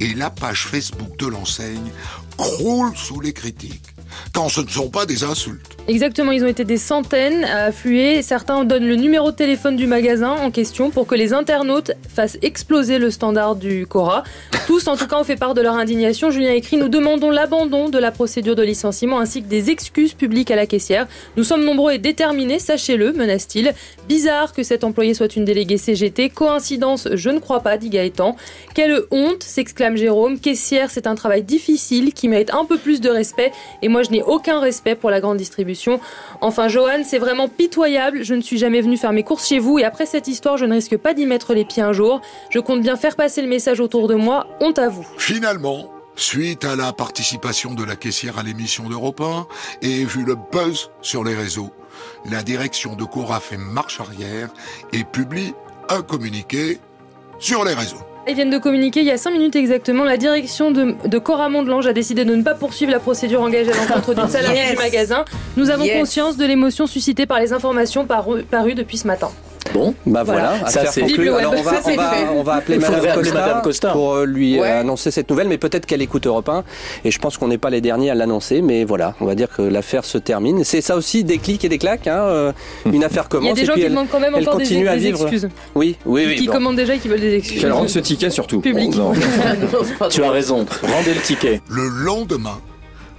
[0.00, 1.90] Et la page Facebook de l'enseigne
[2.36, 3.95] croule sous les critiques,
[4.36, 5.76] ce ne sont pas des insultes.
[5.88, 8.20] Exactement, ils ont été des centaines à affluer.
[8.20, 12.36] Certains donnent le numéro de téléphone du magasin en question pour que les internautes fassent
[12.42, 14.24] exploser le standard du Cora.
[14.66, 16.30] Tous, en tout cas, ont fait part de leur indignation.
[16.30, 20.50] Julien écrit Nous demandons l'abandon de la procédure de licenciement ainsi que des excuses publiques
[20.50, 21.06] à la caissière.
[21.36, 23.72] Nous sommes nombreux et déterminés, sachez-le, menace-t-il.
[24.08, 26.28] Bizarre que cet employé soit une déléguée CGT.
[26.30, 28.36] Coïncidence, je ne crois pas, dit Gaëtan.
[28.74, 30.38] Quelle honte, s'exclame Jérôme.
[30.40, 33.52] Caissière, c'est un travail difficile qui mérite un peu plus de respect.
[33.82, 36.00] Et moi, je n'ai aucun respect pour la grande distribution.
[36.40, 38.22] Enfin, Johan, c'est vraiment pitoyable.
[38.22, 40.64] Je ne suis jamais venu faire mes courses chez vous et après cette histoire, je
[40.64, 42.20] ne risque pas d'y mettre les pieds un jour.
[42.50, 44.46] Je compte bien faire passer le message autour de moi.
[44.60, 45.06] Honte à vous.
[45.18, 49.46] Finalement, suite à la participation de la caissière à l'émission d'Europe 1
[49.82, 51.70] et vu le buzz sur les réseaux,
[52.30, 54.48] la direction de Cora fait marche arrière
[54.92, 55.54] et publie
[55.88, 56.80] un communiqué
[57.38, 58.02] sur les réseaux.
[58.28, 60.02] Ils viennent de communiquer il y a 5 minutes exactement.
[60.02, 63.70] La direction de, de Cora Mont-de-Lange a décidé de ne pas poursuivre la procédure engagée
[63.70, 64.70] à l'encontre d'une salariée Yes.
[64.72, 65.24] du magasin.
[65.56, 65.98] Nous avons Yes.
[65.98, 69.30] conscience de l'émotion suscitée par les informations paru- parues depuis ce matin.
[69.74, 71.28] Bon, Bah voilà, Ça, affaire c'est-.
[71.28, 72.26] Alors on va, Ça, c'est on va, fait.
[72.34, 73.90] on va appeler Il Madame Costa, Madame Costa.
[73.90, 74.70] pour euh, lui euh, Ouais.
[74.70, 76.64] annoncer cette nouvelle, mais peut-être qu'elle écoute Europe 1
[77.04, 79.48] et je pense qu'on n'est pas les derniers à l'annoncer, mais voilà, on va dire
[79.54, 80.64] que l'affaire se termine.
[80.64, 82.52] C'est ça aussi des clics et des claques, hein, euh,
[82.90, 84.64] une affaire commence des et gens puis qui elle, demandent quand même elle encore des-
[84.64, 85.20] continue à des vivre.
[85.22, 85.48] excuses.
[85.74, 86.34] Oui, oui, oui.
[86.36, 86.52] qui bon.
[86.54, 87.60] commandent déjà et qui veulent des excuses.
[87.60, 88.60] Qu'elle rende ce ticket surtout.
[88.60, 88.96] Public.
[88.96, 89.12] Bon,
[90.10, 90.64] Tu as raison.
[90.82, 91.60] Rendez le ticket.
[91.68, 92.58] Le lendemain,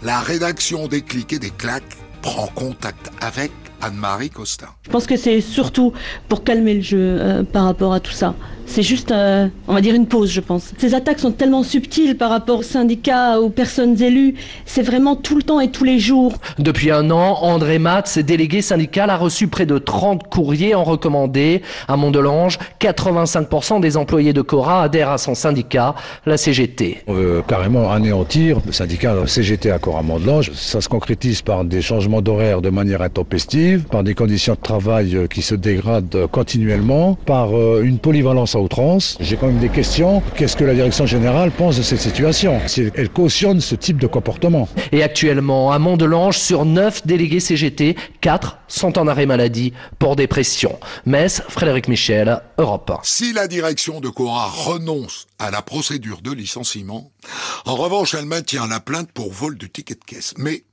[0.04, 1.84] la rédaction des clics et des claques
[2.22, 4.68] prend contact avec Anne-Marie Costa.
[4.84, 5.94] Je pense que c'est surtout
[6.28, 8.36] pour calmer le jeu euh, par rapport à tout ça.
[8.68, 10.74] C'est juste, euh, on va dire, une pause, je pense.
[10.78, 14.36] Ces attaques sont tellement subtiles par rapport aux syndicats, aux personnes élues.
[14.66, 16.34] C'est vraiment tout le temps et tous les jours.
[16.60, 21.62] Depuis un an, André Matz, délégué syndical, a reçu près de 30 courriers en recommandé.
[21.88, 27.04] À Mont-de-Lange, 85% des employés de Cora adhèrent à son syndicat, la CGT.
[27.08, 30.52] On veut carrément anéantir le syndicat CGT à Coramont-de-Lange.
[30.54, 35.28] Ça se concrétise par des changements d'horaire de manière intempestive, par des conditions de travail
[35.34, 39.18] qui se dégradent continuellement, par euh, une polyvalence à outrance.
[39.20, 40.22] J'ai quand même des questions.
[40.36, 42.60] Qu'est-ce que la direction générale pense de cette situation?
[42.68, 47.96] Si elle cautionne ce type de comportement Et actuellement, à Mont-de-Lange, sur 9 délégués CGT,
[48.22, 50.80] 4 sont en arrêt maladie pour dépression.
[51.06, 53.00] Metz, Frédéric Michel, Europe 1.
[53.04, 57.12] Si la direction de Cora renonce à la procédure de licenciement,
[57.66, 60.34] en revanche, elle maintient la plainte pour vol du ticket de caisse.
[60.38, 60.64] Mais,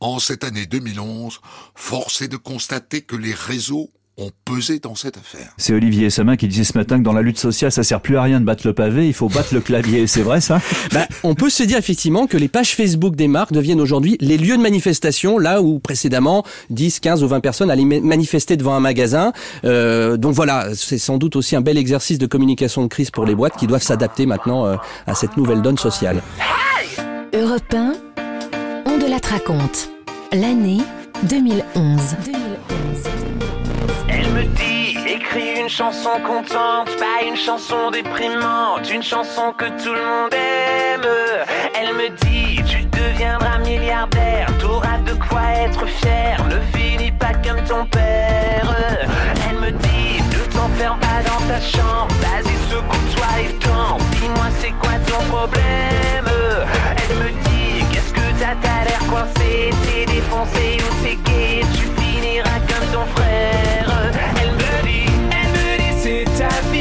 [0.00, 1.40] en cette année 2011,
[1.74, 5.52] force est de constater que les réseaux ont pesé dans cette affaire.
[5.56, 8.16] C'est Olivier Samin qui disait ce matin que dans la lutte sociale, ça sert plus
[8.16, 10.06] à rien de battre le pavé, il faut battre le clavier.
[10.06, 10.60] C'est vrai ça?
[10.92, 14.36] Bah, on peut se dire effectivement que les pages Facebook des marques deviennent aujourd'hui les
[14.36, 18.74] lieux de manifestation, là où précédemment 10, 15 ou 20 personnes allaient ma- manifester devant
[18.74, 19.32] un magasin.
[19.64, 23.24] Euh, donc voilà, c'est sans doute aussi un bel exercice de communication de crise pour
[23.26, 24.76] les boîtes qui doivent s'adapter maintenant euh,
[25.08, 26.22] à cette nouvelle donne sociale.
[27.32, 27.92] Europe 1,
[28.86, 29.90] on de la raconte.
[30.32, 30.78] L'année
[31.28, 32.00] 2011.
[32.26, 32.53] Elle
[34.34, 40.04] me dit, écris une chanson contente, pas une chanson déprimante, une chanson que tout le
[40.04, 41.06] monde aime.
[41.74, 47.62] Elle me dit, tu deviendras milliardaire, t'auras de quoi être fier, ne finis pas comme
[47.64, 48.66] ton père.
[49.48, 52.12] Elle me dit, ne t'en t'enferme pas dans ta chambre.
[52.20, 54.02] Vas-y, secoue-toi et tente.
[54.20, 56.28] Dis-moi, c'est quoi ton problème?
[57.08, 59.70] Elle me dit, qu'est-ce que t'as, t'as l'air coincé.
[59.84, 61.60] T'es défoncé ou t'es gay.
[61.76, 64.12] Tu finiras comme ton frère.
[64.40, 66.73] Elle me dit, elle me dit, c'est ta vie.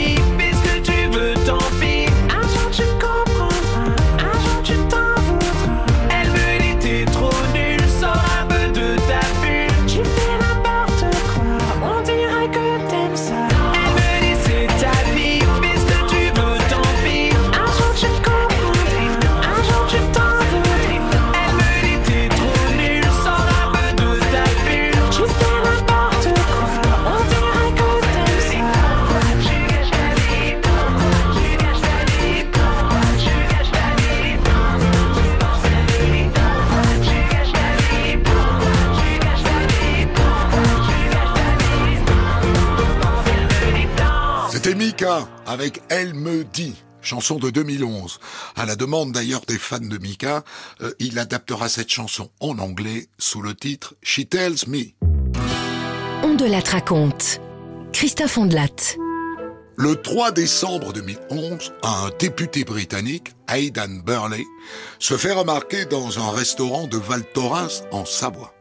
[45.04, 46.76] Mika avec Elle me dit.
[47.02, 48.20] Chanson de 2011.
[48.56, 50.46] À la demande d'ailleurs des fans de Mika,
[50.82, 54.94] euh, il adaptera cette chanson en anglais sous le titre She Tells Me.
[56.24, 57.42] On de la raconte.
[57.92, 58.96] Christophe Ondelat.
[59.76, 64.46] Le 3 décembre 2011, un député britannique, Aidan Burley,
[65.00, 68.53] se fait remarquer dans un restaurant de Val Thorens en Savoie.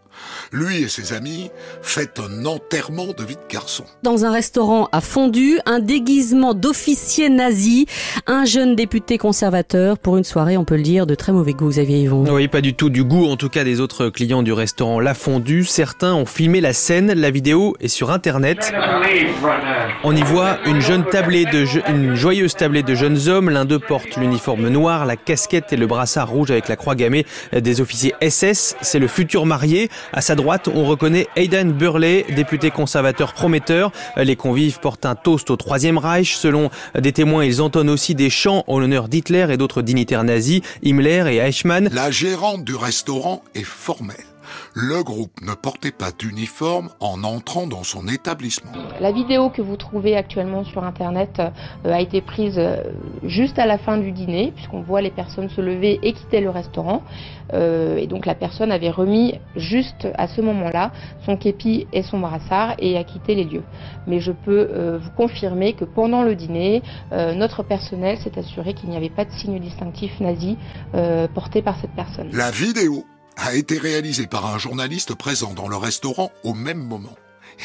[0.55, 1.51] Lui et ses amis
[1.81, 3.85] fêtent un enterrement de vie de garçon.
[4.03, 7.87] Dans un restaurant à Fondu, un déguisement d'officier nazi,
[8.27, 11.71] un jeune député conservateur pour une soirée, on peut le dire, de très mauvais goût,
[11.71, 12.27] Xavier Yvon.
[12.31, 15.15] Oui, pas du tout du goût, en tout cas des autres clients du restaurant La
[15.15, 15.65] Fondue.
[15.65, 18.73] Certains ont filmé la scène, la vidéo est sur internet.
[20.05, 23.49] On y voit une jeune tablée de je- une joyeuse tablée de jeunes hommes.
[23.49, 27.25] L'un d'eux porte l'uniforme noir, la casquette et le brassard rouge avec la croix gammée
[27.59, 28.77] des officiers SS.
[28.83, 29.89] C'est le futur marié.
[30.13, 30.42] À sa droite,
[30.75, 33.93] on reconnaît Aidan Burley, député conservateur prometteur.
[34.17, 36.35] Les convives portent un toast au Troisième Reich.
[36.37, 40.61] Selon des témoins, ils entonnent aussi des chants en l'honneur d'Hitler et d'autres dignitaires nazis,
[40.85, 41.89] Himmler et Eichmann.
[41.93, 44.32] La gérante du restaurant est formelle.
[44.75, 48.73] Le groupe ne portait pas d'uniforme en entrant dans son établissement.
[49.01, 52.77] La vidéo que vous trouvez actuellement sur Internet euh, a été prise euh,
[53.23, 56.49] juste à la fin du dîner, puisqu'on voit les personnes se lever et quitter le
[56.49, 57.03] restaurant.
[57.53, 60.91] Euh, et donc la personne avait remis juste à ce moment-là
[61.27, 63.65] son képi et son brassard et a quitté les lieux.
[64.07, 68.75] Mais je peux euh, vous confirmer que pendant le dîner, euh, notre personnel s'est assuré
[68.75, 70.57] qu'il n'y avait pas de signe distinctif nazi
[70.95, 72.31] euh, porté par cette personne.
[72.33, 73.05] La vidéo
[73.37, 77.17] a été réalisée par un journaliste présent dans le restaurant au même moment.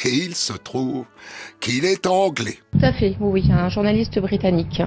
[0.05, 1.05] Et il se trouve
[1.59, 2.57] qu'il est anglais.
[2.73, 4.81] Tout à fait, oui, un journaliste britannique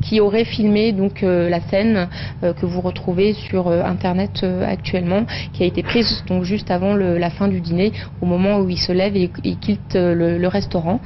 [0.00, 2.08] qui aurait filmé donc euh, la scène
[2.42, 6.94] euh, que vous retrouvez sur euh, internet actuellement, qui a été prise donc juste avant
[6.94, 10.38] le- la fin du dîner, au moment où il se lève et, et quitte le,
[10.38, 11.00] le restaurant.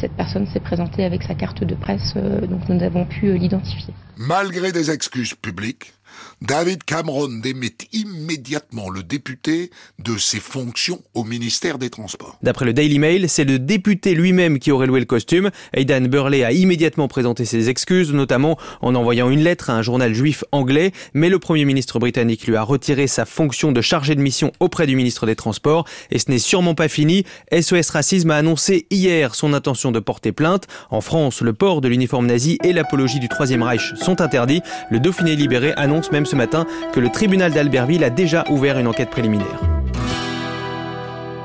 [0.00, 3.92] Cette personne s'est présentée avec sa carte de presse, donc nous avons pu l'identifier.
[4.16, 5.92] Malgré des excuses publiques,
[6.40, 12.38] David Cameron démet immédiatement le député de ses fonctions au ministère des Transports.
[12.42, 15.50] D'après le Daily Mail, c'est le député lui-même qui aurait loué le costume.
[15.74, 20.14] Aidan Burley a immédiatement présenté ses excuses, notamment en envoyant une lettre à un journal
[20.14, 24.20] juif anglais, mais le Premier ministre britannique lui a retiré sa fonction de chargé de
[24.20, 27.24] mission auprès du ministre des Transports, et ce n'est sûrement pas fini.
[27.52, 30.68] SOS Racisme a annoncé hier son intention de porter plainte.
[30.90, 34.62] En France, le port de l'uniforme nazi et l'apologie du Troisième Reich sont interdits.
[34.90, 38.86] Le Dauphiné libéré annonce même ce matin que le tribunal d'Albertville a déjà ouvert une
[38.86, 39.60] enquête préliminaire.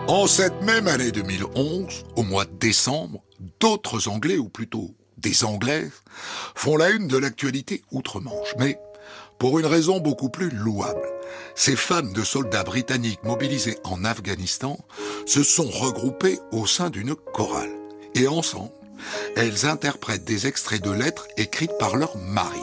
[0.08, 3.24] En cette même année 2011, au mois de décembre,
[3.60, 6.04] d'autres Anglais, ou plutôt des Anglaises,
[6.56, 8.78] font la une de l'actualité outre-Manche, mais
[9.40, 11.08] pour une raison beaucoup plus louable.
[11.56, 14.78] Ces femmes de soldats britanniques mobilisés en Afghanistan
[15.26, 17.72] se sont regroupées au sein d'une chorale.
[18.16, 18.72] Et ensemble,
[19.36, 22.62] elles interprètent des extraits de lettres écrites par leur mari.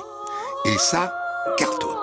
[0.66, 1.15] Et ça
[1.57, 1.99] cartonne.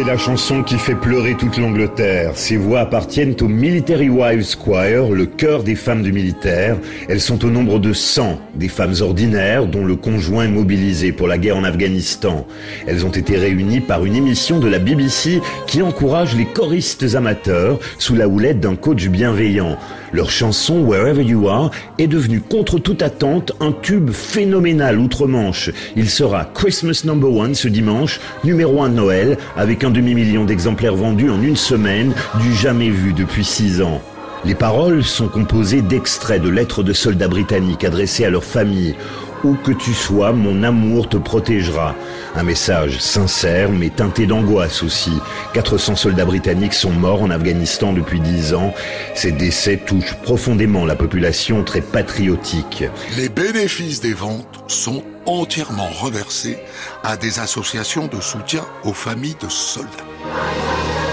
[0.00, 2.30] C'est la chanson qui fait pleurer toute l'Angleterre.
[2.34, 6.78] Ces voix appartiennent au Military Wives Choir, le chœur des femmes du militaire.
[7.06, 11.28] Elles sont au nombre de 100, des femmes ordinaires dont le conjoint est mobilisé pour
[11.28, 12.46] la guerre en Afghanistan.
[12.86, 17.78] Elles ont été réunies par une émission de la BBC qui encourage les choristes amateurs
[17.98, 19.76] sous la houlette d'un coach bienveillant.
[20.12, 25.70] Leur chanson Wherever You Are est devenue contre toute attente un tube phénoménal outre-Manche.
[25.94, 30.96] Il sera Christmas Number One ce dimanche, numéro 1 de Noël, avec un demi-million d'exemplaires
[30.96, 34.00] vendus en une semaine, du jamais vu depuis six ans.
[34.44, 38.96] Les paroles sont composées d'extraits de lettres de soldats britanniques adressées à leur famille.
[39.42, 41.94] Où que tu sois, mon amour te protégera.
[42.36, 45.12] Un message sincère mais teinté d'angoisse aussi.
[45.54, 48.74] 400 soldats britanniques sont morts en Afghanistan depuis 10 ans.
[49.14, 52.84] Ces décès touchent profondément la population très patriotique.
[53.16, 56.58] Les bénéfices des ventes sont entièrement reversés
[57.02, 61.09] à des associations de soutien aux familles de soldats.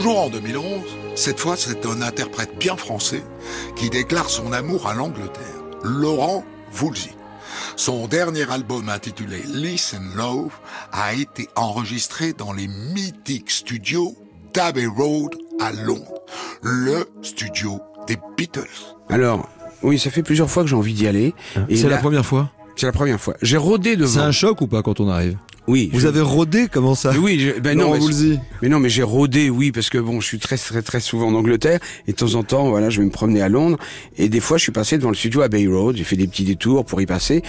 [0.00, 0.64] Toujours en 2011,
[1.14, 3.22] cette fois c'est un interprète bien français
[3.76, 5.44] qui déclare son amour à l'Angleterre,
[5.84, 7.10] Laurent Voulzy.
[7.76, 10.52] Son dernier album intitulé Listen Love
[10.92, 14.16] a été enregistré dans les mythiques studios
[14.54, 16.22] d'Abbey Road à Londres,
[16.62, 18.62] le studio des Beatles.
[19.10, 19.48] Alors,
[19.82, 21.34] oui, ça fait plusieurs fois que j'ai envie d'y aller.
[21.68, 22.50] Et C'est la là- première fois?
[22.76, 23.34] C'est la première fois.
[23.42, 24.10] J'ai rodé devant.
[24.12, 25.36] C'est un choc ou pas quand on arrive?
[25.70, 25.88] Oui.
[25.92, 28.00] Vous je- avez rodé Comment ça Oui, je- ben non, mais,
[28.62, 31.28] mais non, mais j'ai rodé, oui, parce que bon, je suis très très très souvent
[31.28, 33.78] en Angleterre et de temps en temps, voilà, je vais me promener à Londres
[34.18, 36.26] et des fois, je suis passé devant le studio à Bay Road, j'ai fait des
[36.26, 37.42] petits détours pour y passer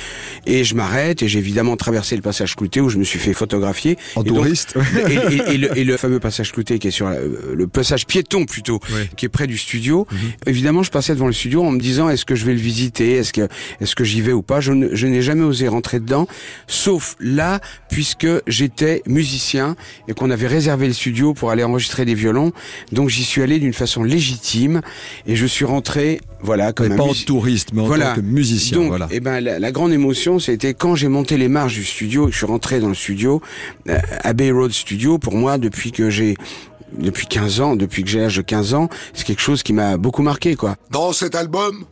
[0.46, 3.34] et je m'arrête et j'ai évidemment traversé le passage clouté où je me suis fait
[3.34, 3.98] photographier.
[4.16, 4.76] En Et donc- touriste.
[5.10, 7.68] et, et- et le, et le fameux passage clouté qui est sur la- euh, le
[7.68, 8.80] passage piéton plutôt,
[9.18, 10.06] qui est près du studio.
[10.12, 10.18] Mhm.
[10.46, 13.14] Évidemment, je passais devant le studio en me disant est-ce que je vais le visiter,
[13.14, 13.48] est-ce que
[13.80, 14.60] est-ce que j'y vais ou pas?
[14.62, 16.28] Je n'ai jamais osé rentrer dedans,
[16.68, 17.60] sauf là
[17.90, 18.11] puisque
[18.48, 19.76] j'étais musicien
[20.08, 22.52] et qu'on avait réservé le studio pour aller enregistrer des violons.
[22.92, 24.82] Donc j'y suis allé d'une façon légitime
[25.26, 28.22] et je suis rentré, voilà, comme Mais un pas en touriste, mais en tant que
[28.22, 29.08] musicien, Donc, voilà.
[29.12, 32.28] eh ben, la, la grande émotion, c'était quand j'ai monté les marches du studio et
[32.28, 33.42] que je suis rentré dans le studio,
[33.90, 33.98] euh,
[34.34, 36.36] Bay Road Studio, pour moi, depuis que j'ai
[36.98, 39.98] depuis 15 ans, depuis que j'ai l'âge de 15 ans, c'est quelque chose qui m'a
[39.98, 40.76] beaucoup marqué, quoi.
[40.90, 41.86] Dans cet album,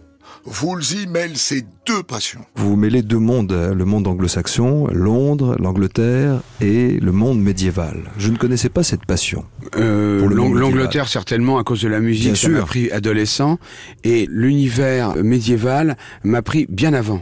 [0.46, 2.42] Woolsey mêle ses deux passions.
[2.56, 8.12] Vous mêlez deux mondes, euh, le monde anglo-saxon, Londres, l'Angleterre et le monde médiéval.
[8.18, 9.46] Je ne connaissais pas cette passion.
[9.76, 10.28] Euh.
[10.30, 13.60] L'Angleterre certainement à cause de la musique, Bien ça m'a pris adolescent
[14.04, 17.22] et l'univers médiéval m'a pris bien avant.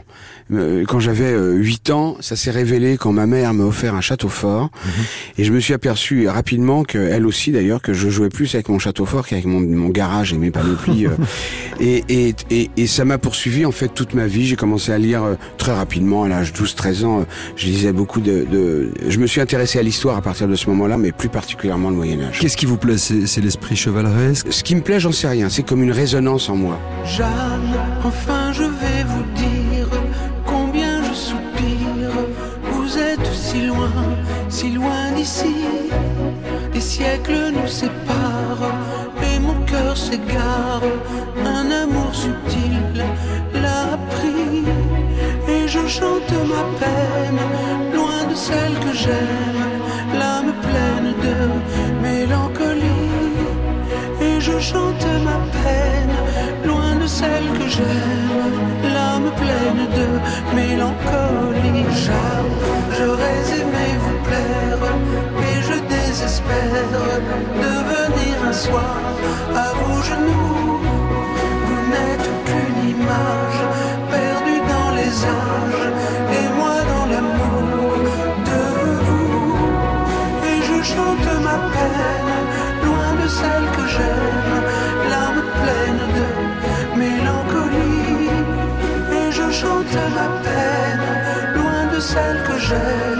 [0.52, 4.00] Euh, Quand j'avais euh, 8 ans, ça s'est révélé quand ma mère m'a offert un
[4.00, 4.90] château fort Mhm.
[5.38, 8.68] et je me suis aperçu rapidement que elle aussi d'ailleurs que je jouais plus avec
[8.68, 11.10] mon château fort qu'avec mon, mon garage et mes panoplies euh,
[11.80, 14.46] et, et, et, et ça m'a poursuivi en fait toute ma vie.
[14.46, 17.20] J'ai commencé à lire euh, très rapidement à l'âge 12-13 ans.
[17.20, 17.24] euh,
[17.56, 20.68] je lisais beaucoup de, de je me suis intéressé à l'histoire à partir de ce
[20.70, 22.38] moment-là, mais plus particulièrement le Moyen Âge.
[22.40, 22.98] Qu'est-ce qui vous plaît?
[22.98, 24.46] C'est c'est l'esprit chevaleresque?
[24.50, 25.48] Ce qui me plaît, j'en sais rien.
[25.50, 26.78] C'est comme une résonance en moi.
[27.04, 27.26] Jeanne,
[28.04, 28.62] enfin je
[36.98, 38.74] siècles nous séparent
[39.28, 40.86] et mon cœur s'égare.
[41.58, 42.76] Un amour subtil
[43.62, 44.64] l'a pris
[45.54, 47.42] et je chante ma peine
[47.96, 49.64] loin de celle que j'aime.
[50.20, 51.36] L'âme pleine de
[52.06, 53.38] mélancolie
[54.28, 56.16] et je chante ma peine,
[56.68, 58.44] loin de celle que j'aime,
[58.94, 60.08] l'âme pleine de
[60.58, 61.86] mélancolie.
[62.96, 64.82] J'aurais aimé vous plaire,
[66.48, 67.20] mais je désespère
[67.62, 68.96] de venir un soir
[69.54, 70.80] à vos genoux.
[71.66, 73.60] Vous n'êtes qu'une image
[74.10, 75.86] perdue dans les âges,
[76.38, 77.98] et moi dans l'amour
[78.50, 78.62] de
[79.06, 79.56] vous.
[80.50, 82.34] Et je chante ma peine,
[82.84, 84.58] loin de celle que j'aime,
[85.10, 86.28] l'âme pleine de
[87.02, 88.30] mélancolie.
[89.18, 91.08] Et je chante ma peine,
[91.56, 93.17] loin de celle que j'aime,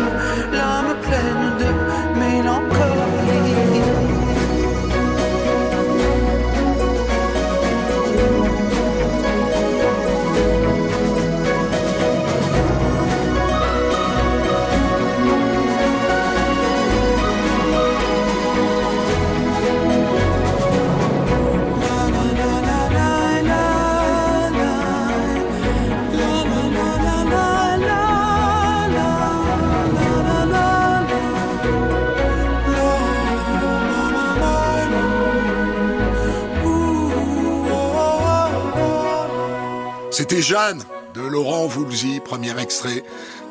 [40.29, 40.83] C'était Jeanne
[41.15, 43.03] de Laurent Voulzy, premier extrait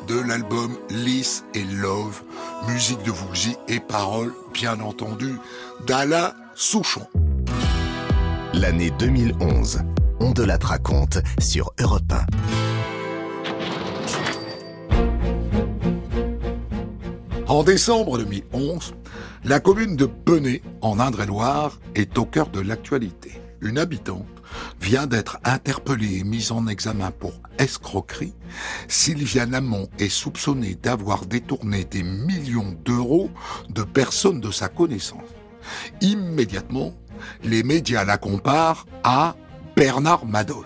[0.06, 2.22] de l'album Lys et Love,
[2.68, 5.38] musique de Voulzy et paroles, bien entendu,
[5.88, 7.04] d'Alain Souchon.
[8.54, 9.80] L'année 2011.
[10.20, 12.26] On de la raconte sur Europe 1.
[17.48, 18.94] En décembre 2011,
[19.44, 23.42] la commune de Penay, en Indre-et-Loire, est au cœur de l'actualité.
[23.62, 24.37] Une habitante
[24.80, 28.34] vient d'être interpellée et mise en examen pour escroquerie.
[28.88, 33.30] Sylviane Amont est soupçonnée d'avoir détourné des millions d'euros
[33.70, 35.28] de personnes de sa connaissance.
[36.00, 36.94] Immédiatement,
[37.42, 39.36] les médias la comparent à
[39.76, 40.64] Bernard Madoff.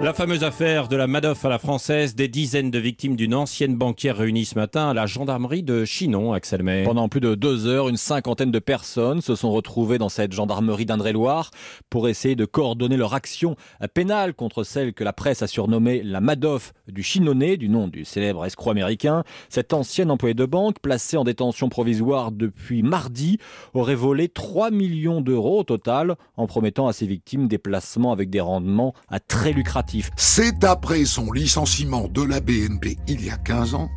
[0.00, 3.74] La fameuse affaire de la Madoff à la française, des dizaines de victimes d'une ancienne
[3.74, 6.84] banquière réunies ce matin à la gendarmerie de Chinon, Axel May.
[6.84, 10.86] Pendant plus de deux heures, une cinquantaine de personnes se sont retrouvées dans cette gendarmerie
[10.86, 11.50] d'Indre-et-Loire
[11.90, 13.56] pour essayer de coordonner leur action
[13.92, 18.04] pénale contre celle que la presse a surnommée la Madoff du Chinonais, du nom du
[18.04, 19.24] célèbre escroc américain.
[19.48, 23.38] Cette ancienne employée de banque, placée en détention provisoire depuis mardi,
[23.74, 28.30] aurait volé 3 millions d'euros au total en promettant à ses victimes des placements avec
[28.30, 29.87] des rendements à très lucratifs.
[30.16, 33.90] C'est après son licenciement de la BNP il y a 15 ans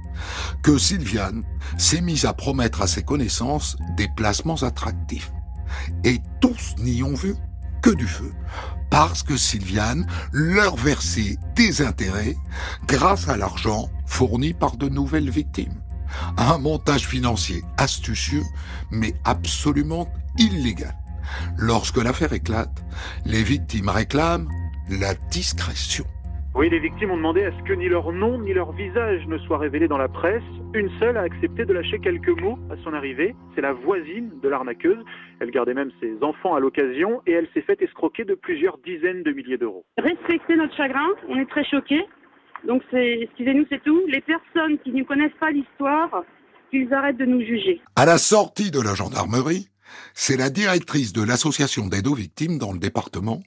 [0.64, 1.44] que Sylviane
[1.78, 5.32] s'est mise à promettre à ses connaissances des placements attractifs.
[6.04, 7.36] Et tous n'y ont vu
[7.82, 8.32] que du feu,
[8.90, 12.36] parce que Sylviane leur versait des intérêts
[12.88, 15.82] grâce à l'argent fourni par de nouvelles victimes.
[16.38, 18.44] Un montage financier astucieux,
[18.92, 20.96] mais absolument illégal.
[21.58, 22.84] Lorsque l'affaire éclate,
[23.26, 24.50] les victimes réclament
[24.90, 26.06] la discrétion.
[26.54, 29.38] Oui, les victimes ont demandé à ce que ni leur nom ni leur visage ne
[29.38, 30.44] soient révélés dans la presse.
[30.74, 33.36] Une seule a accepté de lâcher quelques mots à son arrivée.
[33.56, 35.02] C'est la voisine de l'arnaqueuse.
[35.40, 39.24] Elle gardait même ses enfants à l'occasion et elle s'est fait escroquer de plusieurs dizaines
[39.24, 39.86] de milliers d'euros.
[39.98, 42.06] Respectez notre chagrin, on est très choqués.
[42.68, 44.02] Donc c'est, excusez-nous, c'est tout.
[44.08, 46.24] Les personnes qui ne connaissent pas l'histoire,
[46.70, 47.82] qu'ils arrêtent de nous juger.
[47.96, 49.70] À la sortie de la gendarmerie,
[50.14, 53.42] c'est la directrice de l'association d'aide aux victimes dans le département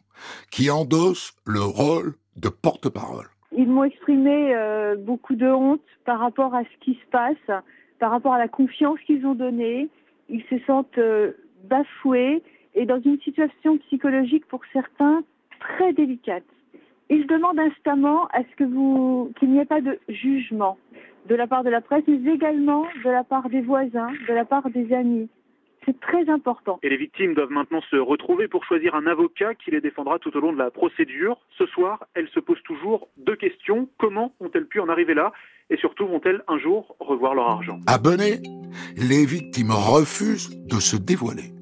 [0.50, 3.26] qui endosse le rôle de porte-parole.
[3.56, 7.62] Ils m'ont exprimé euh, beaucoup de honte par rapport à ce qui se passe,
[7.98, 9.88] par rapport à la confiance qu'ils ont donnée.
[10.28, 11.32] Ils se sentent euh,
[11.64, 12.42] bafoués
[12.74, 15.22] et dans une situation psychologique pour certains
[15.60, 16.44] très délicate.
[17.10, 20.76] Ils demandent instamment à ce que vous qu'il n'y ait pas de jugement
[21.28, 24.44] de la part de la presse, mais également de la part des voisins, de la
[24.44, 25.28] part des amis.
[25.86, 26.78] C'est très important.
[26.82, 30.34] Et les victimes doivent maintenant se retrouver pour choisir un avocat qui les défendra tout
[30.36, 31.38] au long de la procédure.
[31.58, 33.88] Ce soir, elles se posent toujours deux questions.
[33.98, 35.32] Comment ont-elles pu en arriver là?
[35.70, 37.78] Et surtout, vont-elles un jour revoir leur argent?
[37.86, 38.40] À Benet,
[38.96, 41.52] les victimes refusent de se dévoiler.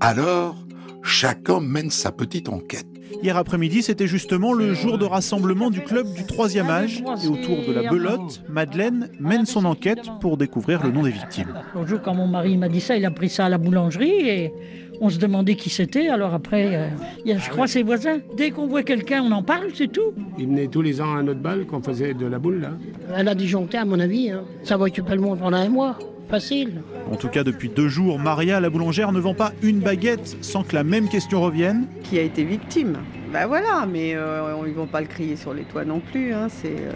[0.00, 0.54] Alors,
[1.02, 2.86] chacun mène sa petite enquête.
[3.22, 7.02] Hier après-midi, c'était justement le jour de rassemblement du club du troisième âge.
[7.24, 11.54] Et autour de la belote, Madeleine mène son enquête pour découvrir le nom des victimes.
[11.74, 14.28] L'autre jour, quand mon mari m'a dit ça, il a pris ça à la boulangerie
[14.28, 14.52] et
[15.00, 16.08] on se demandait qui c'était.
[16.08, 16.88] Alors après, euh,
[17.24, 18.18] il y a, je crois, ses voisins.
[18.36, 20.12] Dès qu'on voit quelqu'un, on en parle, c'est tout.
[20.38, 22.72] Il venait tous les ans à notre bal qu'on faisait de la boule, là.
[23.16, 24.30] Elle a disjoncté, à mon avis.
[24.30, 24.42] Hein.
[24.64, 25.98] Ça va occuper le monde pendant un mois.
[26.30, 26.82] Facile.
[27.10, 30.62] En tout cas, depuis deux jours, Maria, la boulangère, ne vend pas une baguette sans
[30.62, 31.86] que la même question revienne.
[32.04, 32.98] Qui a été victime
[33.32, 36.32] Ben voilà, mais euh, ils vont pas le crier sur les toits non plus.
[36.34, 36.76] Hein, c'est.
[36.76, 36.92] euh,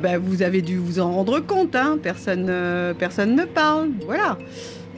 [0.00, 3.90] ben, vous avez dû vous en rendre compte, hein, personne, euh, personne ne parle.
[4.06, 4.38] Voilà,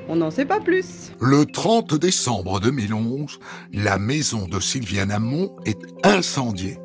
[0.09, 1.13] on n'en sait pas plus.
[1.21, 3.39] Le 30 décembre 2011,
[3.73, 6.77] la maison de Sylviane Amont est incendiée.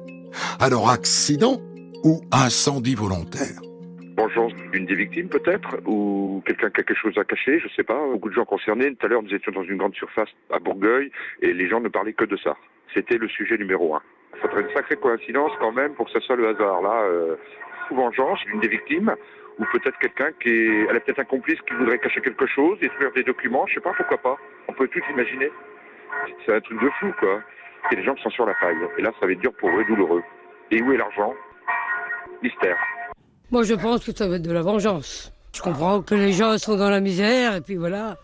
[0.59, 1.59] Alors accident
[2.03, 3.59] ou incendie volontaire?
[4.24, 7.83] Vengeance d'une des victimes peut-être, ou quelqu'un qui a quelque chose à cacher, je sais
[7.83, 8.00] pas.
[8.11, 8.93] Beaucoup de gens concernés.
[8.95, 11.90] Tout à l'heure, nous étions dans une grande surface à Bourgueil et les gens ne
[11.90, 12.56] parlaient que de ça.
[12.93, 14.01] C'était le sujet numéro un.
[14.41, 17.03] Ça serait une sacrée coïncidence quand même pour que ce soit le hasard là.
[17.03, 17.35] Euh,
[17.93, 19.14] vengeance d'une des victimes,
[19.59, 22.80] ou peut-être quelqu'un qui est, elle a peut-être un complice qui voudrait cacher quelque chose,
[22.80, 24.38] détruire des documents, je sais pas, pourquoi pas.
[24.67, 25.51] On peut tout imaginer.
[26.45, 27.41] C'est un truc de fou quoi.
[27.90, 28.77] A des gens sont sur la paille.
[28.98, 30.24] Et là, ça va être dur pour eux et douloureux.
[30.69, 31.33] Et où est l'argent?
[32.43, 32.77] Mystère.
[33.51, 35.33] Moi, je pense que ça va être de la vengeance.
[35.53, 38.15] Je comprends que les gens sont dans la misère, et puis voilà.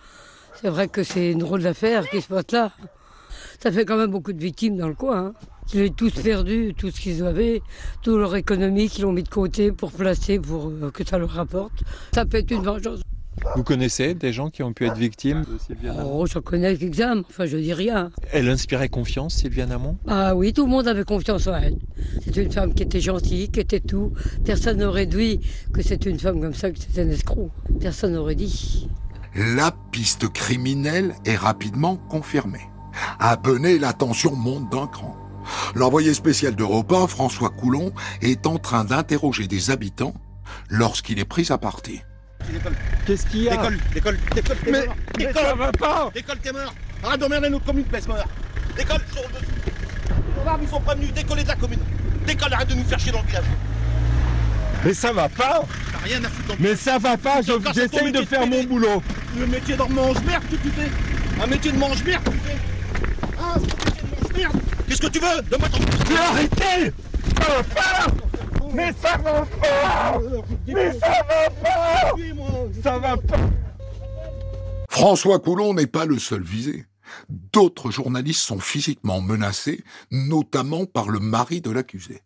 [0.61, 2.72] C'est vrai que c'est une drôle d'affaire qui se passe là.
[3.59, 5.17] Ça fait quand même beaucoup de victimes dans le coin.
[5.17, 5.33] Hein.
[5.73, 7.61] Ils ont tous perdu tout ce qu'ils avaient,
[8.03, 11.31] toute leur économie qu'ils ont mis de côté pour placer, pour euh, que ça leur
[11.31, 11.83] rapporte.
[12.14, 13.01] Ça peut être une vengeance.
[13.56, 16.75] Vous connaissez des gens qui ont pu être victimes de Sylviane Amont Oh, je connais
[16.75, 18.11] quelques-uns, enfin je dis rien.
[18.32, 21.77] Elle inspirait confiance, Sylviane Amont Ah oui, tout le monde avait confiance en elle.
[22.24, 24.11] C'est une femme qui était gentille, qui était tout.
[24.45, 25.40] Personne n'aurait dit
[25.74, 27.51] que c'était une femme comme ça, que c'était un escroc.
[27.80, 28.90] Personne n'aurait dit.
[29.35, 32.67] La piste criminelle est rapidement confirmée.
[33.19, 35.16] À Benet, la tension monte d'un cran.
[35.75, 37.91] L'envoyé spécial d'Europe 1, François Coulon,
[38.22, 40.14] est en train d'interroger des habitants
[40.69, 42.01] lorsqu'il est pris à partie.
[43.06, 44.95] Qu'est-ce qu'il y a Décolle, décolle, décolle, t'es Mais- mort.
[45.17, 46.11] mais Décolle ça va pas.
[46.14, 46.74] Décolle, t'es mort.
[47.03, 48.17] Arrête d'emmerder notre commune, baisse mort.
[48.76, 49.45] Décolle, sur le dessus.
[49.67, 51.80] Les gendarmes, ils sont prévenus, décollez de la commune.
[52.26, 53.43] Décolle, arrête de nous faire chier dans le village.
[54.84, 55.64] Mais ça va pas.
[55.92, 59.01] T'as rien à foutre dans Mais ça va pas, j'essaye de faire mon boulot.
[59.38, 60.90] Le métier de mange-merde que tu fais.
[61.42, 62.58] Un métier de mange-merde tu fais.
[63.40, 64.61] Ah, c'est un métier de mange-merde.
[64.88, 65.42] Qu'est-ce que tu veux?
[65.50, 65.80] Donne-moi ton...
[66.09, 66.93] Mais arrêtez
[67.42, 68.08] Ça va pas
[68.77, 70.22] Mais ça va pas
[70.67, 70.91] Mais
[72.83, 73.49] ça va pas
[74.88, 76.85] François Coulon n'est pas le seul visé.
[77.27, 82.22] D'autres journalistes sont physiquement menacés, notamment par le mari de l'accusé.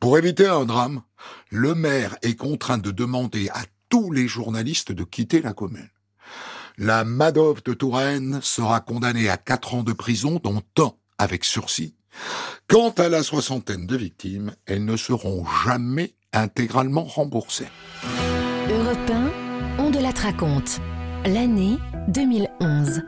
[0.00, 1.02] Pour éviter un drame,
[1.50, 5.90] le maire est contraint de demander à tous les journalistes de quitter la commune.
[6.78, 11.94] La Madoff de Touraine sera condamnée à quatre ans de prison, dont un avec sursis.
[12.68, 17.68] Quant à la soixantaine de victimes, elles ne seront jamais intégralement remboursées.
[18.70, 19.30] Europe 1,
[19.78, 20.80] on de la raconte.
[21.24, 21.78] L'année
[22.08, 23.02] 2011.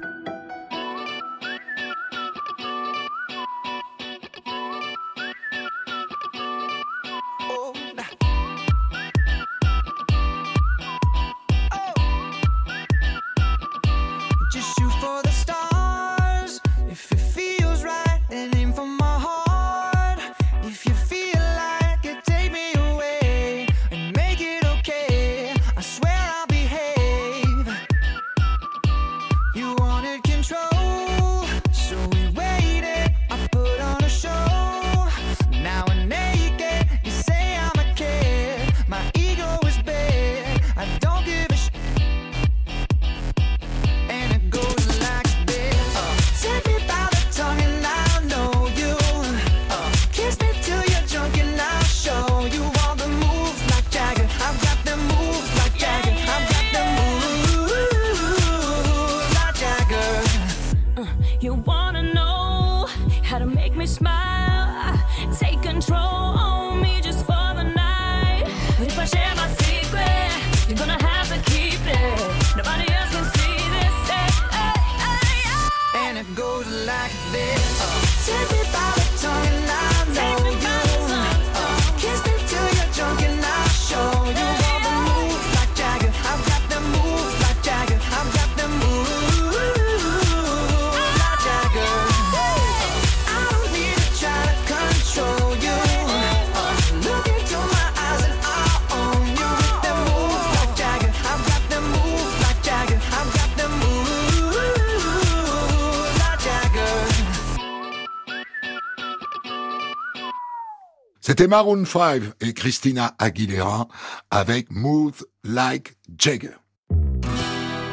[111.39, 113.87] C'était Maroon 5 et Christina Aguilera
[114.29, 116.57] avec Move Like Jagger.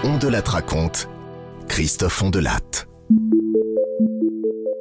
[0.03, 1.07] On de raconte.
[1.67, 2.87] Christophe Ondelatte.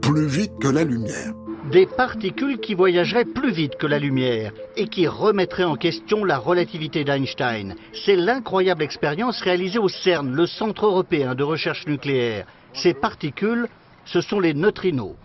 [0.00, 1.32] plus vite que la lumière.
[1.72, 6.38] Des particules qui voyageraient plus vite que la lumière et qui remettraient en question la
[6.38, 7.74] relativité d'Einstein.
[8.04, 12.46] C'est l'incroyable expérience réalisée au CERN, le Centre européen de recherche nucléaire.
[12.72, 13.66] Ces particules,
[14.04, 15.16] ce sont les neutrinos.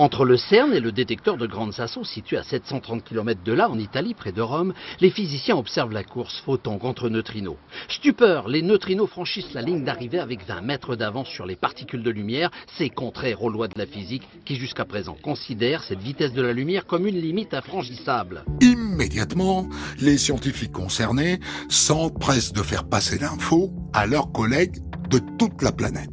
[0.00, 3.68] Entre le CERN et le détecteur de Grande Sasso, situé à 730 km de là,
[3.68, 7.58] en Italie, près de Rome, les physiciens observent la course photon contre neutrinos.
[7.86, 12.10] Stupeur, les neutrinos franchissent la ligne d'arrivée avec 20 mètres d'avance sur les particules de
[12.10, 12.50] lumière.
[12.78, 16.54] C'est contraire aux lois de la physique qui, jusqu'à présent, considèrent cette vitesse de la
[16.54, 18.46] lumière comme une limite infranchissable.
[18.62, 19.68] Immédiatement,
[20.00, 24.78] les scientifiques concernés s'empressent de faire passer l'info à leurs collègues
[25.10, 26.08] de toute la planète.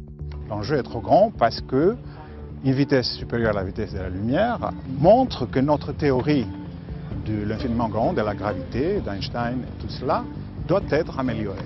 [0.50, 1.96] L'enjeu est trop grand parce que
[2.64, 6.46] une vitesse supérieure à la vitesse de la lumière montre que notre théorie
[7.26, 10.24] de l'infiniment grand, de la gravité, d'Einstein tout cela,
[10.66, 11.58] doit être améliorée.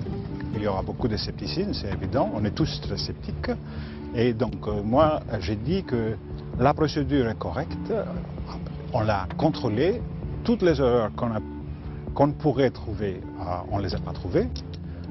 [0.54, 3.50] Il y aura beaucoup de scepticisme, c'est évident, on est tous très sceptiques.
[4.14, 6.16] Et donc euh, moi, j'ai dit que
[6.58, 7.92] la procédure est correcte,
[8.92, 10.02] on l'a contrôlée,
[10.44, 11.10] toutes les erreurs
[12.14, 14.48] qu'on pourrait trouver, euh, on ne les a pas trouvées.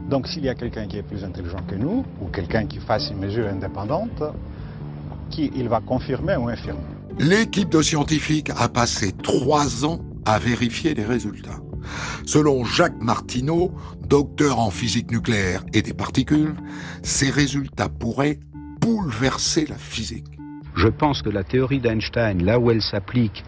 [0.10, 3.10] Donc s'il y a quelqu'un qui est plus intelligent que nous, ou quelqu'un qui fasse
[3.10, 4.24] une mesure indépendante,
[5.32, 6.80] qui il va confirmer ou infirmer.
[7.18, 11.60] L'équipe de scientifiques a passé trois ans à vérifier les résultats.
[12.26, 13.72] Selon Jacques Martineau,
[14.08, 16.54] docteur en physique nucléaire et des particules,
[17.02, 18.40] ces résultats pourraient
[18.80, 20.28] bouleverser la physique.
[20.76, 23.44] Je pense que la théorie d'Einstein, là où elle s'applique,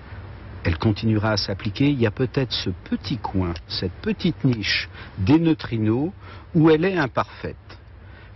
[0.64, 1.90] elle continuera à s'appliquer.
[1.90, 4.90] Il y a peut-être ce petit coin, cette petite niche
[5.20, 6.12] des neutrinos
[6.56, 7.56] où elle est imparfaite.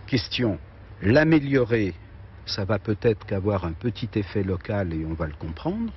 [0.06, 0.58] Question,
[1.02, 1.94] L'améliorer,
[2.48, 5.92] ça va peut-être qu'avoir un petit effet local et on va le comprendre,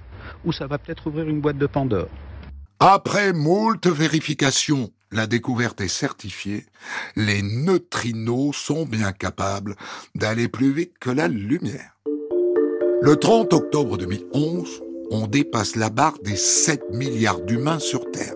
[0.45, 2.09] ou ça va peut-être ouvrir une boîte de Pandore.
[2.79, 6.65] Après moult vérifications, la découverte est certifiée,
[7.15, 9.75] les neutrinos sont bien capables
[10.15, 11.97] d'aller plus vite que la lumière.
[13.01, 14.81] Le 30 octobre 2011,
[15.11, 18.35] on dépasse la barre des 7 milliards d'humains sur Terre.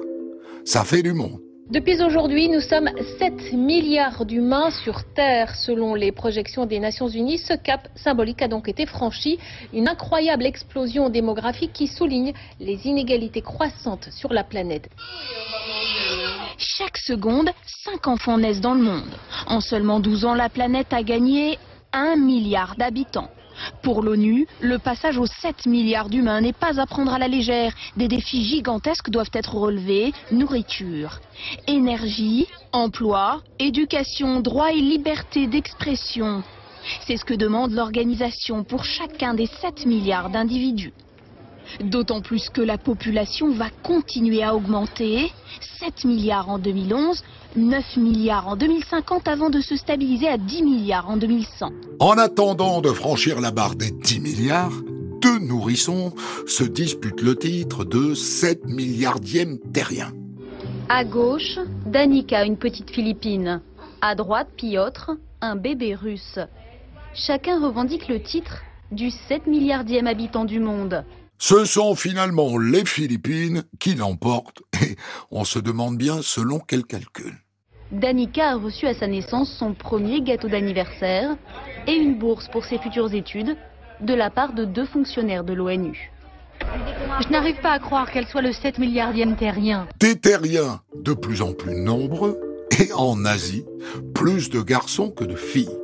[0.65, 1.44] Ça fait du monde.
[1.71, 5.55] Depuis aujourd'hui, nous sommes 7 milliards d'humains sur Terre.
[5.55, 9.39] Selon les projections des Nations Unies, ce cap symbolique a donc été franchi.
[9.73, 14.89] Une incroyable explosion démographique qui souligne les inégalités croissantes sur la planète.
[16.59, 17.49] Chaque seconde,
[17.83, 19.17] 5 enfants naissent dans le monde.
[19.47, 21.57] En seulement 12 ans, la planète a gagné
[21.93, 23.29] 1 milliard d'habitants.
[23.81, 27.73] Pour l'ONU, le passage aux 7 milliards d'humains n'est pas à prendre à la légère.
[27.97, 30.13] Des défis gigantesques doivent être relevés.
[30.31, 31.19] Nourriture,
[31.67, 36.43] énergie, emploi, éducation, droit et liberté d'expression.
[37.07, 40.93] C'est ce que demande l'organisation pour chacun des 7 milliards d'individus.
[41.81, 45.31] D'autant plus que la population va continuer à augmenter.
[45.79, 47.23] 7 milliards en 2011,
[47.55, 51.71] 9 milliards en 2050 avant de se stabiliser à 10 milliards en 2100.
[51.99, 54.73] En attendant de franchir la barre des 10 milliards,
[55.21, 56.13] deux nourrissons
[56.47, 60.11] se disputent le titre de 7 milliardième terrien.
[60.89, 63.61] À gauche, Danica, une petite Philippine.
[64.01, 65.11] À droite, Piotr,
[65.41, 66.37] un bébé russe.
[67.15, 68.61] Chacun revendique le titre
[68.91, 71.03] du 7 milliardième habitant du monde.
[71.37, 74.95] Ce sont finalement les Philippines qui l'emportent et
[75.31, 77.33] on se demande bien selon quel calcul.
[77.91, 81.35] Danica a reçu à sa naissance son premier gâteau d'anniversaire
[81.87, 83.57] et une bourse pour ses futures études
[84.01, 86.11] de la part de deux fonctionnaires de l'ONU.
[87.21, 89.87] Je n'arrive pas à croire qu'elle soit le 7 milliardième terrien.
[89.99, 92.39] Des terriens de plus en plus nombreux
[92.79, 93.65] et en Asie,
[94.13, 95.77] plus de garçons que de filles,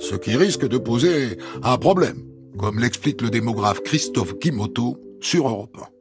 [0.00, 2.22] ce qui risque de poser un problème,
[2.58, 5.96] comme l'explique le démographe Christophe Guimoto sur Europe 1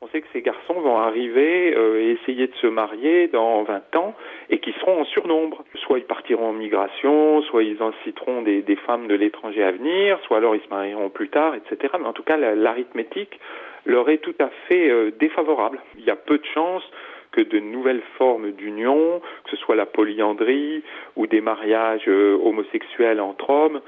[0.00, 3.96] on sait que ces garçons vont arriver euh, et essayer de se marier dans 20
[3.96, 4.14] ans
[4.48, 5.64] et qui seront en surnombre.
[5.74, 10.18] Soit ils partiront en migration, soit ils inciteront des, des femmes de l'étranger à venir,
[10.26, 11.92] soit alors ils se marieront plus tard, etc.
[12.00, 13.38] Mais en tout cas, l'arithmétique
[13.84, 15.78] leur est tout à fait euh, défavorable.
[15.98, 16.88] Il y a peu de chances
[17.32, 20.82] que de nouvelles formes d'union, que ce soit la polyandrie
[21.16, 23.80] ou des mariages euh, homosexuels entre hommes,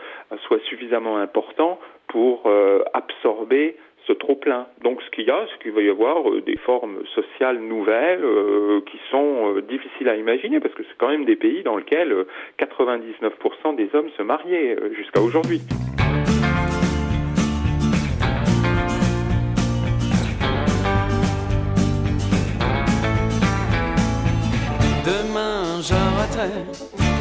[0.46, 1.78] soient suffisamment importants
[2.08, 2.50] pour
[2.92, 4.66] absorber ce trop plein.
[4.82, 8.24] Donc ce qu'il y a, c'est qu'il va y avoir euh, des formes sociales nouvelles
[8.24, 11.76] euh, qui sont euh, difficiles à imaginer parce que c'est quand même des pays dans
[11.76, 12.14] lesquels
[12.58, 15.60] 99% des hommes se mariaient jusqu'à aujourd'hui.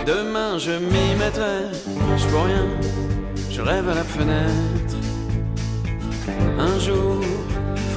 [0.05, 1.59] Demain je m'y mettrai,
[2.17, 2.65] je vois rien,
[3.49, 4.95] je rêve à la fenêtre.
[6.57, 7.21] Un jour,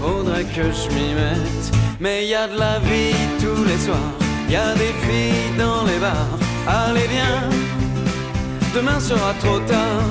[0.01, 1.67] faudrait que je m'y mette.
[2.01, 4.12] Mais y a de la vie tous les soirs.
[4.49, 6.39] Y a des filles dans les bars.
[6.67, 7.49] Allez, viens,
[8.75, 10.05] demain sera trop tard.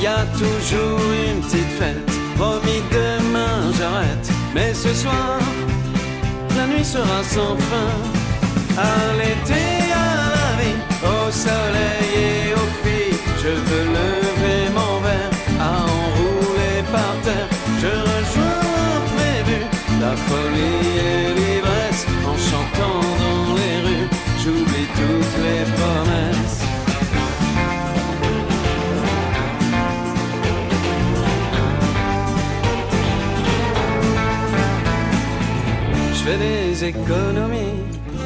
[0.00, 2.10] Y a toujours une petite fête.
[2.36, 4.28] Promis, demain j'arrête.
[4.54, 5.38] Mais ce soir,
[6.56, 7.90] la nuit sera sans fin.
[11.30, 17.48] Au soleil et aux filles, je veux lever mon verre à enrouler par terre.
[17.82, 19.58] Je rejoins prévu
[20.00, 24.08] la folie et l'ivresse en chantant dans les rues.
[24.42, 26.62] J'oublie toutes les promesses.
[36.12, 37.78] Je fais des économies,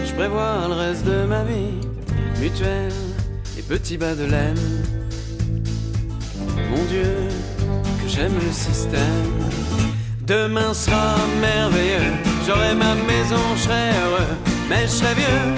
[0.07, 1.94] je prévois le reste de ma vie.
[2.41, 2.93] Mutuelle
[3.59, 4.83] et petits bas de laine.
[6.71, 7.29] Mon Dieu,
[8.03, 9.45] que j'aime le système.
[10.27, 12.13] Demain sera merveilleux,
[12.47, 14.35] j'aurai ma maison, je serai heureux,
[14.71, 15.55] mais je serai vieux,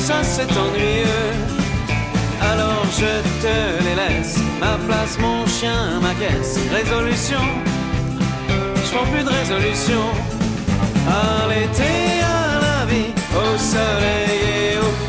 [0.00, 1.32] ça c'est ennuyeux.
[2.40, 7.44] Alors je te les laisse, ma place, mon chien, ma caisse, résolution,
[8.48, 10.02] je prends plus de résolution.
[11.06, 15.01] À l'été, à la vie, au soleil et aux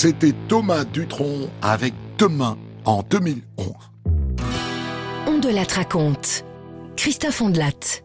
[0.00, 3.42] C'était Thomas Dutronc avec Demain en 2011.
[5.26, 6.44] On de la raconte.
[6.96, 8.04] Christophe Ondelat.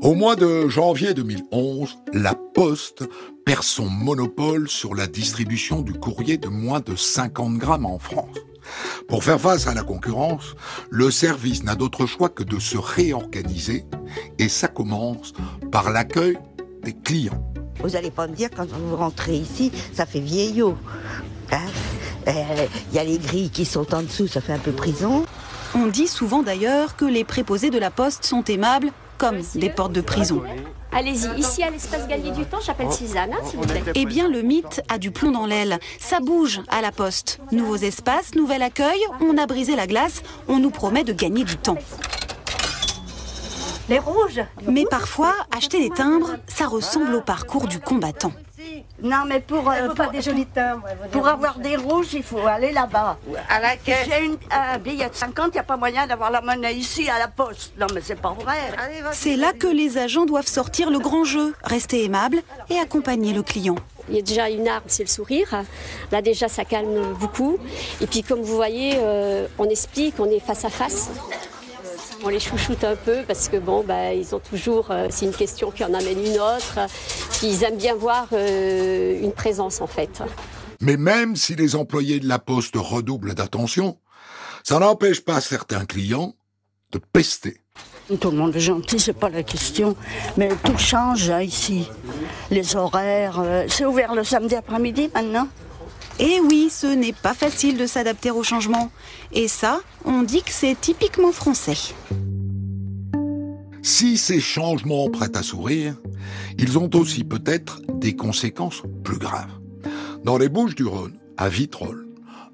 [0.00, 3.04] Au mois de janvier 2011, la Poste
[3.46, 8.38] perd son monopole sur la distribution du courrier de moins de 50 grammes en France.
[9.06, 10.56] Pour faire face à la concurrence,
[10.90, 13.84] le service n'a d'autre choix que de se réorganiser
[14.40, 15.32] et ça commence
[15.70, 16.36] par l'accueil
[16.82, 17.44] des clients.
[17.80, 20.76] Vous n'allez pas me dire quand vous rentrez ici, ça fait vieillot.
[21.50, 21.58] Hein?
[22.28, 22.32] Euh,
[22.90, 25.24] Il y a les grilles qui sont en dessous, ça fait un peu prison.
[25.74, 29.92] On dit souvent d'ailleurs que les préposés de la poste sont aimables comme des portes
[29.92, 30.42] de prison.
[30.90, 33.82] Allez-y, ici à l'espace gagner du temps, j'appelle Suzanne, hein, s'il vous plaît.
[33.94, 35.78] Eh bien, le mythe a du plomb dans l'aile.
[35.98, 37.40] Ça bouge à la poste.
[37.50, 41.56] Nouveaux espaces, nouvel accueil, on a brisé la glace, on nous promet de gagner du
[41.56, 41.78] temps.
[43.88, 48.32] Les rouges Mais parfois, acheter des timbres, ça ressemble au parcours du combattant.
[49.02, 50.86] Non, mais pour, euh, faut pas des jolis timbres.
[51.10, 53.18] pour avoir des rouges, il faut aller là-bas.
[53.48, 54.06] À la caisse.
[54.08, 57.10] J'ai une- un billet de 50, il n'y a pas moyen d'avoir la monnaie ici
[57.10, 57.72] à la poste.
[57.78, 58.56] Non, mais c'est pas vrai.
[59.12, 63.42] C'est là que les agents doivent sortir le grand jeu, rester aimables et accompagner le
[63.42, 63.74] client.
[64.08, 65.48] Il y a déjà une arme, c'est le sourire.
[66.12, 67.56] Là déjà, ça calme beaucoup.
[68.00, 71.10] Et puis comme vous voyez, euh, on explique, on est face à face.
[72.24, 75.32] On les chouchoute un peu parce que bon, bah, ils ont toujours, euh, c'est une
[75.32, 76.78] question qui en amène une autre.
[77.32, 80.22] Puis ils aiment bien voir euh, une présence en fait.
[80.80, 83.98] Mais même si les employés de la Poste redoublent d'attention,
[84.62, 86.34] ça n'empêche pas certains clients
[86.92, 87.58] de pester.
[88.20, 89.96] Tout le monde est gentil, c'est pas la question.
[90.36, 91.88] Mais tout change hein, ici.
[92.50, 95.48] Les horaires, euh, c'est ouvert le samedi après-midi maintenant?
[96.18, 98.90] Et oui, ce n'est pas facile de s'adapter au changement.
[99.32, 101.94] Et ça, on dit que c'est typiquement français.
[103.82, 105.96] Si ces changements prêtent à sourire,
[106.58, 109.50] ils ont aussi peut-être des conséquences plus graves.
[110.24, 112.06] Dans les Bouches du Rhône, à Vitrolles,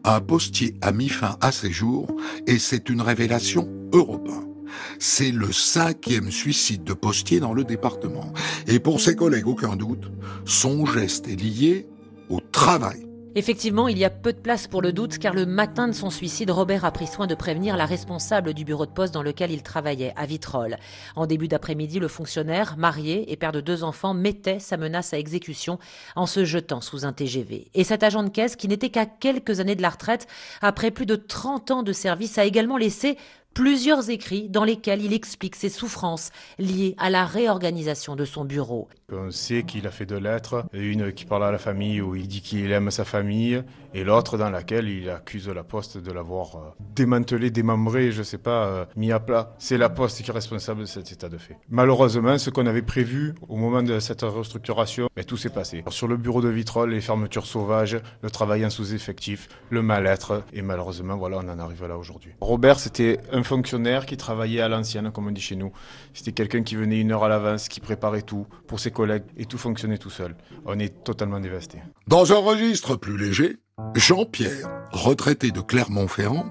[0.05, 2.09] un postier a mis fin à ses jours
[2.47, 4.55] et c'est une révélation européenne.
[4.99, 8.33] C'est le cinquième suicide de postier dans le département.
[8.67, 10.11] Et pour ses collègues, aucun doute,
[10.45, 11.87] son geste est lié
[12.31, 13.08] au travail.
[13.39, 16.11] Effectivement, il y a peu de place pour le doute car le matin de son
[16.11, 19.53] suicide, Robert a pris soin de prévenir la responsable du bureau de poste dans lequel
[19.53, 20.77] il travaillait, à Vitrolles.
[21.15, 25.21] En début d'après-midi, le fonctionnaire, marié et père de deux enfants, mettait sa menace à
[25.21, 25.79] exécution
[26.17, 27.71] en se jetant sous un TGV.
[27.75, 30.27] Et cet agent de caisse, qui n'était qu'à quelques années de la retraite,
[30.61, 33.19] après plus de 30 ans de service, a également laissé
[33.55, 38.89] plusieurs écrits dans lesquels il explique ses souffrances liées à la réorganisation de son bureau.
[39.13, 42.29] On sait qu'il a fait deux lettres, une qui parle à la famille où il
[42.29, 43.63] dit qu'il aime sa famille,
[43.95, 46.61] et l'autre dans laquelle il accuse la Poste de l'avoir euh,
[46.95, 49.55] démantelé, démembré, je sais pas, euh, mis à plat.
[49.59, 51.57] C'est la Poste qui est responsable de cet état de fait.
[51.69, 55.83] Malheureusement, ce qu'on avait prévu au moment de cette restructuration, mais tout s'est passé.
[55.89, 60.63] Sur le bureau de Vitrolles, les fermetures sauvages, le travail en sous-effectif, le mal-être, et
[60.63, 62.33] malheureusement, voilà, on en arrive là aujourd'hui.
[62.41, 65.73] Robert, c'était un fonctionnaire qui travaillait à l'ancienne, comme on dit chez nous.
[66.13, 69.47] C'était quelqu'un qui venait une heure à l'avance, qui préparait tout pour ses collègues, et
[69.47, 70.37] tout fonctionnait tout seul.
[70.67, 71.79] On est totalement dévasté.
[72.07, 73.59] Dans un registre plus léger,
[73.95, 76.47] Jean-Pierre, retraité de Clermont-Ferrand,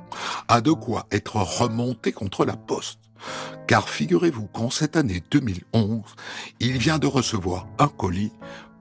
[0.48, 3.02] a de quoi être remonté contre la poste.
[3.68, 6.04] Car figurez-vous qu'en cette année 2011,
[6.62, 8.32] il vient de recevoir un colis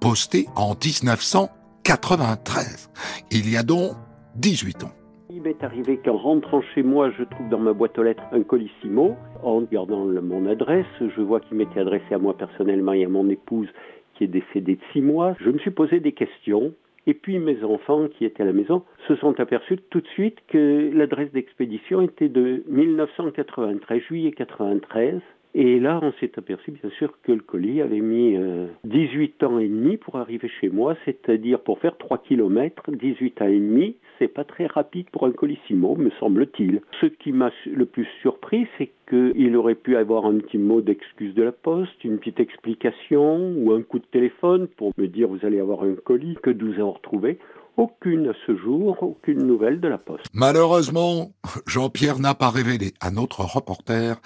[0.00, 2.88] posté en 1993.
[3.32, 3.96] Il y a donc
[4.36, 4.92] 18 ans.
[5.28, 8.44] Il m'est arrivé qu'en rentrant chez moi, je trouve dans ma boîte aux lettres un
[8.44, 9.16] colissimo.
[9.42, 13.28] En regardant mon adresse, je vois qu'il m'était adressé à moi personnellement et à mon
[13.28, 13.66] épouse
[14.14, 15.34] qui est décédée de six mois.
[15.40, 16.72] Je me suis posé des questions.
[17.06, 20.38] Et puis mes enfants qui étaient à la maison se sont aperçus tout de suite
[20.48, 25.20] que l'adresse d'expédition était de 1993, juillet 93.
[25.58, 29.58] Et là, on s'est aperçu, bien sûr, que le colis avait mis euh, 18 ans
[29.58, 33.96] et demi pour arriver chez moi, c'est-à-dire pour faire 3 km, 18 ans et demi,
[34.18, 36.82] c'est pas très rapide pour un colissimo, me semble-t-il.
[37.00, 41.34] Ce qui m'a le plus surpris, c'est qu'il aurait pu avoir un petit mot d'excuse
[41.34, 45.46] de la poste, une petite explication ou un coup de téléphone pour me dire vous
[45.46, 47.38] allez avoir un colis que nous avons retrouvé.
[47.76, 50.24] Aucune à ce jour, aucune nouvelle de la poste.
[50.32, 51.32] Malheureusement,
[51.66, 54.20] Jean-Pierre n'a pas révélé à notre reporter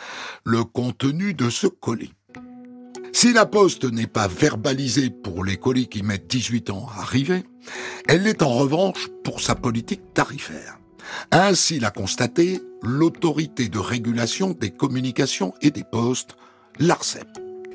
[0.45, 2.13] le contenu de ce colis.
[3.13, 7.43] Si la poste n'est pas verbalisée pour les colis qui mettent 18 ans à arriver,
[8.09, 10.79] elle l'est en revanche pour sa politique tarifaire.
[11.33, 16.37] Ainsi l'a constaté l'autorité de régulation des communications et des postes,
[16.79, 17.27] l'ARCEP.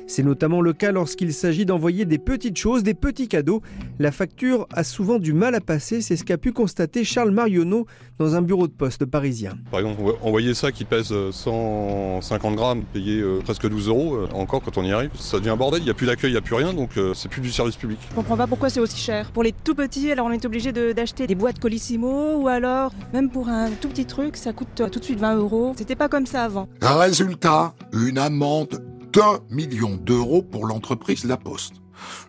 [0.08, 3.60] C'est notamment le cas lorsqu'il s'agit d'envoyer des petites choses, des petits cadeaux.
[3.98, 7.86] La facture a souvent du mal à passer, c'est ce qu'a pu constater Charles Marionneau
[8.18, 9.54] dans un bureau de poste parisien.
[9.70, 14.62] Par exemple, envoyer ça qui pèse 150 grammes, payer euh, presque 12 euros, euh, encore
[14.62, 16.38] quand on y arrive, ça devient un bordel, il n'y a plus d'accueil, il n'y
[16.38, 17.98] a plus rien, donc euh, c'est plus du service public.
[18.10, 19.32] Je comprends pas pourquoi c'est aussi cher.
[19.32, 23.28] Pour les tout petits, alors on est obligé d'acheter des boîtes Colissimo, ou alors même
[23.28, 25.74] pour un tout petit truc, ça coûte tout de suite 20 euros.
[25.76, 26.68] C'était pas comme ça avant.
[26.80, 28.80] Résultat, une amende
[29.12, 31.82] d'un million d'euros pour l'entreprise La Poste.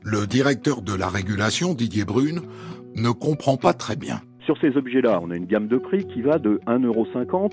[0.04, 2.42] Le directeur de la régulation, Didier Brune,
[2.96, 4.22] ne comprend pas très bien.
[4.46, 7.52] Sur ces objets-là, on a une gamme de prix qui va de 1,50€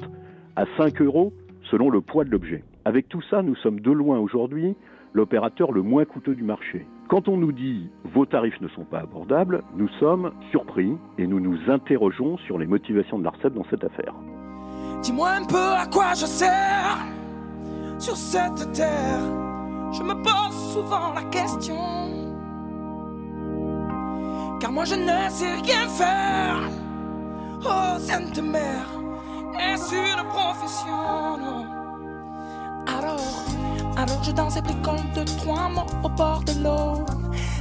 [0.57, 1.33] à 5 euros
[1.70, 2.62] selon le poids de l'objet.
[2.85, 4.77] Avec tout ça, nous sommes de loin aujourd'hui
[5.12, 6.86] l'opérateur le moins coûteux du marché.
[7.09, 11.41] Quand on nous dit vos tarifs ne sont pas abordables, nous sommes surpris et nous
[11.41, 14.15] nous interrogeons sur les motivations de l'ARCEP dans cette affaire.
[15.03, 17.24] Dis-moi un peu à quoi je sers
[17.99, 19.21] sur cette terre.
[19.93, 21.77] Je me pose souvent la question.
[24.61, 26.57] Car moi je ne sais rien faire.
[27.67, 28.89] Oh, Sainte Mère,
[29.59, 31.67] est-ce une profession?
[32.87, 33.45] Alors,
[33.97, 37.05] alors je danse et bricole de trois mots au bord de l'eau.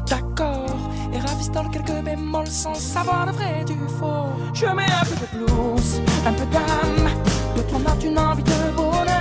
[0.08, 0.78] D'accord,
[1.14, 4.28] et ravistole quelques bémols sans savoir le vrai du faux.
[4.54, 7.10] Je mets un peu de blues, un peu d'âme,
[7.56, 9.13] de ton notes une envie de bonheur,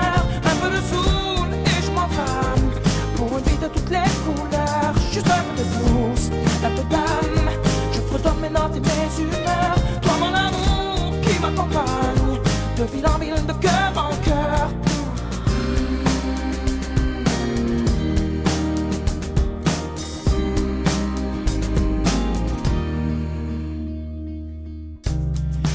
[3.17, 4.95] pour une vie de toutes les couleurs.
[5.13, 6.31] Juste un peu de blues,
[6.65, 7.51] un peu d'âme,
[7.93, 9.77] je fredonne mes notes et mes humeurs.
[10.01, 12.41] Toi mon amour qui m'accompagne,
[12.77, 14.71] de ville en ville, de cœur en cœur.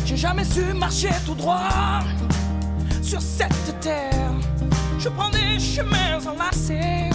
[0.05, 2.01] J'ai jamais su marcher tout droit
[3.03, 4.36] sur cette terre.
[4.99, 7.09] Je prends des chemins enlacés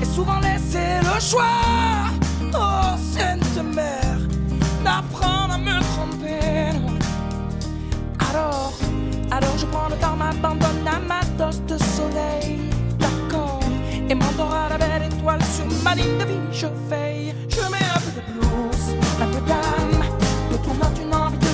[0.00, 1.44] et souvent laisser le choix.
[2.54, 4.18] Oh, Sainte Mère,
[4.82, 6.70] d'apprendre à me tromper.
[8.30, 8.72] Alors,
[9.30, 12.60] alors je prends le temps, m'abandonne à ma dose de soleil.
[12.98, 13.60] D'accord,
[14.08, 16.40] et m'endors à la belle étoile sur ma ligne de vie.
[16.52, 20.04] Je veille, je mets un peu de blues, un peu d'âme,
[20.50, 21.47] de ton note une envie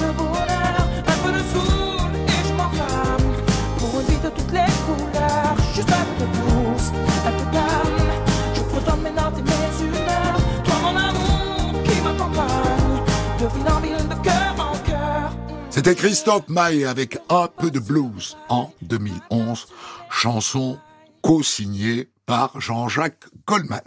[15.85, 19.67] C'était Christophe Maé avec un peu de blues en 2011,
[20.09, 20.79] chanson
[21.21, 23.83] co-signée par Jean-Jacques Goldman.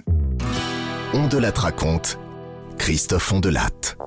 [1.15, 2.19] On de la raconte,
[2.77, 3.97] Christophe Ondelatte.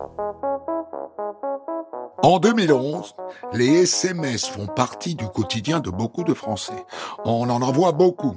[2.23, 3.17] En 2011,
[3.55, 6.85] les SMS font partie du quotidien de beaucoup de Français.
[7.25, 8.37] On en envoie beaucoup,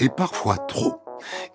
[0.00, 0.94] et parfois trop.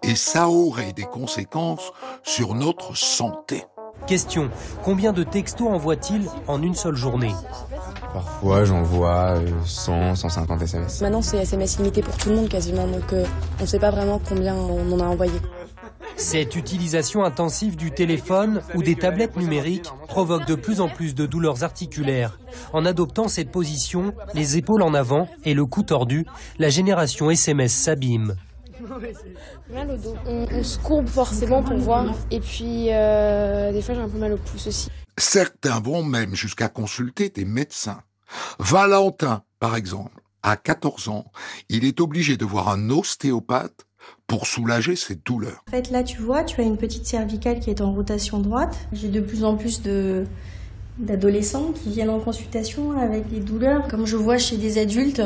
[0.03, 3.65] Et ça aurait des conséquences sur notre santé.
[4.07, 4.49] Question
[4.83, 7.33] combien de textos envoie-t-il en une seule journée
[8.13, 11.01] Parfois, j'envoie euh, 100, 150 SMS.
[11.01, 13.23] Maintenant, c'est SMS limité pour tout le monde quasiment, donc euh,
[13.59, 15.39] on ne sait pas vraiment combien on en a envoyé.
[16.19, 21.25] Cette utilisation intensive du téléphone ou des tablettes numériques provoque de plus en plus de
[21.25, 22.39] douleurs articulaires.
[22.73, 26.25] En adoptant cette position, les épaules en avant et le cou tordu,
[26.57, 28.35] la génération SMS s'abîme.
[29.69, 30.15] Mal au dos.
[30.25, 32.13] On, on se courbe forcément pour voir.
[32.31, 34.89] Et puis, euh, des fois, j'ai un peu mal au pouce aussi.
[35.17, 38.01] Certains vont même jusqu'à consulter des médecins.
[38.59, 41.25] Valentin, par exemple, à 14 ans,
[41.67, 43.85] il est obligé de voir un ostéopathe
[44.27, 45.63] pour soulager ses douleurs.
[45.67, 48.77] En fait, là, tu vois, tu as une petite cervicale qui est en rotation droite.
[48.93, 50.25] J'ai de plus en plus de
[50.97, 55.21] d'adolescents qui viennent en consultation avec des douleurs, comme je vois chez des adultes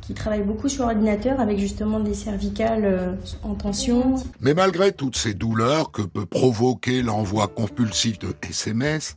[0.00, 3.12] qui travaillent beaucoup sur ordinateur avec justement des cervicales euh,
[3.42, 4.16] en tension.
[4.40, 9.16] Mais malgré toutes ces douleurs que peut provoquer l'envoi compulsif de SMS,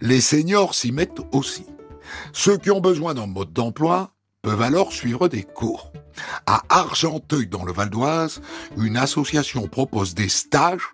[0.00, 1.66] les seniors s'y mettent aussi.
[2.32, 5.92] Ceux qui ont besoin d'un mode d'emploi peuvent alors suivre des cours.
[6.46, 8.40] À Argenteuil, dans le Val d'Oise,
[8.76, 10.88] une association propose des stages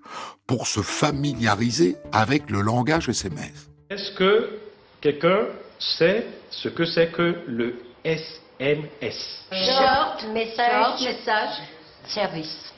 [0.46, 3.70] pour se familiariser avec le langage SMS.
[3.90, 4.50] Est-ce que
[5.00, 5.46] quelqu'un
[5.78, 11.62] sait ce que c'est que le SMS Short message, message,
[12.06, 12.72] service.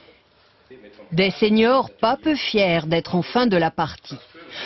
[1.13, 4.17] Des seniors pas peu fiers d'être en fin de la partie.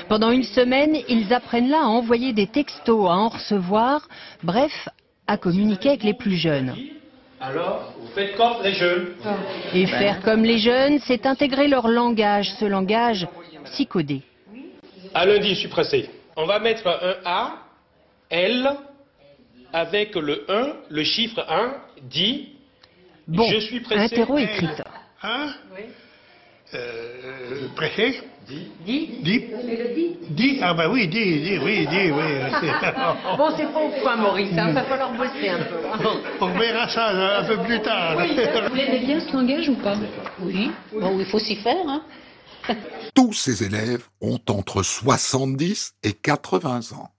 [0.08, 4.06] Pendant une semaine, ils apprennent là à envoyer des textos, à en recevoir,
[4.44, 4.88] bref,
[5.26, 6.76] à communiquer avec les plus jeunes.
[7.40, 9.14] Alors, vous faites comme les jeunes.
[9.74, 13.26] Et faire comme les jeunes, c'est intégrer leur langage, ce langage
[13.64, 14.22] psychodé.
[15.12, 16.08] À lundi, je suis pressé.
[16.36, 17.54] On va mettre un A,
[18.30, 18.70] L,
[19.72, 22.50] avec le 1, le chiffre 1, dit
[23.26, 24.82] Bon, Je suis pressé, interro écrite.
[25.22, 25.52] Hein
[26.74, 29.10] euh, Pressé Dis.
[29.22, 29.44] Dis
[30.30, 32.22] Dis Ah bah oui, dis, dis, oui, dis, oui.
[33.36, 36.08] Bon, c'est pas au point, Maurice, hein, va falloir bosser un peu.
[36.40, 38.16] On verra ça un peu plus tard.
[38.68, 39.96] Vous l'aimez bien ce langage ou pas?
[40.40, 40.70] Oui.
[40.92, 42.02] Bon, il faut s'y faire, hein.
[43.14, 47.10] Tous ces élèves ont entre 70 et 80 ans.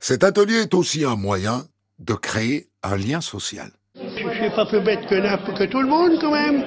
[0.00, 1.64] Cet atelier est aussi un moyen
[2.06, 3.70] de créer un lien social.
[3.96, 6.64] Je suis pas plus bête que, tout le monde quand même.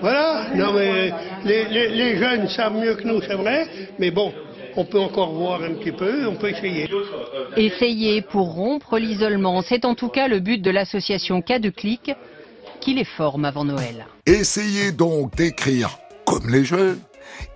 [0.00, 0.46] Voilà.
[0.54, 1.12] Non mais
[1.44, 3.66] les, les- les jeunes savent mieux que nous, c'est vrai.
[3.98, 4.32] Mais bon,
[4.76, 6.88] on peut encore voir un petit peu, on peut essayer.
[7.56, 12.12] Essayer pour rompre l'isolement, c'est en tout cas le but de l'association Cas de Clic
[12.80, 14.06] qui les forme avant Noël.
[14.26, 17.00] Essayez donc d'écrire comme les jeunes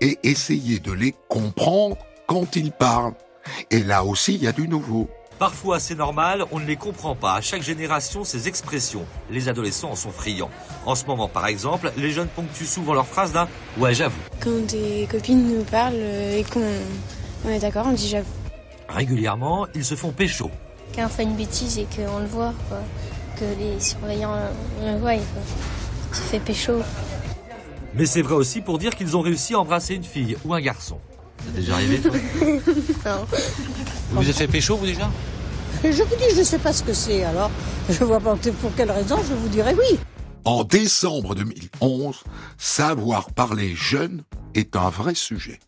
[0.00, 1.96] et essayez de les comprendre
[2.26, 3.14] quand ils parlent.
[3.70, 5.08] Et là aussi, il y a du nouveau.
[5.42, 7.34] Parfois c'est normal, on ne les comprend pas.
[7.34, 9.04] À chaque génération, ses expressions.
[9.28, 10.52] Les adolescents en sont friands.
[10.86, 13.48] En ce moment, par exemple, les jeunes ponctuent souvent leurs phrases d'un
[13.78, 16.62] «ouais, j'avoue Quand des copines nous parlent et qu'on
[17.44, 18.30] on est d'accord, on dit j'avoue.».
[18.88, 20.48] Régulièrement, ils se font pécho.
[20.94, 22.78] Quand on fait une bêtise et qu'on le voit, quoi,
[23.36, 24.36] que les surveillants
[24.80, 25.42] le voient, quoi.
[26.12, 26.74] Tu fais pécho.
[27.94, 30.60] Mais c'est vrai aussi pour dire qu'ils ont réussi à embrasser une fille ou un
[30.60, 31.00] garçon.
[31.46, 32.12] C'est déjà arrivé toi
[32.42, 33.26] non.
[34.10, 35.10] Vous vous êtes fait pécho vous déjà
[35.82, 37.50] Je vous dis, je ne sais pas ce que c'est, alors
[37.88, 39.98] je vois pas pour quelle raison, je vous dirais oui.
[40.44, 42.24] En décembre 2011,
[42.58, 45.60] savoir parler jeune est un vrai sujet.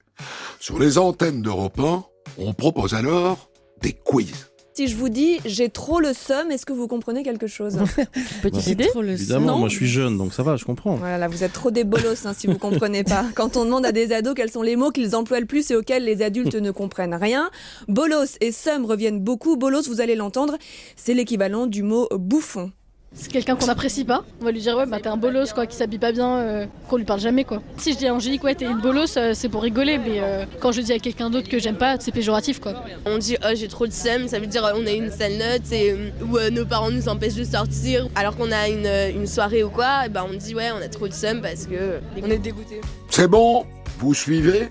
[0.58, 2.04] Sur les antennes d'Europe 1,
[2.38, 3.50] on propose alors
[3.82, 4.53] des quiz.
[4.76, 7.78] Si je vous dis j'ai trop le seum, est-ce que vous comprenez quelque chose
[8.42, 10.96] Petite Bah, idée Évidemment, moi je suis jeune, donc ça va, je comprends.
[10.96, 13.24] Voilà, vous êtes trop des bolos hein, si vous comprenez pas.
[13.36, 15.76] Quand on demande à des ados quels sont les mots qu'ils emploient le plus et
[15.76, 17.50] auxquels les adultes ne comprennent rien,
[17.86, 19.56] bolos et seum reviennent beaucoup.
[19.56, 20.56] Bolos, vous allez l'entendre,
[20.96, 22.72] c'est l'équivalent du mot bouffon.
[23.14, 24.24] C'est quelqu'un qu'on n'apprécie pas.
[24.40, 26.66] On va lui dire ouais bah t'es un bolos quoi, qui s'habille pas bien, euh,
[26.88, 27.62] qu'on lui parle jamais quoi.
[27.76, 30.44] Si je dis à Angélique ouais t'es une bolos, euh, c'est pour rigoler, mais euh,
[30.60, 32.74] quand je dis à quelqu'un d'autre que j'aime pas, c'est péjoratif quoi.
[33.06, 35.70] On dit oh, j'ai trop de seum, ça veut dire on a une sale note
[35.72, 39.62] et ou euh, nos parents nous empêchent de sortir alors qu'on a une, une soirée
[39.62, 42.30] ou quoi, et ben on dit ouais on a trop de seum parce que on
[42.30, 42.80] est dégoûté.
[43.10, 43.64] C'est bon
[44.00, 44.70] Vous suivez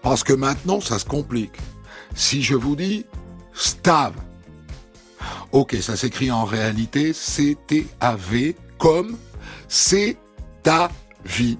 [0.00, 1.52] Parce que maintenant, ça se complique.
[2.14, 3.04] Si je vous dis
[3.52, 4.14] stave,
[5.52, 9.16] ok, ça s'écrit en réalité C-T-A-V comme
[9.68, 10.16] c'est
[10.62, 10.90] ta
[11.24, 11.58] vie.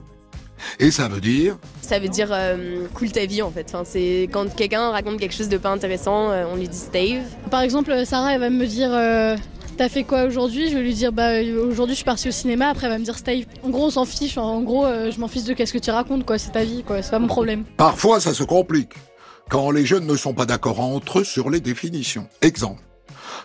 [0.81, 3.67] Et ça veut dire Ça veut dire euh, cool ta vie en fait.
[3.69, 7.25] Enfin, c'est quand quelqu'un raconte quelque chose de pas intéressant, euh, on lui dit stave.
[7.51, 9.37] Par exemple euh, Sarah elle va me dire euh,
[9.77, 10.71] T'as fait quoi aujourd'hui?
[10.71, 13.05] Je vais lui dire bah aujourd'hui je suis partie au cinéma, après elle va me
[13.05, 13.45] dire Stave.
[13.63, 15.91] En gros on s'en fiche, en gros euh, je m'en fiche de qu'est-ce que tu
[15.91, 17.65] racontes quoi, c'est ta vie quoi, c'est pas mon problème.
[17.77, 18.93] Parfois, ça se complique
[19.51, 22.27] quand les jeunes ne sont pas d'accord entre eux sur les définitions.
[22.41, 22.81] Exemple,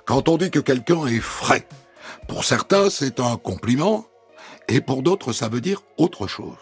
[0.05, 1.67] quand on dit que quelqu'un est frais,
[2.27, 4.05] pour certains, c'est un compliment,
[4.67, 6.57] et pour d'autres, ça veut dire autre chose.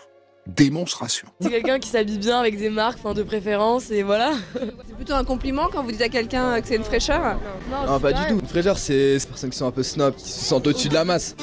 [0.47, 1.27] Démonstration.
[1.41, 4.31] C'est quelqu'un qui s'habille bien avec des marques, enfin de préférence et voilà.
[4.53, 7.37] C'est plutôt un compliment quand vous dites à quelqu'un que c'est une fraîcheur?
[7.69, 8.39] Non, pas du tout.
[8.39, 10.95] Une fraîcheur, c'est ces personnes qui sont un peu snob, qui se sentent au-dessus de
[10.95, 11.35] la masse.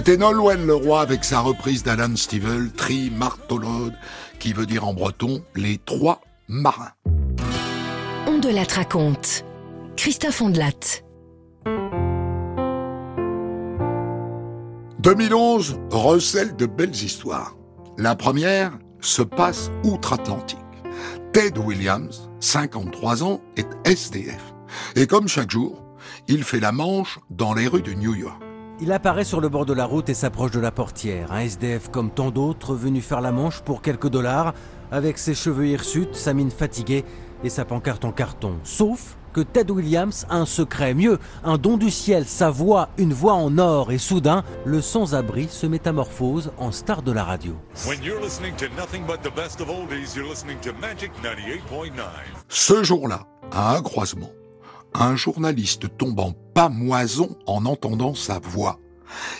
[0.00, 3.92] C'était Nolwenn Leroy avec sa reprise d'Alan Stivell, Tri Martolode,
[4.38, 6.92] qui veut dire en breton les trois marins.
[8.26, 9.44] On de la raconte.
[9.98, 11.02] Christophe Ondelat.
[15.00, 17.54] 2011 recèle de belles histoires.
[17.98, 18.72] La première
[19.02, 20.58] se passe outre-Atlantique.
[21.34, 24.54] Ted Williams, 53 ans, est SDF.
[24.96, 25.84] Et comme chaque jour,
[26.26, 28.40] il fait la manche dans les rues de New York.
[28.82, 31.32] Il apparaît sur le bord de la route et s'approche de la portière.
[31.32, 34.54] Un SDF comme tant d'autres, venu faire la manche pour quelques dollars,
[34.90, 37.04] avec ses cheveux hirsutes, sa mine fatiguée
[37.44, 38.54] et sa pancarte en carton.
[38.64, 43.12] Sauf que Ted Williams a un secret, mieux, un don du ciel, sa voix, une
[43.12, 47.56] voix en or, et soudain, le sans-abri se métamorphose en star de la radio.
[52.48, 54.30] Ce jour-là, à un croisement,
[54.94, 58.78] un journaliste tombe en pamoison en entendant sa voix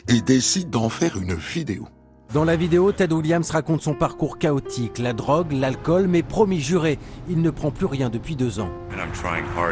[0.09, 1.89] et décide d'en faire une vidéo.
[2.33, 6.99] Dans la vidéo, Ted Williams raconte son parcours chaotique, la drogue, l'alcool, mais promis juré,
[7.29, 8.71] il ne prend plus rien depuis deux ans.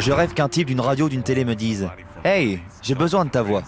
[0.01, 1.89] Je rêve qu'un type d'une radio d'une télé me dise
[2.25, 3.63] Hey, j'ai besoin de ta voix.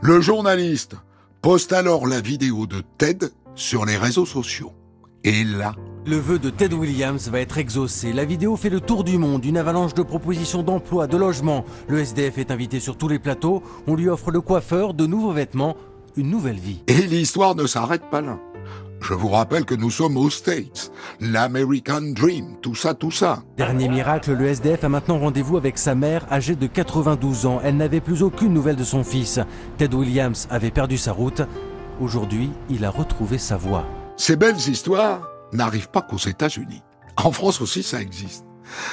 [0.00, 0.94] Le journaliste
[1.40, 3.26] poste alors la vidéo de Ted
[3.56, 4.72] sur les réseaux sociaux.
[5.24, 5.74] Et là,
[6.04, 8.12] le vœu de Ted Williams va être exaucé.
[8.12, 11.64] La vidéo fait le tour du monde, une avalanche de propositions d'emploi, de logement.
[11.88, 13.62] Le SDF est invité sur tous les plateaux.
[13.86, 15.76] On lui offre le coiffeur, de nouveaux vêtements,
[16.16, 16.82] une nouvelle vie.
[16.88, 18.38] Et l'histoire ne s'arrête pas là.
[19.00, 23.42] Je vous rappelle que nous sommes aux States, l'American Dream, tout ça, tout ça.
[23.56, 27.60] Dernier miracle, le SDF a maintenant rendez-vous avec sa mère âgée de 92 ans.
[27.64, 29.40] Elle n'avait plus aucune nouvelle de son fils.
[29.76, 31.42] Ted Williams avait perdu sa route.
[32.00, 33.84] Aujourd'hui, il a retrouvé sa voix.
[34.16, 36.82] Ces belles histoires n'arrivent pas qu'aux États-Unis.
[37.16, 38.44] En France aussi, ça existe.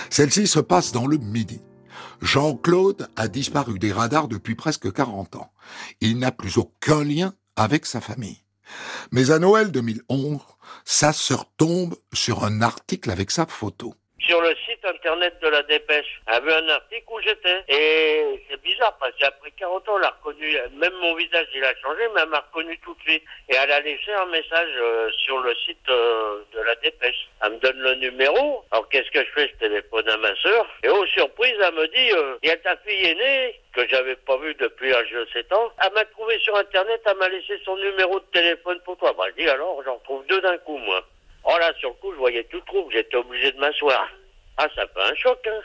[0.09, 1.61] Celle-ci se passe dans le Midi.
[2.21, 5.51] Jean-Claude a disparu des radars depuis presque 40 ans.
[6.01, 8.43] Il n'a plus aucun lien avec sa famille.
[9.11, 10.39] Mais à Noël 2011,
[10.85, 13.95] sa sœur tombe sur un article avec sa photo
[14.99, 16.19] internet de la dépêche.
[16.27, 17.63] Elle a vu un article où j'étais.
[17.69, 21.73] Et c'est bizarre parce qu'après 40 ans, elle a reconnu, même mon visage, il a
[21.77, 23.23] changé, mais elle m'a reconnu tout de suite.
[23.47, 27.29] Et elle a laissé un message euh, sur le site euh, de la dépêche.
[27.41, 28.65] Elle me donne le numéro.
[28.71, 29.47] Alors qu'est-ce que je fais?
[29.47, 30.67] Je téléphone à ma soeur.
[30.83, 34.15] Et aux surprises, elle me dit, euh, il y a ta fille aînée que j'avais
[34.17, 35.71] pas vue depuis l'âge de 7 ans.
[35.81, 39.13] Elle m'a trouvé sur internet, elle m'a laissé son numéro de téléphone pour toi.
[39.17, 41.05] Bah, je dis alors, j'en trouve deux d'un coup, moi.
[41.45, 44.09] Oh là, sur le coup, je voyais tout trouble, j'étais obligé de m'asseoir.
[44.61, 45.61] Ah, ça fait un choc, hein.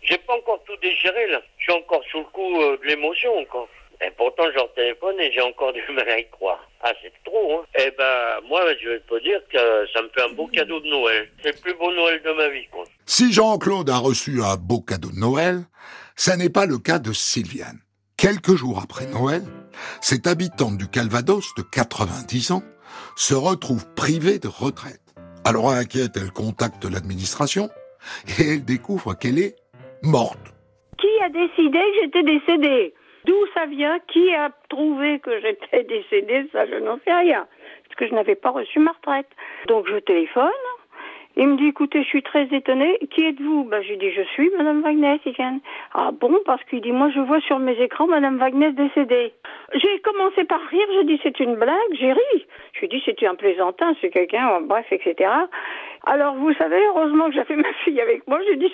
[0.00, 1.42] J'ai pas encore tout déchiré, là.
[1.58, 3.68] Je suis encore sous le coup euh, de l'émotion, encore.
[4.00, 6.66] Et pourtant, j'en téléphone et j'ai encore du mal à y croire.
[6.80, 7.66] Ah, c'est trop, hein.
[7.78, 10.86] Eh ben, moi, je vais te dire que ça me fait un beau cadeau de
[10.86, 11.28] Noël.
[11.42, 12.84] C'est le plus beau Noël de ma vie, quoi.
[13.04, 15.64] Si Jean-Claude a reçu un beau cadeau de Noël,
[16.16, 17.80] ça n'est pas le cas de Sylviane.
[18.16, 19.42] Quelques jours après Noël,
[20.00, 22.62] cette habitante du Calvados de 90 ans
[23.14, 25.02] se retrouve privée de retraite.
[25.44, 27.68] Alors inquiète, elle contacte l'administration
[28.38, 29.56] et elle découvre qu'elle est
[30.02, 30.38] morte.
[30.98, 32.94] Qui a décidé que j'étais décédée?
[33.24, 33.98] D'où ça vient?
[34.08, 36.48] Qui a trouvé que j'étais décédée?
[36.52, 37.46] Ça, je n'en sais rien.
[37.84, 39.28] Parce que je n'avais pas reçu ma retraite.
[39.66, 40.50] Donc je téléphone.
[41.40, 42.98] Il me dit, écoutez, je suis très étonnée.
[43.12, 43.62] Qui êtes-vous?
[43.62, 45.20] Ben, Je lui dis, je suis Madame Wagner.
[45.94, 46.36] ah bon?
[46.44, 49.32] Parce qu'il dit, moi, je vois sur mes écrans Madame Wagner décédée.
[49.72, 50.86] J'ai commencé par rire.
[50.96, 51.92] Je dis, c'est une blague.
[51.92, 52.46] J'ai ri.
[52.72, 55.30] Je lui dis, c'est un plaisantin, c'est quelqu'un, bref, etc.
[56.10, 58.40] Alors, vous savez, heureusement que j'avais ma fille avec moi.
[58.42, 58.72] Je lui dis,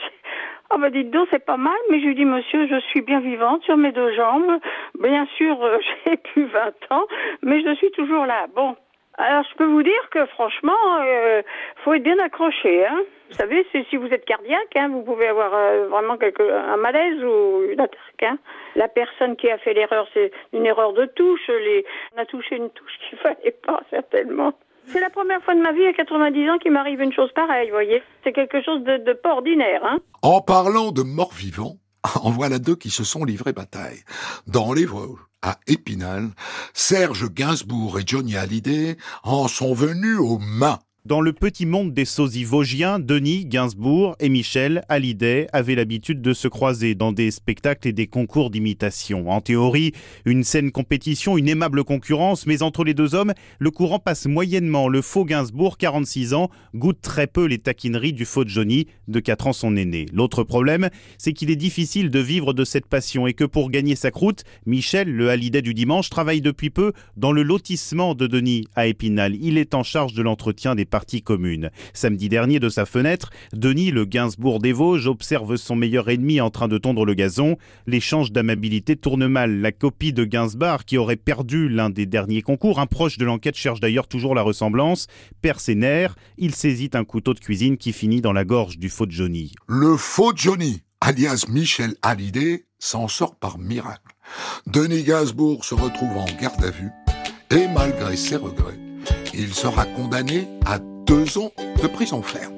[0.70, 3.18] ah bah dites donc, c'est pas mal, mais je lui dis, monsieur, je suis bien
[3.18, 4.60] vivante sur mes deux jambes.
[5.00, 7.06] Bien sûr, euh, j'ai plus 20 ans,
[7.42, 8.46] mais je suis toujours là.
[8.54, 8.76] Bon,
[9.16, 11.42] alors, je peux vous dire que franchement, euh,
[11.84, 12.86] faut être bien accroché.
[12.86, 13.02] Hein.
[13.30, 17.22] Vous savez, si vous êtes cardiaque, hein, vous pouvez avoir euh, vraiment quelque, un malaise
[17.24, 18.22] ou une attaque.
[18.22, 18.38] Hein.
[18.76, 21.48] La personne qui a fait l'erreur, c'est une erreur de touche.
[21.48, 21.84] Les...
[22.16, 24.52] On a touché une touche qu'il fallait pas, certainement.
[24.92, 27.70] C'est la première fois de ma vie à 90 ans qu'il m'arrive une chose pareille,
[27.70, 28.02] voyez.
[28.22, 29.84] C'est quelque chose de, de pas ordinaire.
[29.84, 29.98] Hein.
[30.22, 31.78] En parlant de morts vivants,
[32.22, 34.00] en voilà deux qui se sont livrés bataille.
[34.46, 36.30] Dans les Vosges, à Épinal,
[36.72, 42.06] Serge Gainsbourg et Johnny Hallyday en sont venus aux mains dans le petit monde des
[42.06, 47.88] sosies vosgiens, Denis, Gainsbourg et Michel Hallyday avaient l'habitude de se croiser dans des spectacles
[47.88, 49.30] et des concours d'imitation.
[49.30, 49.92] En théorie,
[50.24, 54.88] une saine compétition, une aimable concurrence, mais entre les deux hommes, le courant passe moyennement.
[54.88, 59.48] Le faux Gainsbourg, 46 ans, goûte très peu les taquineries du faux Johnny, de 4
[59.48, 60.06] ans son aîné.
[60.10, 63.94] L'autre problème, c'est qu'il est difficile de vivre de cette passion et que pour gagner
[63.94, 68.64] sa croûte, Michel, le Hallyday du dimanche, travaille depuis peu dans le lotissement de Denis
[68.74, 69.36] à Épinal.
[69.38, 70.86] Il est en charge de l'entretien des
[71.24, 71.70] commune.
[71.92, 76.50] Samedi dernier, de sa fenêtre, Denis, le Gainsbourg des Vosges, observe son meilleur ennemi en
[76.50, 77.56] train de tondre le gazon.
[77.86, 79.60] L'échange d'amabilité tourne mal.
[79.60, 83.56] La copie de Gainsbourg, qui aurait perdu l'un des derniers concours, un proche de l'enquête
[83.56, 85.06] cherche d'ailleurs toujours la ressemblance,
[85.42, 86.16] perd ses nerfs.
[86.38, 89.52] Il saisit un couteau de cuisine qui finit dans la gorge du faux Johnny.
[89.68, 94.14] Le faux Johnny, alias Michel Hallyday, s'en sort par miracle.
[94.66, 96.90] Denis Gainsbourg se retrouve en garde à vue
[97.50, 98.78] et malgré ses regrets,
[99.38, 101.50] il sera condamné à deux ans
[101.82, 102.54] de prison ferme.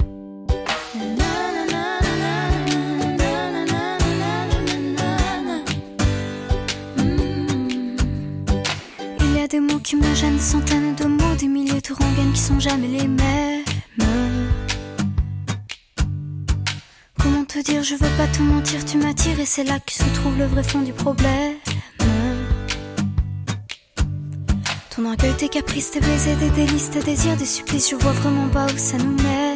[9.20, 12.32] Il y a des mots qui me gênent, centaines de mots, des milliers de rengaines
[12.32, 13.64] qui sont jamais les mêmes.
[17.18, 20.04] Comment te dire, je veux pas te mentir, tu m'attires et c'est là que se
[20.14, 21.55] trouve le vrai fond du problème.
[24.96, 28.48] Ton orgueil, tes caprices, tes baisers, des délices, tes désirs, des supplices, je vois vraiment
[28.48, 29.55] pas où ça nous mène.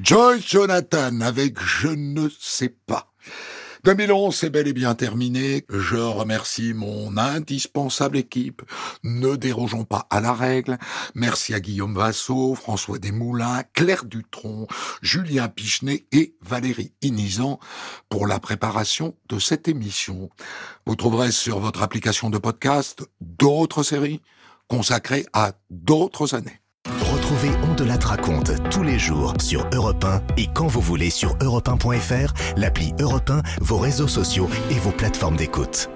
[0.00, 3.12] Joyce Jonathan avec Je ne sais pas.
[3.84, 5.64] 2011, c'est bel et bien terminé.
[5.68, 8.62] Je remercie mon indispensable équipe.
[9.02, 10.78] Ne dérogeons pas à la règle.
[11.14, 14.68] Merci à Guillaume Vassot, François Desmoulins, Claire Dutronc,
[15.02, 17.58] Julien Pichenet et Valérie Inizan
[18.08, 20.30] pour la préparation de cette émission.
[20.86, 24.22] Vous trouverez sur votre application de podcast d'autres séries
[24.68, 26.63] consacrées à d'autres années.
[27.34, 31.10] Retrouvez On de la raconte tous les jours sur Europe 1 et quand vous voulez
[31.10, 35.90] sur europe1.fr, l'appli Europe 1, vos réseaux sociaux et vos plateformes d'écoute.